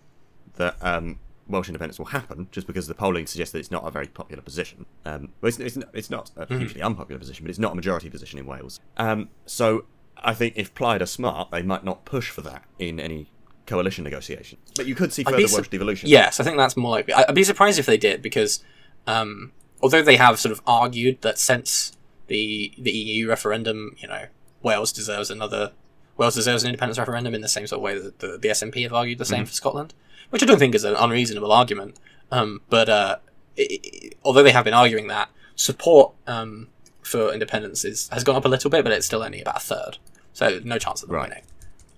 that 0.55 0.77
um, 0.81 1.19
Welsh 1.49 1.69
independence 1.69 1.99
will 1.99 2.07
happen, 2.07 2.47
just 2.53 2.69
because 2.69 2.87
the 2.87 2.95
polling 2.95 3.27
suggests 3.27 3.51
that 3.53 3.59
it's 3.59 3.73
not 3.73 3.85
a 3.85 3.91
very 3.91 4.07
popular 4.07 4.43
position. 4.45 4.87
Um, 5.05 5.33
well, 5.41 5.49
it's, 5.49 5.59
it's, 5.59 5.77
it's 5.93 6.11
not 6.11 6.31
a 6.37 6.47
Hmm. 6.47 6.59
hugely 6.59 6.83
unpopular 6.83 7.19
position, 7.19 7.45
but 7.45 7.51
it's 7.51 7.59
not 7.59 7.73
a 7.73 7.77
majority 7.77 8.09
position 8.11 8.39
in 8.39 8.47
Wales. 8.47 8.79
Um, 8.97 9.29
so 9.45 9.87
I 10.19 10.35
think 10.35 10.55
if 10.57 10.73
Plaid 10.73 11.03
are 11.03 11.07
smart, 11.07 11.51
they 11.51 11.63
might 11.63 11.83
not 11.85 12.05
push 12.05 12.31
for 12.31 12.43
that 12.43 12.63
in 12.79 13.01
any 13.01 13.27
coalition 13.67 14.05
negotiations. 14.05 14.61
But 14.77 14.87
you 14.87 14.95
could 14.95 15.13
see 15.13 15.25
further 15.25 15.47
su- 15.49 15.57
Welsh 15.57 15.69
devolution. 15.69 16.09
Yes, 16.09 16.41
I 16.41 16.45
think 16.45 16.57
that's 16.57 16.77
more 16.77 16.91
likely. 16.91 17.15
I'd 17.15 17.35
be 17.35 17.45
surprised 17.45 17.79
if 17.79 17.87
they 17.87 17.97
did 17.97 18.23
because, 18.23 18.63
um, 19.07 19.53
although 19.83 20.03
they 20.03 20.17
have 20.17 20.39
sort 20.39 20.53
of 20.53 20.61
argued 20.67 21.23
that 21.23 21.39
since 21.39 21.97
the 22.29 22.73
the 22.79 22.91
EU 22.93 23.29
referendum, 23.29 23.97
you 23.99 24.09
know, 24.09 24.27
Wales 24.63 24.93
deserves 24.93 25.31
another 25.31 25.73
Wales 26.17 26.35
deserves 26.35 26.63
an 26.63 26.69
independence 26.69 26.99
referendum 26.99 27.35
in 27.35 27.41
the 27.41 27.49
same 27.49 27.67
sort 27.67 27.79
of 27.79 27.83
way 27.83 27.99
that 27.99 28.19
the, 28.19 28.39
the 28.39 28.49
SNP 28.49 28.83
have 28.83 28.93
argued 28.93 29.19
the 29.19 29.25
same 29.25 29.47
for 29.47 29.53
Scotland, 29.53 29.95
which 30.31 30.43
I 30.43 30.47
don't 30.47 30.59
think 30.59 30.75
is 30.75 30.85
an 30.85 30.95
unreasonable 30.95 31.51
argument. 31.53 31.99
Um, 32.31 32.61
but 32.69 32.89
uh, 32.89 33.17
i 33.59 33.67
i 33.85 34.11
although 34.25 34.43
they 34.43 34.53
have 34.53 34.65
been 34.65 34.75
arguing 34.75 35.09
that, 35.09 35.29
support 35.55 36.13
um, 36.27 36.69
for 37.03 37.33
independence 37.33 37.85
is, 37.85 38.09
has 38.11 38.25
gone 38.25 38.37
up 38.37 38.45
a 38.45 38.49
little 38.49 38.71
bit, 38.71 38.85
but 38.85 38.93
it's 38.93 39.07
still 39.07 39.23
only 39.23 39.41
about 39.41 39.57
a 39.57 39.61
third. 39.61 39.99
So 40.33 40.61
no 40.65 40.79
chance 40.79 41.03
of 41.03 41.09
them 41.09 41.17
Right. 41.17 41.29
winning. 41.29 41.45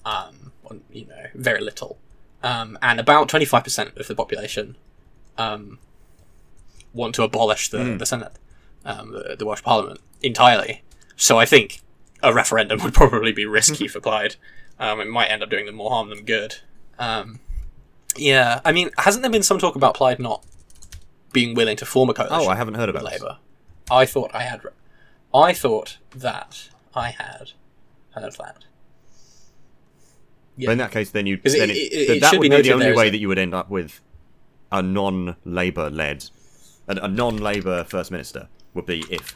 Um, 0.05 0.44
you 0.91 1.07
know, 1.07 1.27
very 1.35 1.61
little. 1.61 1.99
Um, 2.43 2.79
and 2.83 3.01
about 3.01 3.29
25% 3.29 3.97
of 3.99 4.07
the 4.07 4.15
population 4.15 4.77
um, 5.39 5.79
want 6.93 7.15
to 7.17 7.23
abolish 7.23 7.71
the, 7.71 7.79
Mm. 7.79 7.99
the 7.99 8.05
Senedd, 8.05 8.35
um, 8.85 9.13
the, 9.13 9.37
the 9.39 9.47
Welsh 9.47 9.63
Parliament, 9.63 10.01
entirely. 10.23 10.83
So 11.17 11.39
I 11.39 11.47
think 11.47 11.81
a 12.23 12.33
referendum 12.35 12.81
would 12.85 12.95
probably 12.95 13.33
be 13.33 13.47
risky 13.47 13.89
for 13.89 14.01
Plaid. 14.01 14.37
Um, 14.79 15.01
it 15.01 15.07
might 15.09 15.27
end 15.27 15.43
up 15.43 15.51
doing 15.51 15.67
them 15.67 15.77
more 15.77 15.91
harm 15.91 16.09
than 16.11 16.25
good. 16.25 16.57
Um, 16.99 17.41
yeah, 18.17 18.61
I 18.65 18.73
mean, 18.73 18.91
hasn't 18.99 19.23
there 19.23 19.31
been 19.33 19.43
some 19.43 19.59
talk 19.59 19.75
about 19.77 19.95
Plaid 19.95 20.19
not 20.19 20.45
being 21.33 21.55
willing 21.55 21.77
to 21.79 21.87
form 21.87 22.11
a 22.11 22.15
coalition 22.15 22.47
Oh, 22.47 22.49
I 22.49 22.55
haven't 22.57 22.75
heard 22.75 22.89
about 22.89 23.05
this. 23.11 23.21
Labour? 23.21 23.39
I 23.91 24.07
thought 24.07 24.31
I 24.35 24.43
had. 24.45 24.61
I 25.35 25.53
thought 25.53 25.99
that 26.15 26.69
I 26.95 27.11
had 27.11 27.53
heard 28.11 28.33
that. 28.35 28.65
Yeah. 30.57 30.67
But 30.69 30.73
in 30.73 30.79
that 30.79 30.91
case, 30.93 31.11
then 31.11 31.27
you 31.27 31.37
then 31.43 31.71
it, 31.71 31.77
it- 31.77 31.93
it 31.93 32.21
that- 32.21 32.33
that 32.33 32.39
would 32.39 32.51
be 32.51 32.63
the 32.63 32.73
only 32.73 32.87
there, 32.87 32.95
way 32.97 33.11
that 33.11 33.19
you 33.19 33.29
would 33.29 33.39
end 33.39 33.55
up 33.55 33.71
with 33.71 34.01
a 34.73 34.83
non-Labour 34.83 35.91
led, 35.91 36.25
a, 36.89 36.97
a 36.97 37.09
non-Labour 37.09 37.85
first 37.85 38.11
minister 38.11 38.49
would 38.75 38.87
be 38.87 39.05
if 39.11 39.35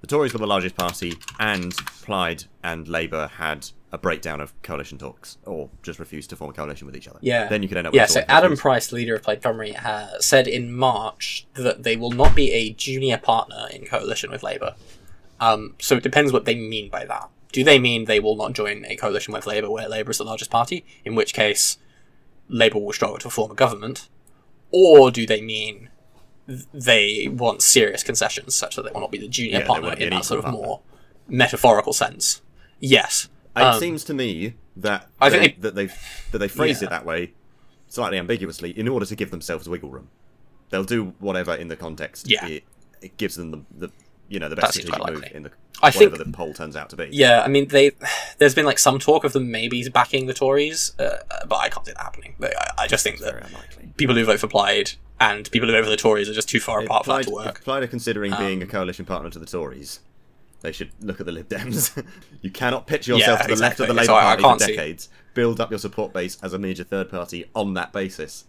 the 0.00 0.06
Tories 0.06 0.32
were 0.32 0.38
the 0.40 0.46
largest 0.46 0.76
party 0.76 1.14
and 1.38 1.72
Plaid 2.02 2.44
and 2.64 2.88
Labour 2.88 3.28
had 3.36 3.68
a 3.92 3.98
breakdown 3.98 4.40
of 4.40 4.52
coalition 4.62 4.96
talks 4.98 5.36
or 5.44 5.68
just 5.82 5.98
refused 5.98 6.30
to 6.30 6.36
form 6.36 6.50
a 6.50 6.54
coalition 6.54 6.86
with 6.86 6.96
each 6.96 7.06
other. 7.06 7.18
Yeah. 7.20 7.46
Then 7.48 7.62
you 7.62 7.68
could 7.68 7.76
end 7.78 7.86
up. 7.86 7.94
Yeah, 7.94 8.06
so 8.06 8.24
Adam 8.28 8.56
Price, 8.56 8.90
leader 8.90 9.14
of 9.14 9.22
Plaid 9.22 9.42
Cymru, 9.42 9.74
ha 9.76 10.08
said 10.18 10.48
in 10.48 10.72
March 10.72 11.46
that 11.54 11.82
they 11.82 11.96
will 11.96 12.10
not 12.10 12.34
be 12.34 12.50
a 12.52 12.72
junior 12.72 13.18
partner 13.18 13.66
in 13.70 13.84
coalition 13.84 14.30
with 14.30 14.42
Labour. 14.42 14.74
Um, 15.40 15.74
so 15.78 15.96
it 15.96 16.02
depends 16.02 16.32
what 16.32 16.46
they 16.46 16.54
mean 16.54 16.88
by 16.88 17.04
that. 17.04 17.28
Do 17.52 17.62
they 17.62 17.78
mean 17.78 18.06
they 18.06 18.18
will 18.20 18.36
not 18.36 18.54
join 18.54 18.84
a 18.86 18.96
coalition 18.96 19.32
with 19.34 19.46
Labour 19.46 19.70
where 19.70 19.88
Labour 19.88 20.10
is 20.10 20.18
the 20.18 20.24
largest 20.24 20.50
party, 20.50 20.84
in 21.04 21.14
which 21.14 21.34
case 21.34 21.76
Labour 22.48 22.78
will 22.78 22.92
struggle 22.92 23.18
to 23.18 23.30
form 23.30 23.50
a 23.50 23.54
government? 23.54 24.08
Or 24.70 25.10
do 25.10 25.26
they 25.26 25.40
mean 25.42 25.90
they 26.46 27.28
want 27.30 27.62
serious 27.62 28.02
concessions 28.02 28.54
such 28.56 28.76
that 28.76 28.82
they 28.82 28.90
will 28.90 29.00
not 29.02 29.12
be 29.12 29.18
the 29.18 29.28
junior 29.28 29.60
Yeah, 29.60 29.66
partner 29.66 29.88
want 29.88 29.98
to 29.98 30.00
be 30.00 30.04
in 30.06 30.10
that 30.14 30.24
sort 30.24 30.38
of 30.38 30.44
partner. 30.44 30.60
more 30.62 30.80
metaphorical 31.28 31.92
sense? 31.92 32.40
Yes. 32.80 33.28
It 33.54 33.60
Um, 33.62 33.78
seems 33.78 34.02
to 34.04 34.14
me 34.14 34.54
that 34.76 35.08
I 35.20 35.28
they, 35.28 35.38
think 35.38 35.60
that 35.60 35.74
they've 35.74 35.94
that 36.32 36.38
they 36.38 36.48
phrased 36.48 36.80
Yeah. 36.80 36.88
it 36.88 36.90
that 36.90 37.04
way, 37.04 37.34
slightly 37.86 38.18
ambiguously, 38.18 38.70
in 38.76 38.88
order 38.88 39.04
to 39.04 39.14
give 39.14 39.30
themselves 39.30 39.68
wiggle 39.68 39.90
room. 39.90 40.08
They'll 40.70 40.84
do 40.84 41.14
whatever 41.18 41.54
in 41.54 41.68
the 41.68 41.76
context. 41.76 42.28
Yeah. 42.30 42.46
It, 42.46 42.64
it 43.02 43.16
gives 43.18 43.36
them 43.36 43.50
the, 43.50 43.60
the 43.88 43.92
you 44.28 44.38
know 44.40 44.48
the 44.48 44.56
best 44.56 44.74
strategic 44.74 44.98
move 44.98 45.20
likely. 45.20 45.36
in 45.36 45.42
the 45.44 45.50
I 45.82 45.86
whatever 45.88 46.16
think- 46.16 46.26
the 46.30 46.32
poll 46.36 46.54
turns 46.54 46.76
out 46.76 46.90
to 46.90 46.96
be. 46.96 47.08
Yeah, 47.12 47.42
I 47.42 47.48
mean, 47.48 47.68
they. 47.68 47.92
There's 48.38 48.54
been 48.54 48.64
like 48.66 48.78
some 48.78 48.98
talk 48.98 49.24
of 49.24 49.32
them 49.32 49.50
maybe 49.50 49.86
backing 49.88 50.26
the 50.26 50.34
Tories, 50.34 50.92
uh, 50.98 51.18
but 51.48 51.56
I 51.56 51.68
can't 51.68 51.84
see 51.86 51.92
that 51.92 52.02
happening. 52.02 52.34
I, 52.42 52.52
I 52.78 52.86
just 52.86 53.02
think 53.04 53.18
that 53.18 53.44
people 53.96 54.14
who 54.14 54.24
vote 54.24 54.40
for 54.40 54.48
Plaid 54.48 54.92
and 55.20 55.50
people 55.50 55.68
who 55.68 55.74
vote 55.74 55.84
for 55.84 55.90
the 55.90 55.96
Tories 55.96 56.28
are 56.28 56.34
just 56.34 56.48
too 56.48 56.60
far 56.60 56.80
If 56.80 56.86
apart 56.86 57.04
for 57.04 57.10
that 57.10 57.24
Plaid, 57.24 57.26
to 57.26 57.30
work. 57.32 57.64
Plaid 57.64 57.82
are 57.82 57.86
considering 57.88 58.32
being 58.38 58.60
a 58.62 58.64
Um, 58.64 58.70
coalition 58.70 59.04
partner 59.04 59.30
to 59.30 59.38
the 59.38 59.46
Tories. 59.46 60.00
They 60.60 60.72
should 60.72 60.90
look 61.00 61.18
at 61.18 61.26
the 61.26 61.32
Lib 61.32 61.48
Dems. 61.48 62.04
you 62.40 62.50
cannot 62.50 62.86
pitch 62.86 63.08
yourself 63.08 63.40
Yeah, 63.40 63.46
to 63.48 63.54
the 63.56 63.60
left 63.60 63.80
of 63.80 63.88
the 63.88 63.92
exactly. 63.94 63.94
Labour 63.94 64.06
So 64.06 64.14
I- 64.14 64.32
I 64.32 64.36
Party 64.36 64.58
for 64.64 64.64
see- 64.70 64.76
decades, 64.76 65.08
build 65.34 65.60
up 65.60 65.70
your 65.70 65.78
support 65.80 66.12
base 66.12 66.38
as 66.42 66.52
a 66.52 66.58
major 66.58 66.84
third 66.84 67.10
party 67.10 67.46
on 67.54 67.74
that 67.74 67.92
basis, 67.92 68.44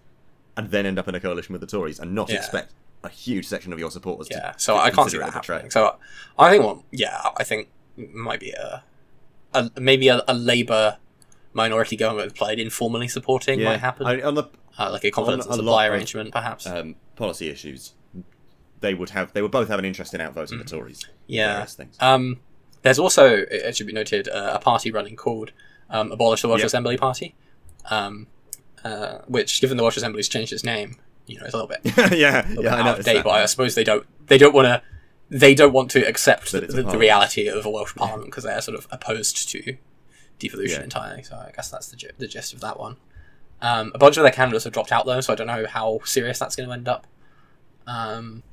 and 0.55 0.69
then 0.69 0.85
end 0.85 0.99
up 0.99 1.07
in 1.07 1.15
a 1.15 1.19
coalition 1.19 1.53
with 1.53 1.61
the 1.61 1.67
Tories 1.67 1.99
and 1.99 2.13
not 2.13 2.29
Yeah. 2.29 2.35
expect 2.37 2.73
a 3.03 3.09
huge 3.09 3.45
section 3.45 3.73
of 3.73 3.79
your 3.79 3.91
supporters 3.91 4.27
Yeah, 4.31 4.51
to 4.51 4.59
so 4.59 4.77
I 4.77 4.89
can't 4.89 5.09
see 5.09 5.17
that 5.17 5.33
happening. 5.33 5.71
So 5.71 5.97
I 6.39 6.49
think, 6.49 6.63
well, 6.63 6.83
yeah, 6.91 7.21
I 7.37 7.43
think 7.43 7.69
might 7.97 8.39
be 8.39 8.51
a, 8.51 8.83
a 9.53 9.69
maybe 9.79 10.07
a, 10.07 10.21
a 10.27 10.33
Labour 10.33 10.97
minority 11.53 11.95
government 11.95 12.33
Plaid 12.35 12.59
informally 12.59 13.07
supporting 13.07 13.59
Yeah, 13.59 13.69
might 13.69 13.79
happen, 13.79 14.07
I, 14.07 14.21
on 14.21 14.35
the 14.35 14.45
uh, 14.79 14.91
like 14.91 15.03
a 15.03 15.11
confidence 15.11 15.45
and 15.45 15.55
supply 15.55 15.71
lot 15.71 15.87
of, 15.87 15.93
arrangement, 15.93 16.31
perhaps. 16.31 16.65
um, 16.65 16.95
policy 17.15 17.49
issues, 17.49 17.93
they 18.79 18.93
would 18.93 19.11
have 19.11 19.33
they 19.33 19.41
would 19.41 19.51
both 19.51 19.67
have 19.67 19.79
an 19.79 19.85
interest 19.85 20.13
in 20.13 20.21
outvoting 20.21 20.57
the 20.57 20.63
Tories. 20.65 21.03
Mm. 21.03 21.09
yeah. 21.27 21.65
Um, 21.99 22.39
there's 22.81 22.99
also, 22.99 23.45
it 23.49 23.77
should 23.77 23.87
be 23.87 23.93
noted, 23.93 24.27
uh, 24.27 24.51
a 24.55 24.59
party 24.59 24.91
running 24.91 25.15
called 25.15 25.53
um, 25.89 26.11
Abolish 26.11 26.41
the 26.41 26.49
Welsh 26.49 26.59
Yep. 26.59 26.67
Assembly 26.67 26.97
Party, 26.97 27.33
um, 27.89 28.27
uh, 28.83 29.19
which, 29.27 29.61
given 29.61 29.77
the 29.77 29.83
Welsh 29.83 29.95
Assembly's 29.95 30.27
changed 30.27 30.51
its 30.51 30.65
name, 30.65 30.97
you 31.27 31.37
know, 31.39 31.45
it's 31.45 31.53
a 31.53 31.57
little 31.57 31.67
bit, 31.67 31.81
yeah, 32.17 32.45
little 32.49 32.63
yeah, 32.63 32.75
bit 32.75 32.85
I 32.85 32.89
out 32.89 32.99
of 32.99 33.05
date. 33.05 33.23
But 33.23 33.31
I 33.31 33.45
suppose 33.45 33.75
they 33.75 33.83
don't 33.83 34.05
they 34.27 34.37
don't 34.37 34.53
want 34.53 34.65
to 34.67 34.81
they 35.29 35.55
don't 35.55 35.73
want 35.73 35.89
to 35.91 36.07
accept 36.07 36.51
the, 36.51 36.61
the, 36.61 36.83
the 36.83 36.97
reality 36.97 37.47
of 37.47 37.65
a 37.65 37.69
Welsh 37.69 37.95
Parliament 37.95 38.25
because 38.29 38.43
they 38.43 38.51
are 38.53 38.61
sort 38.61 38.77
of 38.77 38.87
opposed 38.91 39.49
to 39.49 39.77
devolution 40.39 40.79
Yeah. 40.79 40.83
entirely. 40.83 41.23
So 41.23 41.35
I 41.35 41.51
guess 41.55 41.69
that's 41.71 41.87
the, 41.89 42.11
the 42.17 42.27
gist 42.27 42.53
of 42.53 42.59
that 42.61 42.79
one. 42.79 42.97
Um, 43.61 43.91
a 43.95 43.97
bunch 43.97 44.17
of 44.17 44.23
their 44.23 44.31
candidates 44.33 44.65
have 44.65 44.73
dropped 44.73 44.91
out 44.91 45.05
though, 45.05 45.21
so 45.21 45.31
I 45.33 45.35
don't 45.35 45.47
know 45.47 45.65
how 45.67 45.99
serious 46.03 46.37
that's 46.39 46.55
going 46.55 46.67
to 46.67 46.73
end 46.73 46.87
up. 46.87 47.07
Um, 47.87 48.43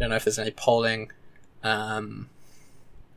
don't 0.00 0.10
know 0.10 0.16
if 0.16 0.24
there's 0.24 0.38
any 0.38 0.50
polling. 0.50 1.12
Um, 1.62 2.30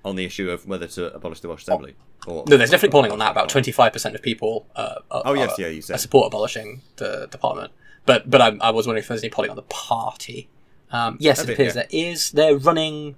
on 0.03 0.15
the 0.15 0.25
issue 0.25 0.49
of 0.49 0.67
whether 0.67 0.87
to 0.87 1.13
abolish 1.13 1.39
the 1.39 1.47
Welsh 1.47 1.61
Assembly. 1.63 1.95
Or, 2.27 2.43
no, 2.47 2.57
there's 2.57 2.69
definitely 2.69 2.91
polling 2.93 3.11
on 3.11 3.19
that. 3.19 3.31
About 3.31 3.49
25% 3.49 4.13
of 4.15 4.21
people 4.21 4.67
uh, 4.75 4.95
are, 5.09 5.21
Oh 5.25 5.33
yes, 5.33 5.57
yeah, 5.57 5.67
you 5.67 5.77
I 5.77 5.81
said. 5.81 5.99
support 5.99 6.27
abolishing 6.27 6.81
the 6.97 7.27
department. 7.31 7.71
But 8.05 8.29
but 8.29 8.41
I, 8.41 8.47
I 8.61 8.71
was 8.71 8.87
wondering 8.87 9.03
if 9.03 9.07
there's 9.07 9.23
any 9.23 9.29
polling 9.29 9.49
on 9.51 9.55
the 9.55 9.61
party. 9.63 10.49
Um, 10.91 11.17
yes, 11.19 11.39
A 11.39 11.43
it 11.43 11.53
appears 11.53 11.75
yeah. 11.75 11.83
there 11.83 11.87
is. 11.91 12.31
They're 12.31 12.57
running. 12.57 13.15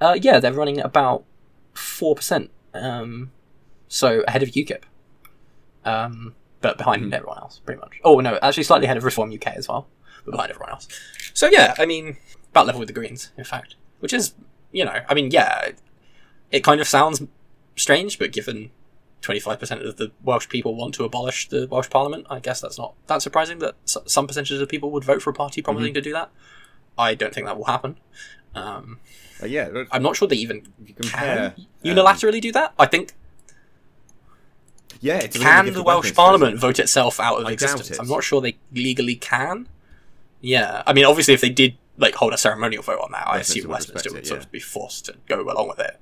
Uh, 0.00 0.16
yeah, 0.20 0.38
they're 0.40 0.52
running 0.52 0.80
about 0.80 1.24
four 1.74 2.14
percent. 2.14 2.50
Um, 2.74 3.32
so 3.88 4.22
ahead 4.28 4.42
of 4.42 4.50
UKIP. 4.50 4.82
um, 5.84 6.34
but 6.60 6.76
behind 6.76 7.02
Mhm. 7.04 7.14
everyone 7.14 7.38
else, 7.38 7.58
pretty 7.64 7.80
much. 7.80 7.98
Oh 8.04 8.20
no, 8.20 8.38
actually 8.42 8.64
slightly 8.64 8.84
ahead 8.84 8.96
of 8.98 9.04
Reform 9.04 9.32
UK 9.32 9.48
as 9.56 9.66
well, 9.68 9.88
but 10.24 10.32
behind 10.32 10.50
everyone 10.50 10.70
else. 10.70 10.86
So 11.32 11.48
yeah, 11.50 11.74
I 11.78 11.86
mean, 11.86 12.18
about 12.50 12.66
level 12.66 12.80
with 12.80 12.88
the 12.88 12.92
Greens, 12.92 13.30
in 13.38 13.44
fact, 13.44 13.76
which 14.00 14.12
is, 14.12 14.34
you 14.70 14.84
know, 14.84 15.00
I 15.08 15.14
mean, 15.14 15.30
yeah, 15.30 15.60
it, 15.62 15.78
it 16.50 16.60
kind 16.64 16.80
of 16.80 16.86
sounds 16.86 17.22
strange, 17.76 18.18
but 18.18 18.30
given. 18.32 18.70
25% 19.22 19.86
of 19.86 19.96
the 19.96 20.12
Welsh 20.22 20.48
people 20.48 20.74
want 20.74 20.94
to 20.94 21.04
abolish 21.04 21.48
the 21.48 21.66
Welsh 21.70 21.90
Parliament. 21.90 22.26
I 22.30 22.38
guess 22.38 22.60
that's 22.60 22.78
not 22.78 22.94
that 23.06 23.22
surprising 23.22 23.58
that 23.58 23.74
some 23.84 24.26
percentages 24.26 24.60
of 24.60 24.68
people 24.68 24.90
would 24.92 25.04
vote 25.04 25.22
for 25.22 25.30
a 25.30 25.34
party 25.34 25.62
promising 25.62 25.94
to 25.94 26.00
do 26.00 26.12
that. 26.12 26.30
I 26.96 27.14
don't 27.14 27.34
think 27.34 27.46
that 27.46 27.56
will 27.56 27.66
happen. 27.66 27.96
Um, 28.54 28.98
Uh, 29.42 29.46
yeah, 29.46 29.84
I'm 29.90 30.02
not 30.02 30.16
sure 30.16 30.28
they 30.28 30.36
even 30.36 30.66
compare 30.96 31.54
can 31.56 31.66
um, 31.84 31.96
unilaterally 31.96 32.40
do 32.40 32.52
that. 32.52 32.74
I 32.78 32.86
think 32.86 33.14
yeah, 35.00 35.14
a 35.14 35.18
really 35.20 35.28
can 35.28 35.72
the 35.72 35.82
Welsh 35.82 36.14
Parliament 36.14 36.58
vote 36.58 36.78
itself 36.78 37.20
out 37.20 37.40
of 37.40 37.46
I 37.46 37.52
existence? 37.52 37.90
it. 37.90 37.98
I'm 37.98 38.08
not 38.08 38.22
sure 38.22 38.40
they 38.40 38.58
legally 38.72 39.14
can. 39.14 39.68
Yeah, 40.42 40.82
I 40.86 40.92
mean, 40.92 41.06
obviously, 41.06 41.32
if 41.32 41.40
they 41.40 41.48
did 41.48 41.76
like 41.96 42.14
hold 42.14 42.34
a 42.34 42.38
ceremonial 42.38 42.82
vote 42.82 43.00
on 43.00 43.12
that, 43.12 43.26
I 43.26 43.38
assume 43.38 43.70
Westminster 43.70 44.10
would 44.12 44.20
it, 44.20 44.26
sort 44.26 44.40
yeah. 44.40 44.44
of 44.44 44.52
be 44.52 44.60
forced 44.60 45.06
to 45.06 45.14
go 45.26 45.40
along 45.40 45.68
with 45.68 45.80
it 45.80 45.98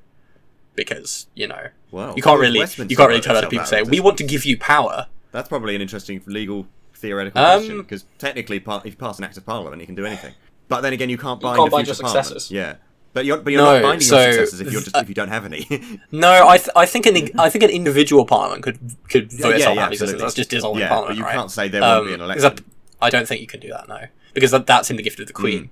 because 0.78 1.26
you 1.34 1.46
know 1.48 1.68
you 2.16 2.22
can't 2.22 2.40
really 2.40 2.60
Westminster 2.60 2.90
you 2.90 2.96
can't 2.96 3.08
really 3.08 3.20
tell 3.20 3.36
other 3.36 3.48
people 3.48 3.62
out 3.62 3.68
say 3.68 3.82
we 3.82 4.00
want 4.00 4.16
to 4.18 4.24
give 4.24 4.44
you 4.46 4.56
power. 4.56 5.06
That's 5.32 5.48
probably 5.48 5.74
an 5.74 5.82
interesting 5.82 6.22
legal 6.26 6.66
theoretical 6.94 7.40
Um, 7.42 7.58
question 7.60 7.82
because 7.82 8.04
technically, 8.18 8.60
par- 8.60 8.80
if 8.84 8.92
you 8.94 8.96
pass 8.98 9.18
an 9.18 9.24
act 9.24 9.36
of 9.36 9.44
parliament, 9.44 9.80
you 9.82 9.86
can 9.86 9.94
do 9.94 10.06
anything. 10.06 10.34
But 10.68 10.80
then 10.82 10.92
again, 10.92 11.10
you 11.10 11.18
can't 11.18 11.40
You 11.40 11.48
bind 11.48 11.58
can't 11.58 11.70
bind 11.70 11.86
your 11.86 11.94
successors. 11.94 12.50
Yeah, 12.50 12.76
but 13.12 13.24
you're 13.24 13.38
but 13.38 13.52
you're 13.52 13.62
No, 13.62 13.74
not 13.74 13.82
binding 13.82 14.06
so- 14.08 14.20
your 14.20 14.32
successors 14.32 14.60
if 14.60 14.72
you're 14.72 14.80
just 14.82 14.96
if 15.04 15.08
you 15.08 15.14
don't 15.14 15.28
have 15.28 15.44
any. 15.44 15.66
No, 16.12 16.46
I 16.48 16.58
th- 16.58 16.70
I 16.76 16.86
think 16.86 17.06
an 17.06 17.16
I 17.38 17.50
think 17.50 17.64
an 17.64 17.70
individual 17.70 18.24
parliament 18.24 18.62
could 18.62 18.78
could 19.08 19.32
vote 19.32 19.50
yeah, 19.50 19.56
itself 19.56 19.76
yeah, 19.76 19.84
out 19.86 20.00
of. 20.00 20.18
That's 20.18 20.34
just 20.34 20.50
dissolving 20.50 20.80
yeah, 20.80 20.88
parliament, 20.88 21.16
but 21.16 21.18
you 21.18 21.24
right? 21.24 21.34
can't 21.34 21.50
say 21.50 21.68
there 21.68 21.80
won't 21.82 22.06
be 22.06 22.14
an 22.14 22.20
Um, 22.20 22.30
election. 22.30 22.64
I, 23.02 23.06
I 23.06 23.10
don't 23.10 23.26
think 23.28 23.40
you 23.40 23.46
can 23.46 23.60
do 23.60 23.68
that, 23.68 23.88
no, 23.88 24.00
because 24.34 24.50
that, 24.50 24.66
that's 24.66 24.90
in 24.90 24.96
the 24.96 25.02
gift 25.02 25.20
of 25.20 25.26
the 25.26 25.32
Queen, 25.32 25.70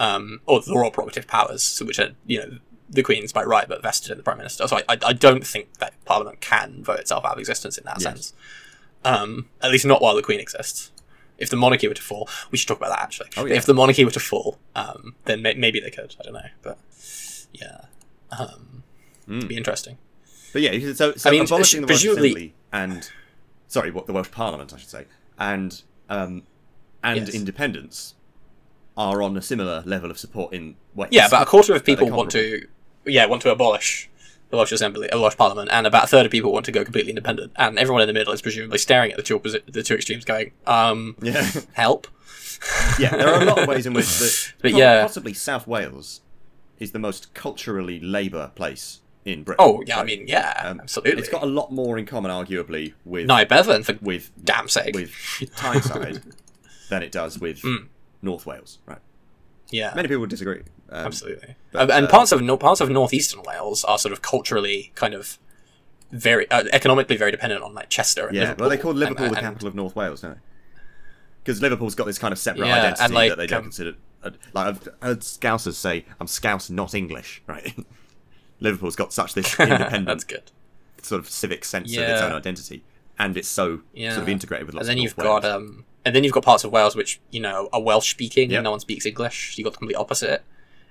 Mm. 0.00 0.04
um, 0.04 0.40
or 0.46 0.60
the 0.60 0.74
royal 0.74 0.90
prerogative 0.90 1.26
powers, 1.26 1.80
which 1.86 1.98
are 2.00 2.10
you 2.26 2.38
know 2.40 2.50
the 2.88 3.02
Queen's 3.02 3.32
by 3.32 3.42
right, 3.42 3.68
but 3.68 3.82
vested 3.82 4.10
in 4.12 4.16
the 4.18 4.22
Prime 4.22 4.38
Minister. 4.38 4.66
So 4.68 4.76
I, 4.78 4.82
I, 4.88 4.98
I 5.06 5.12
don't 5.12 5.46
think 5.46 5.74
that 5.78 5.94
Parliament 6.04 6.40
can 6.40 6.82
vote 6.84 7.00
itself 7.00 7.24
out 7.24 7.32
of 7.32 7.38
existence 7.38 7.78
in 7.78 7.84
that 7.84 7.96
Yes. 7.96 8.02
sense. 8.02 8.32
Um, 9.04 9.48
at 9.62 9.70
least 9.70 9.84
not 9.84 10.00
while 10.02 10.14
the 10.14 10.22
Queen 10.22 10.40
exists. 10.40 10.90
If 11.36 11.50
the 11.50 11.56
monarchy 11.56 11.88
were 11.88 11.94
to 11.94 12.02
fall, 12.02 12.28
we 12.50 12.58
should 12.58 12.68
talk 12.68 12.78
about 12.78 12.90
that 12.90 13.00
actually. 13.00 13.28
Oh, 13.36 13.44
yeah. 13.44 13.56
If 13.56 13.66
the 13.66 13.74
monarchy 13.74 14.04
were 14.04 14.10
to 14.12 14.20
fall, 14.20 14.58
um, 14.76 15.14
then 15.24 15.42
may- 15.42 15.54
maybe 15.54 15.80
they 15.80 15.90
could. 15.90 16.14
I 16.20 16.22
don't 16.22 16.34
know, 16.34 16.48
but 16.62 16.78
yeah, 17.52 17.86
um, 18.38 18.82
Mm. 19.28 19.38
it'd 19.38 19.48
be 19.48 19.56
interesting. 19.56 19.98
But 20.52 20.62
yeah, 20.62 20.92
so, 20.94 21.14
so 21.14 21.28
I 21.28 21.32
mean, 21.32 21.42
abolishing 21.42 21.80
the 21.80 21.86
Welsh 21.86 22.02
presumably- 22.04 22.28
Assembly 22.30 22.54
and 22.72 23.10
sorry, 23.68 23.90
what 23.90 24.06
the 24.06 24.12
Welsh 24.12 24.30
Parliament, 24.30 24.72
I 24.72 24.76
should 24.76 24.88
say, 24.90 25.06
and 25.38 25.82
um, 26.08 26.42
and 27.02 27.26
Yes. 27.26 27.34
independence 27.34 28.14
are 28.96 29.22
on 29.22 29.36
a 29.36 29.42
similar 29.42 29.82
level 29.86 30.10
of 30.10 30.18
support 30.18 30.52
in 30.54 30.76
Wales. 30.94 31.10
Yeah, 31.12 31.26
about 31.26 31.42
a 31.42 31.46
quarter 31.46 31.74
of 31.74 31.84
people 31.84 32.08
want 32.10 32.30
to, 32.32 32.66
yeah, 33.06 33.26
want 33.26 33.42
to 33.42 33.50
abolish 33.50 34.08
the 34.50 34.56
Welsh 34.56 34.72
Assembly, 34.72 35.08
the 35.10 35.20
Welsh 35.20 35.36
Parliament, 35.36 35.68
and 35.72 35.86
about 35.86 36.04
a 36.04 36.06
third 36.06 36.26
of 36.26 36.32
people 36.32 36.52
want 36.52 36.64
to 36.66 36.72
go 36.72 36.84
completely 36.84 37.10
independent, 37.10 37.52
and 37.56 37.78
everyone 37.78 38.02
in 38.02 38.06
the 38.06 38.12
middle 38.12 38.32
is 38.32 38.42
presumably 38.42 38.78
staring 38.78 39.10
at 39.10 39.16
the 39.16 39.22
two 39.22 39.38
opposi- 39.38 39.64
the 39.72 39.82
two 39.82 39.94
extremes, 39.94 40.24
going, 40.24 40.52
um, 40.66 41.16
yeah, 41.22 41.48
help. 41.72 42.06
yeah. 42.98 43.10
There 43.16 43.28
are 43.28 43.42
a 43.42 43.44
lot 43.44 43.58
of 43.62 43.68
ways 43.68 43.84
in 43.86 43.92
which 43.94 44.18
the 44.18 44.52
But 44.62 44.72
yeah. 44.72 45.02
possibly 45.02 45.34
South 45.34 45.66
Wales 45.66 46.20
is 46.78 46.92
the 46.92 46.98
most 46.98 47.34
culturally 47.34 48.00
Labour 48.00 48.52
place 48.54 49.00
in 49.24 49.42
Britain. 49.42 49.64
Oh 49.64 49.82
yeah, 49.86 49.98
I 50.00 50.04
mean, 50.04 50.26
yeah, 50.28 50.60
Um, 50.64 50.80
absolutely. 50.80 51.18
It's 51.20 51.28
got 51.28 51.42
a 51.42 51.46
lot 51.46 51.72
more 51.72 51.98
in 51.98 52.06
common, 52.06 52.30
arguably, 52.30 52.94
with 53.04 53.26
Nye 53.26 53.44
Bevan 53.44 53.82
for 53.82 53.94
with 54.00 54.30
damn 54.42 54.68
sake. 54.68 54.94
with 54.94 55.12
Tyneside 55.56 56.22
than 56.90 57.02
it 57.02 57.10
does 57.12 57.38
with 57.38 57.60
Mm. 57.62 57.88
North 58.22 58.46
Wales. 58.46 58.78
Right? 58.86 58.98
yeah, 59.70 59.92
Many 59.94 60.08
people 60.08 60.20
would 60.20 60.30
disagree. 60.30 60.62
Um, 60.94 61.06
absolutely. 61.06 61.56
but, 61.72 61.82
Um, 61.82 61.90
and 61.90 62.06
uh, 62.06 62.10
parts 62.10 62.30
of 62.32 62.40
no- 62.42 62.56
parts 62.56 62.80
of 62.80 62.88
northeastern 62.90 63.42
Wales 63.42 63.84
are 63.84 63.98
sort 63.98 64.12
of 64.12 64.22
culturally 64.22 64.92
kind 64.94 65.12
of 65.14 65.38
very 66.12 66.48
uh, 66.50 66.64
economically 66.72 67.16
very 67.16 67.30
dependent 67.32 67.62
on 67.62 67.74
like 67.74 67.88
Chester. 67.90 68.26
And 68.28 68.36
Yeah, 68.36 68.42
Liverpool, 68.42 68.62
well, 68.62 68.70
they 68.70 68.76
call 68.78 68.90
and- 68.92 69.00
Liverpool 69.00 69.28
the 69.30 69.36
and- 69.36 69.44
capital 69.46 69.68
of 69.68 69.74
North 69.74 69.96
Wales, 69.96 70.20
don't 70.20 70.34
they? 70.34 70.40
Because 71.42 71.60
Liverpool's 71.60 71.94
got 71.94 72.06
this 72.06 72.18
kind 72.18 72.32
of 72.32 72.38
separate 72.38 72.66
Yeah, 72.68 72.76
identity 72.78 73.04
and, 73.04 73.14
like, 73.14 73.28
that 73.30 73.36
they 73.38 73.46
don't 73.46 73.58
um, 73.58 73.64
consider. 73.64 73.94
Uh, 74.22 74.30
like 74.54 74.66
I've 74.68 74.88
heard 75.02 75.20
Scousers 75.20 75.74
say, 75.74 76.06
"I'm 76.20 76.26
Scouse, 76.26 76.70
not 76.70 76.94
English." 76.94 77.42
Right? 77.48 77.74
Liverpool's 78.60 78.96
got 78.96 79.12
such 79.12 79.34
this 79.34 79.58
independent 79.60 80.06
That's 80.06 80.24
good. 80.24 80.52
sort 81.02 81.18
of 81.20 81.28
civic 81.28 81.64
sense 81.64 81.94
of 81.96 82.02
its 82.02 82.22
own 82.22 82.32
identity, 82.32 82.82
and 83.18 83.36
it's 83.36 83.48
so 83.48 83.80
Yeah. 83.92 84.10
sort 84.12 84.22
of 84.22 84.28
integrated 84.28 84.66
with 84.66 84.74
lots 84.76 84.84
and 84.88 84.90
then 84.92 84.98
of 84.98 85.02
you've 85.04 85.18
North 85.18 85.42
got 85.42 85.50
um, 85.50 85.84
and 86.04 86.14
then 86.14 86.24
you've 86.24 86.32
got 86.32 86.44
parts 86.44 86.64
of 86.64 86.70
Wales 86.72 86.94
which 86.96 87.20
you 87.30 87.40
know 87.40 87.68
are 87.72 87.82
Welsh 87.82 88.10
speaking 88.10 88.50
Yep. 88.50 88.58
and 88.58 88.64
no 88.64 88.70
one 88.70 88.80
speaks 88.80 89.04
English. 89.04 89.58
you've 89.58 89.64
got 89.64 89.72
the 89.72 89.78
complete 89.78 89.96
opposite, 89.96 90.42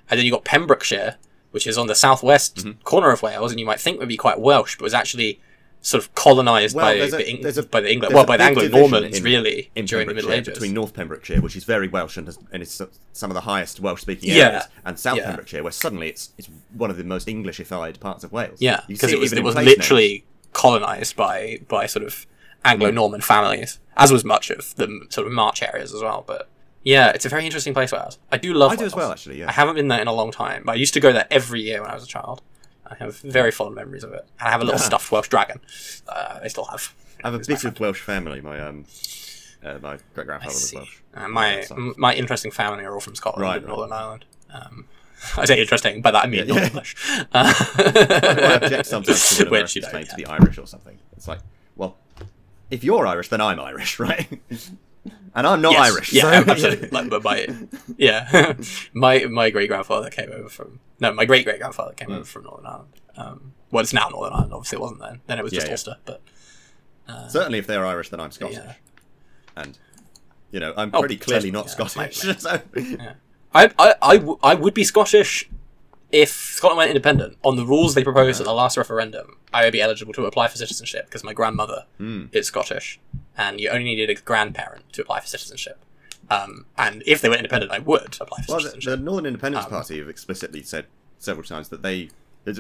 and 0.09 0.17
then 0.17 0.25
you 0.25 0.31
got 0.31 0.43
Pembrokeshire, 0.45 1.15
which 1.51 1.67
is 1.67 1.77
on 1.77 1.87
the 1.87 1.95
southwest 1.95 2.57
Mhm. 2.57 2.83
corner 2.83 3.11
of 3.11 3.21
Wales, 3.21 3.51
and 3.51 3.59
you 3.59 3.65
might 3.65 3.79
think 3.79 3.99
would 3.99 4.07
be 4.09 4.17
quite 4.17 4.39
Welsh, 4.39 4.75
but 4.77 4.83
was 4.83 4.93
actually 4.93 5.39
sort 5.81 6.01
of 6.01 6.15
colonised 6.15 6.73
Well, 6.75 6.85
by 6.85 6.93
a- 6.93 7.09
the 7.09 7.27
Eng- 7.27 7.45
a- 7.45 7.63
by 7.63 7.81
the 7.81 7.91
England, 7.91 8.15
well 8.15 8.25
by 8.25 8.37
the 8.37 8.43
Anglo 8.43 8.67
Normans 8.69 9.21
really 9.21 9.69
in 9.75 9.85
during 9.85 10.07
the 10.07 10.13
Middle 10.13 10.31
Ages. 10.31 10.53
between 10.53 10.73
North 10.73 10.93
Pembrokeshire, 10.93 11.41
which 11.41 11.57
is 11.57 11.65
very 11.65 11.89
Welsh 11.89 12.15
and, 12.15 12.25
has, 12.25 12.39
and 12.53 12.63
it's 12.63 12.81
some 13.11 13.29
of 13.29 13.35
the 13.35 13.41
highest 13.41 13.81
Welsh-speaking 13.81 14.29
Yeah. 14.29 14.47
areas, 14.47 14.63
and 14.85 14.97
South 14.97 15.17
Yeah. 15.17 15.25
Pembrokeshire, 15.25 15.61
where 15.61 15.73
suddenly 15.73 16.07
it's 16.07 16.29
it's 16.37 16.47
one 16.73 16.89
of 16.89 16.95
the 16.97 17.03
most 17.03 17.27
Englishified 17.27 17.99
parts 17.99 18.23
of 18.23 18.31
Wales. 18.31 18.57
yeah, 18.61 18.79
because 18.87 19.11
it 19.11 19.19
was 19.19 19.33
it 19.33 19.43
was 19.43 19.55
names. 19.55 19.67
literally 19.67 20.23
colonised 20.53 21.15
by 21.17 21.59
by 21.67 21.85
sort 21.85 22.05
of 22.05 22.25
Anglo 22.63 22.89
Norman 22.89 23.19
families, 23.19 23.79
as 23.97 24.09
was 24.09 24.23
much 24.23 24.49
of 24.49 24.73
the 24.75 24.87
sort 25.09 25.27
of 25.27 25.33
March 25.33 25.61
areas 25.61 25.93
as 25.93 26.01
well. 26.01 26.23
But 26.25 26.47
yeah, 26.83 27.09
it's 27.09 27.25
a 27.25 27.29
very 27.29 27.45
interesting 27.45 27.73
place, 27.73 27.91
Wales. 27.91 28.17
I 28.31 28.37
do 28.37 28.53
love. 28.53 28.71
I 28.71 28.75
do 28.75 28.85
as 28.85 28.95
well, 28.95 29.11
actually. 29.11 29.39
Yeah. 29.39 29.49
I 29.49 29.51
haven't 29.53 29.75
been 29.75 29.87
there 29.87 30.01
in 30.01 30.07
a 30.07 30.13
long 30.13 30.31
time, 30.31 30.63
but 30.65 30.73
I 30.73 30.75
used 30.75 30.93
to 30.95 30.99
go 30.99 31.11
there 31.13 31.27
every 31.31 31.61
year 31.61 31.81
when 31.81 31.89
I 31.89 31.93
was 31.95 32.03
a 32.03 32.07
child. 32.07 32.41
I 32.85 32.95
have 32.95 33.17
very 33.19 33.51
fond 33.51 33.75
memories 33.75 34.03
of 34.03 34.11
it. 34.13 34.25
And 34.39 34.47
I 34.47 34.51
have 34.51 34.61
a 34.61 34.65
little 34.65 34.79
stuffed 34.79 35.11
Welsh 35.11 35.29
dragon. 35.29 35.59
Uh, 36.07 36.39
I 36.43 36.47
still 36.47 36.65
have. 36.65 36.93
I 37.23 37.31
have 37.31 37.35
a 37.41 37.43
bit 37.45 37.63
of 37.63 37.79
Welsh 37.79 38.01
family. 38.01 38.41
My 38.41 38.59
um, 38.59 38.85
uh, 39.63 39.79
my 39.81 39.97
great 40.13 40.27
grandfather 40.27 40.53
was. 40.53 40.73
Welsh. 40.75 40.97
Uh, 41.15 41.27
my 41.29 41.65
m- 41.71 41.95
my 41.97 42.13
interesting 42.13 42.51
family 42.51 42.83
are 42.83 42.93
all 42.93 42.99
from 42.99 43.15
Scotland 43.15 43.43
Right, 43.43 43.57
and 43.57 43.65
right. 43.65 43.75
Northern 43.77 43.93
Ireland. 43.93 44.25
Um, 44.53 44.85
I 45.37 45.45
say 45.45 45.61
interesting, 45.61 46.01
by 46.01 46.11
that 46.11 46.25
I 46.25 46.27
mean 46.27 46.45
Yeah, 46.45 46.53
not 46.53 46.61
yeah. 46.61 46.67
English. 46.67 46.95
Uh, 47.33 47.53
I 47.57 48.59
object 48.61 48.85
sometimes 48.87 49.29
to 49.37 49.45
when 49.49 49.61
Which, 49.63 49.75
you 49.77 49.81
Americans 49.81 49.85
know, 49.85 49.89
claim 49.89 50.03
to 50.05 50.09
yeah. 50.11 50.15
be 50.17 50.25
Irish 50.25 50.57
or 50.57 50.67
something. 50.67 50.99
It's 51.15 51.27
like, 51.29 51.39
well, 51.77 51.95
if 52.69 52.83
you're 52.83 53.07
Irish, 53.07 53.29
then 53.29 53.39
I'm 53.39 53.59
Irish, 53.59 53.99
right? 54.07 54.27
And 55.35 55.47
I'm 55.47 55.61
not 55.61 55.73
Yes, 55.73 55.91
Irish. 55.91 56.13
Yeah, 56.13 56.21
so- 56.43 56.51
absolutely. 56.51 56.89
Like, 56.89 57.09
but 57.09 57.23
my, 57.23 57.47
yeah, 57.97 58.53
my 58.93 59.25
my 59.25 59.49
great 59.49 59.69
grandfather 59.69 60.09
came 60.09 60.31
over 60.31 60.49
from 60.49 60.79
no, 60.99 61.11
my 61.13 61.25
great 61.25 61.45
great 61.45 61.59
grandfather 61.59 61.93
came 61.93 62.07
Hmm. 62.09 62.15
over 62.15 62.25
from 62.25 62.43
Northern 62.43 62.65
Ireland. 62.65 62.89
Um, 63.17 63.53
well, 63.71 63.81
it's 63.81 63.93
now 63.93 64.07
Northern 64.09 64.33
Ireland. 64.33 64.53
Obviously, 64.53 64.77
it 64.77 64.81
wasn't 64.81 65.01
then. 65.01 65.21
Then 65.27 65.39
it 65.39 65.43
was 65.43 65.51
just 65.51 65.65
Yeah, 65.67 65.69
yeah. 65.69 65.73
Ulster. 65.73 65.97
But 66.05 66.21
uh, 67.07 67.27
Certainly, 67.27 67.59
if 67.59 67.67
they're 67.67 67.85
Irish, 67.85 68.09
then 68.09 68.19
I'm 68.19 68.31
Scottish. 68.31 68.57
yeah. 68.57 68.73
And 69.55 69.77
you 70.51 70.59
know, 70.59 70.73
I'm 70.77 70.91
Oh, 70.93 70.99
pretty 70.99 71.17
clearly 71.17 71.51
not 71.51 71.69
Scottish. 71.69 72.17
so 72.37 72.61
I, 73.55 73.71
I, 73.79 73.95
I, 74.01 74.17
w- 74.17 74.37
I 74.43 74.55
would 74.55 74.73
be 74.73 74.83
Scottish 74.83 75.49
if 76.13 76.29
Scotland 76.29 76.77
went 76.77 76.89
independent. 76.91 77.37
On 77.43 77.55
the 77.57 77.65
rules 77.65 77.95
they 77.95 78.03
proposed 78.03 78.39
at 78.39 78.45
the 78.45 78.53
last 78.53 78.77
referendum, 78.77 79.37
I 79.53 79.63
would 79.65 79.73
be 79.73 79.81
eligible 79.81 80.13
to 80.13 80.25
apply 80.25 80.47
for 80.47 80.57
citizenship 80.57 81.05
because 81.07 81.23
my 81.23 81.33
grandmother 81.33 81.85
Hmm. 81.97 82.25
is 82.31 82.47
Scottish, 82.47 82.99
and 83.37 83.59
you 83.59 83.69
only 83.69 83.83
needed 83.83 84.09
a 84.09 84.15
grandparent 84.21 84.93
to 84.93 85.01
apply 85.01 85.19
for 85.21 85.27
citizenship. 85.27 85.83
Um, 86.29 86.65
and 86.77 87.03
if 87.05 87.19
they 87.19 87.27
were 87.29 87.35
independent, 87.35 87.71
I 87.71 87.79
would 87.79 88.15
apply 88.21 88.43
for 88.43 88.53
Well, 88.53 88.57
the, 88.59 88.69
citizenship. 88.69 88.91
the 88.91 89.03
Northern 89.03 89.25
Independence 89.25 89.65
Um, 89.65 89.71
Party 89.71 89.97
have 89.97 90.07
explicitly 90.07 90.61
said 90.63 90.85
several 91.17 91.43
times 91.45 91.69
that 91.69 91.81
they, 91.81 92.09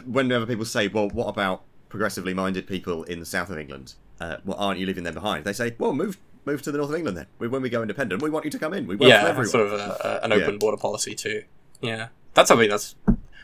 whenever 0.05 0.45
people 0.45 0.65
say, 0.65 0.87
"Well, 0.87 1.09
what 1.09 1.27
about 1.27 1.61
progressively 1.89 2.33
minded 2.33 2.65
people 2.67 3.03
in 3.03 3.19
the 3.19 3.25
south 3.25 3.49
of 3.51 3.57
England? 3.59 3.93
Uh, 4.19 4.37
well, 4.43 4.57
aren't 4.59 4.79
you 4.79 4.85
leaving 4.87 5.03
them 5.03 5.13
behind?" 5.13 5.45
They 5.45 5.53
say, 5.53 5.75
"Well, 5.77 5.93
move, 5.93 6.17
move 6.45 6.61
to 6.63 6.71
the 6.71 6.77
north 6.79 6.89
of 6.89 6.95
England 6.95 7.17
then. 7.17 7.27
We, 7.39 7.47
when 7.47 7.61
we 7.61 7.69
go 7.69 7.81
independent, 7.81 8.21
we 8.21 8.29
want 8.31 8.45
you 8.45 8.51
to 8.51 8.59
come 8.59 8.73
in. 8.73 8.87
We 8.87 8.95
welcome 8.95 9.09
yeah, 9.23 9.29
everyone." 9.29 9.47
sort 9.47 9.67
of 9.67 9.73
a, 9.79 10.19
a, 10.21 10.25
an 10.25 10.33
open 10.33 10.53
Yeah. 10.55 10.57
border 10.59 10.77
policy 10.77 11.13
too. 11.15 11.43
Yeah, 11.81 12.07
that's 12.33 12.47
something 12.49 12.69
that's 12.69 12.95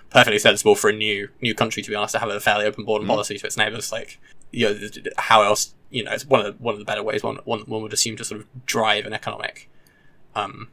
perfectly 0.09 0.39
sensible 0.39 0.75
for 0.75 0.89
a 0.89 0.93
new 0.93 1.29
new 1.41 1.53
country. 1.53 1.83
To 1.83 1.89
be 1.89 1.95
honest, 1.95 2.13
to 2.13 2.19
have 2.19 2.29
a 2.29 2.39
fairly 2.39 2.65
open 2.65 2.83
border 2.85 3.05
Mm. 3.05 3.09
policy 3.09 3.37
to 3.37 3.45
its 3.45 3.57
neighbours. 3.57 3.91
Like, 3.91 4.19
you 4.51 4.65
know, 4.69 4.89
how 5.17 5.41
else? 5.43 5.73
You 5.91 6.03
know, 6.03 6.11
it's 6.11 6.25
one 6.25 6.39
of 6.39 6.45
the, 6.45 6.63
one 6.63 6.73
of 6.73 6.79
the 6.79 6.85
better 6.85 7.01
ways 7.03 7.23
one, 7.23 7.37
one 7.45 7.61
one 7.61 7.81
would 7.81 7.93
assume 7.93 8.15
to 8.17 8.23
sort 8.23 8.41
of 8.41 8.47
drive 8.65 9.05
an 9.07 9.13
economic, 9.13 9.69
um, 10.35 10.67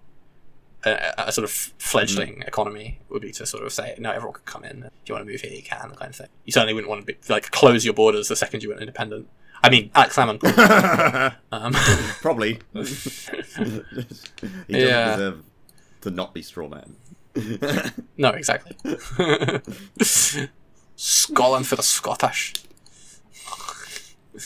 a, 0.85 1.15
a 1.19 1.33
sort 1.33 1.45
of 1.45 1.51
fledgling 1.51 2.37
Mm. 2.41 2.49
economy 2.49 2.99
would 3.09 3.23
be 3.23 3.33
to 3.33 3.47
sort 3.47 3.65
of 3.65 3.73
say, 3.73 3.95
no, 3.99 4.11
everyone 4.11 4.35
could 4.35 4.45
come 4.45 4.65
in. 4.65 4.85
If 4.85 4.91
you 5.07 5.15
want 5.15 5.27
to 5.27 5.33
move 5.33 5.41
here, 5.41 5.53
you 5.53 5.63
can. 5.63 5.91
Kind 5.95 6.11
of 6.11 6.17
thing. 6.17 6.29
You 6.45 6.53
certainly 6.53 6.75
wouldn't 6.75 6.91
want 6.91 7.07
to 7.07 7.07
be, 7.07 7.19
like 7.29 7.51
close 7.51 7.85
your 7.85 7.95
borders 7.95 8.29
the 8.29 8.37
second 8.37 8.63
you 8.63 8.69
went 8.69 8.81
independent. 8.83 9.29
I 9.65 9.71
mean, 9.71 9.91
Alex 9.95 10.15
Salmond. 10.17 10.43
um, 11.53 11.73
Probably. 12.21 12.59
he 12.75 12.81
doesn't 12.83 13.87
Yeah. 14.69 15.11
deserve 15.17 15.43
to 16.03 16.11
not 16.11 16.35
be 16.35 16.43
straw 16.43 16.69
man. 16.69 16.97
No, 18.19 18.31
exactly. 18.31 18.77
Scotland 20.97 21.67
for 21.67 21.77
the 21.77 21.83
Scottish. 21.83 22.55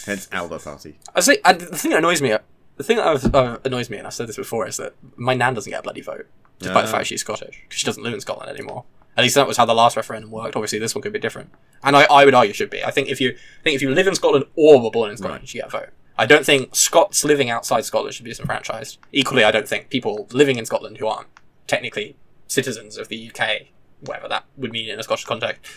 Hence 0.07 0.29
Alba 0.33 0.59
Party. 0.59 0.99
I 1.15 1.21
say 1.21 1.39
I, 1.45 1.53
the 1.53 1.67
thing 1.67 1.91
that 1.93 1.99
annoys 1.99 2.23
me. 2.23 2.37
The 2.77 2.85
thing 2.85 2.97
that 2.97 3.35
uh, 3.35 3.37
uh, 3.39 3.59
annoys 3.65 3.91
me, 3.91 3.99
and 3.99 4.07
I've 4.07 4.15
said 4.15 4.29
this 4.29 4.37
before, 4.37 4.67
is 4.67 4.77
that 4.79 4.95
my 5.17 5.35
nan 5.35 5.55
doesn't 5.55 5.71
get 5.71 5.81
a 5.81 5.83
bloody 5.83 6.01
vote, 6.01 6.27
despite 6.59 6.85
the 6.87 6.89
Ah. 6.89 6.93
fact 6.93 7.07
she's 7.09 7.21
Scottish, 7.21 7.61
because 7.65 7.79
she 7.79 7.85
doesn't 7.87 8.03
live 8.03 8.15
in 8.15 8.21
Scotland 8.21 8.51
anymore. 8.51 8.85
At 9.17 9.23
least 9.25 9.35
that 9.35 9.47
was 9.47 9.57
how 9.57 9.67
the 9.67 9.75
last 9.75 9.97
referendum 9.97 10.31
worked. 10.31 10.57
Obviously, 10.57 10.79
this 10.79 10.95
one 10.95 11.03
could 11.03 11.13
be 11.13 11.19
different, 11.19 11.51
and 11.83 11.97
I, 11.97 12.05
I 12.05 12.25
would 12.25 12.35
argue 12.35 12.55
should 12.55 12.71
be. 12.71 12.83
I 12.85 12.91
think 12.91 13.09
if 13.09 13.21
you 13.21 13.31
I 13.31 13.63
think 13.65 13.75
if 13.77 13.83
you 13.83 13.91
live 13.91 14.07
in 14.07 14.15
Scotland 14.15 14.47
or 14.57 14.81
were 14.81 14.91
born 14.91 15.11
in 15.11 15.17
Scotland, 15.17 15.43
you 15.43 15.47
should 15.49 15.59
get 15.59 15.67
a 15.67 15.71
vote. 15.71 15.89
I 16.17 16.27
don't 16.27 16.47
think 16.47 16.75
Scots 16.75 17.25
living 17.25 17.51
outside 17.51 17.85
Scotland 17.85 18.15
should 18.15 18.25
be 18.25 18.31
disenfranchised. 18.31 18.99
Equally, 19.13 19.43
I 19.45 19.51
don't 19.51 19.67
think 19.69 19.91
people 19.91 20.27
living 20.33 20.57
in 20.57 20.65
Scotland 20.67 20.99
who 20.99 21.07
aren't 21.07 21.29
technically 21.67 22.17
citizens 22.51 22.97
of 22.97 23.09
the 23.09 23.31
UK, 23.31 23.69
whatever 24.01 24.29
that 24.29 24.45
would 24.57 24.73
mean 24.73 24.89
in 24.89 24.99
a 24.99 25.03
Scottish 25.03 25.25
context, 25.25 25.71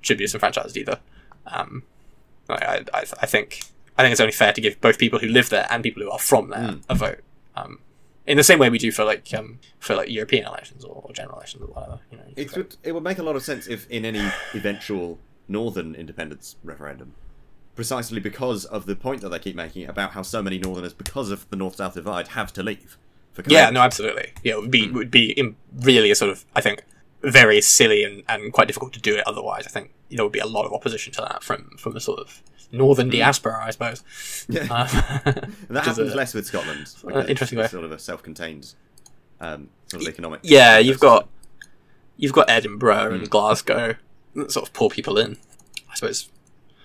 should 0.00 0.18
be 0.18 0.24
disenfranchised 0.24 0.76
either. 0.76 1.00
Um, 1.46 1.82
I, 2.48 2.84
I, 2.94 3.00
I 3.20 3.26
think 3.26 3.62
I 3.98 4.02
think 4.02 4.12
it's 4.12 4.20
only 4.20 4.32
fair 4.32 4.52
to 4.52 4.60
give 4.60 4.80
both 4.80 4.98
people 4.98 5.18
who 5.18 5.28
live 5.28 5.50
there 5.50 5.66
and 5.70 5.82
people 5.82 6.02
who 6.02 6.10
are 6.10 6.18
from 6.18 6.50
there 6.50 6.76
a 6.88 6.94
vote. 6.94 7.20
Um, 7.56 7.80
in 8.26 8.36
the 8.36 8.44
same 8.44 8.58
way 8.58 8.70
we 8.70 8.78
do 8.78 8.92
for 8.92 9.04
like 9.04 9.32
um, 9.34 9.58
for 9.78 9.96
like 9.96 10.08
European 10.08 10.46
elections 10.46 10.84
or, 10.84 11.02
or 11.04 11.12
general 11.12 11.36
elections 11.36 11.62
or 11.62 11.68
whatever. 11.68 12.00
You 12.10 12.18
know, 12.18 12.24
you 12.28 12.34
It 12.36 12.56
would 12.56 12.76
it 12.82 12.92
would 12.92 13.02
make 13.02 13.18
a 13.18 13.22
lot 13.22 13.36
of 13.36 13.42
sense 13.42 13.66
if 13.66 13.88
in 13.90 14.04
any 14.04 14.30
eventual 14.54 15.18
northern 15.48 15.94
independence 15.94 16.56
referendum, 16.62 17.14
precisely 17.74 18.20
because 18.20 18.64
of 18.64 18.86
the 18.86 18.94
point 18.94 19.20
that 19.22 19.30
they 19.30 19.38
keep 19.38 19.56
making 19.56 19.88
about 19.88 20.12
how 20.12 20.22
so 20.22 20.42
many 20.42 20.58
northerners, 20.58 20.94
because 20.94 21.30
of 21.30 21.48
the 21.50 21.56
north 21.56 21.76
south 21.76 21.94
divide, 21.94 22.28
have 22.28 22.52
to 22.52 22.62
leave. 22.62 22.96
Yeah, 23.46 23.70
no, 23.70 23.80
absolutely. 23.80 24.32
Yeah, 24.42 24.54
it 24.54 24.60
would 24.60 24.70
be 24.70 24.90
would 24.90 25.10
be 25.10 25.32
in 25.32 25.56
really 25.80 26.10
a 26.10 26.14
sort 26.14 26.30
of 26.30 26.44
I 26.54 26.60
think 26.60 26.84
very 27.22 27.60
silly 27.60 28.02
and, 28.04 28.22
and 28.28 28.52
quite 28.52 28.66
difficult 28.66 28.92
to 28.94 29.00
do 29.00 29.14
it 29.16 29.26
otherwise. 29.26 29.66
I 29.66 29.70
think 29.70 29.92
there 30.10 30.24
would 30.24 30.32
be 30.32 30.38
a 30.40 30.46
lot 30.46 30.66
of 30.66 30.72
opposition 30.72 31.12
to 31.14 31.20
that 31.22 31.42
from 31.42 31.70
from 31.78 31.92
the 31.94 32.00
sort 32.00 32.20
of 32.20 32.42
northern 32.72 33.08
diaspora, 33.10 33.64
I 33.64 33.70
suppose. 33.70 34.02
Yeah. 34.48 34.62
Um, 34.70 34.88
that 35.70 35.84
happens 35.84 35.98
a- 36.12 36.16
less 36.16 36.34
with 36.34 36.46
Scotland. 36.46 36.86
uh, 37.04 37.24
interesting 37.26 37.58
it's 37.58 37.72
way. 37.72 37.78
Sort 37.78 37.84
of 37.84 37.92
a 37.92 37.98
self-contained 37.98 38.74
um, 39.40 39.68
sort 39.88 40.02
of 40.02 40.08
economic. 40.08 40.40
Yeah, 40.42 40.78
you've 40.78 41.00
got 41.00 41.28
you've 42.16 42.32
got 42.32 42.50
Edinburgh 42.50 43.08
Hmm. 43.10 43.14
and 43.14 43.30
Glasgow 43.30 43.94
that 44.34 44.50
sort 44.52 44.66
of 44.66 44.72
pull 44.74 44.90
people 44.90 45.16
in. 45.18 45.36
I 45.90 45.94
suppose 45.94 46.28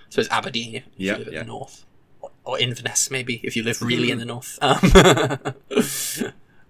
I 0.06 0.10
suppose 0.10 0.28
Aberdeen 0.30 0.76
if 0.76 0.84
Yeah, 0.96 1.12
you 1.12 1.18
live 1.18 1.28
in 1.28 1.34
yeah. 1.34 1.40
the 1.40 1.46
north. 1.46 1.84
Or, 2.20 2.30
or 2.44 2.58
Inverness 2.58 3.10
maybe 3.10 3.40
if 3.42 3.56
you 3.56 3.62
live 3.62 3.80
really 3.92 4.10
in 4.10 4.18
the 4.18 4.24
north. 4.24 4.58
Um, 4.62 4.80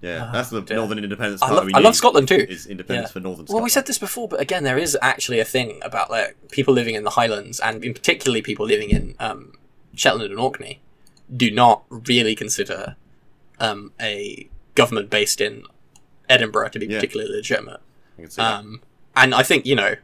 Yeah, 0.01 0.31
that's 0.33 0.51
the 0.51 0.61
dear. 0.63 0.77
northern 0.77 0.99
independence 1.03 1.43
I, 1.43 1.47
part 1.47 1.57
love 1.57 1.67
we 1.67 1.75
I 1.75 1.79
love 1.81 1.97
Scotland 1.97 2.29
too. 2.29 2.47
Is 2.49 2.67
independence 2.67 3.09
Yeah. 3.09 3.13
for 3.15 3.21
northern 3.21 3.47
Scotland. 3.47 3.55
Well, 3.57 3.65
we 3.65 3.71
said 3.71 3.87
this 3.87 3.99
before, 3.99 4.29
but 4.29 4.41
again, 4.41 4.63
there 4.63 4.79
is 4.79 4.97
actually 5.03 5.41
a 5.41 5.45
thing 5.45 5.81
about 5.83 6.09
like 6.11 6.37
people 6.51 6.73
living 6.73 6.95
in 6.95 7.03
the 7.05 7.11
Highlands, 7.11 7.59
and 7.61 7.85
in 7.85 7.95
particularly 7.95 8.41
people 8.43 8.65
living 8.65 8.91
in 8.91 9.15
um, 9.19 9.53
Shetland 9.95 10.31
and 10.31 10.39
Orkney, 10.41 10.81
do 11.37 11.51
not 11.51 11.83
really 11.91 12.35
consider 12.37 12.95
um, 13.59 13.93
a 14.01 14.49
government 14.77 15.11
based 15.11 15.41
in 15.41 15.65
Edinburgh 16.29 16.69
to 16.71 16.79
be 16.79 16.87
Yeah. 16.87 16.99
particularly 16.99 17.33
legitimate. 17.33 17.81
I 18.19 18.23
can 18.23 18.31
see 18.31 18.41
that. 18.43 18.55
Um, 18.61 18.81
and 19.17 19.35
I 19.35 19.43
think 19.43 19.67
you 19.67 19.75
know, 19.75 19.97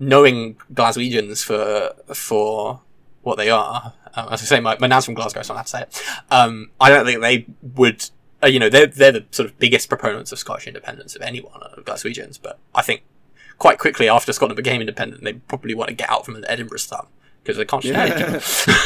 knowing 0.00 0.56
Glaswegians 0.74 1.44
for 1.44 1.92
for 2.12 2.80
what 3.22 3.36
they 3.36 3.50
are, 3.50 3.92
um, 4.14 4.28
as 4.32 4.42
I 4.42 4.46
say, 4.46 4.60
my, 4.60 4.76
my 4.80 4.86
nan's 4.88 5.04
from 5.04 5.14
Glasgow, 5.14 5.42
so 5.42 5.54
I 5.54 5.58
have 5.58 5.66
to 5.66 5.70
say 5.70 5.82
it. 5.82 6.02
Um, 6.30 6.70
I 6.80 6.88
don't 6.90 7.04
think 7.06 7.20
they 7.20 7.46
would. 7.76 8.10
Uh, 8.42 8.46
you 8.46 8.58
know, 8.58 8.68
they're 8.68 8.86
they're 8.86 9.12
the 9.12 9.26
sort 9.30 9.48
of 9.48 9.58
biggest 9.58 9.88
proponents 9.88 10.32
of 10.32 10.38
Scottish 10.38 10.66
independence 10.66 11.16
of 11.16 11.22
anyone, 11.22 11.60
uh, 11.62 11.80
Glaswegians. 11.82 12.38
But 12.40 12.58
I 12.74 12.82
think 12.82 13.02
quite 13.58 13.78
quickly 13.78 14.08
after 14.08 14.32
Scotland 14.32 14.56
became 14.56 14.80
independent, 14.80 15.24
they 15.24 15.34
probably 15.34 15.74
want 15.74 15.88
to 15.88 15.94
get 15.94 16.10
out 16.10 16.24
from 16.24 16.40
the 16.40 16.50
Edinburgh 16.50 16.78
stuff 16.78 17.06
because 17.42 17.56
they 17.56 17.64
can't 17.64 17.84
each. 17.84 18.68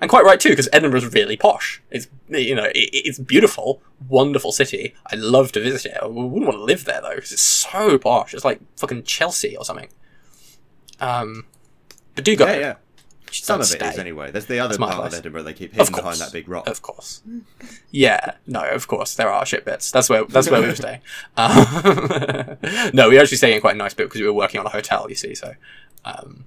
And 0.00 0.10
quite 0.10 0.24
right 0.24 0.38
too, 0.38 0.50
because 0.50 0.68
Edinburgh's 0.70 1.14
really 1.14 1.36
posh. 1.36 1.82
It's 1.90 2.08
you 2.28 2.54
know 2.54 2.64
it, 2.64 2.90
it's 2.92 3.18
beautiful, 3.18 3.80
wonderful 4.06 4.52
city. 4.52 4.94
I 5.10 5.16
love 5.16 5.50
to 5.52 5.60
visit 5.60 5.92
it. 5.92 5.98
I 6.02 6.06
wouldn't 6.06 6.44
want 6.44 6.58
to 6.58 6.62
live 6.62 6.84
there 6.84 7.00
though, 7.00 7.14
because 7.14 7.32
it's 7.32 7.40
so 7.40 7.96
posh. 7.96 8.34
It's 8.34 8.44
like 8.44 8.60
fucking 8.76 9.04
Chelsea 9.04 9.56
or 9.56 9.64
something. 9.64 9.88
Um, 11.00 11.46
but 12.14 12.24
do 12.24 12.36
go. 12.36 12.44
yeah, 12.46 12.58
yeah. 12.58 12.74
Some 13.30 13.60
of 13.60 13.66
it 13.72 13.82
is 13.82 13.92
stay. 13.92 14.00
anyway. 14.00 14.30
There's 14.30 14.46
the 14.46 14.60
other 14.60 14.78
part 14.78 14.94
of. 15.06 15.14
Edinburgh 15.14 15.42
they 15.42 15.52
keep 15.54 15.72
hidden 15.74 15.92
behind 15.94 16.18
that 16.18 16.32
big 16.32 16.48
rock. 16.48 16.68
Of 16.68 16.82
course. 16.82 17.22
Yeah, 17.90 18.34
no, 18.46 18.64
of 18.64 18.86
course 18.86 19.14
there 19.14 19.28
are 19.30 19.44
shit 19.44 19.64
bits. 19.64 19.90
That's 19.90 20.08
where 20.08 20.24
that's 20.24 20.48
where 20.50 20.60
we 20.60 20.68
were 20.68 20.74
staying. 20.76 21.00
Um, 21.36 22.58
no, 22.94 23.08
we 23.08 23.16
were 23.16 23.20
actually 23.22 23.38
staying 23.38 23.56
in 23.56 23.60
quite 23.60 23.74
a 23.74 23.78
nice 23.78 23.94
bit 23.94 24.04
because 24.08 24.20
we 24.20 24.26
were 24.26 24.32
working 24.32 24.60
on 24.60 24.66
a 24.66 24.70
hotel. 24.70 25.06
You 25.08 25.16
see, 25.16 25.34
so 25.34 25.54
um, 26.04 26.44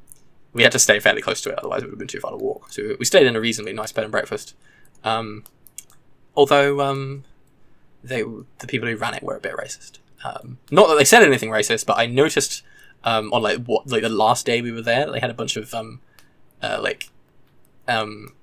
we 0.53 0.63
had 0.63 0.71
to 0.71 0.79
stay 0.79 0.99
fairly 0.99 1.21
close 1.21 1.41
to 1.41 1.49
it, 1.49 1.59
otherwise 1.59 1.81
it 1.81 1.85
would 1.87 1.91
have 1.93 1.99
been 1.99 2.07
too 2.07 2.19
far 2.21 2.31
to 2.31 2.37
walk. 2.37 2.71
So 2.71 2.81
we- 2.83 2.95
we 2.95 3.05
stayed 3.05 3.27
in 3.27 3.35
a 3.35 3.41
reasonably 3.41 3.73
nice 3.73 3.91
bed 3.91 4.03
and 4.05 4.11
breakfast. 4.11 4.55
Um, 5.03 5.43
although 6.35 6.79
um, 6.81 7.23
they 8.03 8.21
the 8.23 8.67
people 8.67 8.87
who 8.87 8.95
ran 8.95 9.13
it 9.13 9.23
were 9.23 9.35
a 9.35 9.39
bit 9.41 9.55
racist. 9.57 9.99
Um, 10.23 10.57
not 10.71 10.87
that 10.87 10.95
they 10.97 11.05
said 11.05 11.23
anything 11.23 11.49
racist, 11.49 11.85
but 11.85 11.97
I 11.97 12.05
noticed 12.05 12.63
um, 13.03 13.31
on 13.33 13.41
like 13.43 13.65
what 13.65 13.87
like 13.87 14.01
the 14.03 14.09
last 14.09 14.45
day 14.45 14.61
we 14.61 14.71
were 14.71 14.81
there, 14.81 15.11
they 15.11 15.19
had 15.19 15.29
a 15.29 15.33
bunch 15.35 15.57
of 15.57 15.73
um, 15.73 16.01
uh, 16.61 16.79
like 16.81 17.09
um, 17.88 18.34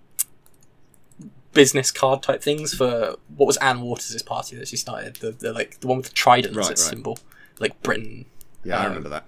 business 1.53 1.91
card 1.91 2.23
type 2.23 2.43
things 2.43 2.75
for 2.75 3.17
what 3.37 3.47
was 3.47 3.57
Anne 3.59 3.81
Waters' 3.81 4.23
party 4.23 4.57
that 4.57 4.69
she 4.69 4.77
started. 4.77 5.17
The, 5.17 5.31
the 5.33 5.53
like 5.53 5.81
the 5.81 5.87
one 5.87 5.99
with 5.99 6.07
the 6.09 6.13
trident 6.15 6.53
as 6.57 6.57
Right, 6.57 6.71
its 6.73 6.83
right. 6.85 6.91
symbol, 6.91 7.19
like 7.59 7.81
Britain. 7.83 8.27
yeah, 8.65 8.79
I 8.79 8.83
um, 8.83 8.89
remember 8.89 9.09
that. 9.11 9.27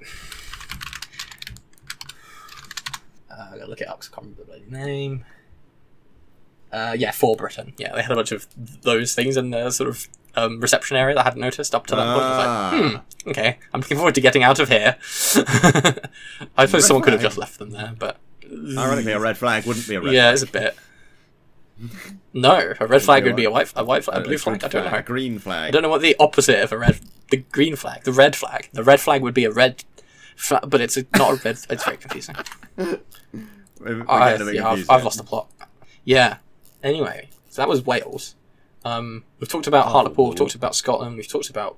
Uh, 3.30 3.48
I 3.52 3.58
gotta 3.58 3.68
look 3.68 3.80
it 3.80 3.88
up 3.88 4.00
'cause 4.00 4.10
I 4.12 4.14
can't 4.16 4.26
remember 4.36 4.42
the 4.42 4.46
bloody 4.46 4.84
name. 4.86 5.24
Uh, 6.72 6.94
yeah, 6.98 7.10
for 7.10 7.36
Britain. 7.36 7.74
Yeah, 7.78 7.94
they 7.94 8.02
had 8.02 8.10
a 8.10 8.14
bunch 8.16 8.32
of 8.32 8.46
those 8.82 9.14
things 9.14 9.36
in 9.36 9.50
the 9.50 9.70
sort 9.70 9.88
of 9.88 10.08
um, 10.34 10.60
reception 10.60 10.96
area 10.96 11.14
that 11.14 11.20
I 11.22 11.24
hadn't 11.24 11.40
noticed 11.40 11.74
up 11.74 11.86
to 11.86 11.96
that 11.96 12.12
point. 12.14 12.24
I 12.24 12.28
was 12.28 12.46
Ah. 12.46 12.70
like, 12.72 13.02
hmm, 13.24 13.28
okay, 13.30 13.58
I'm 13.72 13.80
looking 13.80 13.96
forward 13.96 14.14
to 14.16 14.20
getting 14.20 14.42
out 14.42 14.58
of 14.58 14.68
here. 14.68 14.96
I 16.56 16.66
suppose 16.66 16.86
someone 16.86 17.02
could 17.02 17.12
have 17.14 17.22
just 17.22 17.38
left 17.38 17.58
them 17.58 17.70
there, 17.70 17.94
but 17.98 18.18
Ironically, 18.50 19.12
a 19.12 19.20
red 19.20 19.36
flag 19.36 19.66
wouldn't 19.66 19.88
be 19.88 19.94
a 19.94 20.00
red 20.00 20.12
yeah, 20.12 20.22
flag. 20.22 20.34
it's 20.34 20.42
a 20.42 20.46
bit. 20.46 20.76
No, 22.32 22.72
a 22.80 22.86
red 22.86 23.02
flag 23.02 23.24
would 23.24 23.36
be 23.36 23.44
a 23.44 23.50
white, 23.50 23.72
a 23.76 23.84
white 23.84 24.04
flag, 24.04 24.22
a 24.22 24.24
blue 24.24 24.38
flag. 24.38 24.64
I 24.64 24.68
don't 24.68 24.90
know. 24.90 24.98
A 24.98 25.02
green 25.02 25.38
flag. 25.38 25.68
I 25.68 25.70
don't 25.70 25.82
know 25.82 25.88
what 25.88 26.00
the 26.00 26.16
opposite 26.18 26.62
of 26.62 26.72
a 26.72 26.78
red, 26.78 27.00
the 27.30 27.38
green 27.38 27.76
flag, 27.76 28.04
the 28.04 28.12
red 28.12 28.34
flag. 28.34 28.68
The 28.72 28.82
red 28.82 29.00
flag 29.00 29.22
would 29.22 29.34
be 29.34 29.44
a 29.44 29.50
red, 29.50 29.84
flag, 30.36 30.68
but 30.68 30.80
it's 30.80 30.96
a, 30.96 31.04
not 31.16 31.32
a 31.32 31.34
red. 31.36 31.58
It's 31.68 31.84
very 31.84 31.96
confusing. 31.96 32.36
We're, 32.76 33.00
we're 33.80 34.04
I, 34.08 34.32
getting 34.32 34.42
a 34.42 34.50
bit 34.50 34.54
yeah, 34.56 34.68
I've, 34.68 34.90
I've 34.90 35.04
lost 35.04 35.18
the 35.18 35.24
plot. 35.24 35.50
Yeah. 36.04 36.38
Anyway, 36.82 37.30
so 37.50 37.62
that 37.62 37.68
was 37.68 37.84
Wales. 37.84 38.36
Um, 38.84 39.24
we've 39.40 39.48
talked 39.48 39.66
about. 39.66 39.86
Hartlepool. 39.86 40.28
We've 40.28 40.36
talked 40.36 40.54
about 40.54 40.74
Scotland. 40.74 41.16
We've 41.16 41.28
talked 41.28 41.50
about. 41.50 41.76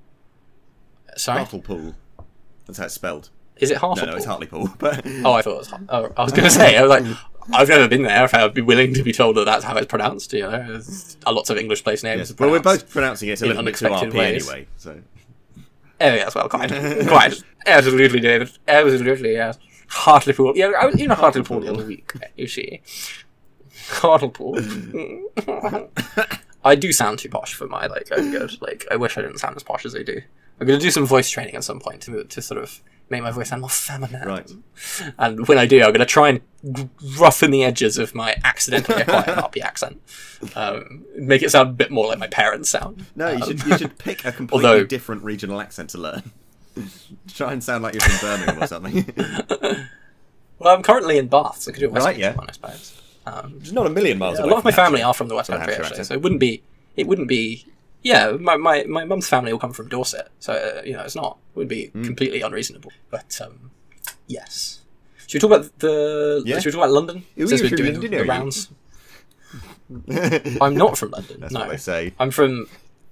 Sorry, 1.16 1.39
Hartlepool. 1.39 1.95
That's 2.66 2.78
how 2.78 2.85
it's 2.85 2.95
spelled. 2.95 3.31
Is 3.60 3.70
it 3.70 3.76
Hartlepool? 3.78 4.10
no, 4.12 4.16
it's 4.16 4.26
Hartlepool. 4.26 4.68
But 4.78 5.02
Oh, 5.24 5.32
I 5.32 5.43
thought 5.43 5.55
it 5.55 5.59
was. 5.59 5.68
Har- 5.68 5.80
Oh, 5.89 6.12
I 6.16 6.22
was 6.24 6.32
going 6.32 6.44
to 6.44 6.51
say. 6.51 6.76
I 6.76 6.82
was 6.82 6.90
like, 6.90 7.16
I've 7.52 7.68
never 7.68 7.89
been 7.89 8.02
there. 8.02 8.24
If 8.24 8.35
I'd 8.35 8.52
be 8.55 8.60
willing 8.62 8.93
to 8.94 9.02
be 9.02 9.12
told 9.12 9.36
that 9.36 9.44
that's 9.47 9.64
how 9.64 9.76
it's 9.76 9.86
pronounced, 9.86 10.32
you 10.32 10.43
know, 10.43 10.51
there's 10.51 11.16
a 11.26 11.32
lots 11.32 11.51
of 11.51 11.56
English 11.56 11.82
place 11.85 12.02
names. 12.02 12.30
yes. 12.30 12.39
well, 12.39 12.51
we're 12.51 12.60
both 12.60 12.90
pronouncing 12.90 13.28
it 13.30 13.40
a 13.40 13.44
in 13.44 13.48
little 13.48 13.64
bit 13.64 13.76
too 13.76 13.86
unexpected 13.86 14.12
RP 14.14 14.18
ways. 14.18 14.48
anyway. 14.48 14.66
So 14.76 15.01
Oh, 16.01 16.14
yes, 16.14 16.35
well, 16.35 16.48
quite, 16.48 16.68
quite, 17.09 17.43
absolutely, 17.66 18.20
David, 18.20 18.51
absolutely, 18.68 19.32
yes. 19.32 19.59
Hartlepool, 19.89 20.52
yeah, 20.56 20.70
I 20.78 20.86
was 20.86 20.94
in 21.01 21.10
Hartlepool 21.10 21.59
the 21.60 21.72
other 21.72 21.85
week. 21.85 22.12
You 22.36 22.47
see, 22.47 22.82
Hartlepool. 23.89 24.59
I 26.64 26.74
do 26.74 26.93
sound 26.93 27.18
too 27.20 27.28
posh 27.28 27.55
for 27.55 27.66
my 27.66 27.86
like 27.86 28.09
own 28.12 28.30
good. 28.30 28.60
Like, 28.60 28.86
I 28.90 28.97
wish 28.97 29.16
I 29.16 29.22
didn't 29.22 29.39
sound 29.39 29.56
as 29.56 29.62
posh 29.62 29.85
as 29.86 29.94
I 29.97 30.02
do. 30.02 30.20
I'm 30.60 30.66
gonna 30.66 30.78
do 30.78 30.90
some 30.90 31.06
voice 31.06 31.30
training 31.30 31.55
at 31.55 31.64
some 31.64 31.80
point 31.80 32.02
to 32.02 32.24
to 32.24 32.43
sort 32.43 32.60
of 32.62 32.80
make 33.10 33.22
my 33.22 33.30
voice 33.30 33.48
sound 33.48 33.60
more 33.62 33.70
feminine. 33.70 34.26
right. 34.26 34.51
And 35.18 35.47
when 35.48 35.59
I 35.59 35.66
do, 35.66 35.82
I'm 35.82 35.93
gonna 35.93 36.05
try 36.06 36.28
and 36.30 36.90
roughen 37.18 37.51
the 37.51 37.64
edges 37.64 37.98
of 37.98 38.14
my 38.14 38.36
accidentally 38.44 39.02
acquired 39.02 39.24
RP 39.39 39.62
accent. 39.62 40.01
Um, 40.55 41.05
make 41.16 41.43
it 41.43 41.51
sound 41.51 41.70
a 41.70 41.72
bit 41.72 41.90
more 41.90 42.06
like 42.06 42.18
my 42.18 42.26
parents 42.28 42.68
sound. 42.68 43.06
No, 43.16 43.28
you 43.28 43.35
Um, 43.36 43.43
should 43.43 43.64
you 43.66 43.78
should 43.78 43.98
pick 43.98 44.24
a 44.24 44.32
completely 44.40 44.68
Although- 44.68 44.85
different 44.85 45.22
regional 45.24 45.60
accent 45.60 45.90
to 45.90 45.98
learn. 45.98 46.30
Try 47.35 47.52
and 47.52 47.62
sound 47.64 47.82
like 47.82 47.94
you're 47.94 48.01
from 48.02 48.28
Birmingham 48.28 48.62
or 48.62 48.66
something. 48.66 49.05
Well, 50.60 50.74
I'm 50.76 50.82
currently 50.82 51.18
in 51.18 51.28
Bath, 51.28 51.62
so 51.62 51.70
I 51.70 51.72
could 51.74 51.80
do 51.80 51.86
a 51.86 51.90
West 51.90 52.06
Right, 52.06 52.16
yeah. 52.18 52.35
one, 52.35 52.48
I 52.48 52.52
suppose. 52.52 53.01
Um, 53.26 53.59
It's 53.60 53.72
not 53.72 53.86
a 53.86 53.90
million 53.90 54.18
miles 54.18 54.39
a 54.39 54.43
away. 54.43 54.51
lot 54.52 54.59
of 54.59 54.64
my 54.64 54.72
family 54.72 55.02
are 55.02 55.14
from 55.14 55.28
the 55.28 55.35
West 55.36 55.51
Country, 55.51 55.74
actually, 55.74 56.02
so 56.05 56.14
it 56.14 56.22
wouldn't 56.22 56.40
be. 56.40 56.62
It 56.97 57.06
wouldn't 57.06 57.28
be. 57.28 57.64
Yeah, 58.09 58.36
my 58.48 58.56
my, 58.56 58.85
my 58.85 59.05
mum's 59.05 59.28
family 59.28 59.52
will 59.52 59.60
come 59.60 59.72
from 59.72 59.89
Dorset, 59.89 60.28
so 60.39 60.52
uh, 60.52 60.82
you 60.89 60.94
know 60.94 61.02
it's 61.02 61.14
not 61.16 61.39
would 61.55 61.68
be 61.68 61.86
Hmm. 61.89 62.05
completely 62.05 62.40
unreasonable. 62.40 62.93
But 63.10 63.39
um, 63.44 63.70
yes, 64.26 64.80
should 65.26 65.43
we 65.43 65.48
talk 65.48 65.59
about 65.59 65.78
the? 65.78 66.43
Yeah. 66.47 66.59
Should 66.59 66.66
we 66.66 66.72
talk 66.72 66.85
about 66.85 66.93
London? 66.93 67.24
Since 67.36 67.62
we're 67.62 67.68
doing 67.70 67.93
London, 67.94 68.10
the 68.10 68.16
you? 68.18 68.24
rounds. 68.24 68.70
I'm 70.60 70.74
not 70.74 70.97
from 70.97 71.10
London. 71.10 71.40
That's 71.40 71.52
no, 71.52 71.60
what 71.60 71.70
they 71.70 71.76
say. 71.76 72.14
I'm 72.18 72.30
from. 72.30 72.66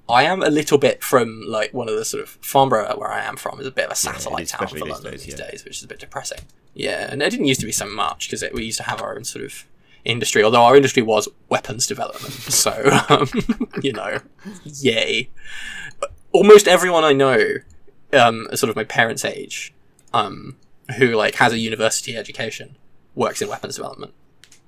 I 0.08 0.22
am 0.22 0.42
a 0.42 0.50
little 0.50 0.78
bit 0.78 1.02
from 1.02 1.42
like 1.46 1.74
one 1.74 1.88
of 1.88 1.96
the 1.96 2.04
sort 2.04 2.22
of 2.22 2.30
Farnborough 2.40 2.96
where 2.96 3.10
I 3.10 3.22
am 3.24 3.36
from 3.36 3.60
is 3.60 3.66
a 3.66 3.70
bit 3.72 3.86
of 3.86 3.92
a 3.92 3.96
satellite 3.96 4.44
is, 4.44 4.50
town 4.52 4.68
for 4.68 4.78
London 4.78 5.12
days, 5.12 5.24
these 5.24 5.38
yeah. 5.38 5.50
days, 5.50 5.64
which 5.64 5.78
is 5.78 5.82
a 5.82 5.88
bit 5.88 5.98
depressing. 5.98 6.38
Yeah, 6.74 7.08
and 7.10 7.22
it 7.22 7.30
didn't 7.30 7.46
used 7.46 7.60
to 7.60 7.66
be 7.66 7.72
so 7.72 7.86
much 7.86 8.30
because 8.30 8.44
we 8.52 8.64
used 8.64 8.78
to 8.78 8.84
have 8.84 9.02
our 9.02 9.16
own 9.16 9.24
sort 9.24 9.44
of. 9.44 9.64
Industry. 10.06 10.42
Although 10.42 10.62
our 10.62 10.76
industry 10.76 11.02
was 11.02 11.28
weapons 11.48 11.86
development, 11.86 12.32
so 12.32 12.72
um, 13.08 13.28
you 13.82 13.92
know, 13.92 14.18
yay. 14.64 15.30
Almost 16.32 16.68
everyone 16.68 17.04
I 17.04 17.12
know, 17.12 17.56
um, 18.12 18.48
sort 18.54 18.70
of 18.70 18.76
my 18.76 18.84
parents' 18.84 19.24
age, 19.24 19.74
um, 20.12 20.56
who 20.98 21.14
like 21.14 21.36
has 21.36 21.52
a 21.52 21.58
university 21.58 22.16
education, 22.16 22.76
works 23.14 23.40
in 23.42 23.48
weapons 23.48 23.76
development, 23.76 24.14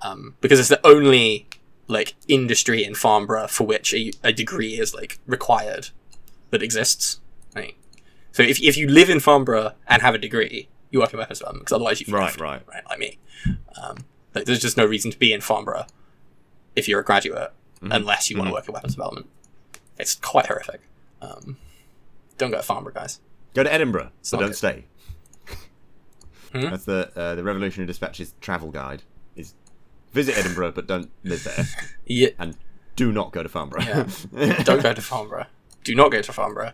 um, 0.03 0.35
because 0.41 0.59
it's 0.59 0.69
the 0.69 0.87
only 0.87 1.47
like 1.87 2.15
industry 2.27 2.85
in 2.85 2.95
Farnborough 2.95 3.49
for 3.49 3.67
which 3.67 3.95
a, 3.95 4.13
a 4.23 4.33
degree 4.33 4.79
is 4.79 4.95
like 4.95 5.19
required 5.27 5.89
that 6.51 6.63
exists. 6.63 7.21
Right. 7.55 7.77
So 8.33 8.43
if 8.43 8.63
if 8.63 8.77
you 8.77 8.89
live 8.89 9.11
in 9.11 9.21
Farnborough 9.21 9.73
and 9.87 10.03
have 10.03 10.15
a 10.15 10.19
degree, 10.19 10.69
you 10.91 11.01
work 11.01 11.13
in 11.13 11.19
weapons 11.19 11.39
development 11.39 11.65
because 11.65 11.75
otherwise 11.75 12.01
you 12.01 12.15
Right, 12.15 12.39
right. 12.41 12.63
right, 12.67 12.85
like 12.89 12.99
me. 12.99 13.19
Um, 13.83 13.99
like, 14.35 14.45
there's 14.45 14.61
just 14.61 14.77
no 14.77 14.85
reason 14.87 15.11
to 15.11 15.19
be 15.19 15.33
in 15.33 15.41
Farnborough 15.41 15.87
if 16.77 16.89
you're 16.89 17.01
a 17.01 17.05
graduate 17.05 17.53
Mm-hmm. 17.81 17.93
unless 17.93 18.29
you 18.29 18.37
want 18.37 18.49
to 18.49 18.53
work 18.53 18.67
in 18.67 18.75
weapons 18.75 18.95
development. 18.97 19.29
It's 20.01 20.17
quite 20.17 20.47
horrific. 20.47 20.81
Um, 21.23 21.59
don't 22.37 22.51
go 22.51 22.57
to 22.57 22.63
Farnborough, 22.65 22.93
guys. 22.93 23.21
Go 23.55 23.63
to 23.63 23.73
Edinburgh, 23.73 24.11
but 24.33 24.39
don't 24.41 24.49
good. 24.49 24.57
stay. 24.57 24.85
Hmm? 26.53 26.63
That's 26.63 26.85
the 26.87 27.13
uh, 27.15 27.35
the 27.37 27.45
Revolutionary 27.45 27.87
Dispatch's 27.87 28.35
travel 28.41 28.71
guide. 28.73 29.03
Is 29.37 29.55
visit 30.13 30.37
Edinburgh, 30.37 30.73
but 30.73 30.87
don't 30.89 31.11
live 31.23 31.45
there, 31.45 31.67
Yeah, 32.07 32.31
and 32.39 32.57
do 32.97 33.13
not 33.13 33.31
go 33.33 33.43
to 33.45 33.49
Farnborough. 33.49 33.83
Yeah. 33.83 34.63
don't 34.65 34.83
go 34.83 34.93
to 34.93 35.03
Farnborough. 35.13 35.47
Do 35.85 35.95
not 35.95 36.11
go 36.11 36.21
to 36.21 36.33
Farnborough. 36.33 36.73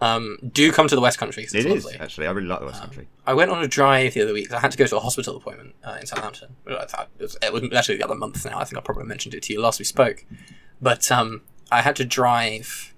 Um, 0.00 0.38
do 0.52 0.70
come 0.70 0.86
to 0.86 0.94
the 0.94 1.00
West 1.00 1.18
Country 1.18 1.42
'cause 1.44 1.54
it's 1.54 1.64
It 1.66 1.72
is 1.72 1.84
lovely. 1.84 1.98
actually. 1.98 2.26
I 2.28 2.30
really 2.30 2.46
like 2.46 2.60
the 2.60 2.66
West 2.66 2.80
Country. 2.80 3.08
I 3.26 3.34
went 3.34 3.50
on 3.50 3.62
a 3.62 3.66
drive 3.66 4.14
the 4.14 4.22
other 4.22 4.32
week. 4.32 4.52
I 4.52 4.60
had 4.60 4.70
to 4.70 4.78
go 4.78 4.86
to 4.86 4.96
a 4.96 5.00
hospital 5.00 5.36
appointment 5.36 5.74
uh, 5.84 5.98
in 6.00 6.06
Southampton. 6.06 6.54
Well, 6.64 6.78
I 6.78 6.86
thought 6.86 7.08
It 7.18 7.22
was, 7.22 7.36
it 7.42 7.52
was 7.52 7.62
actually 7.74 7.96
the 7.96 8.04
other 8.04 8.14
month 8.14 8.44
now. 8.44 8.58
I 8.60 8.64
think 8.64 8.78
I 8.78 8.80
probably 8.80 9.04
mentioned 9.04 9.34
it 9.34 9.42
to 9.44 9.52
you 9.52 9.60
last 9.60 9.78
we 9.80 9.84
spoke. 9.84 10.24
But 10.80 11.10
um, 11.10 11.42
I 11.72 11.82
had 11.82 11.96
to 11.96 12.04
drive. 12.04 12.94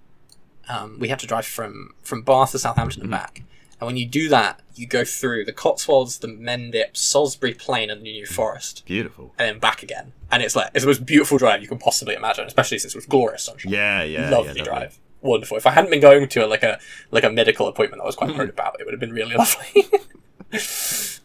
Um, 0.68 0.98
we 1.00 1.08
had 1.08 1.18
to 1.20 1.26
drive 1.26 1.46
from 1.46 1.94
from 2.02 2.22
Bath 2.22 2.52
to 2.52 2.58
Southampton 2.58 3.00
and 3.02 3.10
back. 3.10 3.42
And 3.80 3.86
when 3.86 3.96
you 3.96 4.06
do 4.06 4.28
that, 4.28 4.60
you 4.74 4.86
go 4.86 5.04
through 5.06 5.46
the 5.46 5.54
Cotswolds, 5.54 6.18
the 6.18 6.28
Mendip, 6.28 6.98
Salisbury 6.98 7.54
Plain, 7.54 7.88
and 7.88 8.02
the 8.04 8.12
New 8.12 8.26
Forest, 8.26 8.82
Beautiful. 8.84 9.34
and 9.38 9.48
then 9.48 9.58
back 9.58 9.82
again. 9.82 10.12
And 10.30 10.42
it's 10.42 10.54
like 10.54 10.70
it's 10.74 10.84
the 10.84 10.88
most 10.88 11.06
beautiful 11.06 11.38
drive 11.38 11.62
you 11.62 11.68
can 11.68 11.78
possibly 11.78 12.14
imagine, 12.14 12.44
especially 12.46 12.78
since 12.78 12.94
it 12.94 12.98
was 12.98 13.06
glorious 13.06 13.44
sunshine 13.44 13.72
Yeah, 13.72 14.02
yeah, 14.02 14.28
lovely 14.28 14.52
yeah, 14.58 14.64
drive. 14.64 14.98
Wonderful. 15.22 15.56
If 15.56 15.66
I 15.66 15.70
hadn't 15.72 15.90
been 15.90 16.00
going 16.00 16.28
to 16.28 16.44
a, 16.44 16.48
like 16.48 16.62
a 16.62 16.78
like 17.10 17.24
a 17.24 17.30
medical 17.30 17.68
appointment 17.68 18.02
I 18.02 18.06
was 18.06 18.16
quite 18.16 18.34
worried 18.36 18.50
about, 18.50 18.80
it 18.80 18.84
would 18.86 18.92
have 18.92 19.00
been 19.00 19.12
really 19.12 19.34
lovely. 19.36 19.84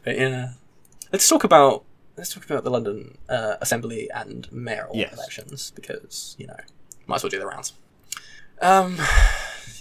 but 0.04 0.18
yeah, 0.18 0.50
let's 1.12 1.28
talk 1.28 1.44
about 1.44 1.84
let's 2.18 2.34
talk 2.34 2.46
about 2.46 2.64
the 2.64 2.70
London 2.70 3.18
uh, 3.30 3.56
Assembly 3.62 4.10
and 4.14 4.52
mayoral 4.52 4.96
Yes. 4.96 5.14
elections 5.14 5.72
because 5.76 6.36
you 6.38 6.48
know 6.48 6.58
might 7.08 7.18
as 7.18 7.24
well 7.24 7.30
do 7.30 7.40
the 7.40 7.46
rounds. 7.48 7.74
Um, 8.62 8.98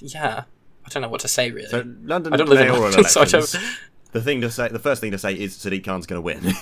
yeah, 0.01 0.45
I 0.85 0.89
don't 0.91 1.03
know 1.03 1.09
what 1.09 1.21
to 1.21 1.29
say 1.29 1.51
really. 1.51 1.69
So 1.69 1.85
London 2.03 2.33
I 2.33 2.37
don't 2.37 2.49
live 2.49 2.61
in 2.61 2.67
mayoral 2.69 2.83
London, 2.83 3.05
so 3.09 3.21
I 3.21 3.23
elections. 3.25 3.53
don't. 3.53 3.65
The 4.13 4.23
thing 4.23 4.41
to 4.43 4.51
say, 4.51 4.69
the 4.69 4.79
first 4.79 5.01
thing 5.01 5.11
to 5.11 5.19
say 5.19 5.35
is 5.35 5.57
Sadiq 5.57 5.85
Khan's 5.85 6.07
going 6.07 6.19
to 6.19 6.23
win. 6.23 6.53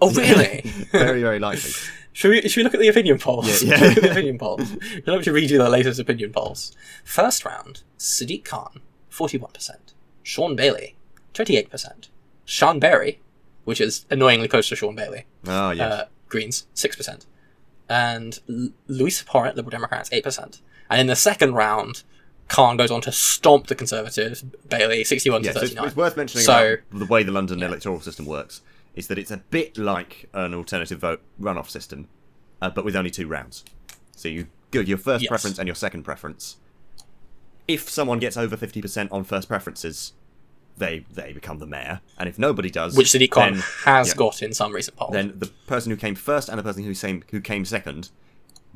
Oh 0.00 0.10
really? 0.14 0.62
very, 0.90 1.20
very 1.22 1.38
likely. 1.38 1.70
Should 2.12 2.30
we, 2.30 2.40
should 2.48 2.56
we 2.60 2.64
look 2.64 2.74
at 2.74 2.80
the 2.80 2.88
opinion 2.88 3.18
polls? 3.18 3.62
Yeah, 3.62 3.76
yeah. 3.80 3.88
look 3.88 3.96
at 3.98 4.02
the 4.02 4.10
opinion 4.10 4.38
polls. 4.38 4.72
I'd 4.96 5.06
like 5.06 5.22
to 5.22 5.32
read 5.32 5.50
you 5.50 5.58
the 5.58 5.68
latest 5.68 6.00
opinion 6.00 6.32
polls. 6.32 6.74
First 7.04 7.44
round, 7.44 7.82
Sadiq 7.98 8.44
Khan, 8.44 8.80
41%. 9.10 9.70
Shaun 10.22 10.56
Bailey, 10.56 10.96
28%. 11.34 12.08
Siân 12.46 12.80
Berry, 12.80 13.20
which 13.64 13.80
is 13.80 14.06
annoyingly 14.10 14.48
close 14.48 14.68
to 14.70 14.76
Shaun 14.76 14.96
Bailey, 14.96 15.26
Oh 15.46 15.70
yes. 15.70 15.92
uh, 15.92 16.06
Greens, 16.28 16.66
6%. 16.74 17.26
And 17.88 18.38
L- 18.48 18.68
Luisa 18.88 19.24
Porritt, 19.24 19.54
Liberal 19.56 19.70
Democrats, 19.70 20.10
8%. 20.10 20.60
And 20.90 21.00
in 21.00 21.06
the 21.06 21.16
second 21.16 21.54
round, 21.54 22.02
Khan 22.48 22.76
goes 22.76 22.90
on 22.90 23.00
to 23.02 23.12
stomp 23.12 23.68
the 23.68 23.76
Conservatives, 23.76 24.42
Bailey, 24.42 25.04
61 25.04 25.44
yeah, 25.44 25.52
to 25.52 25.58
so 25.58 25.62
it's, 25.64 25.70
39. 25.74 25.86
it's 25.88 25.96
worth 25.96 26.16
mentioning 26.16 26.44
So- 26.44 26.76
the 26.92 27.06
way 27.06 27.22
the 27.22 27.30
London 27.32 27.62
electoral 27.62 28.00
system 28.00 28.26
works 28.26 28.62
is 28.94 29.06
that 29.08 29.18
it's 29.18 29.30
a 29.30 29.38
bit 29.38 29.78
like 29.78 30.28
an 30.34 30.54
alternative 30.54 30.98
vote 31.00 31.22
runoff 31.40 31.68
system, 31.68 32.08
uh, 32.60 32.70
but 32.70 32.84
with 32.84 32.96
only 32.96 33.10
two 33.10 33.26
rounds. 33.26 33.64
So 34.16 34.28
you 34.28 34.48
go 34.70 34.80
your 34.80 34.98
first 34.98 35.22
Yes. 35.22 35.28
preference 35.28 35.58
and 35.58 35.66
your 35.66 35.74
second 35.74 36.02
preference. 36.02 36.56
If 37.68 37.88
someone 37.88 38.18
gets 38.18 38.36
over 38.36 38.56
fifty 38.56 38.82
percent 38.82 39.12
on 39.12 39.24
first 39.24 39.48
preferences, 39.48 40.12
they 40.76 41.04
they 41.12 41.32
become 41.32 41.58
the 41.58 41.66
mayor, 41.66 42.00
and 42.18 42.28
if 42.28 42.38
nobody 42.38 42.70
does, 42.70 42.96
which 42.96 43.12
Khan 43.30 43.54
then, 43.54 43.62
has 43.84 44.08
yeah. 44.08 44.14
got 44.14 44.42
in 44.42 44.52
some 44.52 44.72
recent 44.72 44.96
polls. 44.96 45.12
then 45.12 45.34
the 45.38 45.46
person 45.66 45.90
who 45.90 45.96
came 45.96 46.14
first 46.14 46.48
and 46.48 46.58
the 46.58 46.62
person 46.62 46.82
who 46.84 46.94
came 46.94 47.22
who 47.30 47.40
came 47.40 47.64
second 47.64 48.10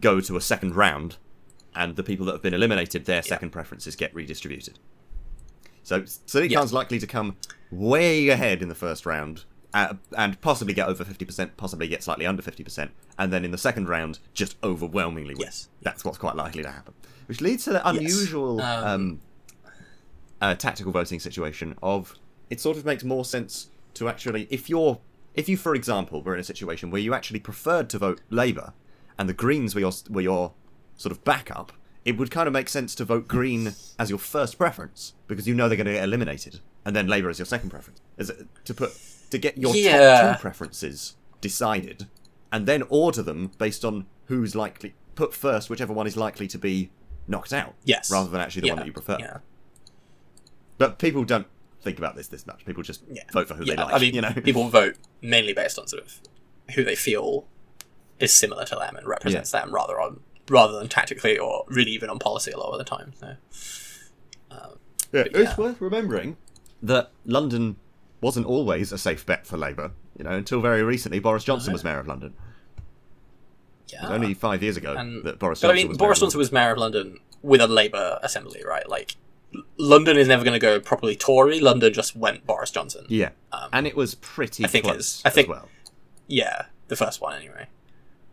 go 0.00 0.20
to 0.20 0.36
a 0.36 0.40
second 0.40 0.74
round, 0.76 1.16
and 1.74 1.96
the 1.96 2.02
people 2.02 2.26
that 2.26 2.32
have 2.32 2.42
been 2.42 2.54
eliminated, 2.54 3.04
their 3.06 3.22
second 3.22 3.50
preferences 3.50 3.96
get 3.96 4.14
redistributed. 4.14 4.78
So 5.82 6.02
Sadiq 6.02 6.50
Yeah. 6.50 6.60
Likely 6.60 6.98
to 6.98 7.06
come 7.06 7.36
way 7.70 8.28
ahead 8.28 8.62
in 8.62 8.68
the 8.68 8.74
first 8.74 9.04
round. 9.06 9.44
Uh, 9.74 9.94
and 10.16 10.40
possibly 10.40 10.72
get 10.72 10.86
over 10.86 11.05
50%, 11.05 11.51
possibly 11.56 11.88
get 11.88 12.01
slightly 12.01 12.24
under 12.24 12.40
50%, 12.40 12.90
and 13.18 13.32
then 13.32 13.44
in 13.44 13.51
the 13.51 13.59
second 13.59 13.88
round, 13.88 14.20
just 14.32 14.56
overwhelmingly 14.62 15.34
win. 15.34 15.42
Yes. 15.42 15.68
That's 15.82 16.05
what's 16.05 16.16
quite 16.16 16.36
likely 16.36 16.62
to 16.62 16.70
happen. 16.70 16.94
Which 17.26 17.40
leads 17.40 17.64
to 17.64 17.72
the 17.72 17.88
unusual 17.88 18.60
Um, 18.60 18.84
um, 18.86 19.20
uh, 20.40 20.55
tactical 20.55 20.92
voting 20.92 21.18
situation 21.18 21.74
of 21.82 22.14
it 22.51 22.60
sort 22.60 22.76
of 22.76 22.84
makes 22.84 23.02
more 23.02 23.24
sense 23.24 23.68
to 23.94 24.09
actually 24.09 24.46
if 24.51 24.68
you're 24.68 25.01
if 25.34 25.48
you 25.48 25.56
for 25.56 25.74
example 25.74 26.22
were 26.22 26.34
in 26.34 26.40
a 26.40 26.44
situation 26.44 26.90
where 26.90 27.01
you 27.01 27.14
actually 27.14 27.40
preferred 27.40 27.88
to 27.90 27.98
vote 27.98 28.20
Labour 28.30 28.74
and 29.18 29.28
the 29.28 29.32
Greens 29.34 29.74
were 29.74 29.80
your 29.80 29.92
were 30.09 30.20
your 30.20 30.52
sort 30.96 31.10
of 31.10 31.24
backup, 31.24 31.72
it 32.05 32.16
would 32.16 32.30
kind 32.30 32.46
of 32.46 32.52
make 32.52 32.68
sense 32.68 32.94
to 32.94 33.05
vote 33.05 33.26
Green 33.26 33.72
as 33.98 34.09
your 34.10 34.18
first 34.20 34.56
preference 34.59 35.14
because 35.26 35.48
you 35.48 35.55
know 35.55 35.68
they're 35.68 35.76
going 35.76 35.86
to 35.86 35.94
get 35.94 36.05
eliminated, 36.05 36.60
and 36.84 36.94
then 36.94 37.09
Labour 37.09 37.28
as 37.30 37.38
your 37.40 37.46
second 37.46 37.70
preference. 37.70 38.01
Is 38.18 38.30
a- 38.30 38.46
to 38.64 38.74
put 38.74 38.92
to 39.35 39.39
get 39.39 39.59
your 39.59 39.74
Yeah. 39.74 40.20
top 40.23 40.36
two 40.36 40.40
preferences 40.43 41.16
decided, 41.40 42.09
and 42.52 42.66
then 42.66 42.82
order 42.89 43.23
them 43.23 43.51
based 43.59 43.85
on 43.85 44.06
who's 44.27 44.55
likely 44.55 44.94
put 45.15 45.35
first, 45.35 45.69
whichever 45.69 45.93
one 45.93 46.06
is 46.06 46.16
likely 46.16 46.47
to 46.48 46.59
be 46.59 46.90
knocked 47.27 47.52
out. 47.52 47.74
Yes. 47.85 48.11
rather 48.11 48.31
than 48.31 48.40
actually 48.40 48.62
the 48.62 48.69
one 48.70 48.78
that 48.78 48.86
you 48.86 48.93
prefer. 48.93 49.16
Yeah. 49.19 49.39
But 50.78 50.98
people 50.98 51.24
don't 51.24 51.47
think 51.82 51.98
about 51.98 52.16
this 52.16 52.28
this 52.28 52.47
much. 52.47 52.65
People 52.65 52.82
just 52.82 53.02
Yeah. 53.11 53.23
vote 53.32 53.48
for 53.48 53.55
who 53.55 53.65
they 53.65 53.77
like. 53.77 53.93
I 53.93 53.98
mean, 53.98 54.15
you 54.15 54.20
know, 54.20 54.32
people 54.32 54.69
vote 54.69 54.97
mainly 55.23 55.52
based 55.52 55.78
on 55.78 55.86
sort 55.86 56.02
of 56.02 56.20
who 56.74 56.85
they 56.85 56.97
feel 56.97 57.47
is 58.19 58.32
similar 58.32 58.65
to 58.65 58.74
them 58.77 58.97
and 58.97 59.06
represents 59.06 59.51
them, 59.51 59.73
rather 59.74 60.01
on 60.01 60.20
rather 60.48 60.78
than 60.78 60.89
tactically 60.89 61.39
or 61.39 61.65
really 61.69 61.90
even 61.90 62.09
on 62.11 62.19
policy 62.19 62.51
a 62.52 62.59
lot 62.59 62.70
of 62.73 62.78
the 62.78 62.85
time. 62.85 63.12
So, 63.19 63.27
um, 64.51 64.78
yeah, 65.12 65.24
but 65.24 65.35
it's 65.36 65.56
worth 65.59 65.81
remembering 65.81 66.36
that 66.82 67.11
London 67.24 67.77
wasn't 68.24 68.46
always 68.46 68.90
a 68.90 68.98
safe 68.98 69.24
bet 69.26 69.46
for 69.46 69.56
Labour. 69.56 69.92
You 70.18 70.24
know, 70.24 70.30
until 70.32 70.60
very 70.60 70.82
recently, 70.82 71.18
Boris 71.20 71.44
Johnson 71.44 71.72
was 71.72 71.84
mayor 71.84 71.98
of 72.01 72.06
London. 72.09 72.34
It 73.86 73.92
yeah. 73.92 74.02
was 74.02 74.10
only 74.12 74.34
five 74.34 74.62
years 74.62 74.76
ago 74.76 74.94
And- 74.96 75.22
that 75.24 75.38
Boris 75.38 75.60
but 75.60 75.68
Johnson 75.68 75.70
I 75.70 75.82
mean, 75.82 75.88
was 75.88 75.98
Boris 75.98 76.18
mayor 76.20 76.24
of 76.24 76.28
Johnson 76.32 76.38
was 76.38 76.52
mayor 76.52 76.72
of 76.72 76.78
London 76.78 77.18
with 77.42 77.60
a 77.60 77.66
Labour 77.66 78.18
assembly, 78.22 78.62
right? 78.66 78.88
Like, 78.88 79.16
London 79.76 80.16
is 80.16 80.26
never 80.26 80.42
going 80.42 80.55
to 80.55 80.59
go 80.59 80.80
properly 80.80 81.14
Tory. 81.14 81.60
London 81.60 81.92
just 81.92 82.16
went 82.16 82.46
Boris 82.46 82.70
Johnson. 82.70 83.05
Yeah, 83.09 83.30
Um, 83.52 83.68
and 83.72 83.86
it 83.86 83.94
was 83.94 84.14
pretty 84.16 84.64
I 84.64 84.68
think 84.68 84.84
close 84.86 85.20
I 85.24 85.30
think- 85.30 85.46
as 85.48 85.51
well. 85.51 85.68
Yeah, 86.26 86.66
the 86.88 86.96
first 86.96 87.20
one 87.20 87.34
anyway. 87.36 87.68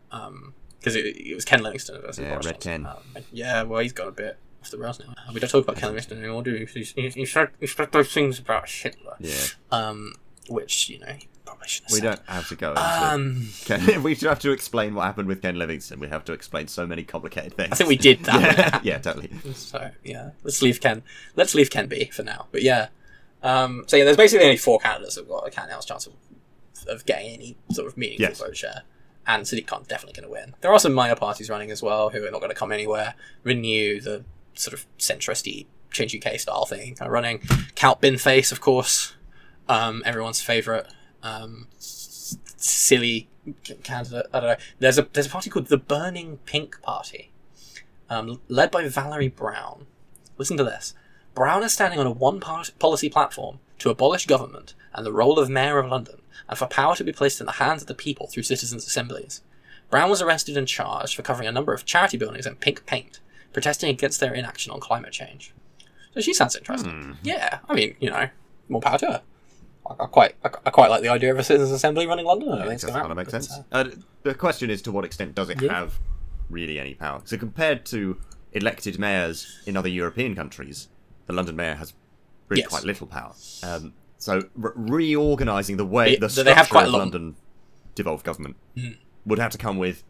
Because 0.10 0.96
it, 0.96 1.06
it 1.18 1.36
was 1.36 1.46
Ken 1.46 1.62
Livingstone 1.62 2.02
versus 2.02 2.20
Yeah, 2.24 2.30
Boris 2.32 2.46
Red 2.46 2.56
Johnson. 2.56 2.84
Ken. 2.84 2.86
Um, 3.18 3.24
yeah, 3.32 3.64
well, 3.64 3.82
he's 3.82 3.94
got 3.94 4.08
a 4.08 4.12
bit 4.12 4.38
off 4.62 4.70
the 4.72 4.78
rails 4.78 5.00
now. 5.00 5.14
We 5.34 5.40
don't 5.40 5.50
talk 5.50 5.64
about 5.64 5.78
Ken 5.78 5.90
Livingstone 5.90 6.20
anymore, 6.20 6.44
do 6.44 6.54
we? 6.54 6.66
He's, 6.66 6.92
he 6.94 7.26
said, 7.26 7.50
said 7.66 7.92
those 7.92 8.14
things 8.14 8.40
about 8.40 8.70
Hitler. 8.70 9.16
Yeah, 9.20 9.36
Um, 9.72 10.14
which, 10.50 10.90
you 10.90 11.00
know, 11.00 11.14
probably 11.46 11.68
shouldn't 11.68 11.92
we 11.92 12.00
said. 12.00 12.04
don't 12.04 12.30
have 12.30 12.48
to 12.50 12.56
go 12.56 12.70
into. 12.72 12.82
Um, 12.82 13.50
Ken, 13.66 14.04
we 14.04 14.16
do 14.16 14.28
have 14.28 14.40
to 14.40 14.52
explain 14.52 14.94
what 14.96 15.04
happened 15.06 15.28
with 15.28 15.42
Ken 15.42 15.58
Livingstone. 15.58 16.00
We 16.00 16.08
have 16.10 16.26
to 16.26 16.34
explain 16.34 16.68
so 16.68 16.86
many 16.86 17.04
complicated 17.04 17.54
things. 17.54 17.72
I 17.72 17.76
think 17.76 17.90
we 17.90 17.98
did 17.98 18.24
that. 18.26 18.42
yeah, 18.58 18.80
yeah, 18.96 18.98
totally. 19.00 19.30
So 19.54 19.92
yeah, 20.04 20.32
let's 20.44 20.62
leave 20.62 20.80
Ken. 20.80 21.04
Let's 21.36 21.56
leave 21.56 21.70
Ken 21.70 21.88
be 21.88 22.06
for 22.06 22.24
now. 22.24 22.48
But 22.52 22.62
yeah, 22.62 22.90
um, 23.44 23.84
so 23.88 23.98
yeah, 23.98 24.04
there's 24.04 24.18
basically 24.18 24.46
only 24.46 24.58
four 24.58 24.80
candidates 24.80 25.16
that've 25.16 25.30
got 25.30 25.48
a 25.52 25.60
house 25.72 25.86
chance 25.86 26.06
of, 26.08 26.14
of 26.88 27.06
getting 27.06 27.32
any 27.34 27.58
sort 27.72 27.88
of 27.88 27.98
meaningful 27.98 28.28
Yes. 28.28 28.40
vote 28.40 28.56
share. 28.58 28.84
And 29.28 29.44
Sadiq 29.44 29.68
Khan's 29.68 29.86
definitely 29.88 30.20
going 30.20 30.28
to 30.28 30.34
win. 30.42 30.56
There 30.62 30.72
are 30.74 30.80
some 30.80 30.94
minor 30.94 31.16
parties 31.16 31.48
running 31.50 31.70
as 31.70 31.84
well 31.84 32.10
who 32.10 32.26
are 32.26 32.32
not 32.32 32.40
going 32.42 32.50
to 32.52 32.56
come 32.58 32.72
anywhere. 32.72 33.14
Renew 33.44 34.02
the 34.02 34.26
sort 34.56 34.74
of 34.74 34.86
centristy 34.98 35.66
Change 35.92 36.16
UK 36.16 36.40
style 36.40 36.66
thing 36.66 36.96
kind 36.96 37.08
of 37.08 37.12
running. 37.12 37.42
Count 37.76 38.00
Binface, 38.00 38.54
of 38.54 38.62
course, 38.62 39.14
um, 39.68 40.02
everyone's 40.06 40.42
favourite. 40.42 40.86
Um, 41.22 41.68
s- 41.78 42.38
silly 42.56 43.28
candidate. 43.84 44.26
I 44.34 44.40
don't 44.40 44.50
know. 44.52 44.56
There's 44.80 44.98
a 44.98 45.08
there's 45.12 45.26
a 45.28 45.30
party 45.30 45.50
called 45.50 45.68
the 45.68 45.78
Burning 45.78 46.38
Pink 46.46 46.82
Party, 46.82 47.32
um, 48.10 48.40
led 48.48 48.72
by 48.72 48.88
Valerie 48.88 49.28
Brown. 49.28 49.86
Listen 50.38 50.56
to 50.58 50.64
this. 50.64 50.94
Brown 51.36 51.62
is 51.64 51.74
standing 51.74 52.00
on 52.00 52.08
a 52.08 52.12
one 52.12 52.40
policy 52.40 53.10
platform 53.10 53.60
to 53.80 53.90
abolish 53.90 54.26
government 54.28 54.74
and 54.94 55.06
the 55.06 55.12
role 55.14 55.40
of 55.40 55.50
Mayor 55.50 55.78
of 55.78 55.90
London, 55.90 56.22
and 56.48 56.58
for 56.58 56.68
power 56.68 56.96
to 56.96 57.04
be 57.04 57.12
placed 57.12 57.40
in 57.42 57.46
the 57.46 57.54
hands 57.54 57.82
of 57.82 57.88
the 57.90 57.94
people 57.94 58.28
through 58.28 58.44
citizens' 58.44 58.88
assemblies. 58.88 59.42
Brown 59.90 60.10
was 60.10 60.22
arrested 60.22 60.56
and 60.56 60.68
charged 60.68 61.16
for 61.16 61.22
covering 61.22 61.50
a 61.50 61.52
number 61.52 61.74
of 61.74 61.86
charity 61.86 62.16
buildings 62.18 62.46
in 62.48 62.56
pink 62.56 62.86
paint, 62.86 63.20
protesting 63.54 63.90
against 63.90 64.20
their 64.20 64.34
inaction 64.34 64.72
on 64.72 64.80
climate 64.80 65.12
change. 65.12 65.54
So 66.14 66.22
she 66.22 66.34
sounds 66.34 66.56
interesting. 66.56 67.18
Yeah, 67.24 67.60
I 67.70 67.74
mean, 67.74 67.96
you 68.00 68.10
know, 68.10 68.28
more 68.70 68.82
power 68.82 68.98
to 69.00 69.06
her. 69.08 69.22
I, 69.90 70.04
I 70.04 70.08
quite, 70.08 70.36
I, 70.44 70.50
I 70.66 70.70
quite 70.70 70.90
like 70.90 71.02
the 71.02 71.10
idea 71.10 71.32
of 71.32 71.40
a 71.40 71.44
citizens' 71.44 71.72
assembly 71.72 72.06
running 72.08 72.26
London. 72.26 72.50
I 72.52 72.68
think 72.68 72.84
it 72.84 72.86
gonna 72.88 73.00
kind 73.00 73.12
of 73.12 73.18
make 73.18 73.30
sense. 73.30 73.52
uh, 73.72 73.86
the 74.24 74.34
question 74.36 74.70
is 74.70 74.82
to 74.84 74.92
what 74.92 75.06
extent 75.06 75.36
does 75.36 75.50
it 75.50 75.62
Yeah. 75.62 75.74
have 75.74 76.00
really 76.50 76.80
any 76.80 76.94
power? 76.94 77.22
So 77.26 77.38
compared 77.38 77.86
to 77.88 78.18
elected 78.54 79.00
mayors 79.00 79.62
in 79.66 79.78
other 79.78 79.88
European 79.90 80.36
countries, 80.36 80.90
the 81.28 81.34
London 81.34 81.56
mayor 81.56 81.76
has 81.76 81.94
really 82.50 82.62
Yes. 82.64 82.70
quite 82.70 82.84
little 82.84 83.08
power. 83.08 83.34
Um, 83.64 83.94
so 84.18 84.42
re- 84.56 84.72
reorganising 84.76 85.78
the 85.78 85.86
way 85.86 86.12
They- 86.12 86.16
the 86.18 86.28
they 86.28 86.32
structure 86.34 86.54
have 86.56 86.70
quite 86.70 86.88
of 86.88 86.94
London 86.94 87.36
devolved 87.96 88.26
government 88.26 88.58
Mm. 88.76 88.98
would 89.26 89.40
have 89.40 89.52
to 89.54 89.58
come 89.58 89.78
with 89.78 90.04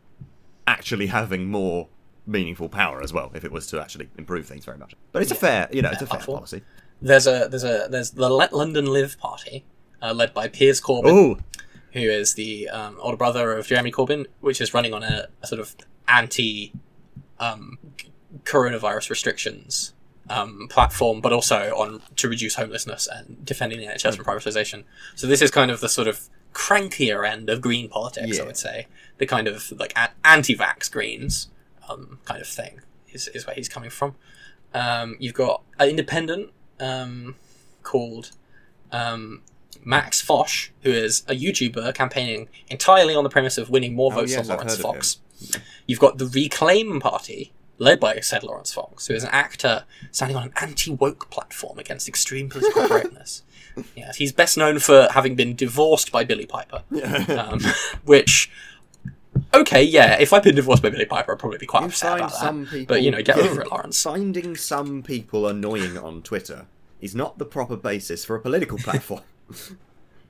actually 0.68 1.08
having 1.08 1.46
more 1.50 1.90
meaningful 2.26 2.70
power 2.70 3.02
as 3.02 3.12
well 3.12 3.32
if 3.34 3.44
it 3.44 3.52
was 3.52 3.68
to 3.68 3.82
actually 3.82 4.10
improve 4.18 4.46
things 4.46 4.66
very 4.66 4.78
much. 4.78 4.96
But 5.12 5.22
it's 5.22 5.32
a 5.32 5.36
fair, 5.36 5.68
you 5.72 5.82
know, 5.82 5.92
it's 5.92 6.02
a 6.02 6.08
fair 6.08 6.20
policy. 6.20 6.62
there's 7.02 7.28
a 7.28 7.48
there's 7.50 7.64
a 7.64 7.88
there's 7.90 8.12
the 8.12 8.30
Let 8.30 8.54
London 8.54 8.86
Live 8.86 9.20
party, 9.20 9.66
uh, 10.02 10.14
led 10.14 10.34
by 10.34 10.48
Piers 10.48 10.82
Corbyn. 10.82 11.10
Oh, 11.10 11.38
who 11.94 12.00
is 12.00 12.36
the 12.36 12.70
um, 12.70 12.96
older 13.00 13.18
brother 13.18 13.58
of 13.58 13.68
Jeremy 13.68 13.92
Corbyn, 13.92 14.26
which 14.40 14.62
is 14.62 14.74
running 14.74 14.94
on 14.94 15.04
a, 15.04 15.28
a 15.42 15.48
sort 15.48 15.60
of 15.60 15.76
anti 16.08 16.74
um, 17.40 17.78
coronavirus 18.44 19.10
restrictions 19.10 19.94
um, 20.30 20.68
platform, 20.70 21.22
but 21.22 21.34
also 21.34 21.76
on 21.76 22.02
to 22.16 22.30
reduce 22.30 22.56
homelessness 22.56 23.08
and 23.08 23.44
defending 23.46 23.80
the 23.80 23.88
NHS 23.88 24.16
from 24.16 24.26
privatisation. 24.26 24.84
So 25.16 25.28
this 25.28 25.42
is 25.42 25.52
kind 25.52 25.70
of 25.70 25.82
the 25.82 25.90
sort 25.90 26.08
of 26.08 26.30
crankier 26.54 27.28
end 27.30 27.50
of 27.50 27.62
green 27.62 27.90
politics, 27.90 28.40
I 28.40 28.44
would 28.44 28.58
say, 28.58 28.88
the 29.18 29.26
kind 29.26 29.48
of 29.48 29.72
like 29.78 29.98
anti-vax 30.24 30.92
Greens 30.92 31.50
um, 31.90 32.20
kind 32.26 32.42
of 32.42 32.48
thing 32.48 32.82
is, 33.12 33.28
is 33.30 33.46
where 33.46 33.56
he's 33.56 33.70
coming 33.70 33.90
from. 33.90 34.16
Um, 34.74 35.18
you've 35.20 35.34
got 35.34 35.64
an 35.80 35.90
independent 35.90 36.52
um, 36.80 37.36
called 37.84 38.32
um, 38.92 39.42
Max 39.84 40.22
Fosh, 40.22 40.70
who 40.84 40.92
is 40.92 41.24
a 41.28 41.36
YouTuber 41.36 41.94
campaigning 41.94 42.48
entirely 42.70 43.16
on 43.16 43.24
the 43.24 43.30
premise 43.30 43.58
of 43.58 43.70
winning 43.70 43.96
more 43.96 44.12
Oh, 44.14 44.18
votes 44.18 44.32
yes, 44.32 44.48
than 44.48 44.58
Laurence 44.58 44.78
Fox. 44.78 45.20
You've 45.88 46.00
got 46.00 46.18
the 46.18 46.28
Reclaim 46.28 47.00
Party, 47.00 47.52
led 47.80 48.00
by 48.00 48.20
said 48.20 48.44
Laurence 48.44 48.72
Fox, 48.72 49.08
who 49.08 49.14
is 49.14 49.24
an 49.24 49.30
actor 49.32 49.86
standing 50.12 50.38
on 50.38 50.44
an 50.44 50.54
anti-woke 50.62 51.30
platform 51.30 51.80
against 51.80 52.08
extreme 52.08 52.48
political 52.50 52.88
correctness. 52.88 53.44
Yes, 53.96 54.18
he's 54.18 54.32
best 54.32 54.58
known 54.58 54.80
for 54.80 55.08
having 55.14 55.36
been 55.36 55.56
divorced 55.56 56.12
by 56.12 56.24
Billie 56.24 56.46
Piper, 56.46 56.84
um, 57.30 57.60
which. 58.04 58.50
Okay, 59.54 59.84
yeah. 59.84 60.18
If 60.20 60.34
I'd 60.34 60.44
been 60.44 60.56
divorced 60.56 60.82
by 60.82 60.90
Billie 60.90 61.06
Piper, 61.06 61.34
I'd 61.34 61.40
probably 61.40 61.58
be 61.58 61.66
quite 61.66 61.82
you 61.82 61.88
upset 61.88 62.18
about 62.18 62.32
some 62.32 62.64
that. 62.66 62.72
people. 62.72 62.96
But 62.96 63.04
you 63.04 63.12
know, 63.12 63.22
get 63.22 63.38
over 63.38 63.62
it, 63.62 63.68
Laurence. 63.72 64.02
Finding 64.02 64.56
some 64.56 65.04
people 65.04 65.48
annoying 65.48 65.98
on 65.98 66.22
Twitter 66.22 66.68
is 67.00 67.16
not 67.16 67.38
the 67.38 67.46
proper 67.46 67.76
basis 67.76 68.24
for 68.24 68.36
a 68.36 68.40
political 68.40 68.78
platform. 68.78 69.22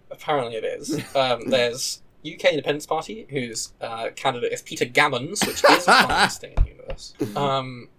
Apparently, 0.09 0.55
it 0.55 0.63
is. 0.63 0.99
Um, 1.15 1.41
there's 1.49 2.01
UK 2.25 2.45
Independence 2.51 2.85
Party, 2.85 3.27
whose 3.29 3.73
uh, 3.81 4.09
candidate 4.15 4.53
is 4.53 4.61
Peter 4.61 4.85
Gammons, 4.85 5.45
which 5.45 5.63
is 5.63 5.87
a 5.87 6.07
funniest 6.07 6.41
thing 6.41 6.53
in 6.57 6.63
the 6.63 6.69
universe. 6.69 7.13
Um, 7.35 7.89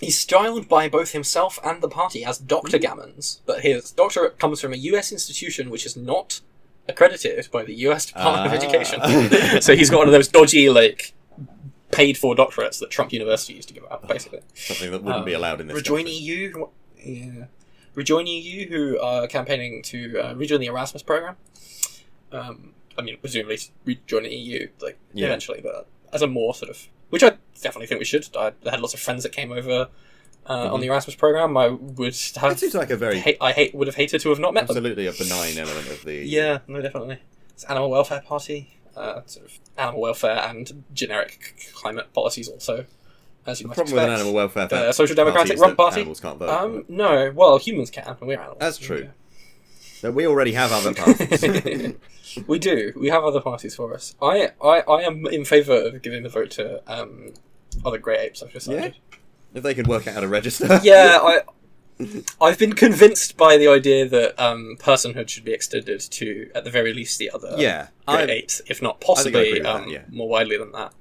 he's 0.00 0.18
styled 0.18 0.68
by 0.68 0.88
both 0.88 1.12
himself 1.12 1.58
and 1.64 1.82
the 1.82 1.88
party 1.88 2.24
as 2.24 2.38
Dr. 2.38 2.78
Gammons, 2.78 3.40
but 3.46 3.60
his 3.60 3.90
doctorate 3.90 4.38
comes 4.38 4.60
from 4.60 4.72
a 4.72 4.76
US 4.76 5.12
institution 5.12 5.70
which 5.70 5.86
is 5.86 5.96
not 5.96 6.40
accredited 6.88 7.48
by 7.52 7.64
the 7.64 7.74
US 7.88 8.06
Department 8.06 8.46
of 8.46 8.52
Ah. 8.52 8.56
Education. 8.64 9.60
so 9.62 9.74
he's 9.74 9.90
got 9.90 9.98
one 9.98 10.06
of 10.08 10.12
those 10.12 10.28
dodgy, 10.28 10.68
like, 10.70 11.12
paid 11.92 12.18
for 12.18 12.34
doctorates 12.34 12.78
that 12.80 12.90
Trump 12.90 13.12
University 13.12 13.54
used 13.54 13.68
to 13.68 13.74
give 13.74 13.84
out, 13.90 14.06
basically. 14.08 14.40
Something 14.54 14.90
that 14.92 15.02
wouldn't 15.02 15.24
be 15.26 15.34
Um, 15.34 15.40
allowed 15.40 15.60
in 15.60 15.66
this 15.68 15.76
Rejoin 15.76 16.04
country. 16.04 16.12
EU, 16.12 16.66
yeah. 17.02 17.44
Rejoin 17.94 18.26
EU, 18.26 18.68
who 18.68 18.98
are 19.00 19.26
campaigning 19.26 19.82
to 19.84 20.18
uh, 20.20 20.34
rejoin 20.34 20.60
the 20.60 20.66
Erasmus 20.66 21.02
program. 21.02 21.36
Um, 22.32 22.74
I 22.98 23.02
mean, 23.02 23.16
presumably 23.18 23.58
rejoin 23.84 24.24
the 24.24 24.34
EU, 24.34 24.68
like 24.80 24.98
Yeah. 25.14 25.26
eventually, 25.26 25.60
but 25.62 25.86
as 26.12 26.22
a 26.22 26.26
more 26.26 26.54
sort 26.54 26.70
of, 26.70 26.88
which 27.10 27.22
I 27.22 27.36
definitely 27.62 27.86
think 27.86 28.00
we 28.00 28.04
should. 28.04 28.26
I 28.36 28.52
had 28.68 28.80
lots 28.80 28.94
of 28.94 29.00
friends 29.00 29.22
that 29.22 29.32
came 29.32 29.52
over 29.52 29.88
uh, 30.48 30.72
on 30.72 30.80
the 30.80 30.86
Erasmus 30.86 31.16
program. 31.16 31.56
I 31.56 31.68
would 31.68 32.16
have. 32.36 32.52
It 32.52 32.58
seems 32.58 32.74
like 32.74 32.90
a 32.90 32.96
very 32.96 33.18
hate, 33.20 33.36
I 33.40 33.52
hate, 33.52 33.74
would 33.74 33.86
have 33.86 33.96
hated 33.96 34.20
to 34.22 34.28
have 34.30 34.38
not 34.38 34.54
met 34.54 34.66
them. 34.66 34.76
absolutely 34.76 35.06
a 35.06 35.12
benign 35.12 35.58
element 35.58 35.88
of 35.88 36.04
the. 36.04 36.14
Yeah, 36.26 36.58
no, 36.66 36.80
definitely. 36.80 37.18
It's 37.50 37.64
Animal 37.64 37.90
Welfare 37.90 38.20
Party, 38.26 38.78
uh, 38.96 39.22
sort 39.26 39.46
of 39.46 39.58
animal 39.78 40.00
welfare 40.02 40.42
and 40.46 40.84
generic 40.92 41.54
climate 41.74 42.12
policies 42.12 42.48
also, 42.48 42.84
as 43.46 43.60
you 43.60 43.64
The 43.64 43.68
might 43.68 43.74
problem 43.76 43.94
with 43.94 44.02
an 44.04 44.10
expect. 44.10 44.20
animal 44.20 44.34
welfare. 44.34 44.66
The 44.68 44.92
Social 44.92 45.16
Democratic 45.16 45.58
that 45.58 45.76
Party? 45.76 46.00
Animals 46.00 46.20
can't 46.20 46.38
vote. 46.38 46.48
Um, 46.50 46.84
no, 46.88 47.32
well, 47.34 47.58
humans 47.58 47.90
can, 47.90 48.04
and 48.06 48.20
we're 48.20 48.38
animals. 48.38 48.58
That's 48.60 48.78
true. 48.78 49.08
We 50.02 50.26
already 50.26 50.52
have 50.52 50.70
other 50.72 50.92
parties. 50.94 51.94
we 52.46 52.58
do. 52.58 52.92
We 52.94 53.08
have 53.08 53.24
other 53.24 53.40
parties 53.40 53.74
for 53.74 53.94
us. 53.94 54.14
I, 54.22 54.50
I, 54.62 54.80
I 54.80 55.02
am 55.02 55.26
in 55.26 55.44
favour 55.44 55.86
of 55.88 56.02
giving 56.02 56.22
the 56.22 56.28
vote 56.28 56.50
to 56.52 56.82
um, 56.86 57.32
other 57.84 57.98
grey 57.98 58.18
apes. 58.18 58.42
I've 58.42 58.52
decided. 58.52 58.96
If 59.56 59.62
they 59.62 59.74
could 59.74 59.86
work 59.86 60.06
out 60.06 60.14
how 60.14 60.20
to 60.20 60.28
register. 60.28 60.80
Yeah, 60.82 61.18
I. 61.22 61.40
I've 62.42 62.58
been 62.58 62.74
convinced 62.74 63.38
by 63.38 63.56
the 63.56 63.68
idea 63.68 64.06
that 64.06 64.38
um, 64.38 64.76
personhood 64.78 65.30
should 65.30 65.46
be 65.46 65.52
extended 65.54 65.98
to, 65.98 66.50
at 66.54 66.64
the 66.64 66.70
very 66.70 66.92
least, 66.92 67.18
the 67.18 67.30
other 67.30 67.54
Yeah, 67.56 67.88
I- 68.06 68.22
apes, 68.24 68.60
if 68.66 68.82
not 68.82 69.00
possibly 69.00 69.54
with 69.54 69.62
that, 69.62 69.76
um, 69.84 69.88
yeah. 69.88 70.02
more 70.10 70.28
widely 70.28 70.58
than 70.58 70.72
that. 70.72 70.92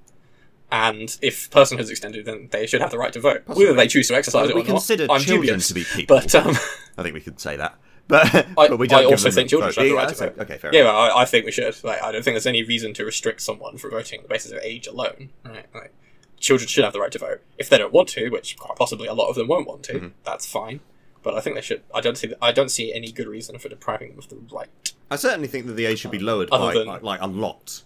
And 0.71 1.17
if 1.21 1.49
personhood's 1.49 1.89
extended, 1.89 2.25
then 2.25 2.47
they 2.51 2.65
should 2.65 2.79
have 2.79 2.91
the 2.91 2.97
right 2.97 3.11
to 3.11 3.19
vote. 3.19 3.45
Possibly. 3.45 3.65
Whether 3.65 3.75
they 3.77 3.87
choose 3.87 4.07
to 4.07 4.15
exercise 4.15 4.49
it 4.49 4.55
we 4.55 4.61
or 4.61 4.63
not, 4.63 4.71
consider 4.71 5.07
children 5.07 5.41
dubious. 5.41 5.67
to 5.67 5.73
be 5.73 5.83
people. 5.83 6.15
But 6.17 6.33
um, 6.33 6.55
I 6.97 7.03
think 7.03 7.13
we 7.13 7.19
could 7.21 7.39
say 7.41 7.57
that. 7.57 7.75
But, 8.07 8.33
I, 8.35 8.67
but 8.69 8.77
we 8.77 8.87
don't 8.87 9.01
I 9.01 9.05
also 9.05 9.31
think 9.31 9.49
children 9.49 9.69
vote. 9.69 9.73
should 9.73 9.81
have 9.83 9.89
the 9.89 9.95
right 9.97 10.09
to 10.09 10.15
vote. 10.15 10.39
Okay, 10.43 10.57
fair 10.59 10.71
Yeah, 10.73 10.81
enough. 10.81 10.93
well, 10.93 11.17
I, 11.17 11.21
I 11.23 11.25
think 11.25 11.43
we 11.45 11.51
should. 11.51 11.75
Like, 11.83 12.03
I 12.03 12.11
don't 12.11 12.23
think 12.23 12.35
there's 12.35 12.45
any 12.45 12.61
reason 12.63 12.93
to 12.93 13.03
restrict 13.03 13.41
someone 13.41 13.77
from 13.79 13.89
voting 13.91 14.19
on 14.19 14.23
the 14.23 14.29
basis 14.29 14.51
of 14.51 14.59
age 14.61 14.85
alone. 14.85 15.31
Right? 15.43 15.65
Like, 15.73 15.91
children 16.45 16.67
should 16.67 16.83
have 16.83 16.93
the 16.93 16.99
right 16.99 17.11
to 17.11 17.19
vote. 17.19 17.41
If 17.57 17.69
they 17.69 17.77
don't 17.77 17.91
want 17.93 18.09
to, 18.09 18.29
which 18.29 18.55
quite 18.57 18.77
possibly 18.77 19.07
a 19.07 19.13
lot 19.13 19.29
of 19.29 19.35
them 19.35 19.47
won't 19.47 19.67
want 19.67 19.83
to, 19.83 19.93
Mm-hmm. 19.93 20.07
that's 20.23 20.45
fine. 20.45 20.79
But 21.23 21.33
I 21.33 21.41
think 21.41 21.55
they 21.55 21.61
should. 21.61 21.81
I 21.93 22.01
don't 22.01 22.17
see. 22.17 22.33
I 22.41 22.51
don't 22.51 22.69
see 22.69 22.93
any 22.93 23.11
good 23.11 23.27
reason 23.27 23.57
for 23.57 23.67
depriving 23.67 24.09
them 24.09 24.19
of 24.19 24.29
the 24.29 24.37
right. 24.53 24.69
I 25.09 25.15
certainly 25.15 25.47
think 25.47 25.65
that 25.65 25.73
the 25.73 25.85
age 25.85 25.99
should 25.99 26.11
be 26.11 26.19
lowered 26.19 26.49
Other 26.51 26.67
by, 26.67 26.73
than- 26.79 26.87
like, 26.87 27.01
like, 27.01 27.19
unlocked. 27.21 27.83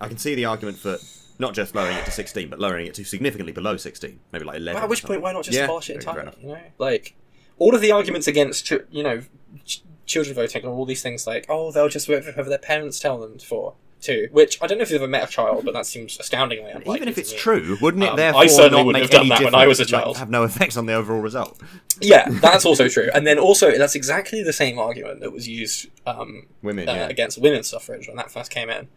I 0.00 0.08
can 0.08 0.18
see 0.18 0.34
the 0.34 0.44
argument 0.46 0.78
for 0.78 0.96
not 1.38 1.54
just 1.54 1.74
lowering 1.74 1.96
it 1.96 2.04
to 2.06 2.10
16, 2.10 2.48
but 2.48 2.58
lowering 2.58 2.86
it 2.86 2.94
to 2.94 3.04
significantly 3.04 3.52
below 3.52 3.76
16. 3.76 4.18
Maybe 4.32 4.44
like 4.44 4.56
11. 4.56 4.74
Well, 4.74 4.82
at 4.84 4.90
which 4.90 5.04
point, 5.04 5.22
why 5.22 5.32
not 5.32 5.44
just 5.44 5.56
Yeah, 5.56 5.64
abolish 5.64 5.88
it 5.90 5.94
entirely? 5.96 6.32
You 6.40 6.48
know, 6.48 6.60
like 6.78 7.14
all 7.58 7.74
of 7.74 7.80
the 7.80 7.92
arguments 7.92 8.26
against, 8.26 8.70
you 8.70 9.02
know, 9.04 9.22
ch- 9.64 9.82
children 10.06 10.34
voting 10.34 10.64
are 10.64 10.70
all 10.70 10.84
these 10.86 11.02
things 11.02 11.26
like, 11.28 11.46
oh, 11.48 11.70
they'll 11.70 11.88
just 11.88 12.06
vote 12.08 12.24
for 12.24 12.32
whoever 12.32 12.48
their 12.48 12.58
parents 12.58 12.98
tell 12.98 13.18
them 13.18 13.38
for. 13.38 13.74
Too, 14.00 14.28
which 14.32 14.56
I 14.62 14.66
don't 14.66 14.78
know 14.78 14.82
if 14.82 14.90
you've 14.90 15.02
ever 15.02 15.10
met 15.10 15.28
a 15.28 15.30
child, 15.30 15.64
but 15.64 15.74
that 15.74 15.84
seems 15.84 16.18
astoundingly 16.18 16.70
unlikely. 16.70 16.96
Even 16.96 17.08
if 17.08 17.16
to 17.16 17.20
it's 17.20 17.32
me. 17.32 17.38
true, 17.38 17.76
wouldn't 17.82 18.02
it 18.02 18.08
Um, 18.10 18.16
therefore 18.16 18.40
I 18.40 18.46
certainly 18.46 18.78
not 18.78 18.86
wouldn't 18.86 19.02
make 19.04 19.12
have 19.12 19.20
done 19.20 19.28
that 19.28 19.44
when 19.44 19.54
I 19.54 19.66
was 19.66 19.78
a 19.78 19.84
difference, 19.84 19.92
like, 19.92 20.04
child. 20.04 20.16
have 20.16 20.30
no 20.30 20.44
effects 20.44 20.76
on 20.78 20.86
the 20.86 20.94
overall 20.94 21.20
result? 21.20 21.60
Yeah, 22.00 22.26
that's 22.30 22.64
also 22.64 22.88
true. 22.88 23.10
And 23.12 23.26
then 23.26 23.38
also, 23.38 23.76
that's 23.76 23.94
exactly 23.94 24.42
the 24.42 24.54
same 24.54 24.78
argument 24.78 25.20
that 25.20 25.32
was 25.32 25.46
used 25.46 25.88
um, 26.06 26.46
Women, 26.62 26.88
uh, 26.88 26.94
yeah. 26.94 27.08
against 27.08 27.38
women's 27.38 27.68
suffrage 27.68 28.08
when 28.08 28.16
that 28.16 28.30
first 28.30 28.50
came 28.50 28.70
in, 28.70 28.88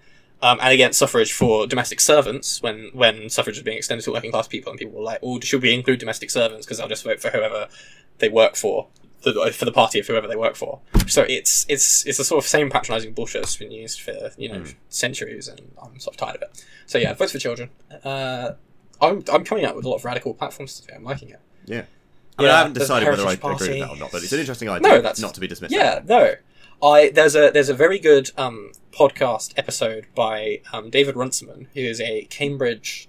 um, 0.41 0.57
and 0.61 0.71
against 0.73 0.99
suffrage 0.99 1.34
for 1.34 1.67
domestic 1.67 1.99
servants 1.99 2.61
when 2.61 2.89
when 2.93 3.30
suffrage 3.30 3.57
was 3.57 3.63
being 3.63 3.77
extended 3.77 4.03
to 4.05 4.11
working 4.13 4.31
class 4.31 4.47
people, 4.47 4.71
and 4.71 4.80
people 4.80 4.95
were 4.97 5.03
like, 5.03 5.19
"Oh, 5.21 5.39
should 5.41 5.61
we 5.61 5.73
include 5.73 5.99
domestic 5.99 6.30
servants? 6.30 6.65
Because 6.65 6.80
I'll 6.80 6.88
just 6.88 7.03
vote 7.03 7.19
for 7.19 7.30
whoever 7.30 7.67
they 8.19 8.30
work 8.30 8.55
for." 8.55 8.88
The, 9.23 9.51
for 9.53 9.65
the 9.65 9.71
party 9.71 9.99
of 9.99 10.07
whoever 10.07 10.27
they 10.27 10.35
work 10.35 10.55
for, 10.55 10.81
so 11.07 11.23
it's 11.29 11.65
it's 11.69 12.05
it's 12.05 12.17
the 12.17 12.23
sort 12.25 12.43
of 12.43 12.47
same 12.49 12.69
patronising 12.69 13.13
bullshit 13.13 13.41
that's 13.43 13.55
been 13.57 13.71
used 13.71 14.01
for 14.01 14.31
you 14.37 14.49
know 14.49 14.59
Hmm. 14.59 14.69
centuries, 14.89 15.47
and 15.47 15.61
I'm 15.81 15.97
sort 15.99 16.15
of 16.15 16.19
tired 16.19 16.35
of 16.35 16.41
it. 16.41 16.65
So 16.87 16.97
yeah, 16.97 17.13
votes 17.13 17.31
for 17.31 17.39
children. 17.39 17.69
Uh, 18.03 18.51
I'm 19.01 19.23
I'm 19.31 19.43
coming 19.45 19.63
out 19.65 19.75
with 19.75 19.85
a 19.85 19.89
lot 19.89 19.95
of 19.95 20.05
radical 20.05 20.33
platforms 20.33 20.79
today. 20.79 20.93
I'm 20.95 21.03
liking 21.03 21.29
it. 21.29 21.39
Yeah. 21.65 21.83
I 22.37 22.41
mean, 22.41 22.47
Yeah, 22.49 22.55
I 22.55 22.57
haven't 22.59 22.73
decided 22.73 23.07
whether 23.07 23.23
I 23.25 23.35
Heritage 23.35 23.61
agree 23.61 23.79
with 23.79 23.87
that 23.87 23.89
or 23.95 23.97
not, 23.97 24.11
but 24.11 24.23
it's 24.23 24.33
an 24.33 24.39
interesting 24.39 24.67
idea 24.69 24.89
No, 24.89 24.95
that's- 24.97 25.19
not 25.21 25.33
to 25.35 25.39
be 25.39 25.47
dismissed. 25.47 25.73
Yeah, 25.73 26.01
no. 26.05 26.33
I 26.83 27.09
there's 27.11 27.35
a 27.35 27.49
there's 27.49 27.69
a 27.69 27.73
very 27.73 27.99
good 27.99 28.31
um, 28.37 28.71
podcast 28.91 29.53
episode 29.55 30.07
by 30.15 30.61
um, 30.73 30.89
David 30.89 31.15
Runciman, 31.15 31.67
who 31.73 31.79
is 31.79 32.01
a 32.01 32.23
Cambridge 32.29 33.07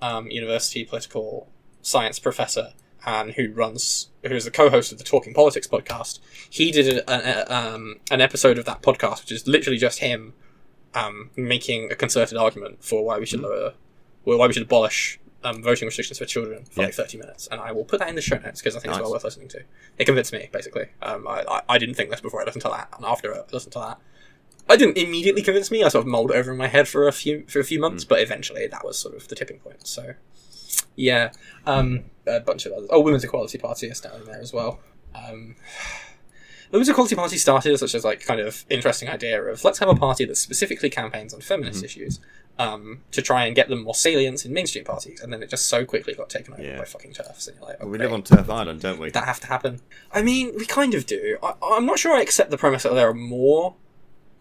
um, 0.00 0.30
University 0.30 0.84
political 0.84 1.48
science 1.82 2.18
professor 2.18 2.72
and 3.06 3.32
who 3.32 3.52
runs 3.52 4.08
who 4.24 4.34
is 4.34 4.44
the 4.44 4.50
co-host 4.50 4.92
of 4.92 4.98
the 4.98 5.04
Talking 5.04 5.32
Politics 5.34 5.66
podcast. 5.66 6.18
He 6.50 6.70
did 6.70 6.98
a, 6.98 7.10
a, 7.10 7.74
um, 7.74 7.96
an 8.10 8.20
episode 8.20 8.58
of 8.58 8.64
that 8.66 8.82
podcast, 8.82 9.22
which 9.22 9.32
is 9.32 9.46
literally 9.46 9.78
just 9.78 10.00
him 10.00 10.34
um, 10.94 11.30
making 11.36 11.90
a 11.90 11.94
concerted 11.94 12.36
argument 12.36 12.84
for 12.84 13.04
why 13.04 13.18
we 13.18 13.26
should 13.26 13.40
lower, 13.40 13.74
why 14.24 14.46
we 14.46 14.52
should 14.52 14.62
abolish 14.64 15.18
um, 15.42 15.62
voting 15.62 15.86
restrictions 15.86 16.18
for 16.18 16.26
children 16.26 16.64
for 16.64 16.80
Yeah. 16.80 16.86
like 16.86 16.94
thirty 16.94 17.16
minutes, 17.16 17.46
and 17.50 17.60
I 17.60 17.72
will 17.72 17.84
put 17.84 18.00
that 18.00 18.08
in 18.10 18.14
the 18.14 18.20
show 18.20 18.36
notes 18.36 18.60
because 18.60 18.76
I 18.76 18.80
think 18.80 18.92
it's 18.92 19.00
well 19.00 19.12
worth 19.12 19.24
listening 19.24 19.48
to. 19.48 19.62
It 19.96 20.04
convinced 20.04 20.32
me 20.32 20.50
basically. 20.52 20.88
Um, 21.00 21.26
I, 21.26 21.44
I 21.48 21.62
I 21.70 21.78
didn't 21.78 21.94
think 21.94 22.10
this 22.10 22.20
before 22.20 22.42
I 22.42 22.44
listened 22.44 22.62
to 22.62 22.68
that, 22.68 22.88
and 22.96 23.06
after 23.06 23.34
I 23.34 23.40
listened 23.50 23.72
to 23.72 23.78
that, 23.78 23.98
I 24.68 24.76
didn't 24.76 24.98
immediately 24.98 25.40
convince 25.42 25.70
me. 25.70 25.82
I 25.82 25.88
sort 25.88 26.02
of 26.04 26.08
mulled 26.08 26.30
over 26.32 26.52
in 26.52 26.58
my 26.58 26.66
head 26.66 26.88
for 26.88 27.08
a 27.08 27.12
few 27.12 27.44
for 27.48 27.58
a 27.60 27.64
few 27.64 27.78
Hmm. 27.78 27.82
months, 27.82 28.04
but 28.04 28.20
eventually 28.20 28.66
that 28.66 28.84
was 28.84 28.98
sort 28.98 29.14
of 29.14 29.28
the 29.28 29.34
tipping 29.34 29.60
point. 29.60 29.86
So, 29.86 30.12
yeah, 30.96 31.30
um, 31.66 32.04
a 32.26 32.40
bunch 32.40 32.66
of 32.66 32.72
others. 32.72 32.88
Oh, 32.92 33.00
Women's 33.00 33.24
Equality 33.24 33.58
Party 33.58 33.86
is 33.88 34.00
down 34.00 34.24
there 34.26 34.40
as 34.40 34.52
well. 34.52 34.80
Um, 35.14 35.56
the 36.70 36.76
Women's 36.76 36.88
Equality 36.88 37.16
Party 37.16 37.36
started 37.36 37.72
as 37.72 37.80
such 37.80 37.94
as 37.94 38.04
like 38.04 38.24
kind 38.24 38.40
of 38.40 38.64
interesting 38.70 39.08
idea 39.08 39.42
of 39.42 39.64
let's 39.64 39.78
have 39.80 39.88
a 39.88 39.94
party 39.94 40.24
that 40.26 40.36
specifically 40.36 40.90
campaigns 40.90 41.34
on 41.34 41.40
feminist 41.40 41.78
Mm-hmm. 41.78 41.84
issues 41.86 42.20
um, 42.58 43.00
to 43.12 43.22
try 43.22 43.46
and 43.46 43.56
get 43.56 43.68
them 43.70 43.82
more 43.84 43.94
salience 43.94 44.44
in 44.44 44.52
mainstream 44.52 44.84
parties, 44.84 45.20
and 45.22 45.32
then 45.32 45.42
it 45.42 45.48
just 45.48 45.66
so 45.66 45.84
quickly 45.84 46.12
got 46.14 46.28
taken 46.28 46.52
over 46.52 46.62
Yeah. 46.62 46.78
by 46.78 46.84
fucking 46.84 47.12
TERFs. 47.14 47.48
And 47.48 47.56
you're 47.58 47.66
like, 47.68 47.82
We 47.82 47.96
live 47.96 48.12
on 48.12 48.22
TERF 48.22 48.48
Island, 48.50 48.82
don't 48.82 49.00
we? 49.00 49.10
that 49.10 49.24
have 49.24 49.40
to 49.40 49.46
happen? 49.46 49.80
I 50.12 50.20
mean, 50.22 50.52
we 50.56 50.66
kind 50.66 50.92
of 50.94 51.06
do. 51.06 51.38
I, 51.42 51.54
I'm 51.62 51.86
not 51.86 51.98
sure 51.98 52.14
I 52.14 52.20
accept 52.20 52.50
the 52.50 52.58
premise 52.58 52.82
that 52.82 52.92
there 52.94 53.08
are 53.08 53.14
more 53.14 53.74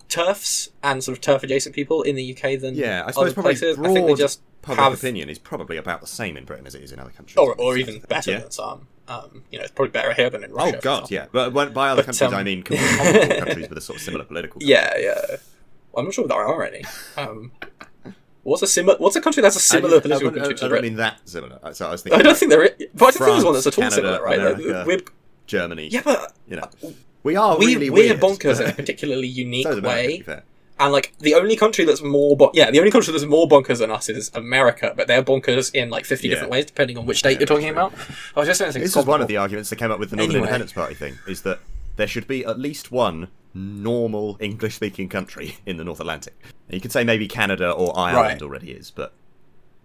TERFs 0.10 0.70
and 0.84 1.04
sort 1.04 1.18
of 1.18 1.22
TERF 1.24 1.44
adjacent 1.44 1.74
people 1.76 2.02
in 2.02 2.16
the 2.16 2.36
UK 2.36 2.60
than 2.60 2.76
Yeah, 2.76 3.00
I 3.02 3.04
other 3.04 3.14
suppose 3.14 3.34
probably 3.34 3.52
places. 3.54 3.80
I 3.80 3.94
think 3.94 4.08
they 4.08 4.14
just 4.16 4.42
public 4.62 4.80
have, 4.84 4.94
opinion 4.94 5.30
is 5.30 5.38
probably 5.40 5.78
about 5.78 6.02
the 6.02 6.08
same 6.08 6.36
in 6.36 6.46
Britain 6.46 6.66
as 6.68 6.76
it 6.76 6.82
is 6.84 6.92
in 6.92 7.00
other 7.00 7.12
countries. 7.12 7.38
or, 7.38 7.54
or 7.56 7.78
even 7.78 8.00
better 8.10 8.32
Yeah. 8.32 8.40
than 8.40 8.52
some. 8.52 8.88
Um, 9.08 9.44
you 9.52 9.58
know, 9.58 9.64
it's 9.64 9.72
probably 9.74 9.92
better 9.92 10.14
here 10.14 10.30
than 10.30 10.44
in 10.44 10.52
Russia. 10.52 10.78
Oh 10.78 10.80
for 10.80 10.84
god, 10.84 11.04
example. 11.04 11.16
yeah. 11.16 11.26
But 11.32 11.54
when, 11.54 11.74
by 11.74 11.90
other 11.90 12.02
But, 12.04 12.06
countries, 12.08 12.22
um, 12.28 12.34
I 12.36 12.44
mean 12.44 12.64
continental 12.64 13.38
countries 13.46 13.70
with 13.70 13.78
a 13.78 13.82
sort 13.82 13.98
of 13.98 14.04
similar 14.04 14.24
political. 14.26 14.62
Yeah, 14.62 14.96
yeah. 14.98 15.22
I'm 15.98 16.06
not 16.06 16.14
sure 16.14 16.28
there 16.28 16.38
are 16.38 16.64
any. 16.64 16.84
Um, 17.18 17.52
what's 18.44 18.62
a 18.62 18.68
similar? 18.68 18.98
What's 19.00 19.16
a 19.16 19.22
country 19.22 19.42
that's 19.42 19.56
a 19.56 19.60
similar 19.60 19.98
I, 19.98 20.00
political 20.02 20.30
I, 20.30 20.34
country 20.34 20.54
I, 20.54 20.56
to 20.58 20.60
don't 20.62 20.70
Britain? 20.70 20.86
mean 20.90 20.98
that 20.98 21.28
similar. 21.28 21.60
So 21.74 21.88
I 21.88 21.92
was 21.92 22.04
thinking. 22.04 22.20
I 22.20 22.24
don't 22.24 22.38
think 22.38 22.52
there 22.52 22.64
is. 22.64 22.72
But 22.94 23.06
I 23.06 23.10
don't 23.10 23.14
think 23.14 23.26
there's 23.26 23.44
one 23.46 23.54
that's 23.54 23.68
at 23.68 23.78
all 23.78 23.82
Canada, 23.84 23.96
similar, 23.96 24.24
right? 24.24 24.40
Like, 24.40 24.54
America. 24.64 24.84
we're, 24.86 25.00
Germany. 25.48 25.88
yeah, 25.88 26.02
but 26.06 26.34
You 26.48 26.58
know, 26.58 26.70
we 27.24 27.36
are 27.36 27.58
we, 27.58 27.68
really 27.76 27.90
we're 27.90 28.04
weird. 28.10 28.20
bonkers 28.20 28.62
in 28.62 28.70
a 28.70 28.74
particularly 28.74 29.28
unique 29.46 29.66
so 29.68 29.78
America, 29.78 30.32
way. 30.32 30.42
And 30.82 30.94
like 30.94 31.14
the 31.20 31.36
only 31.36 31.58
country 31.58 31.84
that's 31.84 32.02
more, 32.02 32.38
bon- 32.38 32.52
yeah, 32.54 32.72
the 32.72 32.80
only 32.80 32.90
country 32.92 33.12
that's 33.12 33.26
more 33.26 33.50
bonkers 33.50 33.80
than 33.80 33.92
us 33.92 34.08
is 34.08 34.32
America, 34.34 34.94
but 34.96 35.08
they're 35.08 35.22
bonkers 35.24 35.74
in 35.74 35.90
like 35.90 36.06
fifty 36.06 36.28
Yeah. 36.28 36.36
different 36.36 36.52
ways 36.52 36.66
depending 36.68 36.98
on 36.98 37.06
which 37.06 37.20
state 37.20 37.34
Yeah, 37.34 37.40
you're 37.40 37.48
talking 37.48 37.68
true. 37.68 37.72
about. 37.74 37.94
I 38.36 38.40
was 38.40 38.48
just 38.48 38.60
saying, 38.60 38.72
This 38.74 38.96
is 38.96 39.06
one 39.06 39.20
of 39.22 39.28
the 39.28 39.36
arguments 39.38 39.70
that 39.72 39.76
came 39.76 39.92
up 39.92 40.00
with 40.00 40.10
the 40.12 40.16
Northern 40.16 40.36
Anyway. 40.38 40.48
Independence 40.48 40.72
Party 40.74 40.96
thing, 40.96 41.18
is 41.28 41.42
that 41.42 41.60
there 41.98 42.08
should 42.08 42.28
be 42.28 42.46
at 42.46 42.58
least 42.58 42.92
one 42.94 43.28
normal 43.54 44.38
English-speaking 44.40 45.10
country 45.10 45.58
in 45.66 45.76
the 45.76 45.84
North 45.84 46.00
Atlantic. 46.00 46.36
And 46.70 46.76
you 46.76 46.80
could 46.80 46.94
say 46.94 47.04
maybe 47.04 47.28
Canada 47.28 47.72
or 47.72 47.98
Ireland 48.00 48.16
Right. 48.26 48.42
already 48.42 48.72
is, 48.72 48.90
but 48.90 49.14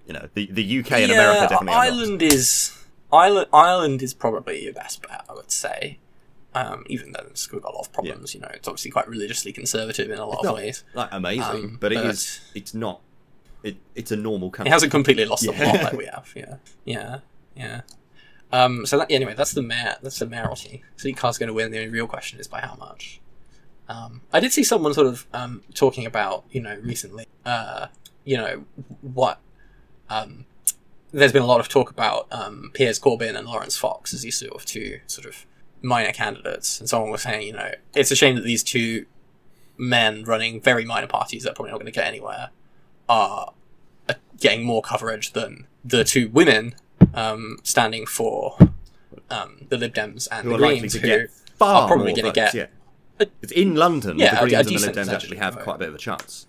you 0.06 0.12
know, 0.12 0.28
the 0.34 0.46
the 0.52 0.78
UK 0.80 0.92
and 0.92 1.10
America 1.12 1.48
definitely. 1.48 1.72
Ireland 1.74 2.22
is 2.22 2.78
Ireland. 3.12 3.48
Ireland 3.52 4.00
is 4.02 4.14
probably 4.14 4.62
your 4.62 4.74
best 4.74 5.02
bet, 5.02 5.24
I 5.28 5.32
would 5.32 5.50
say. 5.50 5.98
Um, 6.54 6.84
even 6.88 7.12
though 7.12 7.24
it's 7.30 7.46
got 7.46 7.64
a 7.64 7.70
lot 7.70 7.80
of 7.80 7.92
problems, 7.92 8.32
you 8.34 8.40
know, 8.40 8.48
it's 8.54 8.68
obviously 8.68 8.90
quite 8.92 9.08
religiously 9.08 9.52
conservative 9.52 10.08
in 10.10 10.18
a 10.18 10.24
lot 10.24 10.34
It's 10.34 10.38
of 10.40 10.44
not 10.44 10.54
ways. 10.54 10.84
like 10.94 11.08
amazing, 11.10 11.42
Um, 11.64 11.76
but 11.80 11.92
it 11.92 11.96
but- 11.96 12.06
is. 12.06 12.40
It's 12.54 12.74
not. 12.74 13.00
It, 13.64 13.76
it's 13.94 14.12
a 14.12 14.16
normal 14.16 14.50
country. 14.50 14.68
It 14.70 14.72
hasn't 14.72 14.92
completely 14.92 15.24
lost 15.24 15.46
the 15.46 15.52
plot 15.52 15.82
like 15.82 15.92
we 16.04 16.04
have. 16.04 16.30
Yeah, 16.36 16.56
yeah, 16.84 17.18
yeah. 17.56 17.80
Um, 18.52 18.84
so 18.86 18.98
that, 18.98 19.10
anyway, 19.10 19.34
that's 19.34 19.52
the 19.52 19.62
mayor. 19.62 19.96
That's 20.02 20.18
the 20.18 20.26
mayoralty. 20.26 20.82
Sadiq 20.98 21.16
Khan's 21.16 21.38
going 21.38 21.48
to 21.48 21.54
win. 21.54 21.72
The 21.72 21.78
only 21.78 21.90
real 21.90 22.06
question 22.06 22.38
is 22.38 22.46
by 22.46 22.60
how 22.60 22.76
much. 22.76 23.20
Um, 23.88 24.20
I 24.32 24.40
did 24.40 24.52
see 24.52 24.64
someone 24.64 24.94
sort 24.94 25.06
of 25.08 25.26
um, 25.32 25.62
talking 25.74 26.06
about, 26.06 26.44
you 26.50 26.60
know, 26.60 26.76
recently, 26.82 27.26
uh, 27.44 27.86
you 28.24 28.36
know, 28.36 28.64
what. 29.00 29.40
Um, 30.10 30.44
there's 31.10 31.32
been 31.32 31.42
a 31.42 31.46
lot 31.46 31.60
of 31.60 31.68
talk 31.68 31.90
about 31.90 32.26
um, 32.32 32.70
Piers 32.74 32.98
Corbyn 33.00 33.34
and 33.36 33.46
Laurence 33.46 33.76
Fox 33.76 34.12
as 34.12 34.22
these 34.22 34.36
sort 34.36 34.52
of 34.54 34.66
two 34.66 35.00
sort 35.06 35.26
of 35.26 35.46
minor 35.84 36.12
candidates, 36.12 36.80
and 36.80 36.88
someone 36.88 37.10
was 37.10 37.22
saying, 37.22 37.46
you 37.46 37.52
know, 37.52 37.72
it's 37.94 38.10
a 38.10 38.16
shame 38.16 38.34
that 38.36 38.44
these 38.44 38.62
two 38.64 39.06
men 39.76 40.24
running 40.24 40.60
very 40.60 40.84
minor 40.84 41.06
parties 41.06 41.42
that 41.44 41.50
are 41.50 41.54
probably 41.54 41.70
not 41.72 41.78
going 41.78 41.92
to 41.92 41.92
get 41.92 42.06
anywhere 42.06 42.50
are 43.08 43.52
getting 44.40 44.64
more 44.64 44.82
coverage 44.82 45.32
than 45.32 45.66
the 45.84 46.04
two 46.04 46.28
women 46.28 46.74
um, 47.14 47.58
standing 47.62 48.06
for 48.06 48.56
um, 49.30 49.66
the 49.68 49.76
Lib 49.76 49.94
Dems 49.94 50.26
and 50.32 50.44
who 50.44 50.50
the 50.52 50.56
Greens, 50.58 50.92
to 50.94 50.98
who 51.00 51.26
are 51.60 51.86
probably 51.86 52.06
more 52.12 52.16
gonna 52.16 52.32
get 52.32 52.54
Yeah. 52.54 52.66
a- 53.20 53.26
It's 53.42 53.52
in 53.52 53.74
London. 53.74 54.18
Yeah, 54.18 54.40
the 54.40 54.46
Greens 54.48 54.66
and 54.66 54.76
the 54.76 54.86
Lib 54.86 54.96
Dems 54.96 55.12
actually 55.12 55.36
have 55.38 55.58
quite 55.58 55.76
a 55.76 55.78
bit 55.78 55.88
of 55.88 55.94
a 55.94 55.98
chance. 55.98 56.46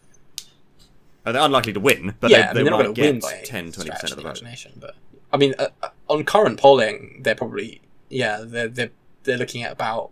And 1.26 1.36
they're 1.36 1.44
unlikely 1.44 1.74
to 1.74 1.80
win, 1.80 2.16
but 2.20 2.30
yeah, 2.32 2.54
they, 2.54 2.60
they 2.60 2.64
they're 2.64 2.72
not 2.72 2.78
might 2.78 2.96
going 2.96 3.14
win 3.14 3.20
get 3.20 3.22
by 3.22 3.42
10 3.44 3.72
20% 3.72 4.04
of 4.04 4.10
the 4.10 4.16
the 4.16 4.22
vote. 4.22 4.68
but 4.78 4.96
I 5.34 5.38
mean, 5.38 5.56
uh, 5.58 5.68
uh, 5.82 5.90
on 6.08 6.24
current 6.24 6.60
polling, 6.60 7.22
they're 7.24 7.36
probably 7.36 7.82
yeah, 8.10 8.42
they're 8.46 8.68
they're 8.68 8.92
they're 9.26 9.38
looking 9.38 9.64
at 9.64 9.72
about 9.72 10.12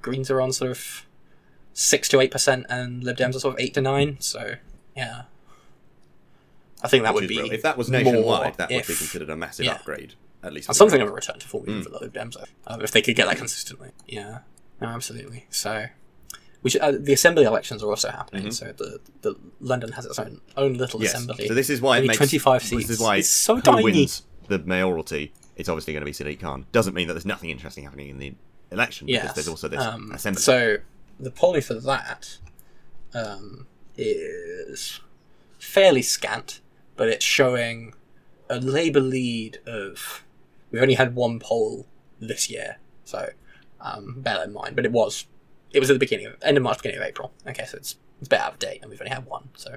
Greens 0.00 0.30
are 0.30 0.40
on 0.40 0.52
sort 0.52 0.70
of 0.70 1.06
six 1.74 2.08
to 2.10 2.20
eight 2.20 2.30
percent, 2.30 2.66
and 2.68 3.04
Lib 3.04 3.16
Dems 3.16 3.34
are 3.36 3.40
sort 3.40 3.54
of 3.54 3.60
eight 3.60 3.74
to 3.74 3.80
nine. 3.80 4.16
So 4.20 4.54
yeah, 4.96 5.22
I 6.82 6.88
think 6.88 7.04
that 7.04 7.14
Which 7.14 7.22
would 7.22 7.28
be 7.28 7.38
real. 7.42 7.52
If 7.52 7.62
that 7.62 7.76
was 7.78 7.88
nationwide, 7.90 8.56
that 8.56 8.70
would 8.70 8.78
be 8.86 8.94
considered 8.94 9.30
a 9.30 9.36
massive 9.36 9.66
yeah. 9.66 9.72
upgrade, 9.74 10.14
at 10.42 10.52
least. 10.52 10.72
something 10.74 11.00
of 11.00 11.08
a 11.08 11.12
return 11.12 11.38
to 11.38 11.46
form 11.48 11.66
Mm. 11.66 11.82
for 11.84 11.90
the 11.90 11.98
Lib 12.00 12.12
Dems, 12.14 12.36
uh, 12.66 12.78
if 12.80 12.90
they 12.90 13.02
could 13.02 13.16
get 13.16 13.26
that 13.28 13.36
consistently. 13.36 13.90
Yeah, 14.06 14.38
no, 14.80 14.88
absolutely. 14.88 15.46
So, 15.50 15.86
which 16.62 16.76
uh, 16.76 16.92
the 16.98 17.12
assembly 17.12 17.44
elections 17.44 17.82
are 17.82 17.90
also 17.90 18.10
happening. 18.10 18.46
Mhm. 18.46 18.52
So 18.52 18.72
the 18.72 19.00
the 19.22 19.34
London 19.60 19.92
has 19.92 20.06
its 20.06 20.18
own 20.18 20.40
own 20.56 20.74
little 20.74 21.00
Yes. 21.02 21.14
assembly. 21.14 21.46
So 21.48 21.54
this 21.54 21.70
is 21.70 21.80
why 21.80 21.98
it 21.98 22.06
makes 22.06 22.16
25 22.16 22.62
This 22.62 22.70
seats. 22.70 22.90
is 22.90 22.98
why 23.00 23.16
It's 23.18 23.28
so 23.28 23.60
tiny. 23.60 23.84
wins 23.84 24.22
the 24.48 24.58
mayoralty. 24.58 25.32
It's 25.54 25.68
obviously 25.68 25.92
going 25.92 26.04
to 26.04 26.06
be 26.06 26.12
Sadiq 26.12 26.40
Khan. 26.40 26.66
Doesn't 26.72 26.94
mean 26.94 27.06
that 27.08 27.14
there's 27.14 27.26
nothing 27.26 27.50
interesting 27.50 27.84
happening 27.84 28.08
in 28.08 28.18
the 28.18 28.34
election 28.72 29.06
because 29.06 29.24
Yes. 29.24 29.34
there's 29.34 29.48
also 29.48 29.68
this 29.68 29.80
um, 29.80 30.10
assembly. 30.12 30.40
So 30.42 30.78
the 31.20 31.30
polling 31.30 31.62
for 31.62 31.74
that 31.74 32.38
um, 33.14 33.66
is 33.96 35.00
fairly 35.58 36.02
scant, 36.02 36.60
but 36.96 37.08
it's 37.08 37.24
showing 37.24 37.94
a 38.48 38.58
Labour 38.58 39.00
lead 39.00 39.58
of. 39.66 40.24
We've 40.70 40.82
only 40.82 40.94
had 40.94 41.14
one 41.14 41.38
poll 41.38 41.86
this 42.18 42.48
year, 42.50 42.78
so 43.04 43.30
um, 43.80 44.20
bear 44.22 44.38
that 44.38 44.46
in 44.48 44.52
mind. 44.54 44.74
But 44.76 44.84
it 44.86 44.92
was 44.92 45.26
it 45.70 45.80
was 45.80 45.90
at 45.90 45.94
the 45.94 45.98
beginning 45.98 46.26
of 46.26 46.36
end 46.42 46.56
of 46.56 46.62
March, 46.62 46.78
beginning 46.78 47.00
of 47.00 47.06
April. 47.06 47.32
Okay, 47.46 47.64
so 47.66 47.76
it's 47.76 47.96
it's 48.20 48.28
a 48.28 48.30
bit 48.30 48.40
out 48.40 48.52
of 48.54 48.58
date, 48.58 48.80
and 48.80 48.90
we've 48.90 49.00
only 49.00 49.10
had 49.12 49.26
one. 49.26 49.50
So, 49.54 49.76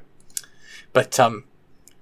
but 0.94 1.20
um, 1.20 1.44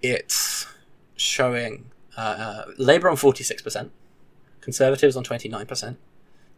it's 0.01 0.67
showing 1.15 1.89
uh, 2.17 2.21
uh, 2.21 2.65
Labour 2.77 3.09
on 3.09 3.15
forty 3.15 3.43
six 3.43 3.61
percent, 3.61 3.91
Conservatives 4.61 5.15
on 5.15 5.23
twenty 5.23 5.49
nine 5.49 5.65
percent, 5.65 5.97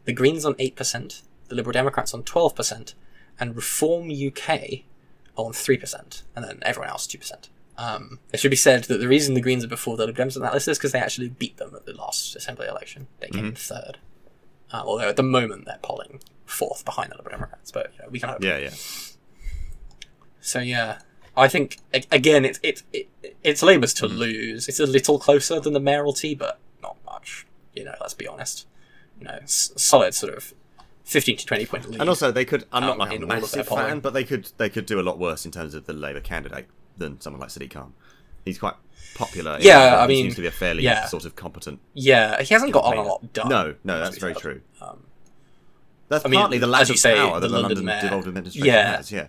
the 0.06 0.14
Greens 0.14 0.46
on 0.46 0.54
8%, 0.56 1.22
the 1.50 1.56
Liberal 1.56 1.74
Democrats 1.74 2.14
on 2.14 2.24
12%, 2.24 2.94
and 3.40 3.56
Reform 3.56 4.10
UK 4.10 4.84
on 5.36 5.52
3%, 5.52 6.22
and 6.36 6.46
then 6.46 6.60
everyone 6.62 6.90
else 6.90 7.06
2%. 7.08 7.50
Um, 7.78 8.20
it 8.32 8.40
should 8.40 8.52
be 8.52 8.56
said 8.58 8.86
that 8.86 9.00
the 9.00 9.08
reason 9.08 9.34
the 9.34 9.42
Greens 9.42 9.66
are 9.66 9.68
before 9.68 9.98
the 9.98 10.06
Lib 10.06 10.16
Dems 10.16 10.38
on 10.38 10.42
that 10.44 10.54
list 10.54 10.68
is 10.70 10.78
because 10.78 10.94
they 10.94 11.00
actually 11.00 11.28
beat 11.28 11.58
them 11.58 11.74
at 11.76 11.86
the 11.86 11.94
last 11.94 12.34
Assembly 12.36 12.68
election. 12.68 13.08
They 13.20 13.28
came 13.28 13.46
in 13.48 13.56
third. 13.56 13.98
Uh, 14.72 14.82
although 14.86 15.10
at 15.10 15.18
the 15.18 15.24
moment 15.24 15.66
they're 15.66 15.80
polling 15.84 16.22
fourth 16.46 16.86
behind 16.86 17.12
the 17.12 17.18
Liberal 17.18 17.36
Democrats, 17.36 17.72
but 17.72 17.92
you 17.98 18.04
know, 18.04 18.10
we 18.10 18.20
can 18.22 18.30
hope. 18.30 18.42
yeah, 18.44 18.58
yeah. 18.58 18.70
So 20.42 20.60
yeah, 20.60 21.00
I 21.36 21.48
think 21.48 21.80
again 22.12 22.46
it's 22.46 22.60
it's 22.64 22.84
it, 22.94 23.10
it's 23.44 23.62
Labour's 23.62 23.94
to 23.96 24.08
Hmm. 24.08 24.16
lose. 24.16 24.68
It's 24.70 24.80
a 24.80 24.86
little 24.86 25.20
closer 25.20 25.60
than 25.60 25.74
the 25.74 25.80
mayoralty, 25.80 26.36
but 26.36 26.60
not 26.82 26.98
much. 27.06 27.46
You 27.74 27.84
know, 27.84 27.96
let's 28.00 28.14
be 28.14 28.28
honest. 28.28 28.68
You 29.20 29.26
know, 29.28 29.40
solid 29.46 30.14
sort 30.14 30.34
of 30.36 30.54
fifteen 31.04 31.38
to 31.38 31.46
twenty 31.46 31.66
point 31.66 31.90
lead. 31.90 32.00
And 32.02 32.10
also, 32.10 32.32
they 32.32 32.46
could. 32.46 32.66
I'm 32.72 32.84
Um, 32.84 32.90
not 32.90 32.98
like 32.98 33.12
a 33.12 33.16
in 33.16 33.24
all 33.24 33.24
of 33.24 33.30
their 33.30 33.42
massive 33.64 33.68
fan, 33.68 34.00
but 34.00 34.14
they 34.14 34.24
could. 34.24 34.50
They 34.58 34.70
could 34.70 34.86
do 34.86 35.00
a 35.00 35.04
lot 35.04 35.18
worse 35.20 35.46
in 35.46 35.52
terms 35.52 35.74
of 35.74 35.86
the 35.86 35.94
Labour 35.94 36.20
candidate 36.22 36.68
than 36.98 37.20
someone 37.22 37.40
like 37.40 37.50
Sadiq 37.50 37.72
Khan. 37.72 37.94
He's 38.44 38.60
quite 38.60 38.76
popular. 39.16 39.58
Yeah, 39.62 39.98
I 39.98 40.02
he 40.04 40.08
mean, 40.10 40.24
seems 40.26 40.36
to 40.36 40.42
be 40.42 40.48
a 40.48 40.52
fairly 40.52 40.84
yeah. 40.84 41.06
sort 41.06 41.26
of 41.26 41.36
competent. 41.36 41.80
yeah, 41.94 42.42
he 42.42 42.54
hasn't 42.54 42.72
got 42.74 42.84
on 42.84 42.98
a 42.98 43.02
lot 43.04 43.34
done. 43.34 43.50
No, 43.50 43.76
no, 43.84 44.00
that's 44.00 44.18
very 44.18 44.36
true. 44.36 44.62
Um, 44.82 45.06
That's 46.10 46.26
I 46.26 46.30
mean, 46.30 46.40
partly 46.40 46.58
the 46.60 46.68
lack 46.68 46.88
of 46.90 46.98
say, 47.00 47.16
power 47.16 47.40
the 47.40 47.48
that 47.48 47.48
the 47.48 47.54
London 47.54 47.70
London 47.78 47.86
mayor- 47.86 48.02
devolved 48.02 48.28
administration 48.28 48.68
Yeah. 48.68 48.98
has. 48.98 49.12
Yeah, 49.12 49.28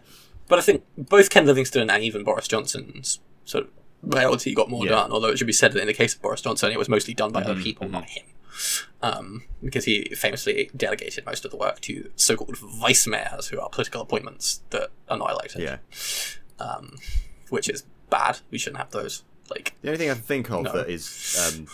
but 0.48 0.58
I 0.58 0.62
think 0.62 0.84
both 0.98 1.30
Ken 1.30 1.46
Livingstone 1.46 1.88
and 1.88 2.02
even 2.02 2.24
Boris 2.24 2.46
Johnson's 2.48 3.20
sort 3.46 3.64
of 3.64 3.70
mayoralty 4.06 4.54
got 4.54 4.70
more 4.70 4.84
Yeah. 4.84 4.92
done. 4.92 5.12
Although 5.12 5.28
it 5.28 5.36
should 5.38 5.46
be 5.46 5.52
said 5.52 5.72
that 5.72 5.80
in 5.80 5.86
the 5.86 5.92
case 5.94 6.14
of 6.14 6.22
Boris 6.22 6.40
Johnson, 6.40 6.70
it 6.72 6.78
was 6.78 6.88
mostly 6.88 7.12
done 7.14 7.32
by 7.32 7.42
other 7.42 7.54
Mhm, 7.54 7.62
people, 7.62 7.88
not 7.88 8.08
him. 8.08 8.24
Um, 9.02 9.44
because 9.62 9.84
he 9.84 10.04
famously 10.16 10.70
delegated 10.74 11.26
most 11.26 11.44
of 11.44 11.50
the 11.50 11.56
work 11.58 11.80
to 11.82 12.10
so-called 12.16 12.56
vice 12.56 13.06
mayors, 13.06 13.48
who 13.48 13.60
are 13.60 13.68
political 13.68 14.00
appointments 14.00 14.60
that 14.70 14.90
are 15.08 15.18
not 15.18 15.30
elected. 15.30 15.60
yeah. 15.62 15.78
um, 16.58 16.96
which 17.50 17.68
is 17.68 17.84
bad. 18.08 18.38
We 18.50 18.56
shouldn't 18.58 18.78
have 18.78 18.90
those. 18.90 19.24
Like, 19.50 19.74
The 19.82 19.88
only 19.88 19.98
thing 19.98 20.10
I 20.10 20.14
can 20.14 20.22
think 20.22 20.50
of 20.50 20.62
No. 20.64 20.72
that 20.72 20.88
is 20.88 21.36
um, 21.38 21.68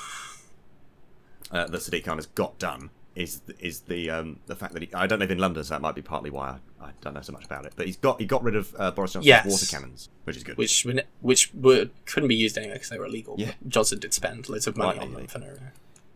uh, 1.53 1.67
that 1.69 1.81
Sadiq 1.81 2.05
Khan 2.05 2.19
has 2.19 2.27
got 2.27 2.59
done 2.59 2.91
is 3.15 3.43
is 3.59 3.81
the 3.81 4.09
um, 4.11 4.39
the 4.47 4.57
fact 4.57 4.73
that 4.73 4.83
he, 4.83 4.93
I 4.95 5.07
don't 5.07 5.19
live 5.19 5.31
in 5.31 5.39
London, 5.39 5.63
so 5.65 5.75
that 5.75 5.81
might 5.83 5.95
be 5.95 6.03
partly 6.03 6.31
why 6.31 6.59
I, 6.81 6.87
I 6.87 6.91
don't 7.03 7.15
know 7.15 7.21
so 7.21 7.33
much 7.33 7.45
about 7.45 7.67
it. 7.67 7.75
But 7.77 7.87
he's 7.87 7.97
got 7.99 8.19
he 8.21 8.27
got 8.27 8.43
rid 8.43 8.57
of 8.57 8.75
uh, 8.79 8.91
Boris 8.91 9.13
Johnson's 9.13 9.27
Yes. 9.27 9.47
water 9.47 9.67
cannons, 9.67 10.09
which 10.25 10.37
is 10.37 10.45
good. 10.45 10.57
which 10.57 10.87
which 11.21 11.53
were 11.55 11.91
couldn't 12.07 12.29
be 12.29 12.35
used 12.37 12.57
anyway 12.57 12.75
because 12.75 12.89
they 12.89 12.99
were 12.99 13.07
illegal. 13.07 13.35
Yeah. 13.39 13.53
Johnson 13.69 13.99
did 13.99 14.15
spend 14.15 14.49
loads 14.49 14.67
of 14.67 14.77
money 14.77 14.99
Quite 14.99 15.07
on 15.09 15.15
them 15.15 15.27
for 15.27 15.39
no. 15.41 15.55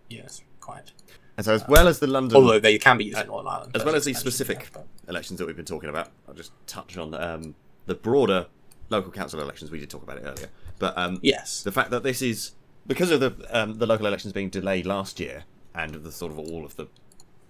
Yes, 0.08 0.42
quite. 0.60 0.92
and 1.36 1.44
so 1.44 1.52
as 1.52 1.66
well 1.68 1.86
as 1.88 1.98
the 1.98 2.06
London 2.06 2.36
Although 2.36 2.60
they 2.60 2.78
can 2.78 2.96
be 2.96 3.04
used 3.04 3.18
in 3.18 3.26
Northern 3.26 3.48
Ireland, 3.52 3.72
as 3.76 3.84
well 3.84 3.94
as 3.94 4.04
these 4.04 4.18
specific 4.18 4.70
yeah, 4.74 4.82
elections 5.08 5.38
that 5.38 5.46
we've 5.46 5.56
been 5.56 5.64
talking 5.64 5.90
about, 5.90 6.10
I'll 6.28 6.34
just 6.34 6.52
touch 6.66 6.96
on 6.96 7.12
um, 7.14 7.54
the 7.86 7.94
broader 7.94 8.46
local 8.88 9.10
council 9.12 9.40
elections. 9.40 9.70
We 9.70 9.80
did 9.80 9.90
talk 9.90 10.02
about 10.02 10.18
it 10.18 10.22
earlier, 10.24 10.48
but 10.78 10.96
um, 10.96 11.18
Yes. 11.22 11.62
the 11.62 11.72
fact 11.72 11.90
that 11.90 12.04
this 12.04 12.22
is 12.22 12.52
because 12.86 13.10
of 13.10 13.20
the 13.20 13.34
um, 13.50 13.74
the 13.78 13.86
local 13.86 14.06
elections 14.06 14.32
being 14.32 14.48
delayed 14.48 14.86
last 14.86 15.18
year 15.20 15.44
and 15.76 15.94
of 15.94 16.02
the 16.04 16.12
sort 16.12 16.32
of 16.32 16.38
all 16.38 16.64
of 16.64 16.76
the 16.76 16.86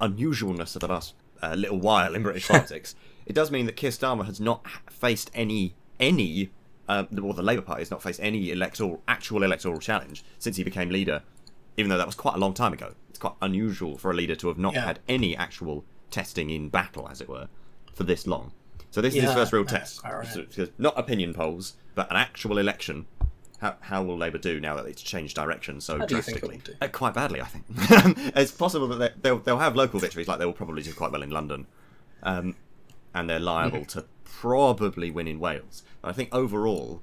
unusualness 0.01 0.75
of 0.77 0.81
the 0.81 0.89
last 0.89 1.15
uh, 1.43 1.55
little 1.55 1.79
while 1.79 2.15
in 2.15 2.23
British 2.23 2.49
politics, 2.49 2.95
it 3.27 3.33
does 3.35 3.51
mean 3.51 3.67
that 3.67 3.77
Keir 3.77 3.91
Starmer 3.91 4.27
has 4.27 4.41
not 4.41 4.67
faced 4.91 5.31
any 5.35 5.75
any 5.99 6.51
um, 6.89 7.09
or 7.23 7.35
the 7.35 7.43
Labour 7.43 7.63
Party 7.63 7.81
has 7.81 7.91
not 7.91 8.03
faced 8.03 8.21
any 8.23 8.51
electoral 8.51 9.03
actual 9.09 9.43
electoral 9.43 9.79
challenge 9.81 10.25
since 10.39 10.57
he 10.57 10.63
became 10.65 10.89
leader, 10.91 11.23
even 11.77 11.89
though 11.89 11.99
that 11.99 12.07
was 12.07 12.15
quite 12.15 12.35
a 12.35 12.39
long 12.39 12.55
time 12.55 12.73
ago. 12.73 12.93
It's 13.09 13.19
quite 13.19 13.35
unusual 13.43 13.97
for 13.99 14.11
a 14.11 14.15
leader 14.15 14.37
to 14.37 14.49
have 14.49 14.59
not 14.59 14.75
Yeah. 14.75 14.85
had 14.85 15.01
any 15.09 15.37
actual 15.37 15.85
testing 16.11 16.51
in 16.51 16.69
battle, 16.69 17.09
as 17.11 17.21
it 17.21 17.29
were, 17.29 17.49
for 17.93 18.05
this 18.05 18.27
long. 18.27 18.53
So 18.93 19.01
this 19.01 19.15
is 19.15 19.23
his 19.25 19.33
first 19.33 19.53
real 19.53 19.65
test. 19.65 20.01
not 20.79 20.99
opinion 20.99 21.35
polls, 21.35 21.77
but 21.95 22.09
an 22.11 22.17
actual 22.17 22.57
election. 22.59 23.07
How, 23.59 23.77
how 23.81 24.03
will 24.03 24.19
Labour 24.19 24.39
do 24.39 24.61
now 24.61 24.77
that 24.77 24.85
it's 24.87 25.01
changed 25.03 25.35
direction 25.35 25.81
so 25.81 25.99
How 25.99 26.07
do 26.07 26.17
you 26.17 26.23
think 26.23 26.37
it 26.39 26.41
drastically? 26.47 26.75
Uh, 26.81 26.89
quite 26.89 27.15
badly, 27.15 27.41
I 27.41 27.47
think. 27.47 27.65
it's 28.37 28.53
possible 28.53 28.87
that 28.89 28.97
they, 28.99 29.11
they'll, 29.23 29.39
they'll 29.39 29.59
have 29.59 29.75
local 29.77 29.99
victories, 29.99 30.29
like 30.29 30.39
they 30.39 30.45
will 30.45 30.53
probably 30.53 30.83
do 30.83 30.93
quite 30.93 31.11
well 31.11 31.23
in 31.23 31.31
London, 31.31 31.67
um, 32.23 32.55
and 33.15 33.31
they're 33.31 33.41
liable 33.41 33.79
Mm-hmm. 33.81 33.99
to 34.01 34.05
probably 34.25 35.11
win 35.11 35.27
in 35.27 35.41
Wales. 35.41 35.83
But 36.03 36.09
I 36.11 36.13
think 36.13 36.29
overall, 36.35 37.01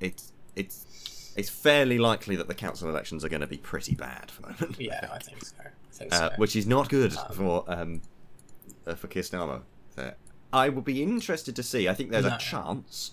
it's 0.00 0.32
it's 0.54 1.32
it's 1.36 1.48
fairly 1.50 1.98
likely 1.98 2.36
that 2.36 2.46
the 2.46 2.54
council 2.54 2.88
elections 2.88 3.24
are 3.24 3.28
going 3.28 3.40
to 3.40 3.46
be 3.48 3.56
pretty 3.58 3.94
bad 3.96 4.30
for 4.30 4.42
the 4.42 4.48
moment. 4.48 4.76
Yeah, 4.80 5.08
I 5.12 5.18
think 5.18 5.44
so. 5.44 5.54
I 5.60 5.68
think 5.92 6.12
Uh, 6.14 6.30
which 6.36 6.54
is 6.54 6.66
not 6.66 6.88
good 6.88 7.16
Um, 7.16 7.32
for 7.32 7.64
um, 7.66 8.02
uh, 8.86 8.94
for 8.94 9.08
Keir 9.08 9.22
Starmer. 9.24 9.62
I 10.52 10.68
will 10.68 10.82
be 10.82 11.02
interested 11.02 11.54
to 11.56 11.62
see. 11.62 11.88
I 11.88 11.94
think 11.94 12.10
there's 12.10 12.24
No. 12.24 12.34
a 12.36 12.38
chance 12.38 13.12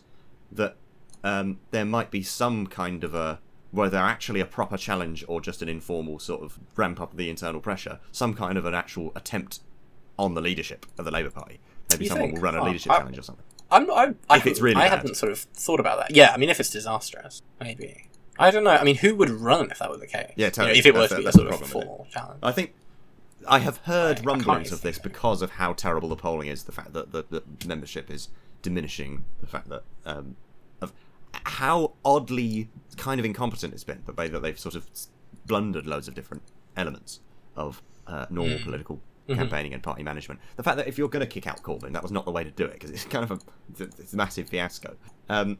that 0.51 0.77
um, 1.25 1.59
there 1.71 1.85
might 1.85 2.11
be 2.11 2.23
some 2.23 2.67
kind 2.67 3.03
of 3.03 3.13
a 3.13 3.39
whether 3.71 3.97
actually 3.97 4.39
a 4.39 4.45
proper 4.45 4.77
challenge 4.77 5.25
or 5.27 5.41
just 5.41 5.61
an 5.61 5.67
informal 5.67 6.17
sort 6.19 6.41
of 6.41 6.57
ramp 6.77 7.01
up 7.01 7.11
of 7.11 7.17
the 7.17 7.29
internal 7.29 7.59
pressure, 7.59 7.99
some 8.13 8.33
kind 8.33 8.57
of 8.57 8.65
an 8.65 8.73
actual 8.73 9.11
attempt 9.15 9.59
on 10.17 10.33
the 10.33 10.39
leadership 10.41 10.85
of 10.97 11.03
the 11.03 11.11
Labour 11.11 11.29
Party. 11.29 11.59
Maybe 11.91 12.05
You 12.05 12.09
someone 12.09 12.27
think? 12.29 12.37
will 12.37 12.43
run 12.43 12.55
a 12.55 12.61
Oh, 12.61 12.65
leadership 12.65 12.91
I- 12.93 12.99
challenge 12.99 13.17
or 13.17 13.21
something. 13.23 13.43
I'm, 13.71 13.89
I, 13.91 14.13
I, 14.29 14.37
If 14.37 14.45
it's 14.45 14.61
really 14.61 14.75
I 14.77 14.87
bad. 14.87 14.99
hadn't 14.99 15.15
sort 15.15 15.31
of 15.31 15.39
thought 15.39 15.79
about 15.81 15.97
that. 15.97 16.11
Yeah, 16.15 16.31
I 16.31 16.37
mean, 16.37 16.49
if 16.49 16.59
it's 16.59 16.69
disastrous, 16.69 17.41
maybe. 17.59 18.07
I 18.39 18.51
don't 18.51 18.63
know. 18.63 18.69
I 18.69 18.83
mean, 18.83 18.97
who 18.97 19.15
would 19.15 19.29
run 19.31 19.71
if 19.71 19.79
that 19.79 19.89
were 19.89 19.97
the 19.97 20.05
case? 20.07 20.31
Yeah, 20.35 20.45
You 20.45 20.45
know, 20.45 20.49
totally. 20.51 20.79
if 20.79 20.85
it 20.85 20.93
were 20.93 20.99
That's 21.01 21.13
to 21.15 21.17
be 21.19 21.25
a 21.25 21.31
sort 21.31 21.47
of 21.47 21.59
problem 21.59 21.69
it. 21.69 21.73
formal 21.73 22.07
challenge. 22.11 22.39
I 22.43 22.51
think 22.51 22.73
I 23.47 23.59
have 23.59 23.77
heard 23.79 24.23
rumblings 24.25 24.71
of 24.71 24.81
this 24.83 24.97
of 24.97 25.03
because 25.03 25.41
of 25.41 25.51
how 25.51 25.73
terrible 25.73 26.07
the 26.09 26.15
polling 26.15 26.47
is. 26.47 26.63
The 26.63 26.71
fact 26.71 26.93
that 26.93 27.11
the, 27.11 27.25
the 27.29 27.43
membership 27.67 28.09
is 28.11 28.29
diminishing. 28.61 29.25
The 29.41 29.47
fact 29.47 29.67
that 29.69 29.81
um, 30.05 30.19
of 30.19 30.44
how 31.45 31.93
oddly 32.03 32.69
kind 32.97 33.19
of 33.19 33.25
incompetent 33.25 33.73
it's 33.73 33.83
been. 33.83 34.01
The 34.05 34.13
way 34.13 34.27
that 34.29 34.41
they've 34.41 34.59
sort 34.59 34.75
of 34.75 34.87
blundered 35.45 35.85
loads 35.85 36.07
of 36.07 36.13
different 36.15 36.43
elements 36.77 37.19
of 37.55 37.81
uh, 38.07 38.25
normal 38.29 38.57
Mm. 38.59 38.63
political 38.63 39.01
Mhm. 39.27 39.35
campaigning 39.37 39.73
and 39.73 39.81
party 39.81 40.03
management. 40.03 40.39
The 40.55 40.61
fact 40.63 40.77
that 40.77 40.87
if 40.87 40.97
you're 40.99 41.09
going 41.09 41.25
to 41.25 41.31
kick 41.31 41.47
out 41.47 41.63
Corbyn, 41.63 41.93
that 41.93 42.03
was 42.03 42.11
not 42.11 42.25
the 42.25 42.31
way 42.31 42.43
to 42.43 42.51
do 42.51 42.65
it 42.65 42.73
because 42.73 42.91
it's 42.91 43.05
kind 43.05 43.23
of 43.23 43.31
a 43.31 43.39
it's, 43.71 43.99
it's 43.99 44.13
a 44.13 44.15
massive 44.17 44.47
fiasco. 44.49 44.95
Um, 45.29 45.57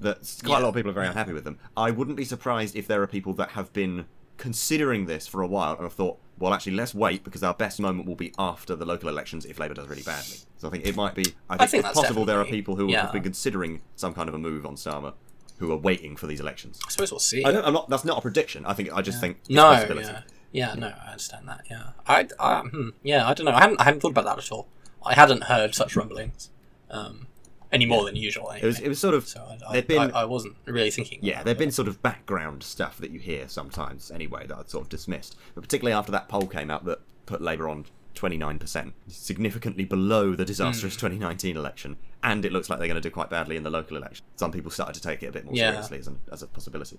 that 0.00 0.18
quite 0.44 0.58
a 0.58 0.62
lot 0.62 0.68
of 0.68 0.74
people 0.74 0.90
are 0.90 0.94
very 0.94 1.06
unhappy 1.06 1.32
with 1.32 1.44
them. 1.44 1.58
I 1.76 1.90
wouldn't 1.90 2.18
be 2.18 2.24
surprised 2.26 2.76
if 2.76 2.86
there 2.86 3.00
are 3.02 3.06
people 3.06 3.32
that 3.34 3.50
have 3.52 3.72
been 3.72 4.04
considering 4.36 5.06
this 5.06 5.26
for 5.26 5.40
a 5.40 5.46
while 5.46 5.72
and 5.72 5.82
have 5.84 5.94
thought, 5.94 6.18
well, 6.38 6.52
actually, 6.52 6.72
let's 6.72 6.94
wait 6.94 7.24
because 7.24 7.42
our 7.42 7.54
best 7.54 7.80
moment 7.80 8.06
will 8.06 8.14
be 8.14 8.32
after 8.38 8.76
the 8.76 8.84
local 8.84 9.08
elections 9.08 9.44
if 9.46 9.58
Labour 9.58 9.74
does 9.74 9.88
really 9.88 10.02
badly. 10.02 10.36
So 10.58 10.68
I 10.68 10.70
think 10.70 10.86
it 10.86 10.94
might 10.94 11.14
be. 11.14 11.34
I 11.48 11.56
think, 11.56 11.70
think 11.70 11.84
it's 11.86 11.94
possible 11.94 12.24
there 12.24 12.40
are 12.40 12.44
people 12.44 12.76
who 12.76 12.90
yeah. 12.90 13.02
have 13.02 13.12
been 13.12 13.22
considering 13.22 13.80
some 13.94 14.12
kind 14.12 14.28
of 14.28 14.34
a 14.34 14.38
move 14.38 14.66
on 14.66 14.76
Starmer 14.76 15.14
who 15.58 15.72
are 15.72 15.76
waiting 15.76 16.16
for 16.16 16.26
these 16.26 16.40
elections. 16.40 16.78
I 16.86 16.90
suppose 16.90 17.10
we'll 17.10 17.20
see. 17.20 17.42
I 17.42 17.52
don't, 17.52 17.64
I'm 17.64 17.72
not. 17.72 17.88
That's 17.88 18.04
not 18.04 18.18
a 18.18 18.20
prediction. 18.20 18.66
I 18.66 18.74
think. 18.74 18.92
I 18.92 19.00
just 19.00 19.20
think 19.20 19.38
it's 19.40 19.50
a 19.50 19.52
no, 19.54 19.62
possibility. 19.62 20.08
yeah, 20.08 20.22
yeah, 20.52 20.74
no, 20.74 20.92
I 21.04 21.10
understand 21.12 21.48
that. 21.48 21.66
Yeah, 21.70 21.90
I, 22.06 22.28
I 22.38 22.60
hmm, 22.60 22.90
yeah, 23.02 23.26
I 23.26 23.32
don't 23.32 23.46
know. 23.46 23.52
I 23.52 23.60
hadn't, 23.60 23.80
I 23.80 23.84
hadn't 23.84 24.00
thought 24.00 24.10
about 24.10 24.26
that 24.26 24.38
at 24.38 24.52
all. 24.52 24.68
I 25.04 25.14
hadn't 25.14 25.44
heard 25.44 25.74
such 25.74 25.96
rumblings, 25.96 26.50
um, 26.90 27.28
any 27.72 27.86
more 27.86 28.04
than 28.04 28.16
usual. 28.16 28.50
Anyway. 28.50 28.62
It 28.62 28.66
was. 28.66 28.80
It 28.80 28.88
was 28.88 28.98
sort 28.98 29.14
of. 29.14 29.26
so 29.26 29.44
I, 29.68 29.80
been- 29.80 30.12
I, 30.12 30.22
I 30.22 30.24
wasn't 30.24 30.56
really 30.66 30.90
thinking. 30.90 31.18
Yeah, 31.22 31.42
there've 31.42 31.58
been 31.58 31.70
sort 31.70 31.88
of 31.88 32.02
background 32.02 32.62
stuff 32.62 32.98
that 32.98 33.10
you 33.10 33.18
hear 33.18 33.48
sometimes 33.48 34.10
anyway 34.10 34.46
that 34.46 34.56
I'd 34.56 34.70
sort 34.70 34.82
of 34.84 34.88
dismissed. 34.88 35.36
But 35.54 35.62
particularly 35.62 35.92
after 35.96 36.12
that 36.12 36.28
poll 36.28 36.46
came 36.46 36.70
out 36.70 36.84
that 36.86 37.00
put 37.26 37.40
Labour 37.42 37.68
on 37.68 37.86
29%, 38.14 38.92
significantly 39.08 39.84
below 39.84 40.34
the 40.34 40.44
disastrous 40.44 40.94
Hmm. 40.94 41.00
2019 41.08 41.56
election, 41.56 41.96
and 42.22 42.44
it 42.44 42.52
looks 42.52 42.70
like 42.70 42.78
they're 42.78 42.88
going 42.88 43.00
to 43.00 43.06
do 43.06 43.12
quite 43.12 43.28
badly 43.30 43.56
in 43.56 43.62
the 43.62 43.70
local 43.70 43.96
election. 43.96 44.24
Some 44.36 44.52
people 44.52 44.70
started 44.70 44.94
to 44.94 45.02
take 45.02 45.22
it 45.22 45.26
a 45.26 45.32
bit 45.32 45.44
more 45.44 45.54
Yeah. 45.54 45.70
seriously 45.72 45.98
as, 45.98 46.06
an, 46.06 46.18
as 46.32 46.42
a 46.42 46.46
possibility. 46.46 46.98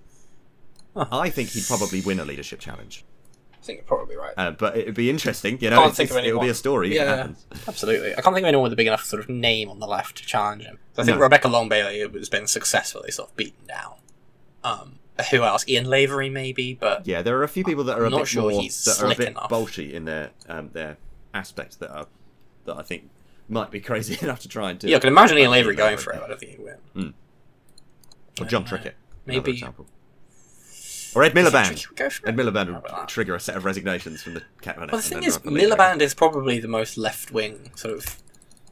Huh. 0.94 1.06
I 1.10 1.30
think 1.30 1.48
he'd 1.50 1.64
probably 1.66 2.00
win 2.02 2.20
a 2.20 2.24
leadership 2.24 2.60
challenge. 2.60 3.04
I 3.60 3.64
think 3.64 3.78
you're 3.78 3.86
probably 3.86 4.16
right. 4.16 4.32
Uh, 4.36 4.50
but 4.52 4.76
it'd 4.76 4.94
be 4.94 5.10
interesting, 5.10 5.58
you 5.60 5.68
know, 5.70 5.82
Can't 5.82 5.94
think 5.94 6.10
of 6.10 6.16
it's- 6.16 6.28
it'll 6.28 6.40
be 6.40 6.48
a 6.48 6.54
story 6.54 6.90
if 6.90 6.94
Yeah. 6.94 7.28
Absolutely. 7.66 8.12
I 8.12 8.20
can't 8.20 8.34
think 8.34 8.44
of 8.44 8.48
anyone 8.48 8.62
with 8.62 8.72
a 8.72 8.76
big 8.76 8.86
enough 8.86 9.04
sort 9.04 9.22
of 9.22 9.28
name 9.28 9.68
on 9.68 9.78
the 9.80 9.86
left 9.86 10.16
to 10.18 10.26
challenge 10.26 10.62
him. 10.64 10.78
I 10.96 11.04
think 11.04 11.16
No. 11.18 11.22
Rebecca 11.22 11.48
Long 11.48 11.68
Bailey 11.68 11.98
has 12.00 12.28
been 12.28 12.46
successfully 12.46 13.10
sort 13.10 13.30
of 13.30 13.36
beaten 13.36 13.66
down. 13.66 13.94
Um, 14.64 14.98
who 15.30 15.42
else? 15.42 15.64
Ian 15.68 15.84
Lavery, 15.86 16.30
maybe, 16.30 16.74
but 16.74 17.06
Yeah, 17.06 17.22
there 17.22 17.36
are 17.38 17.42
a 17.42 17.48
few 17.48 17.64
people 17.64 17.84
that 17.84 17.98
are 17.98 18.02
a 18.04 18.06
I'm 18.06 18.12
not 18.12 18.18
bit 18.20 18.28
sure 18.28 18.50
more 18.52 18.62
he's 18.62 18.84
that 18.84 18.92
are 19.00 19.04
a 19.04 19.08
slick 19.08 19.18
bit 19.18 19.28
enough. 19.30 19.50
bolshy 19.50 19.92
in 19.92 20.04
their 20.04 20.30
um, 20.48 20.70
their 20.72 20.96
aspects 21.34 21.76
that 21.76 21.90
are 21.90 22.06
that 22.64 22.76
I 22.76 22.82
think 22.82 23.10
might 23.48 23.70
be 23.70 23.80
crazy 23.90 24.16
enough 24.22 24.40
to 24.40 24.48
try 24.48 24.70
and 24.70 24.78
do. 24.78 24.88
yeah, 24.88 24.96
I 24.96 25.00
can 25.00 25.08
imagine 25.08 25.36
Ian 25.38 25.50
Lavery 25.50 25.74
going 25.74 25.98
for 25.98 26.12
it. 26.12 26.22
I 26.22 26.28
don't 26.28 26.38
think 26.38 26.52
he 26.52 26.58
will. 26.58 26.76
Or 28.40 28.44
I 28.44 28.48
John 28.48 28.64
don't. 28.64 28.66
Trickett. 28.80 28.92
Maybe. 29.26 29.50
example. 29.52 29.86
Or 31.14 31.22
Ed 31.24 31.32
Miliband. 31.34 31.66
Tricky 31.66 31.86
would 31.88 31.96
go 31.96 32.10
for 32.10 32.28
Ed. 32.28 32.36
Miliband 32.36 32.82
would 32.82 33.08
trigger 33.08 33.34
a 33.34 33.40
set 33.40 33.56
of 33.56 33.64
resignations 33.64 34.22
from 34.22 34.34
the 34.34 34.42
cabinet. 34.60 34.92
Well, 34.92 35.00
the 35.00 35.08
thing 35.08 35.22
is. 35.22 35.38
Miliband 35.38 36.00
is 36.00 36.14
probably 36.14 36.58
the 36.60 36.68
most 36.68 36.96
left-wing 36.98 37.70
sort 37.74 37.94
of 37.94 38.22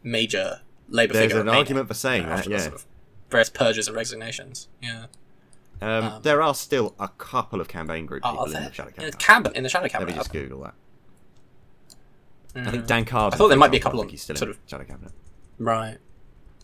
major 0.02 0.60
Labour 0.88 1.12
There's 1.14 1.24
figure. 1.24 1.36
There's 1.42 1.48
an 1.52 1.56
argument 1.58 1.88
for 1.88 1.94
saying 1.94 2.22
you 2.22 2.28
know, 2.28 2.36
that, 2.36 2.46
yeah. 2.46 2.58
Sort 2.58 2.74
of 2.74 2.86
various 3.30 3.50
purges 3.50 3.88
and 3.88 3.96
resignations. 3.96 4.68
Yeah. 4.80 5.06
Um, 5.82 6.04
um, 6.04 6.22
there 6.22 6.40
are 6.40 6.54
still 6.54 6.94
a 6.98 7.08
couple 7.08 7.60
of 7.60 7.68
campaign 7.68 8.06
group 8.06 8.22
people 8.22 8.44
in 8.46 8.52
the 8.52 8.72
shadow 8.72 8.88
In 8.88 8.94
the 8.94 9.12
cabinet. 9.12 9.18
cabinet, 9.18 9.56
in 9.56 9.62
the 9.62 9.68
shadow 9.68 9.88
cabinet. 9.88 10.06
Let 10.08 10.14
me 10.16 10.18
just 10.20 10.32
Google 10.32 10.62
that. 10.62 10.74
I 12.54 12.58
Mm. 12.60 12.70
think 12.70 12.86
Dan 12.86 13.04
Carden. 13.04 13.34
I 13.34 13.38
thought 13.38 13.48
there 13.48 13.58
might 13.58 13.70
be 13.70 13.76
a 13.76 13.80
couple 13.80 14.00
of 14.00 14.08
sort 14.18 14.40
in 14.40 14.48
of- 14.48 14.54
the 14.56 14.60
shadow 14.70 14.84
cabinet. 14.84 15.12
Right. 15.58 15.98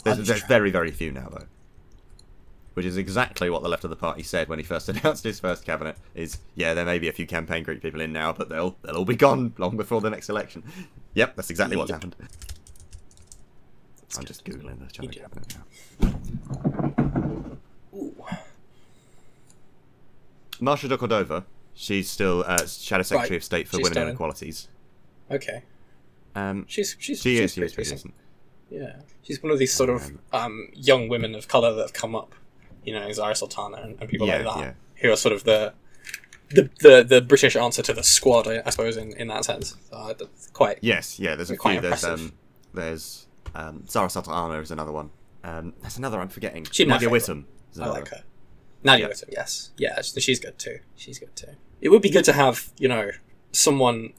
There's, 0.04 0.26
there's 0.26 0.42
very, 0.44 0.70
very 0.70 0.90
few 0.90 1.12
now, 1.12 1.28
though. 1.30 1.46
Which 2.74 2.86
is 2.86 2.96
exactly 2.96 3.50
what 3.50 3.62
the 3.62 3.68
left 3.68 3.84
of 3.84 3.90
the 3.90 3.96
party 3.96 4.22
said 4.22 4.48
when 4.48 4.58
he 4.58 4.64
first 4.64 4.88
announced 4.90 5.24
his 5.24 5.38
first 5.40 5.64
cabinet. 5.64 5.96
Is 6.14 6.38
yeah, 6.54 6.72
there 6.74 6.86
may 6.86 6.98
be 6.98 7.08
a 7.08 7.12
few 7.12 7.26
campaign 7.26 7.62
group 7.64 7.82
people 7.82 8.00
in 8.00 8.12
now, 8.12 8.32
but 8.32 8.48
they'll 8.48 8.76
they'll 8.82 8.96
all 8.96 9.04
be 9.04 9.16
gone 9.16 9.52
long 9.58 9.76
before 9.76 10.00
the 10.00 10.10
next 10.10 10.28
election. 10.30 10.62
Yep, 11.14 11.36
that's 11.36 11.50
exactly 11.50 11.76
what's 11.76 11.90
happened. 11.90 12.16
I'm 14.18 14.24
just 14.24 14.44
googling 14.44 14.78
the 14.78 15.06
do. 15.06 15.20
cabinet 15.20 15.56
now. 16.02 16.12
Ooh. 17.94 18.14
Marsha 20.60 20.88
de 20.88 20.96
Cordova, 20.96 21.44
she's 21.74 22.08
still 22.08 22.44
uh, 22.46 22.66
shadow 22.66 23.02
secretary 23.02 23.30
Right, 23.34 23.36
of 23.38 23.44
state 23.44 23.68
for 23.68 23.76
she's 23.76 23.84
women 23.84 23.98
and 23.98 24.06
done. 24.08 24.14
equalities. 24.14 24.68
Okay. 25.30 25.62
Um, 26.34 26.64
She's 26.68 26.96
she's 26.98 27.20
she 27.20 27.36
she's 27.36 27.40
is, 27.40 27.52
she 27.54 27.60
is 27.62 27.72
pretty 27.74 27.90
decent. 27.90 28.14
decent. 28.14 28.14
Yeah, 28.70 29.00
she's 29.22 29.42
one 29.42 29.52
of 29.52 29.58
these 29.58 29.72
sort 29.72 29.90
of 29.90 30.02
Um, 30.06 30.18
um, 30.32 30.68
young 30.74 31.08
women 31.08 31.34
of 31.34 31.46
color 31.48 31.74
that 31.74 31.82
have 31.82 31.92
come 31.92 32.14
up, 32.14 32.34
you 32.84 32.92
know, 32.92 33.10
Zara 33.12 33.34
Sultana 33.34 33.76
and, 33.78 33.96
and 34.00 34.08
people 34.08 34.26
Yeah, 34.26 34.38
like 34.42 34.56
that, 34.56 34.60
yeah. 34.60 34.72
who 35.02 35.12
are 35.12 35.16
sort 35.16 35.34
of 35.34 35.44
the 35.44 35.72
the 36.50 36.68
the, 36.80 37.04
the 37.04 37.20
British 37.20 37.56
answer 37.56 37.82
to 37.82 37.92
the 37.92 38.02
squad, 38.02 38.46
I, 38.46 38.62
I 38.66 38.70
suppose, 38.70 38.96
in, 38.96 39.12
in 39.16 39.28
that 39.28 39.44
sense. 39.44 39.76
Uh, 39.92 40.12
that's 40.18 40.48
quite 40.50 40.78
Yes, 40.82 41.18
yeah. 41.18 41.34
There's 41.34 41.50
a 41.50 41.56
Quite 41.56 41.80
few. 41.80 41.88
There's 41.88 42.04
um, 42.04 42.32
there's 42.74 43.26
um, 43.54 43.84
Zara 43.88 44.10
Sultana 44.10 44.60
is 44.60 44.70
another 44.70 44.92
one. 44.92 45.10
Um, 45.44 45.72
there's 45.80 45.98
another 45.98 46.20
I'm 46.20 46.28
forgetting. 46.28 46.66
She's 46.70 46.86
Nadia. 46.86 47.08
Whittome. 47.08 47.44
is 47.72 47.80
I 47.80 47.84
another. 47.84 48.00
like 48.00 48.08
her. 48.08 48.22
Nadia 48.84 49.06
Yeah. 49.06 49.12
Whittome, 49.12 49.28
yes, 49.32 49.70
yeah, 49.76 50.00
she's 50.02 50.40
good 50.40 50.58
too. 50.58 50.78
She's 50.96 51.18
good 51.18 51.34
too. 51.36 51.52
It 51.80 51.88
would 51.88 52.02
be 52.02 52.10
good 52.10 52.24
to 52.26 52.32
have 52.32 52.70
you 52.78 52.88
know 52.88 53.10
someone, 53.52 54.12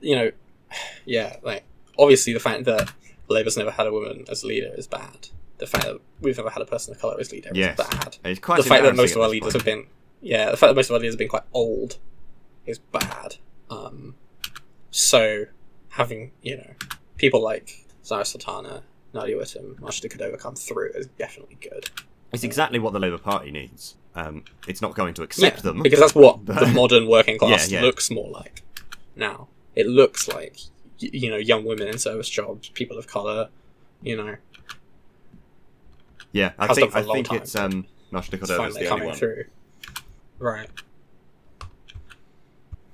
you 0.00 0.14
know, 0.16 0.30
yeah, 1.04 1.36
like 1.42 1.64
obviously 1.98 2.32
the 2.32 2.40
fact 2.40 2.64
that 2.64 2.92
Labour's 3.28 3.56
never 3.56 3.70
had 3.70 3.86
a 3.86 3.92
woman 3.92 4.24
as 4.30 4.44
leader 4.44 4.70
is 4.76 4.86
bad. 4.86 5.28
The 5.62 5.68
fact 5.68 5.84
that 5.84 6.00
we've 6.20 6.36
never 6.36 6.50
had 6.50 6.60
a 6.62 6.66
person 6.66 6.92
of 6.92 7.00
colour 7.00 7.16
as 7.20 7.30
leader 7.30 7.50
Yes. 7.54 7.78
is 7.78 7.86
bad. 7.86 8.16
It's 8.24 8.40
quite 8.40 8.56
the 8.62 8.68
fact 8.68 8.82
that 8.82 8.96
most 8.96 9.14
of 9.14 9.22
our 9.22 9.28
leaders 9.28 9.52
point. 9.52 9.54
have 9.54 9.64
been 9.64 9.86
yeah 10.20 10.50
the 10.50 10.56
fact 10.56 10.70
that 10.70 10.74
most 10.76 10.90
of 10.90 10.94
our 10.94 11.00
leaders 11.00 11.14
have 11.14 11.18
been 11.18 11.28
quite 11.28 11.42
old 11.52 11.98
is 12.66 12.78
bad 12.78 13.36
um 13.70 14.14
so 14.90 15.44
having 15.90 16.32
you 16.42 16.56
know 16.56 16.70
people 17.16 17.40
like 17.42 17.86
Zara 18.04 18.24
Sultana 18.24 18.82
Nadia 19.14 19.36
Whittome 19.36 19.78
Marsha 19.80 20.00
de 20.08 20.36
come 20.36 20.54
through 20.54 20.90
is 20.94 21.06
definitely 21.18 21.56
good 21.60 21.90
It's 22.32 22.44
exactly 22.44 22.78
what 22.78 22.92
the 22.92 22.98
Labour 22.98 23.18
Party 23.18 23.50
needs. 23.50 23.96
Um, 24.14 24.44
it's 24.66 24.80
not 24.82 24.94
going 24.94 25.14
to 25.14 25.22
accept 25.22 25.56
Yeah, 25.58 25.62
them. 25.62 25.82
because 25.82 26.00
that's 26.00 26.14
what 26.14 26.44
but- 26.44 26.58
the 26.66 26.66
modern 26.68 27.06
working 27.08 27.38
class 27.38 27.70
Yeah, 27.70 27.80
yeah. 27.80 27.86
looks 27.86 28.10
more 28.10 28.30
like 28.30 28.62
now 29.16 29.48
it 29.74 29.86
looks 29.86 30.28
like 30.28 30.56
y- 31.00 31.10
you 31.12 31.30
know 31.30 31.36
young 31.36 31.64
women 31.64 31.86
in 31.88 31.98
service 31.98 32.28
jobs 32.28 32.68
people 32.70 32.96
of 32.98 33.06
color 33.06 33.48
you 34.02 34.16
know 34.16 34.36
Yeah, 36.32 36.52
I 36.58 36.66
Has 36.66 36.76
think 36.76 36.94
I 36.94 37.00
for 37.00 37.04
a 37.04 37.06
long 37.08 37.14
think 37.16 37.28
time. 37.28 37.36
it's 37.38 37.54
um, 37.56 37.86
Marsha 38.12 38.30
de 38.30 38.36
It's 38.38 38.50
is 38.50 38.56
finally 38.56 38.82
the 38.84 38.88
only 38.90 39.06
one. 39.06 39.14
through. 39.14 39.44
Right. 40.38 40.68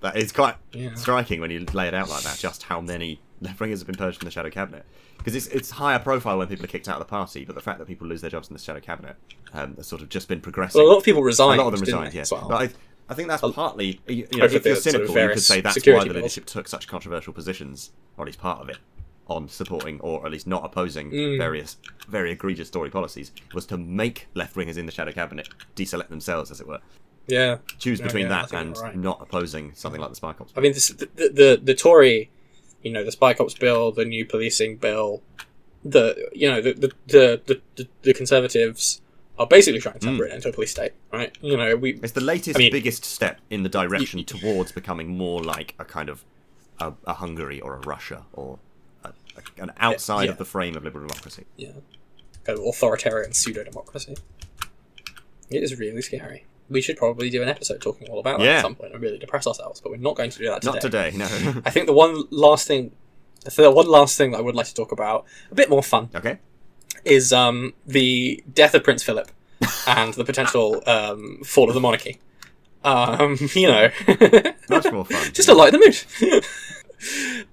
That 0.01 0.17
is 0.17 0.33
quite 0.33 0.57
Yeah. 0.73 0.95
striking 0.95 1.41
when 1.41 1.51
you 1.51 1.65
lay 1.73 1.89
it 1.89 1.95
out 1.95 2.09
like 2.09 2.23
that. 2.23 2.39
Just 2.39 2.65
how 2.65 2.81
many 2.81 3.21
left 3.41 3.59
wingers 3.59 3.79
have 3.79 3.87
been 3.87 3.97
purged 3.97 4.19
from 4.19 4.27
the 4.27 4.31
shadow 4.31 4.51
cabinet. 4.51 4.85
Because 5.17 5.35
it's 5.35 5.47
it's 5.49 5.71
higher 5.73 5.99
profile 5.99 6.39
when 6.39 6.47
people 6.47 6.65
are 6.65 6.69
kicked 6.69 6.89
out 6.89 6.95
of 6.95 7.01
the 7.01 7.11
party, 7.11 7.45
but 7.45 7.55
the 7.57 7.61
fact 7.61 7.79
that 7.81 7.87
people 7.87 8.07
lose 8.07 8.21
their 8.21 8.31
jobs 8.31 8.49
in 8.49 8.55
the 8.55 8.61
shadow 8.61 8.81
cabinet 8.81 9.17
um, 9.53 9.75
has 9.77 9.87
sort 9.89 10.03
of 10.03 10.09
just 10.09 10.29
been 10.29 10.41
progressing. 10.41 10.79
Well, 10.81 10.89
a 10.89 10.93
lot 10.93 10.99
of 10.99 11.05
people 11.05 11.23
resigned. 11.23 11.61
a 11.61 11.65
lot 11.65 11.73
of 11.73 11.79
them 11.81 11.87
resigned, 11.87 12.15
yeah. 12.15 12.25
well? 12.31 12.47
But 12.49 12.55
I, 12.63 12.69
I 13.09 13.15
think 13.15 13.29
that's 13.29 13.43
partly, 13.53 14.01
you 14.07 14.29
you 14.31 14.39
know, 14.39 14.45
if 14.45 14.53
you're 14.53 14.61
the 14.61 14.77
sort 14.77 14.95
of 14.95 15.09
cynical, 15.09 15.19
you 15.19 15.29
could 15.31 15.41
say 15.43 15.61
that's 15.61 15.77
why 15.79 15.83
the 15.83 16.05
bills. 16.05 16.15
leadership 16.15 16.47
took 16.47 16.69
such 16.69 16.87
controversial 16.87 17.33
positions, 17.33 17.91
or 18.17 18.25
at 18.25 18.27
least 18.27 18.39
part 18.39 18.61
of 18.61 18.69
it, 18.69 18.79
on 19.29 19.49
supporting 19.49 20.01
or 20.01 20.25
at 20.27 20.33
least 20.33 20.47
not 20.47 20.65
opposing 20.65 21.11
Mm. 21.11 21.39
various 21.39 21.77
very 22.09 22.33
egregious 22.33 22.71
Tory 22.71 22.91
policies, 22.91 23.31
was 23.55 23.67
to 23.67 23.77
make 23.77 24.27
left 24.35 24.55
wingers 24.57 24.77
in 24.79 24.87
the 24.87 24.93
shadow 24.93 25.13
cabinet 25.13 25.49
deselect 25.77 26.09
themselves, 26.09 26.51
as 26.51 26.61
it 26.61 26.67
were. 26.67 26.81
yeah. 27.27 27.59
Choose 27.79 28.01
between 28.01 28.25
yeah, 28.29 28.47
that 28.47 28.53
and 28.55 28.77
right. 28.79 28.97
not 28.97 29.19
opposing 29.21 29.73
something 29.75 30.01
like 30.01 30.11
the 30.11 30.17
Spy 30.17 30.33
Cops. 30.33 30.53
I 30.57 30.61
mean, 30.61 30.73
this, 30.73 30.89
the, 30.89 31.07
the 31.17 31.61
the 31.63 31.75
Tory, 31.75 32.31
you 32.83 32.91
know, 32.91 33.05
the 33.05 33.13
Spy 33.13 33.35
Cops 33.35 33.53
bill, 33.55 33.93
the 33.93 34.07
new 34.07 34.25
policing 34.25 34.77
bill, 34.79 35.23
the 35.85 36.31
you 36.33 36.49
know 36.51 36.61
the 36.63 36.73
the 36.73 36.93
the, 37.07 37.61
the, 37.77 37.89
the, 38.03 38.15
Conservatives 38.15 39.03
are 39.39 39.47
basically 39.47 39.81
trying 39.81 39.99
to 40.01 40.07
Mm. 40.09 40.17
Britain 40.17 40.37
into 40.37 40.49
a 40.49 40.53
police 40.53 40.71
state, 40.73 40.93
right? 41.13 41.37
You 41.43 41.57
know, 41.59 41.77
we 41.77 41.95
It's 42.03 42.13
the 42.13 42.23
latest, 42.23 42.57
I 42.57 42.61
mean- 42.61 42.73
biggest 42.73 43.05
step 43.05 43.41
in 43.51 43.63
the 43.63 43.69
direction 43.69 44.25
towards 44.25 44.73
becoming 44.73 45.09
more 45.17 45.43
like 45.45 45.75
a 45.79 45.85
kind 45.85 46.09
of 46.09 46.25
a, 46.81 46.95
a 47.07 47.13
Hungary 47.15 47.61
or 47.61 47.75
a 47.75 47.81
Russia 47.81 48.25
or 48.33 48.59
an 49.59 49.73
outside 49.79 50.25
Yeah. 50.25 50.31
of 50.33 50.39
the 50.39 50.45
frame 50.45 50.77
of 50.77 50.85
liberal 50.85 51.07
democracy. 51.07 51.45
yeah, 51.57 51.73
kind 52.45 52.59
of 52.59 52.65
authoritarian 52.65 53.33
pseudo 53.33 53.65
democracy. 53.65 54.17
It 55.51 55.63
is 55.63 55.79
really 55.79 56.03
scary. 56.03 56.45
We 56.71 56.83
should 56.83 56.97
probably 56.99 57.31
do 57.31 57.43
an 57.43 57.49
episode 57.49 57.81
talking 57.81 58.09
all 58.11 58.21
about 58.21 58.39
that 58.41 58.45
Yeah. 58.45 58.57
at 58.57 58.63
some 58.63 58.75
point 58.75 58.93
and 58.93 59.03
really 59.03 59.19
depress 59.19 59.47
ourselves, 59.47 59.81
but 59.81 59.91
we're 59.91 59.97
not 59.97 60.17
going 60.17 60.31
to 60.31 60.39
do 60.39 60.45
that 60.49 60.61
today. 60.63 60.73
Not 60.73 60.81
today, 60.83 61.11
no. 61.17 61.63
I 61.65 61.71
think 61.71 61.87
the 61.87 61.95
one 61.95 62.25
last 62.31 62.67
thing, 62.67 62.93
the 63.57 63.71
one 63.71 63.87
last 63.89 64.19
thing 64.19 64.33
that 64.33 64.39
I 64.39 64.41
would 64.43 64.55
like 64.55 64.67
to 64.67 64.75
talk 64.75 64.93
about, 64.93 65.25
a 65.51 65.55
bit 65.55 65.71
more 65.71 65.83
fun, 65.83 66.11
okay. 66.15 66.39
is 67.07 67.33
um, 67.33 67.73
the 67.87 68.45
death 68.53 68.75
of 68.75 68.85
Prince 68.85 69.03
Philip 69.03 69.31
and 69.87 70.13
the 70.15 70.25
potential 70.25 70.83
um, 70.87 71.41
fall 71.45 71.69
of 71.69 71.75
the 71.75 71.81
monarchy. 71.81 72.19
Um, 72.85 73.37
you 73.55 73.67
know, 73.69 73.89
Much 74.69 74.93
more 74.93 75.05
fun. 75.07 75.33
just 75.33 75.49
to 75.49 75.55
light 75.55 75.73
the 75.73 75.79
mood. 75.79 76.45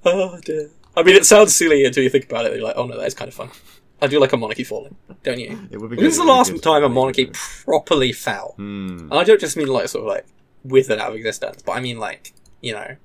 oh 0.05 0.39
dear. 0.43 0.69
I 0.97 1.03
mean, 1.03 1.15
it 1.15 1.25
sounds 1.25 1.55
silly 1.55 1.85
until 1.85 2.03
you 2.03 2.09
think 2.09 2.25
about 2.25 2.45
it. 2.45 2.53
You're 2.53 2.63
like, 2.63 2.77
oh 2.77 2.85
no, 2.85 2.97
that 2.97 3.07
is 3.07 3.13
kind 3.13 3.27
of 3.27 3.33
fun. 3.33 3.49
I 4.01 4.07
do 4.07 4.19
like 4.19 4.33
a 4.33 4.37
monarchy 4.37 4.63
falling, 4.63 4.95
don't 5.23 5.39
you? 5.39 5.67
It 5.71 5.79
would 5.79 5.89
be 5.89 5.97
When's 5.97 6.17
good, 6.17 6.25
the 6.25 6.31
it 6.31 6.33
would 6.35 6.53
be 6.53 6.59
last 6.59 6.63
time 6.63 6.75
a 6.75 6.77
It 6.77 6.81
would 6.83 6.89
be 6.89 6.95
monarchy 6.95 7.31
properly 7.63 8.11
fell? 8.11 8.53
Hmm. 8.57 8.99
And 8.99 9.13
I 9.13 9.23
don't 9.23 9.39
just 9.39 9.55
mean 9.57 9.67
like 9.67 9.87
sort 9.87 10.03
of 10.03 10.07
like 10.09 10.25
withered 10.63 10.99
out 10.99 11.11
of 11.11 11.15
existence, 11.15 11.61
but 11.61 11.73
I 11.73 11.79
mean 11.79 11.97
like 11.97 12.33
you 12.61 12.73
know, 12.73 12.95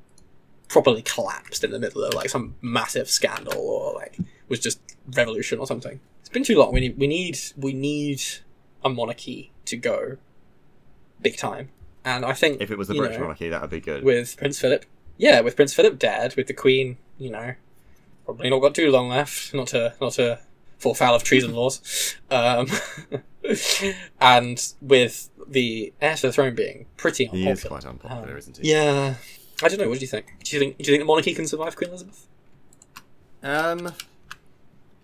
properly 0.68 1.02
collapsed 1.02 1.62
in 1.64 1.70
the 1.70 1.78
middle 1.78 2.02
of 2.02 2.14
like 2.14 2.30
some 2.30 2.54
massive 2.62 3.10
scandal 3.10 3.58
or 3.58 3.92
like 3.94 4.18
was 4.48 4.58
just 4.58 4.80
revolution 5.14 5.58
or 5.58 5.66
something. 5.66 6.00
It's 6.20 6.28
been 6.28 6.44
too 6.44 6.58
long. 6.58 6.72
We 6.72 6.80
need 6.80 6.98
we 6.98 7.06
need 7.06 7.38
we 7.56 7.72
need 7.72 8.22
a 8.84 8.88
monarchy 8.88 9.52
to 9.66 9.76
go 9.76 10.16
big 11.20 11.36
time, 11.36 11.68
and 12.04 12.24
I 12.24 12.32
think 12.32 12.60
If 12.60 12.70
it 12.70 12.78
was 12.78 12.88
the 12.88 12.94
British 12.94 13.16
know, 13.16 13.24
monarchy, 13.24 13.48
that 13.50 13.60
would 13.60 13.70
be 13.70 13.80
good. 13.80 14.02
with 14.02 14.36
Prince 14.36 14.58
Philip, 14.58 14.86
yeah, 15.18 15.40
with 15.40 15.56
Prince 15.56 15.74
Philip 15.74 15.98
dead, 15.98 16.34
with 16.36 16.46
the 16.46 16.54
Queen, 16.54 16.96
you 17.18 17.30
know, 17.30 17.54
probably 18.36 18.50
not 18.50 18.60
got 18.60 18.74
too 18.74 18.90
long 18.90 19.08
left, 19.08 19.52
not 19.54 19.68
to 19.68 19.94
not 20.00 20.12
to 20.14 20.38
fall 20.78 20.94
foul 20.94 21.14
of 21.14 21.22
treason 21.22 21.52
laws, 21.54 22.16
um, 22.30 22.66
and 24.20 24.72
with 24.80 25.30
the 25.48 25.92
heir 26.00 26.16
to 26.16 26.28
the 26.28 26.32
throne 26.32 26.54
being 26.54 26.86
pretty 26.96 27.24
unpopular, 27.26 27.44
he 27.44 27.50
unpopular. 27.50 27.78
is 27.78 27.82
quite 27.84 27.90
unpopular, 27.90 28.32
Um, 28.32 28.38
isn't 28.38 28.56
he? 28.58 28.70
Yeah, 28.70 29.14
I 29.62 29.68
don't 29.68 29.78
know. 29.80 29.88
What 29.88 29.98
do 29.98 30.02
you 30.04 30.08
think? 30.08 30.26
Do 30.44 30.56
you 30.56 30.60
think 30.60 30.78
do 30.78 30.84
you 30.84 30.96
think 30.96 31.02
the 31.02 31.06
monarchy 31.06 31.34
can 31.34 31.46
survive 31.46 31.76
Queen 31.76 31.90
Elizabeth? 31.90 32.26
Um, 33.42 33.92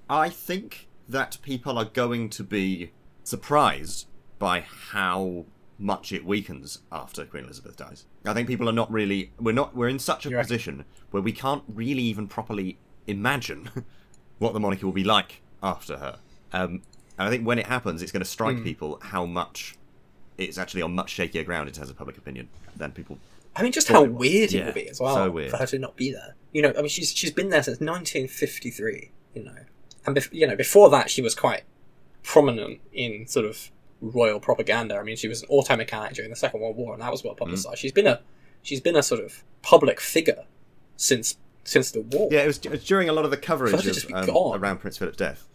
I 0.08 0.28
think 0.28 0.88
that 1.08 1.38
people 1.42 1.78
are 1.78 1.84
going 1.84 2.28
to 2.30 2.42
be 2.44 2.90
surprised 3.24 4.06
by 4.38 4.60
how 4.60 5.46
much 5.78 6.12
it 6.12 6.24
weakens 6.24 6.80
after 6.90 7.24
Queen 7.24 7.44
Elizabeth 7.44 7.76
dies. 7.76 8.06
I 8.24 8.32
think 8.34 8.48
people 8.48 8.68
are 8.68 8.72
not 8.72 8.90
really. 8.90 9.32
We're 9.38 9.52
not. 9.52 9.74
We're 9.76 9.88
in 9.88 9.98
such 9.98 10.26
a 10.26 10.30
You 10.30 10.36
reckon? 10.36 10.48
position 10.48 10.84
where 11.10 11.22
we 11.22 11.32
can't 11.32 11.62
really 11.68 12.02
even 12.02 12.26
properly 12.28 12.78
imagine 13.06 13.70
what 14.38 14.52
the 14.52 14.60
monarchy 14.60 14.84
will 14.84 14.92
be 14.92 15.04
like 15.04 15.40
after 15.62 15.96
her. 15.98 16.18
Um, 16.52 16.82
and 17.18 17.26
I 17.28 17.30
think 17.30 17.46
when 17.46 17.58
it 17.58 17.66
happens, 17.66 18.02
it's 18.02 18.12
going 18.12 18.22
to 18.22 18.28
strike 18.28 18.58
Hmm. 18.58 18.64
people 18.64 18.98
how 19.02 19.24
much 19.26 19.76
it's 20.38 20.58
actually 20.58 20.82
on 20.82 20.94
much 20.94 21.16
shakier 21.16 21.44
ground 21.44 21.68
in 21.68 21.74
terms 21.74 21.88
of 21.90 21.96
public 21.96 22.18
opinion 22.18 22.48
than 22.76 22.92
people. 22.92 23.18
I 23.54 23.62
mean, 23.62 23.72
just 23.72 23.88
how 23.88 24.04
it 24.04 24.12
weird 24.12 24.52
it 24.52 24.58
Yeah, 24.58 24.66
will 24.66 24.72
be 24.74 24.88
as 24.88 25.00
well 25.00 25.14
so 25.14 25.30
weird. 25.30 25.50
for 25.50 25.56
her 25.56 25.66
to 25.66 25.78
not 25.78 25.96
be 25.96 26.12
there. 26.12 26.34
You 26.52 26.60
know, 26.60 26.72
I 26.76 26.80
mean, 26.82 26.88
she's 26.88 27.10
she's 27.12 27.32
been 27.32 27.48
there 27.48 27.62
since 27.62 27.80
1953. 27.80 29.10
You 29.34 29.44
know, 29.44 29.54
and 30.06 30.14
bef- 30.16 30.32
you 30.32 30.46
know 30.46 30.56
before 30.56 30.90
that 30.90 31.08
she 31.10 31.22
was 31.22 31.34
quite 31.34 31.62
prominent 32.22 32.80
in 32.92 33.26
sort 33.26 33.46
of 33.46 33.70
royal 34.02 34.40
propaganda. 34.40 34.96
I 34.96 35.02
mean, 35.02 35.16
she 35.16 35.28
was 35.28 35.42
an 35.42 35.48
auto 35.50 35.74
mechanic 35.76 36.12
during 36.14 36.30
the 36.30 36.36
Second 36.36 36.60
World 36.60 36.76
War, 36.76 36.92
and 36.92 37.02
that 37.02 37.10
was 37.10 37.24
well 37.24 37.34
Mm. 37.34 37.38
publicized. 37.38 37.78
She's 37.78 37.92
been 37.92 38.06
a 38.06 38.20
she's 38.62 38.80
been 38.80 38.96
a 38.96 39.02
sort 39.02 39.22
of 39.24 39.42
public 39.62 40.00
figure 40.00 40.44
since 40.98 41.36
since 41.66 41.90
the 41.90 42.00
war. 42.00 42.28
Yeah, 42.30 42.40
it 42.40 42.46
was, 42.46 42.58
it 42.58 42.70
was 42.70 42.84
during 42.84 43.08
a 43.08 43.12
lot 43.12 43.24
of 43.24 43.30
the 43.30 43.36
coverage 43.36 43.86
of, 43.86 44.12
um, 44.28 44.30
around 44.62 44.78
Prince 44.78 44.96
Philip's 44.98 45.16
death. 45.18 45.46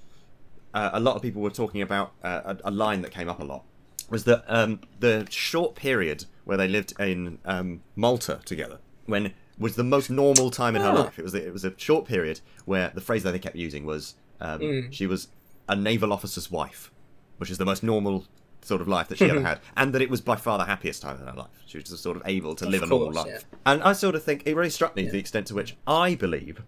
Uh, 0.73 0.91
a 0.93 0.99
lot 0.99 1.15
of 1.15 1.21
people 1.21 1.41
were 1.41 1.49
talking 1.49 1.81
about 1.81 2.13
uh, 2.23 2.55
a, 2.63 2.69
a 2.69 2.71
line 2.71 3.01
that 3.01 3.11
came 3.11 3.27
up 3.27 3.39
a 3.39 3.43
lot 3.43 3.63
was 4.09 4.23
that 4.25 4.43
um, 4.47 4.79
the 4.99 5.25
short 5.29 5.73
period 5.75 6.25
where 6.45 6.57
they 6.57 6.67
lived 6.67 6.93
in 6.99 7.39
um, 7.45 7.81
Malta 7.95 8.39
together, 8.45 8.79
when 9.05 9.33
was 9.57 9.75
the 9.75 9.83
most 9.83 10.09
normal 10.09 10.49
time 10.51 10.75
in 10.75 10.81
her 10.81 10.89
Ah. 10.89 11.01
life. 11.03 11.19
It 11.19 11.23
was 11.23 11.33
it 11.33 11.51
was 11.53 11.63
a 11.65 11.73
short 11.77 12.05
period 12.05 12.41
where 12.65 12.91
the 12.93 13.01
phrase 13.01 13.23
that 13.23 13.31
they 13.31 13.39
kept 13.39 13.55
using 13.55 13.85
was 13.85 14.15
um, 14.39 14.59
Mm. 14.59 14.91
she 14.91 15.05
was 15.07 15.27
a 15.69 15.75
naval 15.75 16.11
officer's 16.11 16.49
wife, 16.51 16.91
which 17.37 17.49
is 17.51 17.57
the 17.57 17.65
most 17.65 17.83
normal 17.83 18.25
sort 18.63 18.81
of 18.81 18.87
life 18.87 19.07
that 19.09 19.17
she 19.17 19.29
ever 19.29 19.41
had, 19.49 19.59
and 19.75 19.93
that 19.93 20.01
it 20.01 20.09
was 20.09 20.21
by 20.21 20.35
far 20.35 20.57
the 20.57 20.65
happiest 20.65 21.01
time 21.01 21.17
in 21.19 21.25
her 21.27 21.33
life. 21.33 21.49
She 21.65 21.77
was 21.77 21.89
just 21.89 22.03
sort 22.03 22.17
of 22.17 22.23
able 22.25 22.55
to 22.55 22.65
Of 22.65 22.71
live 22.71 22.83
a 22.83 22.85
normal 22.87 23.11
course, 23.11 23.25
life. 23.27 23.45
And 23.65 23.81
I 23.83 23.93
sort 23.93 24.15
of 24.15 24.23
think 24.23 24.43
it 24.45 24.55
really 24.55 24.69
struck 24.69 24.95
me 24.95 25.03
Yeah. 25.03 25.11
the 25.11 25.19
extent 25.19 25.47
to 25.47 25.55
which 25.55 25.75
I 25.87 26.15
believe 26.15 26.61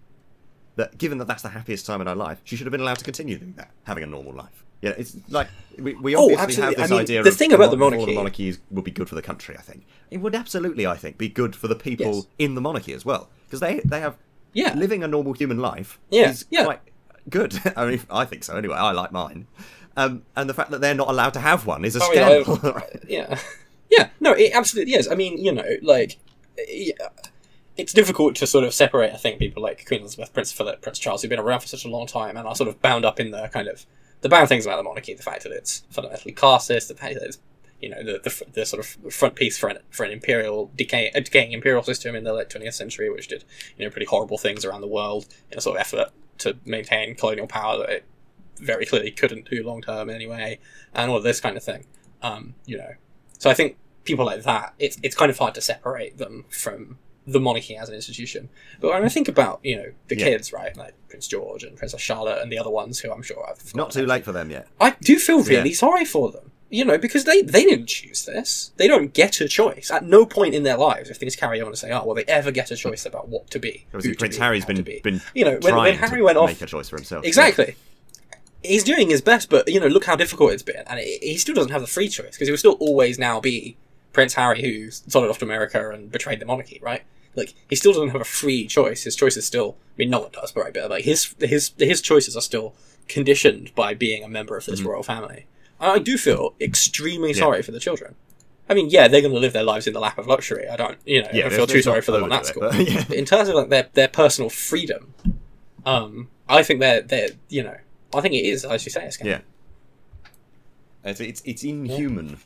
that 0.76 0.98
given 0.98 1.20
that 1.20 1.26
that's 1.28 1.44
the 1.44 1.49
happiest 1.49 1.86
time 1.86 2.02
in 2.02 2.07
her 2.07 2.15
life, 2.15 2.41
she 2.44 2.56
should 2.56 2.65
have 2.65 2.72
been 2.72 2.82
allowed 2.82 2.98
to 2.98 3.03
continue 3.06 3.38
doing 3.38 3.53
that, 3.57 3.70
having 3.84 4.03
a 4.03 4.07
normal 4.07 4.34
life. 4.34 4.64
Yeah, 4.82 4.94
it's 4.98 5.15
like 5.30 5.48
we, 5.80 5.94
we 5.94 6.15
Oh, 6.15 6.24
obviously 6.34 6.44
absolutely. 6.64 6.64
have 6.65 6.76
this 6.76 6.91
I 6.91 6.94
mean, 6.95 7.02
idea 7.03 7.24
the 7.24 7.30
of 7.30 7.38
thing 7.38 7.53
about 7.53 7.72
the 7.72 7.78
mo- 7.78 7.90
monarchy- 7.91 8.15
monarchies 8.15 8.60
would 8.72 8.84
be 8.84 8.91
good 8.91 9.07
for 9.07 9.15
the 9.15 9.22
country. 9.22 9.56
I 9.57 9.61
think 9.61 9.86
it 10.11 10.18
would 10.18 10.36
absolutely, 10.36 10.86
I 10.88 10.98
think, 10.98 11.18
be 11.18 11.30
good 11.30 11.56
for 11.56 11.68
the 11.68 11.76
people 11.76 12.15
Yes. 12.15 12.28
in 12.40 12.56
the 12.56 12.61
monarchy 12.61 12.94
as 12.94 13.06
well, 13.06 13.30
because 13.45 13.60
they 13.61 13.80
they 13.86 14.02
have 14.02 14.18
Yeah. 14.53 14.74
living 14.74 15.03
a 15.03 15.07
normal 15.07 15.34
human 15.34 15.60
life 15.60 15.99
Yeah, 16.10 16.32
is 16.32 16.45
yeah. 16.49 16.65
quite 16.65 16.82
good. 17.30 17.57
I 17.78 17.86
mean, 17.86 18.02
I 18.10 18.26
think 18.26 18.44
so 18.44 18.57
anyway. 18.57 18.76
I 18.76 18.91
like 18.91 19.11
mine, 19.14 19.48
um, 19.98 20.24
and 20.36 20.49
the 20.49 20.53
fact 20.53 20.72
that 20.72 20.82
they're 20.82 20.95
not 20.95 21.10
allowed 21.10 21.34
to 21.34 21.40
have 21.40 21.65
one 21.65 21.86
is 21.86 21.95
a 21.95 21.99
Oh, 22.03 22.11
yeah, 22.14 22.44
scandal. 22.44 22.76
I- 22.78 22.84
yeah, 23.07 23.40
yeah. 23.90 24.10
No, 24.20 24.32
it 24.34 24.52
absolutely 24.53 24.94
is. 24.94 25.07
I 25.07 25.15
mean, 25.15 25.38
you 25.38 25.52
know, 25.52 25.65
like, 25.82 26.18
yeah, 26.68 26.94
it's 27.78 27.94
difficult 27.94 28.36
to 28.38 28.48
sort 28.48 28.64
of 28.64 28.74
separate. 28.74 29.14
I 29.14 29.18
think 29.18 29.40
people 29.40 29.61
like 29.64 29.86
Queen 29.86 30.02
Elizabeth, 30.02 30.34
Prince 30.34 30.52
Philip, 30.52 30.82
Prince 30.82 30.99
Charles, 30.99 31.22
who've 31.22 31.30
been 31.30 31.40
around 31.40 31.61
for 31.61 31.68
such 31.68 31.86
a 31.86 31.90
long 31.90 32.07
time 32.07 32.38
and 32.38 32.48
are 32.48 32.56
sort 32.56 32.70
of 32.70 32.82
bound 32.82 33.06
up 33.06 33.20
in 33.20 33.32
the 33.32 33.49
kind 33.53 33.68
of 33.68 33.86
the 34.22 34.30
bad 34.30 34.48
things 34.48 34.65
about 34.65 34.78
the 34.78 34.84
monarchy. 34.84 35.14
The 35.14 35.24
fact 35.24 35.44
that 35.44 35.52
it's 35.52 35.84
fundamentally 35.90 36.34
classist, 36.34 36.88
the 36.88 36.95
fact 36.95 37.15
that 37.15 37.24
it's 37.24 37.40
you 37.82 37.90
know 37.90 38.02
the, 38.03 38.20
the, 38.24 38.45
the 38.53 38.65
sort 38.65 38.80
of 38.80 39.14
front 39.14 39.36
piece 39.36 39.57
for 39.57 39.68
an 39.70 39.80
for 39.90 40.06
an 40.06 40.11
imperial 40.11 40.72
decay, 40.76 41.11
a 41.14 41.22
decaying 41.22 41.52
imperial 41.52 41.84
system 41.84 42.15
in 42.15 42.24
the 42.24 42.32
late 42.34 42.49
twentieth 42.49 42.76
century, 42.76 43.10
which 43.10 43.28
did 43.28 43.44
you 43.78 43.84
know 43.86 43.91
pretty 43.91 44.06
horrible 44.06 44.38
things 44.38 44.64
around 44.64 44.82
the 44.82 44.88
world 44.88 45.26
in 45.52 45.57
a 45.57 45.61
sort 45.61 45.76
of 45.78 45.82
effort 45.82 46.10
to 46.40 46.57
maintain 46.65 47.14
colonial 47.15 47.48
power 47.48 47.78
that 47.80 47.90
it 47.90 48.06
very 48.64 48.85
clearly 48.85 49.11
couldn't 49.11 49.49
do 49.49 49.64
long 49.64 49.81
term 49.81 50.10
anyway, 50.10 50.60
and 50.94 51.11
all 51.11 51.18
of 51.18 51.23
this 51.23 51.40
kind 51.40 51.57
of 51.57 51.64
thing. 51.64 51.85
Um, 52.22 52.56
you 52.65 52.77
know, 52.77 52.94
so 53.38 53.49
I 53.49 53.53
think 53.53 53.77
people 54.03 54.26
like 54.26 54.44
that, 54.44 54.73
it's 54.80 54.98
it's 55.03 55.15
kind 55.15 55.30
of 55.30 55.38
hard 55.38 55.53
to 55.56 55.61
separate 55.61 56.18
them 56.18 56.45
from 56.49 56.98
the 57.26 57.40
monarchy 57.40 57.76
as 57.77 57.88
an 57.88 57.95
institution. 57.95 58.49
But 58.81 58.91
when 58.91 59.03
I 59.06 59.10
think 59.10 59.27
about 59.30 59.60
you 59.64 59.77
know 59.77 59.91
the 60.10 60.18
Yeah. 60.18 60.26
kids, 60.26 60.52
right, 60.52 60.76
like 60.76 60.94
Prince 61.10 61.27
George 61.27 61.64
and 61.64 61.77
Princess 61.77 62.02
Charlotte 62.02 62.41
and 62.41 62.52
the 62.52 62.57
other 62.57 62.69
ones 62.69 62.99
who 62.99 63.11
I'm 63.11 63.22
sure 63.22 63.45
I've 63.49 63.73
not 63.76 63.91
too 63.91 64.06
late 64.06 64.26
for 64.26 64.31
them 64.34 64.49
yet. 64.52 64.68
I 64.80 64.95
do 65.02 65.18
feel 65.19 65.41
really 65.44 65.69
Yeah. 65.69 65.76
sorry 65.76 66.06
for 66.06 66.31
them. 66.31 66.52
You 66.69 66.84
know, 66.84 66.98
because 66.98 67.26
they, 67.26 67.44
they 67.44 67.65
didn't 67.65 67.85
choose 67.85 68.26
this. 68.26 68.72
They 68.77 68.88
don't 68.88 69.14
get 69.14 69.40
a 69.40 69.48
choice. 69.48 69.91
At 69.91 70.06
no 70.06 70.26
point 70.26 70.56
in 70.56 70.64
their 70.64 70.76
lives, 70.76 71.11
if 71.11 71.18
things 71.18 71.35
carry 71.35 71.61
on 71.61 71.68
and 71.68 71.77
say, 71.77 71.91
oh, 71.91 72.03
will 72.03 72.15
they 72.15 72.23
ever 72.23 72.49
get 72.49 72.72
a 72.72 72.76
choice 72.76 73.06
about 73.06 73.27
what 73.30 73.48
to 73.52 73.60
be? 73.60 73.85
Obviously, 73.90 74.10
who 74.10 74.14
to 74.15 74.18
Prince 74.19 74.38
be, 74.38 74.41
Harry's 74.41 74.65
been 74.65 74.77
to 74.77 74.81
be. 74.81 74.99
been 75.03 75.22
You 75.35 75.45
know, 75.45 75.60
when, 75.61 75.76
when 75.76 75.94
Harry 75.99 76.23
went 76.23 76.35
off, 76.40 76.49
make 76.49 76.64
a 76.64 76.65
choice 76.65 76.90
for 76.90 76.95
himself. 76.95 77.26
Exactly. 77.26 77.76
He's 78.64 78.84
doing 78.84 79.10
his 79.10 79.22
best, 79.22 79.49
but 79.49 79.68
you 79.68 79.80
know, 79.80 79.88
look 79.88 80.06
how 80.06 80.15
difficult 80.15 80.53
it's 80.53 80.64
been, 80.64 80.84
and 80.88 80.99
he 80.99 81.18
he 81.22 81.38
still 81.38 81.56
doesn't 81.56 81.72
have 81.72 81.81
the 81.81 81.88
free 81.88 82.07
choice 82.07 82.31
because 82.35 82.48
he 82.48 82.52
will 82.52 82.57
still 82.57 82.77
always 82.80 83.19
now 83.19 83.40
be 83.40 83.76
Prince 84.14 84.35
Harry, 84.35 84.61
who 84.61 84.90
sold 84.91 85.30
off 85.30 85.40
to 85.40 85.45
America 85.45 85.90
and 85.91 86.11
betrayed 86.11 86.40
the 86.40 86.45
monarchy, 86.45 86.80
right? 86.81 87.03
Like 87.35 87.53
he 87.69 87.76
still 87.76 87.94
doesn't 87.94 88.10
have 88.10 88.22
a 88.22 88.26
free 88.26 88.68
choice. 88.68 89.03
His 89.03 89.15
choice 89.15 89.35
is 89.38 89.45
still, 89.45 89.76
I 89.80 89.99
mean, 89.99 90.10
no 90.11 90.19
one 90.22 90.31
does, 90.31 90.52
but 90.52 90.61
right, 90.64 90.73
but 90.73 90.90
like 90.90 91.03
his 91.03 91.35
his 91.40 91.72
his 91.77 91.99
choices 92.02 92.38
are 92.38 92.41
still 92.41 92.73
conditioned 93.07 93.73
by 93.76 93.94
being 93.94 94.23
a 94.23 94.30
member 94.30 94.56
of 94.56 94.65
this 94.65 94.81
Mhm. 94.81 94.85
royal 94.85 95.03
family. 95.03 95.45
And 95.80 95.91
I 95.91 95.99
do 95.99 96.18
feel 96.18 96.53
extremely 96.61 97.30
Yeah. 97.34 97.40
sorry 97.40 97.61
for 97.64 97.72
the 97.72 97.80
children. 97.80 98.15
I 98.69 98.76
mean, 98.76 98.90
yeah, 98.90 99.10
they're 99.10 99.19
going 99.19 99.34
to 99.34 99.40
live 99.40 99.52
their 99.52 99.64
lives 99.65 99.88
in 99.88 99.94
the 99.94 99.99
lap 99.99 100.18
of 100.18 100.26
luxury. 100.26 100.69
I 100.69 100.77
don't, 100.77 100.98
you 101.06 101.22
know, 101.22 101.27
I 101.27 101.49
feel 101.49 101.68
too 101.68 101.81
sorry 101.81 101.99
for 102.02 102.11
them 102.14 102.23
on 102.23 102.30
that 102.30 102.45
score. 102.45 102.69
but, 102.69 102.88
yeah. 102.90 103.03
But 103.10 103.18
in 103.18 103.26
terms 103.26 103.49
of 103.49 103.56
like 103.56 103.68
their, 103.69 103.90
their 103.94 104.07
personal 104.07 104.49
freedom, 104.49 105.14
um, 105.85 106.30
I 106.48 106.64
think 106.64 106.80
they're 106.80 107.02
they're 107.02 107.30
you 107.49 107.64
know 107.64 107.76
I 108.14 108.22
think 108.22 108.34
it 108.35 108.45
is 108.45 108.65
as 108.65 108.85
you 108.85 108.91
say, 108.91 109.06
it's 109.06 109.18
Yeah. 109.23 109.41
It's 111.03 111.19
it's, 111.19 111.41
it's 111.45 111.64
inhuman 111.64 112.38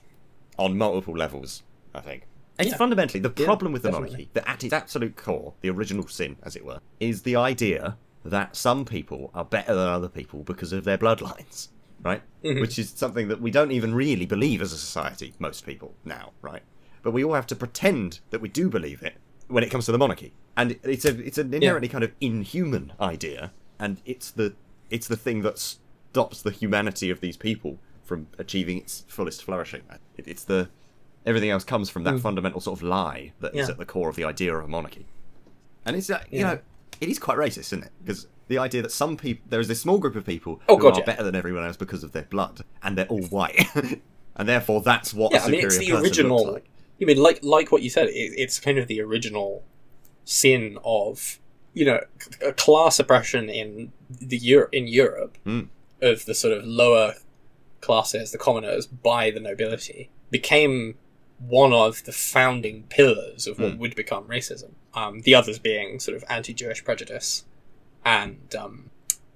on 0.58 0.78
multiple 0.78 1.16
levels. 1.16 1.64
I 1.94 2.02
think 2.02 2.24
it's 2.60 2.72
Yeah. 2.72 2.78
fundamentally 2.78 3.20
the 3.20 3.34
Yeah, 3.36 3.46
problem 3.46 3.72
with 3.72 3.84
the 3.84 3.90
definitely. 3.92 4.10
monarchy. 4.12 4.30
That 4.34 4.50
at 4.50 4.64
its 4.64 4.74
absolute 4.74 5.16
core, 5.16 5.54
the 5.62 5.70
original 5.70 6.08
sin, 6.08 6.38
as 6.44 6.56
it 6.56 6.66
were, 6.66 6.80
is 7.00 7.22
the 7.24 7.36
idea 7.36 7.98
that 8.26 8.56
some 8.56 8.84
people 8.84 9.30
are 9.34 9.46
better 9.46 9.74
than 9.76 9.88
other 9.88 10.10
people 10.10 10.44
because 10.44 10.74
of 10.74 10.84
their 10.84 10.98
bloodlines, 10.98 11.70
right? 12.04 12.22
Mhm. 12.44 12.60
Which 12.62 12.78
is 12.80 12.90
something 12.90 13.28
that 13.28 13.40
we 13.42 13.52
don't 13.52 13.72
even 13.72 13.94
really 13.94 14.26
believe 14.26 14.62
as 14.62 14.74
a 14.74 14.78
society. 14.78 15.34
Most 15.40 15.66
people 15.66 15.94
now, 16.04 16.34
right? 16.42 16.64
But 17.04 17.12
we 17.12 17.24
all 17.24 17.36
have 17.36 17.48
to 17.48 17.56
pretend 17.56 18.20
that 18.32 18.42
we 18.42 18.50
do 18.50 18.70
believe 18.70 19.02
it 19.04 19.16
when 19.48 19.64
it 19.64 19.70
comes 19.70 19.86
to 19.86 19.92
the 19.92 19.98
monarchy, 19.98 20.34
and 20.58 20.78
it's 20.84 21.06
a 21.06 21.18
it's 21.26 21.38
an 21.38 21.54
inherently 21.54 21.88
kind 21.88 22.04
of 22.04 22.12
inhuman 22.20 22.92
idea, 23.00 23.54
and 23.80 24.02
it's 24.04 24.32
the 24.32 24.56
it's 24.90 25.08
the 25.08 25.18
thing 25.18 25.42
that 25.42 25.58
stops 25.60 26.42
the 26.42 26.52
humanity 26.52 27.10
of 27.10 27.20
these 27.22 27.38
people 27.38 27.78
from 28.04 28.28
achieving 28.38 28.78
its 28.78 29.04
fullest 29.08 29.44
flourishing. 29.44 29.82
It, 30.18 30.28
it's 30.28 30.44
the 30.44 30.70
everything 31.26 31.50
else 31.50 31.64
comes 31.66 31.90
from 31.90 32.04
that 32.06 32.16
Mm. 32.16 32.22
fundamental 32.22 32.62
sort 32.62 32.80
of 32.80 32.84
lie 32.84 33.34
that 33.42 33.54
is 33.54 33.68
Yeah. 33.68 33.72
at 33.74 33.78
the 33.78 33.86
core 33.86 34.10
of 34.10 34.16
the 34.16 34.24
idea 34.24 34.56
of 34.56 34.64
a 34.64 34.68
monarchy, 34.68 35.06
and 35.86 35.96
it's 35.96 36.10
uh, 36.10 36.24
you 36.32 36.40
Yeah. 36.40 36.54
know 36.54 36.60
it 37.02 37.10
is 37.10 37.20
quite 37.20 37.38
racist, 37.38 37.60
isn't 37.74 37.84
it? 37.84 37.92
Because 38.04 38.28
the 38.48 38.58
idea 38.58 38.82
that 38.82 38.92
some 38.94 39.18
people 39.18 39.44
there 39.50 39.60
is 39.60 39.68
this 39.68 39.82
small 39.82 39.98
group 39.98 40.16
of 40.16 40.26
people 40.26 40.62
Oh, 40.70 40.78
who 40.78 40.84
God, 40.84 40.94
are 40.96 41.00
yeah. 41.00 41.06
better 41.06 41.24
than 41.24 41.36
everyone 41.36 41.66
else 41.66 41.76
because 41.78 42.02
of 42.04 42.14
their 42.14 42.24
blood, 42.24 42.62
and 42.82 42.98
they're 42.98 43.08
all 43.08 43.24
white, 43.24 43.60
and 44.38 44.48
therefore 44.48 44.82
that's 44.82 45.14
what 45.14 45.34
Yeah, 45.34 45.44
I 45.44 45.50
mean, 45.50 45.66
it's 45.66 45.78
the 45.78 45.92
original. 45.92 46.54
like. 46.54 46.66
You 47.00 47.06
mean 47.08 47.18
like 47.18 47.44
like 47.44 47.72
what 47.74 47.82
you 47.84 47.90
said? 47.90 48.08
It, 48.08 48.34
it's 48.38 48.58
kind 48.60 48.78
of 48.80 48.88
the 48.88 49.02
original 49.02 49.64
sin 50.26 50.78
of 50.84 51.40
you 51.80 51.86
know 51.90 52.00
c- 52.20 52.32
c- 52.42 52.52
class 52.66 53.00
oppression 53.04 53.44
in 53.62 53.92
the 54.10 54.38
Europe 54.38 54.70
in 54.80 54.86
Europe 54.88 55.34
Mm. 55.46 55.68
of 56.02 56.26
the 56.26 56.34
sort 56.44 56.54
of 56.58 56.66
lower 56.66 57.08
classes, 57.82 58.32
the 58.32 58.38
commoners, 58.38 58.86
by 58.88 59.24
the 59.36 59.40
nobility 59.40 60.10
became 60.32 60.96
one 61.40 61.72
of 61.86 62.04
the 62.06 62.12
founding 62.12 62.78
pillars 62.90 63.46
of 63.50 63.60
what 63.60 63.74
Mm. 63.74 63.78
would 63.82 63.96
become 63.96 64.24
racism. 64.38 64.72
Um, 64.94 65.14
the 65.22 65.36
others 65.36 65.60
being 65.60 66.00
sort 66.00 66.18
of 66.18 66.24
anti-Jewish 66.38 66.84
prejudice 66.84 67.30
and 68.04 68.56
um, 68.56 68.90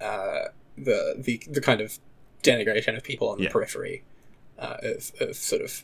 uh, 0.10 0.46
the 0.88 1.00
the 1.28 1.34
the 1.58 1.62
kind 1.62 1.80
of 1.86 1.90
denigration 2.44 2.94
of 2.98 3.04
people 3.04 3.28
on 3.30 3.38
the 3.38 3.44
Yeah. 3.46 3.52
periphery 3.52 3.98
uh, 4.58 4.78
of, 4.82 5.12
of 5.20 5.36
sort 5.36 5.62
of 5.62 5.84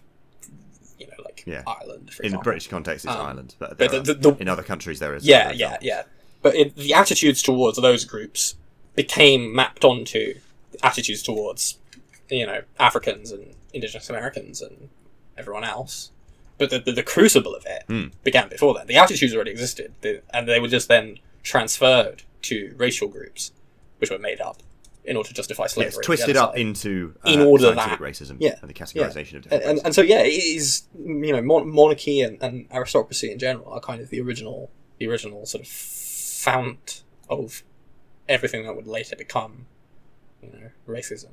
you 1.00 1.06
know 1.08 1.20
like 1.24 1.44
Yeah. 1.46 1.62
Ireland 1.68 2.12
for 2.14 2.24
In 2.24 2.32
the. 2.32 2.40
British 2.40 2.68
context, 2.68 3.06
it's 3.06 3.14
Um, 3.14 3.26
Ireland, 3.30 3.56
but, 3.60 3.78
but 3.78 3.92
the, 3.92 4.00
the, 4.02 4.14
the, 4.26 4.32
in 4.44 4.48
other 4.50 4.64
countries 4.72 4.98
there 5.00 5.14
is. 5.16 5.24
yeah 5.26 5.52
yeah 5.52 5.78
yeah 5.82 6.04
but 6.42 6.56
it, 6.56 6.76
the 6.76 6.94
attitudes 6.94 7.42
towards 7.42 7.78
those 7.80 8.06
groups 8.06 8.56
became 8.96 9.54
mapped 9.56 9.84
onto 9.86 10.36
attitudes 10.84 11.24
towards 11.24 11.78
you 12.30 12.46
know 12.46 12.62
Africans 12.80 13.32
and 13.32 13.54
Indigenous 13.74 14.10
Americans 14.10 14.62
and 14.62 14.90
everyone 15.38 15.64
else. 15.64 16.12
But 16.58 16.72
the, 16.72 16.80
the, 16.80 16.92
the 16.92 17.04
crucible 17.04 17.54
of 17.56 17.66
it 17.68 17.84
Hmm. 17.88 18.06
began 18.24 18.50
before 18.50 18.74
that. 18.76 18.88
The 18.88 18.96
attitudes 18.98 19.36
already 19.36 19.52
existed, 19.52 19.94
they, 20.02 20.22
and 20.34 20.48
they 20.48 20.60
were 20.60 20.68
just 20.68 20.88
then 20.88 21.20
transferred 21.44 22.24
to 22.44 22.74
racial 22.78 23.08
groups, 23.08 23.52
which 24.00 24.10
were 24.10 24.18
made 24.18 24.42
up 24.42 24.64
in 25.06 25.16
order 25.16 25.28
to 25.30 25.36
justify 25.36 25.64
Yeah, 25.64 25.68
slavery. 25.68 25.88
it's 26.00 26.06
twisted 26.06 26.36
up 26.36 26.52
side. 26.54 26.60
into 26.60 27.14
uh, 27.24 27.30
In 27.30 27.42
order 27.42 27.74
that- 27.76 28.00
racism 28.00 28.38
yeah, 28.40 28.56
and 28.62 28.70
the 28.70 28.74
categorization 28.74 29.36
of 29.36 29.36
and, 29.36 29.44
different 29.44 29.64
and, 29.64 29.72
races. 29.74 29.84
and 29.86 29.96
so 29.96 30.02
yeah, 30.02 30.22
it 30.24 30.30
is 30.30 30.84
you 31.00 31.32
know 31.32 31.42
mon- 31.44 31.70
monarchy 31.70 32.22
and, 32.22 32.42
and 32.42 32.66
aristocracy 32.74 33.32
in 33.32 33.38
general 33.40 33.72
are 33.72 33.80
kind 33.80 34.02
of 34.02 34.10
the 34.10 34.20
original 34.20 34.70
the 34.98 35.08
original 35.08 35.46
sort 35.46 35.64
of 35.64 35.70
fount 36.38 37.04
of 37.30 37.64
everything 38.30 38.64
that 38.64 38.76
would 38.76 38.88
later 38.88 39.16
become 39.16 39.66
you 40.42 40.50
know 40.50 40.70
racism, 40.88 41.32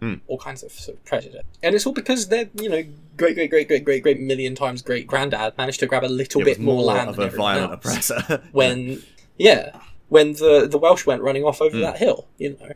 Hmm. 0.00 0.14
all 0.28 0.38
kinds 0.38 0.62
of 0.62 0.70
sort 0.72 0.96
of 0.98 1.04
prejudice, 1.04 1.42
and 1.62 1.74
it's 1.74 1.84
all 1.86 1.92
because 1.92 2.28
their 2.28 2.48
you 2.54 2.68
know 2.68 2.82
great 3.16 3.34
great 3.34 3.50
great 3.50 3.68
great 3.68 3.84
great 3.84 4.02
great 4.02 4.20
million 4.20 4.54
times 4.54 4.80
great 4.82 5.06
granddad 5.06 5.56
managed 5.58 5.80
to 5.80 5.86
grab 5.86 6.04
a 6.04 6.06
little 6.22 6.40
It 6.42 6.44
bit 6.44 6.58
was 6.58 6.64
more, 6.64 6.82
land 6.82 7.10
of 7.10 7.16
than 7.16 7.28
a 7.28 7.30
violent 7.30 7.72
else. 7.72 7.78
oppressor. 8.10 8.42
when 8.52 9.02
yeah 9.36 9.78
when 10.08 10.32
the 10.34 10.66
the 10.70 10.78
Welsh 10.78 11.04
went 11.04 11.20
running 11.22 11.44
off 11.44 11.60
over 11.60 11.76
Hmm. 11.76 11.82
that 11.82 11.98
hill, 11.98 12.28
you 12.38 12.56
know. 12.60 12.72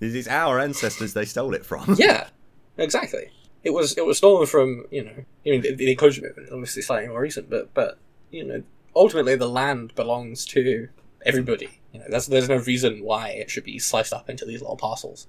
Is 0.00 0.28
our 0.28 0.60
ancestors 0.60 1.12
they 1.14 1.24
stole 1.24 1.54
it 1.54 1.64
from. 1.66 1.96
Yeah, 1.98 2.28
exactly. 2.76 3.30
It 3.64 3.70
was 3.70 3.96
it 3.96 4.04
was 4.04 4.18
stolen 4.18 4.46
from 4.46 4.84
you 4.90 5.02
know 5.04 5.18
I 5.46 5.50
mean 5.50 5.62
the, 5.62 5.74
the 5.74 5.90
enclosure 5.90 6.22
movement 6.22 6.50
obviously 6.52 6.82
slightly 6.82 7.08
more 7.08 7.20
recent, 7.20 7.48
but 7.50 7.72
but 7.74 7.98
you 8.30 8.44
know 8.44 8.62
ultimately 8.94 9.34
the 9.36 9.48
land 9.48 9.94
belongs 9.94 10.44
to 10.46 10.88
everybody. 11.24 11.80
You 11.92 12.00
know 12.00 12.06
that's 12.08 12.26
there's 12.26 12.48
no 12.48 12.58
reason 12.58 13.02
why 13.02 13.30
it 13.30 13.50
should 13.50 13.64
be 13.64 13.78
sliced 13.78 14.12
up 14.12 14.28
into 14.30 14.44
these 14.44 14.60
little 14.60 14.76
parcels. 14.76 15.26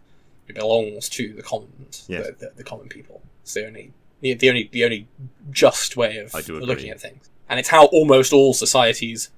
It 0.47 0.55
belongs 0.55 1.09
to 1.09 1.33
the 1.33 1.43
commons, 1.43 2.05
Yes. 2.07 2.25
the, 2.27 2.31
the, 2.33 2.51
the 2.57 2.63
common 2.63 2.87
people. 2.89 3.21
It's 3.43 3.53
the 3.53 3.67
only 3.67 3.93
the, 4.21 4.33
the 4.33 4.49
only 4.49 4.69
the 4.71 4.83
only 4.83 5.07
just 5.51 5.95
way 5.95 6.17
of 6.17 6.33
I 6.35 6.41
do 6.41 6.55
agree. 6.55 6.65
looking 6.67 6.89
at 6.89 6.99
things, 6.99 7.29
and 7.47 7.59
it's 7.59 7.69
how 7.69 7.85
almost 7.87 8.33
all 8.33 8.53
societies 8.53 9.29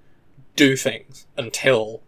do 0.56 0.76
things 0.76 1.26
until 1.38 2.02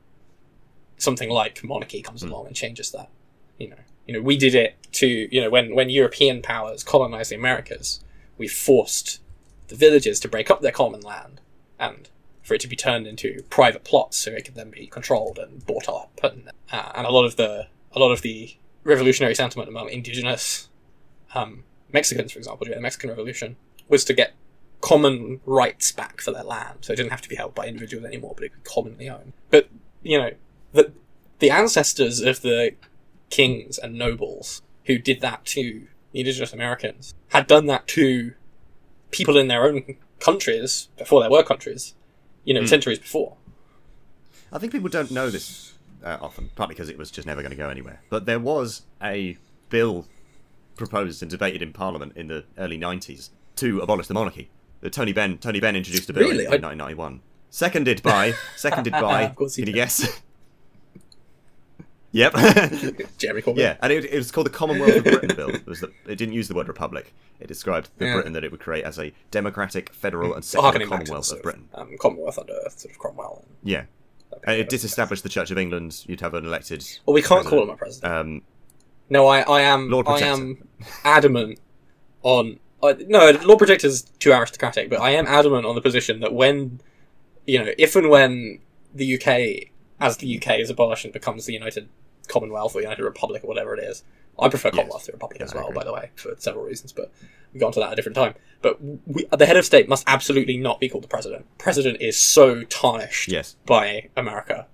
something 0.97 1.29
like 1.29 1.63
monarchy 1.63 2.01
comes 2.01 2.21
Hmm. 2.21 2.31
along 2.31 2.47
and 2.47 2.55
changes 2.55 2.91
that. 2.91 3.09
You 3.57 3.69
know, 3.69 3.77
you 4.07 4.13
know, 4.13 4.21
we 4.21 4.37
did 4.37 4.55
it 4.55 4.75
to 4.93 5.07
you 5.07 5.41
know 5.41 5.49
when 5.49 5.75
when 5.75 5.89
European 5.89 6.41
powers 6.41 6.83
colonized 6.83 7.31
the 7.31 7.35
Americas, 7.35 7.99
we 8.37 8.47
forced 8.47 9.19
the 9.67 9.75
villages 9.75 10.19
to 10.21 10.27
break 10.27 10.49
up 10.49 10.61
their 10.61 10.71
common 10.71 11.01
land 11.01 11.39
and 11.79 12.09
for 12.43 12.53
it 12.53 12.61
to 12.61 12.67
be 12.67 12.75
turned 12.75 13.07
into 13.07 13.41
private 13.49 13.83
plots 13.83 14.17
so 14.17 14.31
it 14.31 14.45
could 14.45 14.55
then 14.55 14.69
be 14.69 14.87
controlled 14.87 15.39
and 15.39 15.65
bought 15.65 15.87
up. 15.87 16.19
And 16.21 16.51
uh, 16.71 16.91
and 16.95 17.07
a 17.07 17.11
lot 17.11 17.25
of 17.25 17.37
the 17.37 17.67
a 17.93 17.99
lot 17.99 18.11
of 18.11 18.21
the 18.21 18.55
revolutionary 18.83 19.35
sentiment 19.35 19.69
among 19.69 19.89
indigenous 19.89 20.67
um, 21.33 21.63
Mexicans, 21.91 22.31
for 22.31 22.39
example, 22.39 22.65
during 22.65 22.77
the 22.77 22.81
Mexican 22.81 23.09
Revolution, 23.09 23.55
was 23.87 24.03
to 24.05 24.13
get 24.13 24.33
common 24.81 25.39
rights 25.45 25.91
back 25.91 26.19
for 26.19 26.31
their 26.31 26.43
land, 26.43 26.79
so 26.81 26.91
it 26.91 26.97
didn't 26.97 27.11
have 27.11 27.21
to 27.21 27.29
be 27.29 27.35
held 27.35 27.55
by 27.55 27.65
individuals 27.67 28.05
anymore, 28.05 28.33
but 28.35 28.43
it 28.43 28.51
could 28.51 28.63
be 28.63 28.69
commonly 28.69 29.09
owned. 29.09 29.33
But 29.49 29.69
you 30.01 30.17
know, 30.17 30.31
the 30.73 30.91
the 31.39 31.51
ancestors 31.51 32.19
of 32.19 32.41
the 32.41 32.75
kings 33.29 33.77
and 33.77 33.97
nobles 33.97 34.61
who 34.85 34.97
did 34.97 35.21
that 35.21 35.45
to 35.45 35.87
the 36.11 36.19
indigenous 36.19 36.53
Americans 36.53 37.13
had 37.29 37.47
done 37.47 37.65
that 37.67 37.87
to 37.87 38.33
people 39.11 39.37
in 39.37 39.47
their 39.47 39.63
own 39.63 39.95
countries 40.19 40.89
before 40.97 41.21
there 41.21 41.31
were 41.31 41.43
countries, 41.43 41.95
you 42.43 42.53
know, 42.53 42.61
Hmm. 42.61 42.67
centuries 42.67 42.99
before. 42.99 43.35
I 44.51 44.59
think 44.59 44.71
people 44.71 44.89
don't 44.89 45.11
know 45.11 45.29
this 45.29 45.73
uh, 46.03 46.17
often, 46.21 46.49
partly 46.55 46.75
because 46.75 46.89
it 46.89 46.97
was 46.97 47.09
just 47.11 47.25
never 47.27 47.41
going 47.41 47.51
to 47.51 47.57
go 47.57 47.69
anywhere. 47.69 48.01
But 48.09 48.25
there 48.25 48.39
was 48.39 48.83
a 49.01 49.37
bill 49.69 50.05
proposed 50.75 51.21
and 51.21 51.29
debated 51.31 51.61
in 51.61 51.71
Parliament 51.73 52.13
in 52.15 52.27
the 52.27 52.43
early 52.57 52.77
'90s 52.77 53.29
to 53.57 53.79
abolish 53.79 54.07
the 54.07 54.13
monarchy. 54.13 54.49
The 54.81 54.89
Tony 54.89 55.13
Benn 55.13 55.37
Tony 55.37 55.59
Benn 55.59 55.75
introduced 55.75 56.09
a 56.09 56.13
bill 56.13 56.23
Really? 56.29 56.45
in, 56.45 56.51
I- 56.53 56.57
1991. 56.57 57.21
Seconded 57.49 58.01
by 58.03 58.33
seconded 58.57 58.93
by. 59.07 59.23
Of 59.23 59.35
course 59.35 59.55
he 59.55 59.61
can 59.61 59.67
you 59.69 59.73
guess? 59.75 60.21
Yep. 62.13 62.33
Jeremy 63.17 63.41
Corbyn. 63.41 63.57
Yeah, 63.57 63.75
and 63.81 63.91
it, 63.91 64.05
it 64.05 64.15
was 64.17 64.31
called 64.31 64.45
the 64.45 64.51
Commonwealth 64.51 64.95
of 64.95 65.03
Britain 65.03 65.35
Bill. 65.35 65.49
It 65.49 65.65
was 65.67 65.81
the, 65.81 65.91
it 66.07 66.15
didn't 66.15 66.33
use 66.33 66.47
the 66.47 66.53
word 66.53 66.67
republic. 66.69 67.13
It 67.41 67.47
described 67.47 67.89
the 67.97 68.05
Yeah. 68.05 68.13
Britain 68.13 68.33
that 68.33 68.43
it 68.45 68.51
would 68.51 68.61
create 68.61 68.85
as 68.85 68.97
a 68.97 69.11
democratic, 69.31 69.91
federal, 69.93 70.33
and 70.33 70.45
secular 70.45 70.71
back 70.71 70.79
to 70.81 70.85
the 70.85 70.89
Commonwealth 70.89 71.25
sort 71.25 71.39
of 71.39 71.43
Britain. 71.43 71.67
Um, 71.73 71.97
Commonwealth 71.99 72.39
under 72.39 72.53
sort 72.69 72.93
of 72.93 72.99
Cromwell. 72.99 73.43
And 73.45 73.69
Yeah, 73.69 73.83
and 74.45 74.57
it 74.57 74.61
of- 74.61 74.67
disestablished 74.69 75.23
the 75.23 75.29
Church 75.29 75.51
of 75.51 75.57
England. 75.57 76.03
You'd 76.07 76.21
have 76.21 76.33
an 76.33 76.45
elected. 76.45 76.87
Well, 77.05 77.13
we 77.13 77.21
can't 77.21 77.45
call 77.45 77.63
him 77.63 77.69
a 77.69 77.75
president. 77.75 78.13
Um, 78.13 78.41
No, 79.09 79.27
I, 79.27 79.41
I 79.41 79.61
am. 79.61 79.89
Lord 79.89 80.07
I 80.07 80.19
am 80.19 80.67
adamant 81.03 81.59
on. 82.21 82.59
Uh, 82.81 82.93
no, 83.07 83.31
Lord 83.43 83.59
Protector 83.59 83.87
is 83.87 84.03
too 84.19 84.31
aristocratic, 84.33 84.89
but 84.89 84.99
I 84.99 85.11
am 85.11 85.25
adamant 85.25 85.65
on 85.65 85.73
the 85.75 85.79
position 85.81 86.19
that 86.19 86.33
when, 86.33 86.81
you 87.45 87.57
know, 87.63 87.71
if 87.77 87.95
and 87.95 88.09
when 88.09 88.59
the 88.93 89.15
UK, 89.15 89.69
as 90.01 90.17
the 90.17 90.37
UK 90.37 90.59
is 90.59 90.69
abolished 90.69 91.05
and 91.05 91.13
becomes 91.13 91.45
the 91.45 91.53
United 91.53 91.87
Commonwealth 92.27 92.75
or 92.75 92.81
United 92.81 93.03
Republic 93.03 93.43
or 93.43 93.47
whatever 93.47 93.75
it 93.75 93.83
is, 93.83 94.03
I 94.39 94.49
prefer 94.49 94.69
Yes. 94.69 94.75
Commonwealth 94.75 95.05
to 95.05 95.11
Republic 95.11 95.39
Yeah, 95.39 95.45
as 95.45 95.53
well, 95.53 95.71
by 95.71 95.83
the 95.83 95.93
way, 95.93 96.09
for 96.15 96.33
several 96.39 96.65
reasons. 96.65 96.91
But 96.91 97.11
we 97.53 97.59
got 97.59 97.67
onto 97.67 97.79
that 97.81 97.87
at 97.87 97.93
a 97.93 97.95
different 97.95 98.15
time. 98.15 98.33
But 98.61 98.79
we, 98.81 99.25
the 99.31 99.45
head 99.45 99.57
of 99.57 99.65
state 99.65 99.87
must 99.89 100.03
absolutely 100.07 100.57
not 100.57 100.79
be 100.79 100.89
called 100.89 101.03
the 101.03 101.07
president. 101.09 101.45
President 101.57 102.01
is 102.01 102.17
so 102.17 102.63
tarnished 102.63 103.27
yes, 103.29 103.55
by 103.65 104.09
America. 104.17 104.67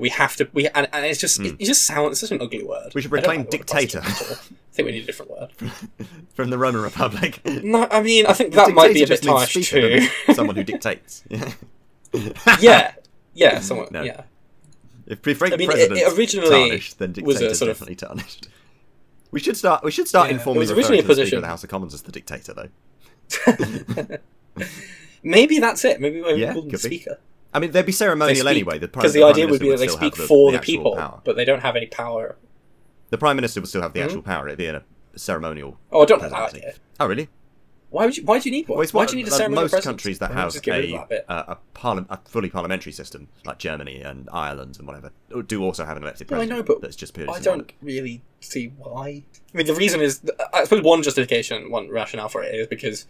we 0.00 0.08
have 0.08 0.36
to. 0.36 0.48
We 0.54 0.68
and, 0.68 0.88
and 0.92 1.04
it's 1.04 1.20
just 1.20 1.38
Hmm. 1.38 1.46
it, 1.46 1.56
it 1.58 1.66
just 1.66 1.84
sounds. 1.84 2.12
It's 2.12 2.20
such 2.20 2.30
an 2.30 2.40
ugly 2.40 2.62
word. 2.64 2.94
We 2.94 3.02
should 3.02 3.12
reclaim 3.12 3.40
like 3.40 3.50
dictator. 3.50 4.00
president 4.00 4.30
at 4.30 4.38
all. 4.38 4.56
I 4.56 4.74
think 4.74 4.86
we 4.86 4.92
need 4.92 5.02
a 5.02 5.06
different 5.06 5.30
word. 5.32 5.50
from 6.34 6.48
the 6.48 6.56
Roman 6.56 6.80
Republic. 6.80 7.40
No, 7.44 7.86
I 7.90 8.00
mean 8.00 8.24
I 8.26 8.32
think 8.32 8.54
that 8.54 8.70
might 8.72 8.94
be 8.94 9.02
a 9.02 9.06
bit 9.06 9.20
Dictator 9.20 9.44
just 9.44 9.70
means 9.70 9.70
harsh 9.70 10.06
too. 10.26 10.34
Someone 10.34 10.56
who 10.56 10.64
dictates. 10.64 11.24
Yeah. 11.28 11.52
yeah, 12.60 12.94
yeah, 13.34 13.60
someone. 13.60 13.88
No. 13.90 14.02
Yeah, 14.02 14.22
If 15.06 15.20
pre- 15.22 15.34
I 15.34 15.56
mean, 15.56 15.62
it- 15.62 15.66
presidents 15.66 16.00
it 16.02 16.18
originally 16.18 16.50
tarnished, 16.50 16.98
then 16.98 17.10
was 17.22 17.36
a 17.36 17.38
dictators 17.40 17.58
sort 17.58 17.70
of- 17.70 17.76
definitely 17.76 17.96
tarnished. 17.96 18.48
We 19.30 19.40
should 19.40 19.56
start. 19.56 19.82
We 19.82 19.90
should 19.90 20.06
start 20.08 20.26
Yeah, 20.28 20.32
it 20.32 20.38
informally 20.38 20.66
referring 20.66 20.76
to 20.84 20.88
the 20.88 20.92
a 20.92 20.96
Speaker 20.98 21.06
position- 21.08 21.36
of 21.38 21.42
the 21.42 21.48
House 21.48 21.64
of 21.64 21.70
Commons 21.70 21.94
as 21.94 22.02
the 22.02 22.12
dictator, 22.12 22.52
though. 22.54 22.68
Maybe 25.22 25.58
that's 25.58 25.84
it. 25.84 26.00
Maybe 26.00 26.20
we 26.20 26.34
Yeah, 26.34 26.52
call 26.52 26.62
them 26.62 26.70
could 26.70 26.82
be. 26.82 26.96
speaker. 26.98 27.18
I 27.54 27.58
mean, 27.60 27.70
they'd 27.70 27.86
be 27.86 27.92
ceremonial 27.92 28.36
speak- 28.36 28.48
anyway. 28.48 28.78
The 28.78 28.88
Because 28.88 29.12
the, 29.12 29.20
Prime 29.20 29.30
idea 29.32 29.46
would 29.48 29.60
be 29.60 29.70
that 29.70 29.78
they 29.78 29.88
speak 29.88 30.16
have 30.16 30.26
for 30.26 30.50
the, 30.52 30.58
actual 30.58 30.74
people, 30.74 30.96
power. 30.96 31.20
but 31.24 31.36
they 31.36 31.44
don't 31.44 31.60
have 31.60 31.76
any 31.76 31.86
power. 31.86 32.36
The 33.10 33.18
prime 33.18 33.36
minister 33.36 33.60
would 33.60 33.68
still 33.68 33.82
have 33.82 33.92
the 33.92 34.00
Hmm? 34.00 34.06
actual 34.06 34.22
power. 34.22 34.48
It'd 34.48 34.58
be 34.58 34.66
in 34.66 34.74
a 34.76 34.82
ceremonial. 35.16 35.78
Oh, 35.92 36.02
I 36.02 36.06
don't 36.06 36.20
like 36.22 36.30
that 36.30 36.54
idea. 36.54 36.74
Oh, 36.98 37.06
really? 37.06 37.28
Why 37.92 38.06
would 38.06 38.16
you? 38.16 38.24
Why 38.24 38.38
do 38.38 38.48
you 38.48 38.56
need 38.56 38.68
one? 38.68 38.78
Well, 38.78 38.88
why 38.92 39.06
do 39.06 39.12
you 39.16 39.22
need 39.22 39.28
a 39.28 39.30
like 39.30 39.38
ceremonial 39.38 39.70
most 39.70 39.84
countries 39.84 40.18
that 40.18 40.30
Why 40.30 40.36
don't 40.36 40.38
you 40.38 40.42
have 40.44 40.52
just 40.52 40.64
get 40.64 40.72
rid 40.78 40.94
of 40.94 41.00
a 41.02 41.06
that 41.10 41.24
a, 41.28 41.52
a, 41.52 41.58
parli- 41.74 42.06
a 42.10 42.18
fully 42.28 42.48
parliamentary 42.48 42.92
system, 42.92 43.28
like 43.44 43.58
Germany 43.58 44.00
and 44.00 44.28
Ireland 44.32 44.78
and 44.78 44.86
whatever, 44.88 45.12
do 45.46 45.62
also 45.62 45.84
have 45.84 45.96
an 45.98 46.02
elected 46.02 46.30
No, 46.30 46.40
I 46.40 46.46
know, 46.46 46.62
but 46.62 46.80
that's 46.80 46.96
just 46.96 47.12
purely 47.14 47.32
I 47.34 47.40
don't 47.40 47.70
really 47.82 48.22
see 48.40 48.72
why. 48.78 49.22
I 49.54 49.56
mean, 49.56 49.66
the 49.66 49.74
reason 49.74 50.00
is, 50.00 50.22
I 50.54 50.64
suppose, 50.64 50.82
one 50.82 51.02
justification, 51.02 51.70
one 51.70 51.90
rationale 51.90 52.30
for 52.30 52.42
it 52.42 52.54
is 52.54 52.66
because 52.66 53.06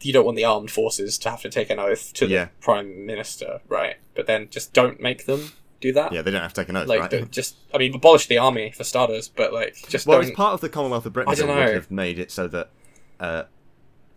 you 0.00 0.12
don't 0.12 0.24
want 0.24 0.36
the 0.36 0.44
armed 0.44 0.70
forces 0.70 1.18
to 1.18 1.30
have 1.30 1.42
to 1.42 1.50
take 1.50 1.68
an 1.68 1.78
oath 1.78 2.12
to 2.14 2.26
Yeah. 2.26 2.44
the 2.44 2.50
prime 2.60 3.04
minister, 3.04 3.60
right? 3.68 3.96
But 4.14 4.26
then 4.26 4.48
just 4.48 4.72
don't 4.72 5.00
make 5.00 5.26
them 5.26 5.50
do 5.80 5.92
that. 5.92 6.12
Yeah, 6.12 6.22
they 6.22 6.30
don't 6.30 6.40
have 6.40 6.54
to 6.54 6.60
take 6.62 6.68
an 6.68 6.76
oath, 6.76 6.86
Like, 6.86 7.12
right? 7.12 7.30
just, 7.32 7.56
I 7.74 7.78
mean, 7.78 7.94
abolish 7.94 8.28
the 8.28 8.38
army 8.38 8.70
for 8.70 8.84
starters, 8.84 9.28
but 9.28 9.52
like, 9.52 9.74
just 9.88 10.06
Well, 10.06 10.20
don't. 10.20 10.28
it's 10.28 10.36
part 10.36 10.54
of 10.54 10.60
the 10.60 10.68
Commonwealth 10.68 11.04
of 11.04 11.12
Britain 11.12 11.32
I 11.32 11.34
don't 11.34 11.48
bill 11.48 11.56
would 11.56 11.66
know. 11.66 11.72
have 11.74 11.90
made 11.90 12.18
it 12.20 12.30
so 12.30 12.46
that 12.48 12.70
uh, 13.20 13.42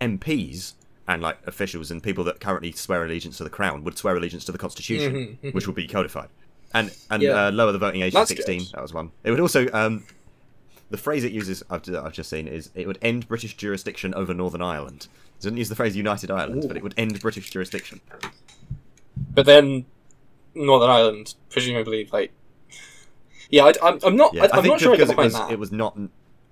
MPs 0.02 0.74
and 1.08 1.22
like 1.22 1.38
officials 1.48 1.90
and 1.92 2.04
people 2.04 2.24
that 2.26 2.40
currently 2.40 2.72
swear 2.72 3.04
allegiance 3.06 3.38
to 3.38 3.44
the 3.44 3.50
crown 3.50 3.84
would 3.84 3.98
swear 3.98 4.16
allegiance 4.18 4.44
to 4.46 4.52
the 4.52 4.58
Constitution, 4.58 5.14
Mhm, 5.14 5.38
mhm. 5.50 5.54
which 5.54 5.66
would 5.68 5.76
be 5.76 5.88
codified, 5.88 6.30
and 6.74 6.92
and 7.10 7.24
Yeah. 7.24 7.48
uh, 7.48 7.52
lower 7.52 7.72
the 7.72 7.78
voting 7.78 8.02
age 8.02 8.14
That's 8.14 8.30
to 8.30 8.36
sixteen. 8.36 8.60
good. 8.60 8.72
That 8.74 8.82
was 8.82 8.94
one. 8.94 9.12
It 9.24 9.32
would 9.32 9.40
also 9.40 9.68
um, 9.74 10.04
the 10.90 10.98
phrase 10.98 11.24
it 11.24 11.32
uses 11.32 11.64
I've, 11.70 11.84
I've 11.96 12.14
just 12.14 12.30
seen 12.30 12.48
is 12.48 12.70
it 12.76 12.88
would 12.88 13.00
end 13.02 13.28
British 13.28 13.56
jurisdiction 13.56 14.14
over 14.14 14.34
Northern 14.34 14.62
Ireland. 14.62 15.08
It 15.40 15.44
doesn't 15.44 15.58
use 15.58 15.70
the 15.70 15.76
phrase 15.76 15.96
United 15.96 16.32
Ireland, 16.32 16.64
Ooh. 16.66 16.68
but 16.68 16.78
it 16.78 16.84
would 16.84 16.94
end 16.98 17.20
British 17.22 17.50
jurisdiction. 17.50 18.02
But 19.34 19.46
then 19.46 19.86
Northern 20.56 20.90
Ireland, 20.90 21.36
presumably, 21.50 22.10
like, 22.12 22.32
yeah, 23.50 23.66
I, 23.66 23.74
I'm, 23.84 24.00
I'm 24.04 24.16
not, 24.16 24.34
Yeah, 24.34 24.44
I, 24.44 24.58
I'm 24.58 24.64
think 24.64 24.74
not 24.74 24.80
sure 24.82 24.94
I 24.94 24.98
get 24.98 25.08
because 25.08 25.12
it 25.12 25.18
was 25.18 25.34
that. 25.34 25.52
it 25.52 25.60
was 25.60 25.72
not 25.72 25.98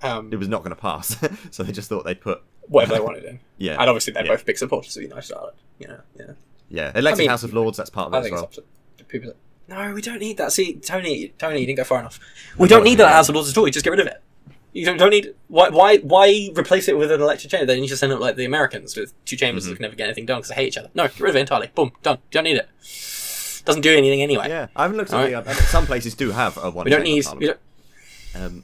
um, 0.03 0.30
it 0.31 0.35
was 0.38 0.47
not 0.47 0.59
going 0.63 0.76
to 0.76 0.81
pass, 0.81 1.17
so 1.51 1.63
they 1.63 1.72
just 1.72 1.89
thought 1.89 2.03
they'd 2.05 2.22
put 2.22 2.41
whatever 2.67 2.93
they 2.95 2.99
wanted 2.99 3.23
in. 3.25 3.39
yeah 3.57 3.73
And 3.79 3.89
obviously, 3.89 4.13
they're 4.13 4.25
yeah. 4.25 4.31
both 4.31 4.45
big 4.45 4.57
supporters 4.57 4.95
of 4.97 5.03
United 5.03 5.33
Ireland. 5.35 5.57
You 5.79 5.87
know, 5.87 5.99
yeah. 6.19 6.25
yeah 6.69 6.91
elected 6.95 7.21
I 7.21 7.23
mean, 7.23 7.29
House 7.29 7.43
of 7.43 7.53
Lords. 7.53 7.77
That's 7.77 7.89
part 7.89 8.07
of 8.07 8.13
I 8.13 8.19
as 8.25 8.31
well. 8.31 8.43
it's 8.45 8.57
up 8.57 8.65
to 8.97 9.03
people 9.05 9.29
that. 9.29 9.37
No, 9.67 9.93
we 9.93 10.01
don't 10.01 10.19
need 10.19 10.37
that. 10.37 10.51
See, 10.51 10.75
Tony, 10.75 11.29
Tony, 11.39 11.59
you 11.61 11.65
didn't 11.65 11.77
go 11.77 11.83
far 11.83 11.99
enough. 11.99 12.19
We 12.57 12.67
don't 12.67 12.83
need 12.83 12.95
that 12.99 13.11
House 13.11 13.29
of 13.29 13.35
Lords 13.35 13.49
at 13.49 13.57
all. 13.57 13.65
You 13.65 13.73
just 13.73 13.83
get 13.83 13.89
rid 13.91 13.99
of 13.99 14.07
it. 14.07 14.21
You 14.73 14.85
don't, 14.85 14.97
don't 14.97 15.09
need. 15.09 15.33
Why, 15.47 15.69
why, 15.69 15.97
why 15.99 16.49
replace 16.55 16.87
it 16.89 16.97
with 16.97 17.09
an 17.11 17.21
elected 17.21 17.49
chamber? 17.49 17.65
Then 17.65 17.81
you 17.81 17.87
just 17.87 18.03
end 18.03 18.11
up 18.13 18.19
like 18.19 18.35
the 18.35 18.43
Americans 18.45 18.95
with 18.97 19.13
two 19.25 19.37
chambers 19.37 19.63
Mm-hmm. 19.63 19.69
that 19.71 19.75
can 19.77 19.81
never 19.83 19.95
get 19.95 20.03
anything 20.05 20.25
done 20.25 20.39
because 20.39 20.49
they 20.49 20.55
hate 20.55 20.67
each 20.67 20.77
other. 20.77 20.89
No, 20.93 21.03
get 21.07 21.19
rid 21.19 21.29
of 21.29 21.35
it 21.37 21.39
entirely. 21.39 21.71
Boom, 21.73 21.91
done. 22.03 22.17
You 22.17 22.31
don't 22.31 22.43
need 22.43 22.57
it. 22.57 22.69
Doesn't 23.65 23.81
do 23.81 23.95
anything 23.95 24.21
anyway. 24.21 24.49
Yeah, 24.49 24.67
I 24.75 24.83
haven't 24.83 24.97
looked 24.97 25.13
at 25.13 25.15
Alright. 25.17 25.45
the. 25.45 25.51
Uh, 25.51 25.53
some 25.53 25.85
places 25.87 26.13
do 26.13 26.31
have 26.31 26.57
a 26.57 26.69
one. 26.69 26.83
we 26.85 26.91
don't 26.91 27.03
need. 27.03 27.25
We 27.37 27.47
don't, 27.47 27.59
Um, 28.35 28.63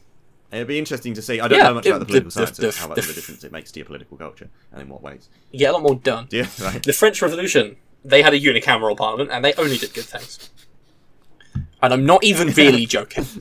it'd 0.52 0.68
be 0.68 0.78
interesting 0.80 1.14
to 1.14 1.22
see. 1.22 1.40
I 1.40 1.48
don't 1.48 1.58
Yeah, 1.60 1.68
know 1.70 1.74
much 1.76 1.86
it- 1.86 1.90
about 1.90 2.00
the 2.00 2.06
political 2.06 2.30
the- 2.32 2.40
the- 2.40 2.46
sciences, 2.48 2.76
the- 2.76 2.82
how 2.82 2.88
much 2.88 2.96
the- 2.98 3.04
of 3.04 3.10
a 3.10 3.14
difference 3.14 3.44
it 3.44 3.52
makes 3.52 3.72
to 3.72 3.80
your 3.80 3.86
political 3.86 4.18
culture, 4.18 4.50
and 4.72 4.82
in 4.82 4.90
what 4.90 5.02
ways. 5.02 5.30
Yeah, 5.52 5.72
a 5.72 5.74
lot 5.74 5.84
more 5.84 5.96
done. 5.96 6.28
Yeah, 6.32 6.48
right. 6.62 6.82
The 6.84 6.94
French 6.94 7.22
Revolution, 7.22 7.78
they 8.04 8.22
had 8.22 8.34
a 8.34 8.40
unicameral 8.40 8.98
parliament 8.98 9.30
and 9.32 9.44
they 9.46 9.54
only 9.54 9.78
did 9.78 9.94
good 9.94 10.06
things. 10.06 10.50
And 11.84 11.94
I'm 11.94 12.06
not 12.06 12.24
even 12.24 12.50
really 12.50 12.86
joking. 12.98 13.26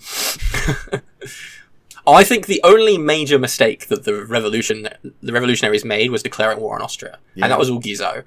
I 2.06 2.24
think 2.24 2.46
the 2.46 2.60
only 2.64 2.96
major 2.98 3.38
mistake 3.38 3.88
that 3.88 4.04
the 4.04 4.24
revolution 4.24 4.88
the 5.22 5.32
revolutionaries 5.32 5.84
made 5.84 6.10
was 6.10 6.22
declaring 6.22 6.58
war 6.58 6.74
on 6.74 6.82
Austria, 6.82 7.18
Yeah. 7.34 7.44
and 7.44 7.52
that 7.52 7.58
was 7.58 7.68
all 7.70 7.80
Brissot. 7.80 8.24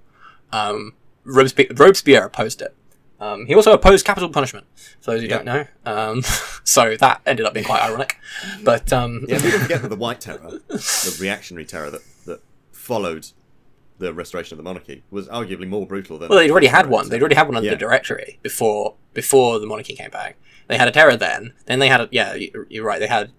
Um, 0.52 0.94
Robespierre, 1.26 1.70
Robespierre 1.76 2.26
opposed 2.26 2.62
it. 2.62 2.76
Um, 3.24 3.46
he 3.46 3.56
also 3.56 3.72
opposed 3.74 4.06
capital 4.06 4.30
punishment, 4.30 4.66
for 5.02 5.12
those 5.12 5.22
who 5.22 5.28
Yeah. 5.28 5.36
don't 5.38 5.46
know. 5.46 5.66
Um, 5.86 6.22
so 6.64 6.96
that 6.98 7.22
ended 7.26 7.46
up 7.46 7.54
being 7.54 7.66
quite 7.66 7.82
ironic. 7.82 8.18
But 8.64 8.92
um, 8.92 9.26
Yeah, 9.28 9.40
people 9.42 9.60
forget 9.60 9.82
that 9.82 9.88
the 9.90 9.96
White 9.96 10.20
Terror, 10.22 10.60
the 10.68 11.18
reactionary 11.22 11.66
terror 11.66 11.90
that, 11.90 12.02
that 12.26 12.42
followed 12.72 13.28
the 14.00 14.14
restoration 14.14 14.56
of 14.56 14.58
the 14.58 14.64
monarchy, 14.64 15.04
was 15.10 15.28
arguably 15.30 15.68
more 15.68 15.86
brutal 15.86 16.18
than. 16.18 16.30
Well, 16.30 16.40
they'd 16.40 16.52
already 16.52 16.68
had 16.68 16.88
one. 16.88 17.10
They'd 17.10 17.22
already 17.22 17.36
had 17.36 17.48
one 17.48 17.56
under 17.56 17.68
Yeah. 17.68 17.74
the 17.76 17.80
Directory 17.80 18.40
before 18.42 18.96
before 19.14 19.60
the 19.60 19.68
monarchy 19.68 19.94
came 19.96 20.10
back. 20.10 20.38
They 20.68 20.78
had 20.78 20.88
a 20.88 20.92
terror 20.92 21.16
then. 21.16 21.54
Then 21.66 21.80
they 21.80 21.88
had 21.90 22.02
a, 22.02 22.10
yeah, 22.12 22.34
you- 22.34 22.66
you're 22.70 22.86
right. 22.86 23.00
They 23.00 23.08
had 23.08 23.32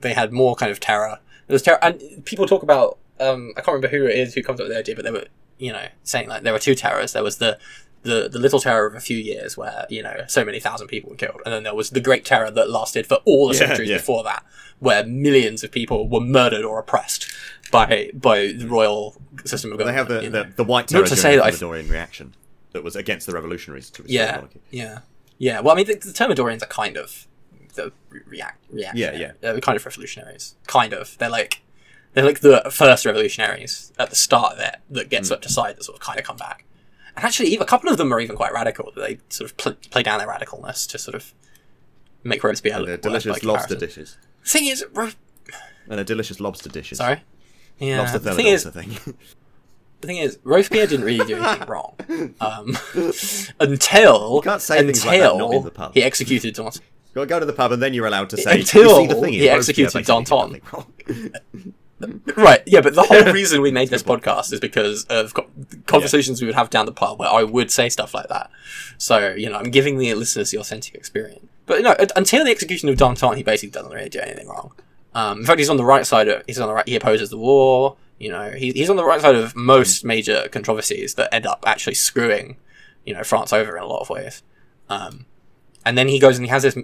they 0.00 0.14
had 0.14 0.32
more 0.32 0.54
kind 0.56 0.72
of 0.72 0.80
terror. 0.80 1.18
There 1.46 1.54
was 1.54 1.62
terror, 1.62 1.78
and 1.82 2.00
people 2.24 2.46
talk 2.46 2.62
about 2.62 2.98
um, 3.20 3.52
I 3.56 3.60
can't 3.60 3.74
remember 3.74 3.88
who 3.96 4.06
it 4.06 4.16
is 4.18 4.34
who 4.34 4.42
comes 4.42 4.58
up 4.60 4.64
with 4.64 4.72
the 4.72 4.78
idea, 4.78 4.96
but 4.96 5.04
they 5.04 5.10
were 5.10 5.26
you 5.58 5.72
know 5.72 5.86
saying 6.02 6.28
like 6.28 6.42
there 6.42 6.52
were 6.54 6.58
two 6.58 6.74
terrors. 6.74 7.12
There 7.12 7.22
was 7.22 7.36
the 7.38 7.58
the 8.02 8.28
the 8.28 8.38
little 8.38 8.60
terror 8.60 8.86
of 8.86 8.94
a 8.94 9.00
few 9.00 9.16
years 9.18 9.56
where 9.56 9.86
you 9.90 10.02
know 10.02 10.24
so 10.26 10.44
many 10.44 10.58
thousand 10.60 10.88
people 10.88 11.10
were 11.10 11.16
killed, 11.16 11.40
and 11.44 11.52
then 11.52 11.62
there 11.64 11.74
was 11.74 11.90
the 11.90 12.00
great 12.00 12.24
terror 12.24 12.50
that 12.50 12.70
lasted 12.70 13.06
for 13.06 13.16
all 13.26 13.48
the 13.48 13.54
Yeah, 13.54 13.66
centuries 13.66 13.90
yeah. 13.90 13.96
before 13.98 14.24
that, 14.24 14.44
where 14.78 15.04
millions 15.04 15.62
of 15.64 15.70
people 15.70 16.08
were 16.08 16.20
murdered 16.20 16.64
or 16.64 16.78
oppressed 16.78 17.30
by 17.70 18.10
by 18.14 18.52
the 18.52 18.66
royal 18.66 19.20
system 19.44 19.70
of 19.72 19.78
They 19.78 19.84
government. 19.84 20.08
They 20.08 20.24
have 20.24 20.32
the, 20.32 20.50
the, 20.50 20.54
the 20.56 20.64
White 20.64 20.90
Not 20.90 21.00
Terror 21.00 21.04
to 21.04 21.08
during 21.10 21.20
say 21.22 21.36
the 21.36 21.42
that 21.42 21.46
I- 21.46 21.50
Thermidorian 21.50 21.90
reaction 21.90 22.34
that 22.72 22.82
was 22.84 22.96
against 22.96 23.26
the 23.26 23.32
revolutionaries 23.32 23.90
to 23.90 24.02
restore 24.02 24.14
Yeah, 24.24 24.32
monarchy. 24.36 24.60
yeah, 24.70 24.98
yeah. 25.38 25.60
Well, 25.60 25.74
I 25.74 25.76
mean, 25.76 25.86
the, 25.86 25.94
the 25.94 26.12
Thermidorians 26.12 26.62
are 26.62 26.66
kind 26.66 26.96
of 26.96 27.26
the 27.74 27.92
re- 28.08 28.20
react 28.26 28.64
reactionary. 28.70 29.18
Yeah, 29.18 29.26
yeah. 29.26 29.32
They're 29.40 29.60
kind 29.60 29.76
of 29.76 29.84
revolutionaries. 29.84 30.54
Kind 30.66 30.92
of. 30.92 31.18
They're 31.18 31.28
like 31.30 31.62
they're 32.14 32.24
like 32.24 32.40
the 32.40 32.62
first 32.72 33.04
revolutionaries 33.06 33.92
at 33.98 34.10
the 34.10 34.16
start 34.16 34.54
of 34.54 34.58
it 34.60 34.76
that 34.90 35.08
get 35.10 35.20
Hmm. 35.20 35.24
swept 35.26 35.46
aside 35.46 35.76
that 35.76 35.84
sort 35.84 35.96
of 35.98 36.02
kind 36.02 36.18
of 36.18 36.24
come 36.24 36.36
back. 36.36 36.64
And 37.16 37.24
actually, 37.24 37.48
even, 37.50 37.62
a 37.62 37.66
couple 37.66 37.90
of 37.90 37.98
them 37.98 38.12
are 38.12 38.20
even 38.20 38.36
quite 38.36 38.52
radical. 38.52 38.92
They 38.96 39.18
sort 39.28 39.50
of 39.50 39.56
pl- 39.56 39.74
play 39.90 40.02
down 40.02 40.18
their 40.18 40.28
radicalness 40.28 40.88
to 40.90 40.98
sort 40.98 41.14
of 41.14 41.32
make 42.24 42.42
Robespierre 42.44 42.76
And 42.76 42.86
look 42.86 43.02
the 43.02 43.10
worse 43.10 43.22
delicious 43.24 43.44
lobster 43.44 43.74
dishes. 43.76 44.16
Thing 44.44 44.66
is, 44.66 44.84
Ro- 44.92 45.10
And 45.88 45.98
the 45.98 46.04
delicious 46.04 46.40
lobster 46.40 46.68
dishes. 46.68 46.98
sorry. 46.98 47.22
Yeah. 47.78 47.98
Lobster 48.00 48.18
the 48.18 48.34
thing 48.34 48.46
is, 48.46 48.64
thing. 48.64 48.90
the 50.00 50.06
thing 50.06 50.18
is, 50.18 50.38
Robespierre 50.44 50.86
didn't 50.86 51.04
really 51.06 51.24
do 51.26 51.36
anything 51.42 51.66
wrong 51.68 51.94
um, 52.40 52.76
until 53.60 54.36
You 54.36 54.42
can't 54.42 54.60
say 54.62 54.78
until 54.86 55.06
like 55.10 55.20
that 55.20 55.36
not 55.38 55.54
in 55.54 55.64
the 55.64 55.70
pub. 55.70 55.94
he 55.94 56.02
executed 56.02 56.54
Danton. 56.54 56.82
Go, 57.14 57.24
go 57.26 57.40
to 57.40 57.46
the 57.46 57.52
pub 57.52 57.72
and 57.72 57.82
then 57.82 57.92
you're 57.94 58.06
allowed 58.06 58.30
to 58.30 58.36
say 58.36 58.60
Until 58.60 59.00
you 59.02 59.08
see, 59.08 59.14
the 59.14 59.20
thing 59.20 59.34
is, 59.34 59.40
he 59.40 59.48
executed 59.48 60.04
Danton. 60.04 60.60
Right, 62.36 62.62
yeah, 62.66 62.80
but 62.80 62.94
the 62.94 63.02
whole 63.02 63.24
reason 63.32 63.60
we 63.60 63.70
made 63.70 63.90
this 63.90 64.02
podcast 64.02 64.52
is 64.52 64.60
because 64.60 65.04
of 65.04 65.34
co- 65.34 65.50
conversations 65.86 66.40
we 66.40 66.46
would 66.46 66.54
have 66.54 66.70
down 66.70 66.86
the 66.86 66.92
pub 66.92 67.18
where 67.18 67.28
I 67.28 67.42
would 67.42 67.70
say 67.70 67.88
stuff 67.88 68.14
like 68.14 68.28
that. 68.28 68.50
So, 68.98 69.34
you 69.34 69.50
know, 69.50 69.58
I'm 69.58 69.70
giving 69.70 69.98
the 69.98 70.14
listeners 70.14 70.50
the 70.50 70.58
authentic 70.58 70.94
experience. 70.94 71.46
But 71.66 71.82
no, 71.82 71.94
un- 71.98 72.08
until 72.16 72.44
the 72.44 72.50
execution 72.50 72.88
of 72.88 72.96
Danton, 72.96 73.36
he 73.36 73.42
basically 73.42 73.72
doesn't 73.72 73.92
really 73.92 74.08
do 74.08 74.20
anything 74.20 74.48
wrong. 74.48 74.72
Um, 75.14 75.40
in 75.40 75.44
fact, 75.44 75.58
he's 75.58 75.68
on 75.68 75.76
the 75.76 75.84
right 75.84 76.06
side 76.06 76.28
of, 76.28 76.42
he's 76.46 76.58
on 76.58 76.68
the 76.68 76.74
right, 76.74 76.88
he 76.88 76.96
opposes 76.96 77.30
the 77.30 77.38
war, 77.38 77.96
you 78.18 78.30
know, 78.30 78.50
he, 78.50 78.70
he's 78.72 78.90
on 78.90 78.96
the 78.96 79.04
right 79.04 79.20
side 79.20 79.34
of 79.34 79.56
most 79.56 80.04
major 80.04 80.48
controversies 80.50 81.14
that 81.14 81.34
end 81.34 81.46
up 81.46 81.64
actually 81.66 81.94
screwing, 81.94 82.56
you 83.04 83.14
know, 83.14 83.24
France 83.24 83.52
over 83.52 83.76
in 83.76 83.82
a 83.82 83.86
lot 83.86 84.00
of 84.00 84.10
ways. 84.10 84.42
Um, 84.88 85.26
and 85.84 85.98
then 85.98 86.08
he 86.08 86.18
goes 86.18 86.36
and 86.36 86.46
he 86.46 86.50
has 86.50 86.62
this, 86.62 86.76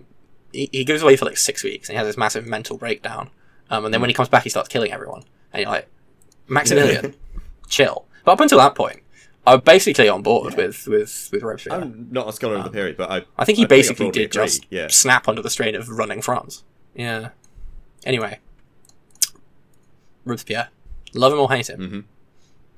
he, 0.52 0.68
he 0.72 0.84
goes 0.84 1.02
away 1.02 1.16
for 1.16 1.24
like 1.24 1.36
six 1.36 1.62
weeks 1.62 1.88
and 1.88 1.94
he 1.94 1.98
has 1.98 2.06
this 2.06 2.16
massive 2.16 2.47
mental 2.47 2.76
breakdown. 2.76 3.30
Um, 3.70 3.84
and 3.84 3.93
then 3.94 4.01
when 4.01 4.10
he 4.10 4.14
comes 4.14 4.28
back, 4.28 4.43
he 4.44 4.48
starts 4.51 4.68
killing 4.68 4.93
everyone. 4.93 5.22
And 5.52 5.62
you're 5.62 5.70
like, 5.70 5.88
Maximilian, 6.48 7.14
chill. 7.68 8.06
But 8.24 8.32
up 8.32 8.40
until 8.40 8.59
that 8.59 8.74
point, 8.74 9.01
I'm 9.47 9.60
basically 9.60 10.09
on 10.09 10.22
board 10.22 10.55
with, 10.56 10.86
with, 10.86 11.28
with 11.32 11.43
Robespierre. 11.43 11.80
I'm 11.80 12.09
not 12.10 12.28
a 12.28 12.32
scholar 12.32 12.56
of 12.56 12.64
the 12.64 12.70
period, 12.70 12.97
but 12.97 13.10
I. 13.10 13.22
I 13.38 13.44
think 13.44 13.59
he 13.59 13.64
I 13.64 13.68
basically 13.68 14.10
did 14.10 14.26
agree, 14.34 14.44
just 14.44 14.66
Yeah. 14.70 14.88
snap 14.88 15.28
under 15.28 15.43
the 15.43 15.51
strain 15.51 15.74
of 15.74 15.88
running 15.88 16.20
France. 16.22 16.64
Yeah. 16.94 17.30
Anyway. 18.05 18.38
Robespierre. 20.24 20.68
Love 21.14 21.32
him 21.32 21.40
or 21.40 21.51
hate 21.51 21.70
him. 21.70 21.80
Mhm. 21.80 22.05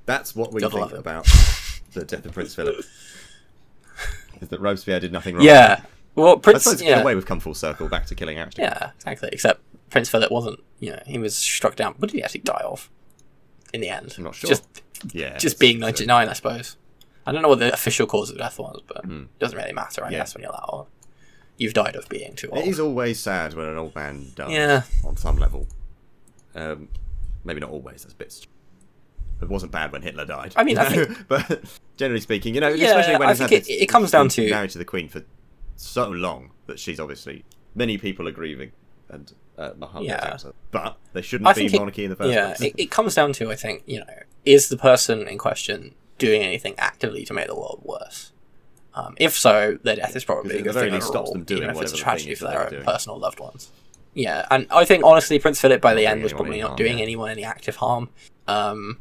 That's 0.06 0.34
what 0.36 0.52
we 0.52 0.60
Gotta 0.60 0.74
think 0.76 0.90
love 0.92 0.98
about 0.98 1.24
the 1.92 2.04
death 2.04 2.24
of 2.26 2.32
Prince 2.32 2.54
Philip. 2.54 2.76
is 4.40 4.48
that 4.48 4.60
Robespierre 4.60 5.00
did 5.00 5.12
nothing 5.12 5.36
wrong? 5.36 5.44
Yeah. 5.44 5.82
Well, 6.14 6.36
I 6.36 6.40
Prince. 6.40 6.66
in 6.80 6.86
Yeah. 6.86 7.00
a 7.00 7.04
way 7.04 7.14
we've 7.14 7.26
come 7.26 7.40
full 7.40 7.54
circle 7.54 7.88
back 7.88 8.06
to 8.06 8.14
killing 8.14 8.38
Archduke. 8.38 8.64
yeah, 8.64 8.90
exactly. 8.96 9.30
Except 9.32 9.60
Prince 9.90 10.08
Philip 10.08 10.30
wasn't. 10.30 10.60
You 10.80 10.92
know, 10.92 11.02
he 11.06 11.18
was 11.18 11.36
struck 11.36 11.76
down. 11.76 11.94
What 11.98 12.10
did 12.10 12.16
he 12.16 12.22
actually 12.22 12.42
die 12.42 12.62
of? 12.64 12.88
In 13.74 13.80
the 13.80 13.88
end, 13.88 14.14
I'm 14.16 14.24
not 14.24 14.34
sure. 14.34 14.48
Just, 14.48 14.64
Yeah. 15.12 15.36
just 15.36 15.58
being 15.58 15.78
99, 15.78 16.28
I 16.28 16.32
suppose. 16.32 16.76
I 17.26 17.32
don't 17.32 17.42
know 17.42 17.48
what 17.48 17.58
the 17.58 17.72
official 17.72 18.06
cause 18.06 18.30
of 18.30 18.38
death 18.38 18.58
was, 18.58 18.80
but 18.86 19.04
Hmm. 19.04 19.22
it 19.24 19.38
doesn't 19.38 19.58
really 19.58 19.72
matter, 19.72 20.04
I 20.04 20.10
Yeah. 20.10 20.18
guess, 20.18 20.34
when 20.34 20.42
you're 20.42 20.52
that 20.52 20.64
old. 20.68 20.86
You've 21.58 21.74
died 21.74 21.96
of 21.96 22.08
being 22.08 22.34
too 22.36 22.48
old. 22.50 22.64
It 22.64 22.68
is 22.68 22.78
always 22.80 23.18
sad 23.20 23.54
when 23.54 23.66
an 23.66 23.76
old 23.76 23.94
man 23.94 24.28
dies. 24.34 24.50
Yeah. 24.52 24.82
On 25.04 25.16
some 25.16 25.36
level. 25.36 25.66
Um, 26.54 26.88
maybe 27.44 27.60
not 27.60 27.70
always. 27.70 28.02
That's 28.02 28.14
a 28.14 28.16
bits. 28.16 28.46
It 29.42 29.48
wasn't 29.48 29.72
bad 29.72 29.92
when 29.92 30.02
Hitler 30.02 30.24
died. 30.24 30.52
I 30.56 30.64
mean, 30.64 30.76
you 30.76 30.82
I 30.82 30.88
think- 30.88 31.28
but 31.28 31.64
generally 31.96 32.20
speaking, 32.20 32.54
you 32.54 32.60
know, 32.60 32.68
Yeah, 32.68 32.88
especially 32.88 33.18
when 33.18 33.28
I 33.28 33.34
think 33.34 33.52
it- 33.52 33.68
it 33.68 33.86
comes 33.88 34.10
down 34.10 34.28
to- 34.30 34.48
married 34.50 34.70
to 34.70 34.78
the 34.78 34.84
Queen 34.84 35.08
for 35.08 35.22
so 35.76 36.08
long 36.08 36.52
that 36.66 36.78
she's 36.78 36.98
obviously 36.98 37.44
many 37.74 37.98
people 37.98 38.26
are 38.26 38.32
grieving, 38.32 38.72
and 39.08 39.32
uh, 39.58 39.72
Muhammad 39.76 40.08
Yeah. 40.08 40.36
But 40.70 40.96
there 41.12 41.22
shouldn't 41.22 41.48
I 41.48 41.52
be 41.52 41.60
think 41.62 41.74
it- 41.74 41.78
monarchy 41.78 42.04
in 42.04 42.10
the 42.10 42.16
first 42.16 42.32
yeah, 42.32 42.46
place. 42.54 42.60
it, 42.60 42.74
it 42.78 42.90
comes 42.90 43.14
down 43.14 43.32
to 43.34 43.50
I 43.50 43.56
think 43.56 43.82
you 43.86 44.00
know 44.00 44.14
is 44.44 44.68
the 44.68 44.76
person 44.76 45.26
in 45.28 45.36
question 45.38 45.94
doing 46.16 46.42
anything 46.42 46.74
actively 46.78 47.24
to 47.24 47.34
make 47.34 47.46
the 47.46 47.54
world 47.54 47.80
worse? 47.84 48.32
Um, 48.94 49.14
if 49.18 49.38
so, 49.38 49.78
their 49.82 49.96
death 49.96 50.16
is 50.16 50.24
probably 50.24 50.56
Because 50.56 50.74
a 50.74 50.78
very 50.80 50.86
thing 50.90 50.94
least 50.94 51.08
stops 51.08 51.30
them 51.30 51.44
doing 51.44 51.62
even 51.64 51.76
if 51.76 51.82
it's 51.82 51.92
a 51.92 51.96
tragedy 51.96 52.34
for 52.34 52.46
their 52.46 52.64
own 52.64 52.70
doing. 52.70 52.84
personal 52.84 53.18
loved 53.18 53.38
ones. 53.38 53.70
Yeah, 54.14 54.46
and 54.50 54.66
I 54.70 54.84
think 54.84 55.04
honestly, 55.04 55.38
Prince 55.38 55.60
Philip 55.60 55.80
by 55.80 55.94
the 55.94 56.06
end 56.06 56.22
was 56.22 56.32
probably 56.32 56.60
not 56.60 56.68
harm, 56.68 56.76
doing 56.76 56.98
yeah. 56.98 57.04
anyone 57.04 57.30
any 57.30 57.44
active 57.44 57.76
harm. 57.76 58.08
Um, 58.48 58.98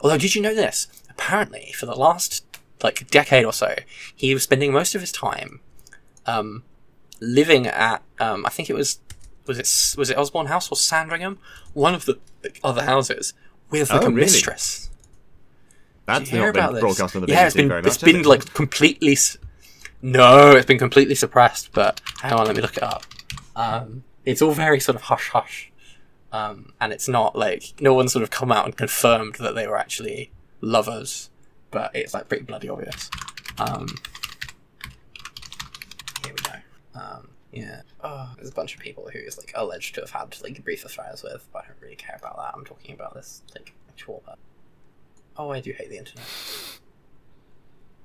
although, 0.00 0.18
did 0.18 0.34
you 0.34 0.42
know 0.42 0.54
this? 0.54 0.88
Apparently, 1.10 1.72
for 1.76 1.86
the 1.86 1.94
last 1.94 2.44
like 2.82 3.08
decade 3.10 3.44
or 3.44 3.52
so, 3.52 3.76
he 4.14 4.34
was 4.34 4.42
spending 4.42 4.72
most 4.72 4.94
of 4.96 5.00
his 5.00 5.12
time 5.12 5.60
um, 6.26 6.64
living 7.20 7.66
at 7.68 8.02
um, 8.18 8.44
I 8.44 8.48
think 8.48 8.68
it 8.68 8.74
was 8.74 8.98
was 9.46 9.58
it 9.58 9.98
was 9.98 10.10
it 10.10 10.16
Osborne 10.18 10.46
House 10.46 10.70
or 10.70 10.76
Sandringham, 10.76 11.38
one 11.72 11.94
of 11.94 12.04
the 12.04 12.18
other 12.64 12.84
houses 12.84 13.34
with 13.70 13.90
like 13.90 14.02
Oh, 14.02 14.06
a 14.06 14.08
really? 14.10 14.20
mistress. 14.22 14.90
That's 16.06 16.24
Did 16.26 16.34
you 16.34 16.38
hear 16.42 16.52
not 16.52 16.72
been 16.72 16.80
broadcast 16.80 17.16
on 17.16 17.22
the 17.22 17.26
BBC 17.26 17.30
yeah, 17.32 17.46
it's 17.46 17.56
been 17.56 17.68
very 17.68 17.82
much. 17.82 17.86
it's 17.92 18.02
been 18.02 18.16
it? 18.20 18.26
like 18.26 18.52
completely. 18.54 19.16
No, 20.02 20.52
it's 20.52 20.66
been 20.66 20.78
completely 20.78 21.14
suppressed. 21.16 21.72
But 21.72 22.00
hang 22.20 22.32
on, 22.32 22.46
let 22.46 22.54
me 22.54 22.62
look 22.62 22.76
it 22.76 22.82
up. 22.82 23.02
Um, 23.56 24.04
it's 24.24 24.40
all 24.40 24.52
very 24.52 24.78
sort 24.78 24.94
of 24.96 25.02
hush 25.02 25.30
hush, 25.30 25.72
um, 26.32 26.72
and 26.80 26.92
it's 26.92 27.08
not 27.08 27.34
like 27.36 27.74
no 27.80 27.92
one 27.94 28.08
sort 28.08 28.22
of 28.22 28.30
come 28.30 28.52
out 28.52 28.66
and 28.66 28.76
confirmed 28.76 29.36
that 29.36 29.54
they 29.56 29.66
were 29.66 29.76
actually 29.78 30.30
lovers, 30.60 31.30
but 31.72 31.90
it's 31.94 32.14
like 32.14 32.28
pretty 32.28 32.44
bloody 32.44 32.68
obvious. 32.68 33.10
Um, 33.58 33.88
here 36.24 36.34
we 36.34 36.42
go. 36.50 37.00
Um, 37.00 37.28
yeah. 37.52 37.80
Oh, 38.08 38.32
there's 38.36 38.50
a 38.50 38.54
bunch 38.54 38.74
of 38.74 38.80
people 38.80 39.08
who 39.12 39.18
is 39.18 39.36
like 39.36 39.50
alleged 39.56 39.94
to 39.96 40.00
have 40.02 40.10
had 40.10 40.36
like 40.42 40.62
brief 40.62 40.84
affairs 40.84 41.22
with, 41.24 41.48
but 41.52 41.64
I 41.64 41.66
don't 41.68 41.80
really 41.80 41.96
care 41.96 42.16
about 42.18 42.36
that. 42.36 42.52
I'm 42.54 42.64
talking 42.64 42.94
about 42.94 43.14
this 43.14 43.42
like 43.54 43.74
actual. 43.88 44.22
Oh, 45.36 45.50
I 45.50 45.60
do 45.60 45.72
hate 45.72 45.90
the 45.90 45.98
internet. 45.98 46.24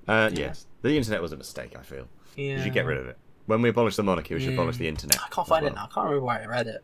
Uh, 0.07 0.30
yes, 0.34 0.65
the 0.82 0.98
internet 0.98 1.22
was 1.22 1.32
a 1.32 1.38
mistake. 1.38 1.76
I 1.78 1.84
feel 1.84 2.07
Yeah. 2.36 2.57
we 2.57 2.64
should 2.64 2.73
get 2.73 2.86
rid 2.86 2.98
of 2.98 3.07
it. 3.07 3.18
When 3.45 3.61
we 3.61 3.69
abolish 3.69 3.95
the 3.95 4.03
monarchy, 4.03 4.34
we 4.34 4.40
should 4.41 4.53
abolish 4.53 4.76
Mm. 4.76 4.80
the 4.80 4.88
internet. 4.88 5.19
I 5.19 5.28
can't 5.30 5.48
find 5.48 5.65
it 5.65 5.76
now. 5.76 5.84
I 5.84 5.94
can't 5.94 6.06
remember 6.06 6.26
where 6.26 6.41
I 6.41 6.45
read 6.45 6.68
it. 6.68 6.84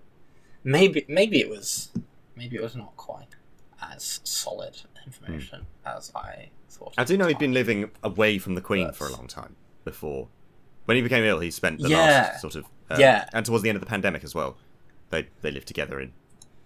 Maybe 0.64 1.06
maybe 1.08 1.40
it 1.40 1.50
was 1.50 1.90
maybe 2.36 2.56
it 2.58 2.62
was 2.62 2.76
not 2.76 2.96
quite 2.98 3.36
as 3.82 4.20
solid 4.24 4.82
information 5.06 5.66
as 5.86 6.12
I 6.16 6.50
thought. 6.70 6.94
I 6.98 7.04
do 7.04 7.18
know 7.18 7.28
he'd 7.28 7.40
been 7.40 7.54
living 7.54 7.90
away 8.04 8.38
from 8.38 8.54
the 8.56 8.62
Queen 8.62 8.92
for 8.92 9.08
a 9.08 9.12
long 9.12 9.28
time 9.28 9.56
before. 9.86 10.28
When 10.88 10.96
he 10.98 11.04
became 11.04 11.24
ill, 11.24 11.40
he 11.40 11.52
spent 11.52 11.80
the 11.82 11.90
Yeah. 11.90 11.98
last 11.98 12.42
sort 12.42 12.56
of 12.56 12.66
uh, 12.90 12.96
Yeah. 12.98 13.28
and 13.34 13.46
towards 13.46 13.62
the 13.64 13.70
end 13.70 13.76
of 13.76 13.82
the 13.82 13.88
pandemic 13.88 14.24
as 14.24 14.34
well. 14.34 14.58
They 15.10 15.28
they 15.42 15.52
lived 15.52 15.68
together 15.68 16.00
in 16.00 16.14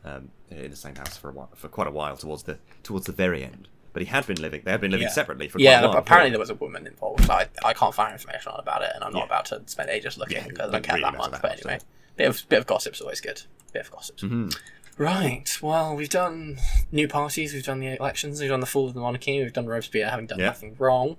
um, 0.05 0.29
in 0.49 0.71
the 0.71 0.77
same 0.77 0.95
house 0.95 1.17
for 1.17 1.29
a 1.29 1.33
while, 1.33 1.49
for 1.55 1.67
quite 1.67 1.87
a 1.87 1.91
while 1.91 2.15
towards 2.17 2.43
the 2.43 2.57
towards 2.83 3.05
the 3.07 3.11
very 3.11 3.43
end. 3.43 3.67
But 3.93 4.01
he 4.03 4.07
had 4.07 4.25
been 4.25 4.41
living. 4.41 4.61
They 4.63 4.71
had 4.71 4.79
been 4.81 4.91
living 4.91 5.07
Yeah. 5.07 5.13
separately 5.13 5.47
for 5.49 5.59
Yeah, 5.59 5.79
quite 5.79 5.85
a 5.85 5.89
while. 5.89 5.97
apparently 5.97 6.29
there 6.29 6.39
was 6.39 6.49
a 6.49 6.55
woman 6.55 6.87
involved. 6.87 7.25
So 7.25 7.33
I, 7.33 7.47
I 7.65 7.73
can't 7.73 7.93
find 7.93 8.13
information 8.13 8.51
on 8.53 8.59
about 8.59 8.83
it, 8.83 8.91
and 8.95 9.03
I'm 9.03 9.11
Yeah. 9.11 9.19
not 9.19 9.25
about 9.27 9.45
to 9.47 9.61
spend 9.65 9.89
ages 9.89 10.17
looking 10.17 10.47
because 10.47 10.69
I 10.69 10.71
don't 10.73 10.83
care 10.83 10.95
really 10.95 11.11
that 11.11 11.17
much. 11.17 11.31
that 11.31 11.41
But 11.41 11.51
anyway, 11.65 11.79
bit 12.15 12.27
of 12.29 12.43
bit 12.47 12.59
of 12.59 12.67
gossip's 12.67 13.01
always 13.01 13.19
good. 13.21 13.41
Bit 13.73 13.81
of 13.87 13.91
gossip. 13.91 14.17
Mhm. 14.19 14.55
Right. 14.97 15.57
Well, 15.63 15.95
we've 15.95 16.09
done 16.09 16.59
new 16.91 17.07
parties. 17.07 17.53
We've 17.53 17.63
done 17.65 17.79
the 17.79 17.95
elections. 17.99 18.39
We've 18.39 18.49
done 18.49 18.59
the 18.59 18.65
fall 18.67 18.87
of 18.87 18.93
the 18.93 18.99
monarchy. 18.99 19.39
We've 19.41 19.51
done 19.53 19.65
Robespierre 19.65 20.09
having 20.09 20.27
done 20.27 20.37
nothing 20.39 20.75
wrong. 20.77 21.17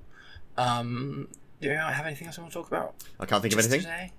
Um, 0.56 1.28
do 1.62 1.68
you 1.68 1.74
have 1.76 2.05
anything 2.05 2.26
else 2.26 2.36
you 2.36 2.43
want 2.43 2.52
to 2.52 2.59
talk 2.59 2.68
about? 2.68 2.94
I 3.20 3.24
can't 3.24 3.40
think 3.40 3.55
of 3.55 3.60
anything. 3.60 3.80
today? 3.80 4.12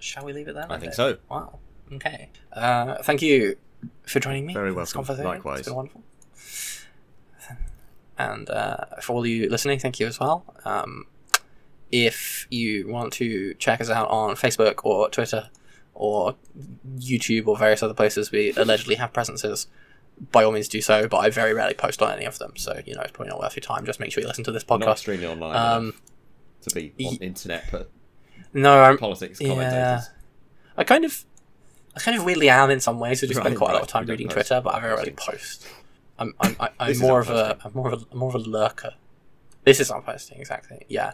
Shall 0.00 0.24
we 0.24 0.32
leave 0.32 0.48
it 0.48 0.54
then? 0.54 0.70
I 0.70 0.78
think 0.78 0.92
so. 0.92 1.16
Wow. 1.30 1.60
Okay. 1.92 2.28
Uh, 2.52 2.96
thank 3.02 3.22
you 3.22 3.56
for 4.02 4.18
joining 4.18 4.44
me. 4.44 4.52
Very 4.52 4.72
welcome. 4.72 5.04
Likewise. 5.24 5.60
It's 5.60 5.68
been 5.68 5.76
wonderful. 5.76 6.02
And 8.18 8.50
uh, 8.50 8.84
for 9.00 9.12
all 9.14 9.26
you 9.26 9.48
listening, 9.48 9.78
thank 9.78 10.00
you 10.00 10.08
as 10.08 10.18
well. 10.18 10.44
Um, 10.64 11.06
if 11.92 12.48
you 12.50 12.88
want 12.88 13.12
to 13.14 13.54
check 13.54 13.80
us 13.80 13.88
out 13.88 14.08
on 14.10 14.34
Facebook 14.34 14.80
or 14.82 15.08
Twitter 15.08 15.50
or 15.94 16.34
YouTube 16.98 17.46
or 17.46 17.56
various 17.56 17.80
other 17.80 17.94
places 17.94 18.32
we 18.32 18.52
allegedly 18.56 18.96
have 18.96 19.12
presences, 19.12 19.68
by 20.32 20.44
all 20.44 20.52
means 20.52 20.68
do 20.68 20.80
so. 20.80 21.08
But 21.08 21.18
I 21.18 21.30
very 21.30 21.52
rarely 21.54 21.74
post 21.74 22.00
on 22.02 22.12
any 22.12 22.24
of 22.24 22.38
them, 22.38 22.52
so 22.56 22.80
you 22.86 22.94
know 22.94 23.02
it's 23.02 23.12
probably 23.12 23.30
not 23.30 23.40
worth 23.40 23.56
your 23.56 23.62
time. 23.62 23.84
Just 23.86 24.00
make 24.00 24.12
sure 24.12 24.20
you 24.22 24.28
listen 24.28 24.44
to 24.44 24.52
this 24.52 24.64
podcast. 24.64 24.80
Not 24.80 24.88
extremely 24.92 25.26
online 25.26 25.56
Um, 25.56 25.94
to 26.62 26.74
be 26.74 26.92
on 27.00 27.12
y- 27.12 27.18
internet, 27.20 27.64
but 27.70 27.90
no, 28.52 28.80
I'm, 28.82 28.98
politics 28.98 29.40
yeah. 29.40 29.48
commentators. 29.48 30.10
I 30.76 30.84
kind 30.84 31.04
of, 31.04 31.24
I 31.96 32.00
kind 32.00 32.16
of 32.16 32.24
weirdly 32.24 32.48
am 32.50 32.70
in 32.70 32.80
some 32.80 32.98
ways. 33.00 33.22
I 33.22 33.26
just 33.26 33.40
spend 33.40 33.54
Right, 33.54 33.58
quite 33.58 33.70
a 33.70 33.74
lot 33.74 33.82
of 33.82 33.88
time 33.88 34.06
reading 34.06 34.28
post. 34.28 34.48
Twitter, 34.48 34.60
but 34.60 34.74
I 34.74 34.80
very 34.80 34.94
rarely 34.94 35.10
post. 35.12 35.66
I'm, 36.18 36.34
I'm, 36.40 36.56
I, 36.58 36.70
I'm 36.80 36.98
more 36.98 37.20
of 37.20 37.30
a, 37.30 37.58
I'm 37.64 37.72
more 37.74 37.92
of 37.92 38.06
a, 38.10 38.14
more 38.16 38.28
of 38.28 38.34
a 38.34 38.38
lurker. 38.38 38.94
This 39.64 39.80
is 39.80 39.90
not 39.90 40.04
posting 40.06 40.38
exactly. 40.40 40.84
Yeah. 40.88 41.12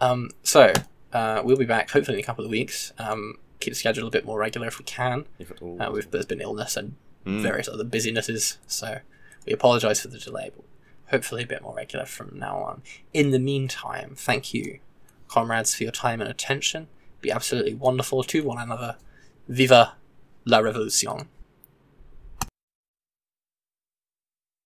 Um. 0.00 0.30
So, 0.42 0.72
uh, 1.12 1.42
we'll 1.44 1.56
be 1.56 1.64
back 1.64 1.90
hopefully 1.90 2.18
in 2.18 2.22
a 2.24 2.26
couple 2.26 2.44
of 2.44 2.50
weeks. 2.50 2.92
Um. 2.98 3.38
Keep 3.60 3.74
the 3.74 3.78
schedule 3.78 4.08
a 4.08 4.10
bit 4.10 4.24
more 4.24 4.38
regular 4.40 4.66
if 4.66 4.78
we 4.80 4.84
can. 4.84 5.24
If 5.38 5.52
at 5.52 5.62
all. 5.62 5.80
Uh, 5.80 5.90
we've, 5.92 6.10
there's 6.10 6.26
been 6.26 6.40
illness 6.40 6.76
and 6.76 6.96
Mm. 7.24 7.40
various 7.40 7.68
other 7.68 7.84
busynesses, 7.84 8.58
so 8.66 8.98
we 9.46 9.52
apologise 9.52 10.00
for 10.00 10.08
the 10.08 10.18
delay, 10.18 10.50
but 10.54 10.64
hopefully 11.10 11.44
a 11.44 11.46
bit 11.46 11.62
more 11.62 11.74
regular 11.74 12.04
from 12.04 12.38
now 12.38 12.58
on. 12.58 12.82
In 13.12 13.30
the 13.30 13.38
meantime, 13.38 14.14
thank 14.16 14.52
you, 14.52 14.80
comrades, 15.28 15.74
for 15.74 15.84
your 15.84 15.92
time 15.92 16.20
and 16.20 16.28
attention. 16.28 16.88
Be 17.20 17.30
absolutely 17.30 17.74
wonderful 17.74 18.24
to 18.24 18.42
one 18.44 18.58
another. 18.58 18.96
Viva 19.48 19.94
la 20.44 20.58
revolution! 20.58 21.28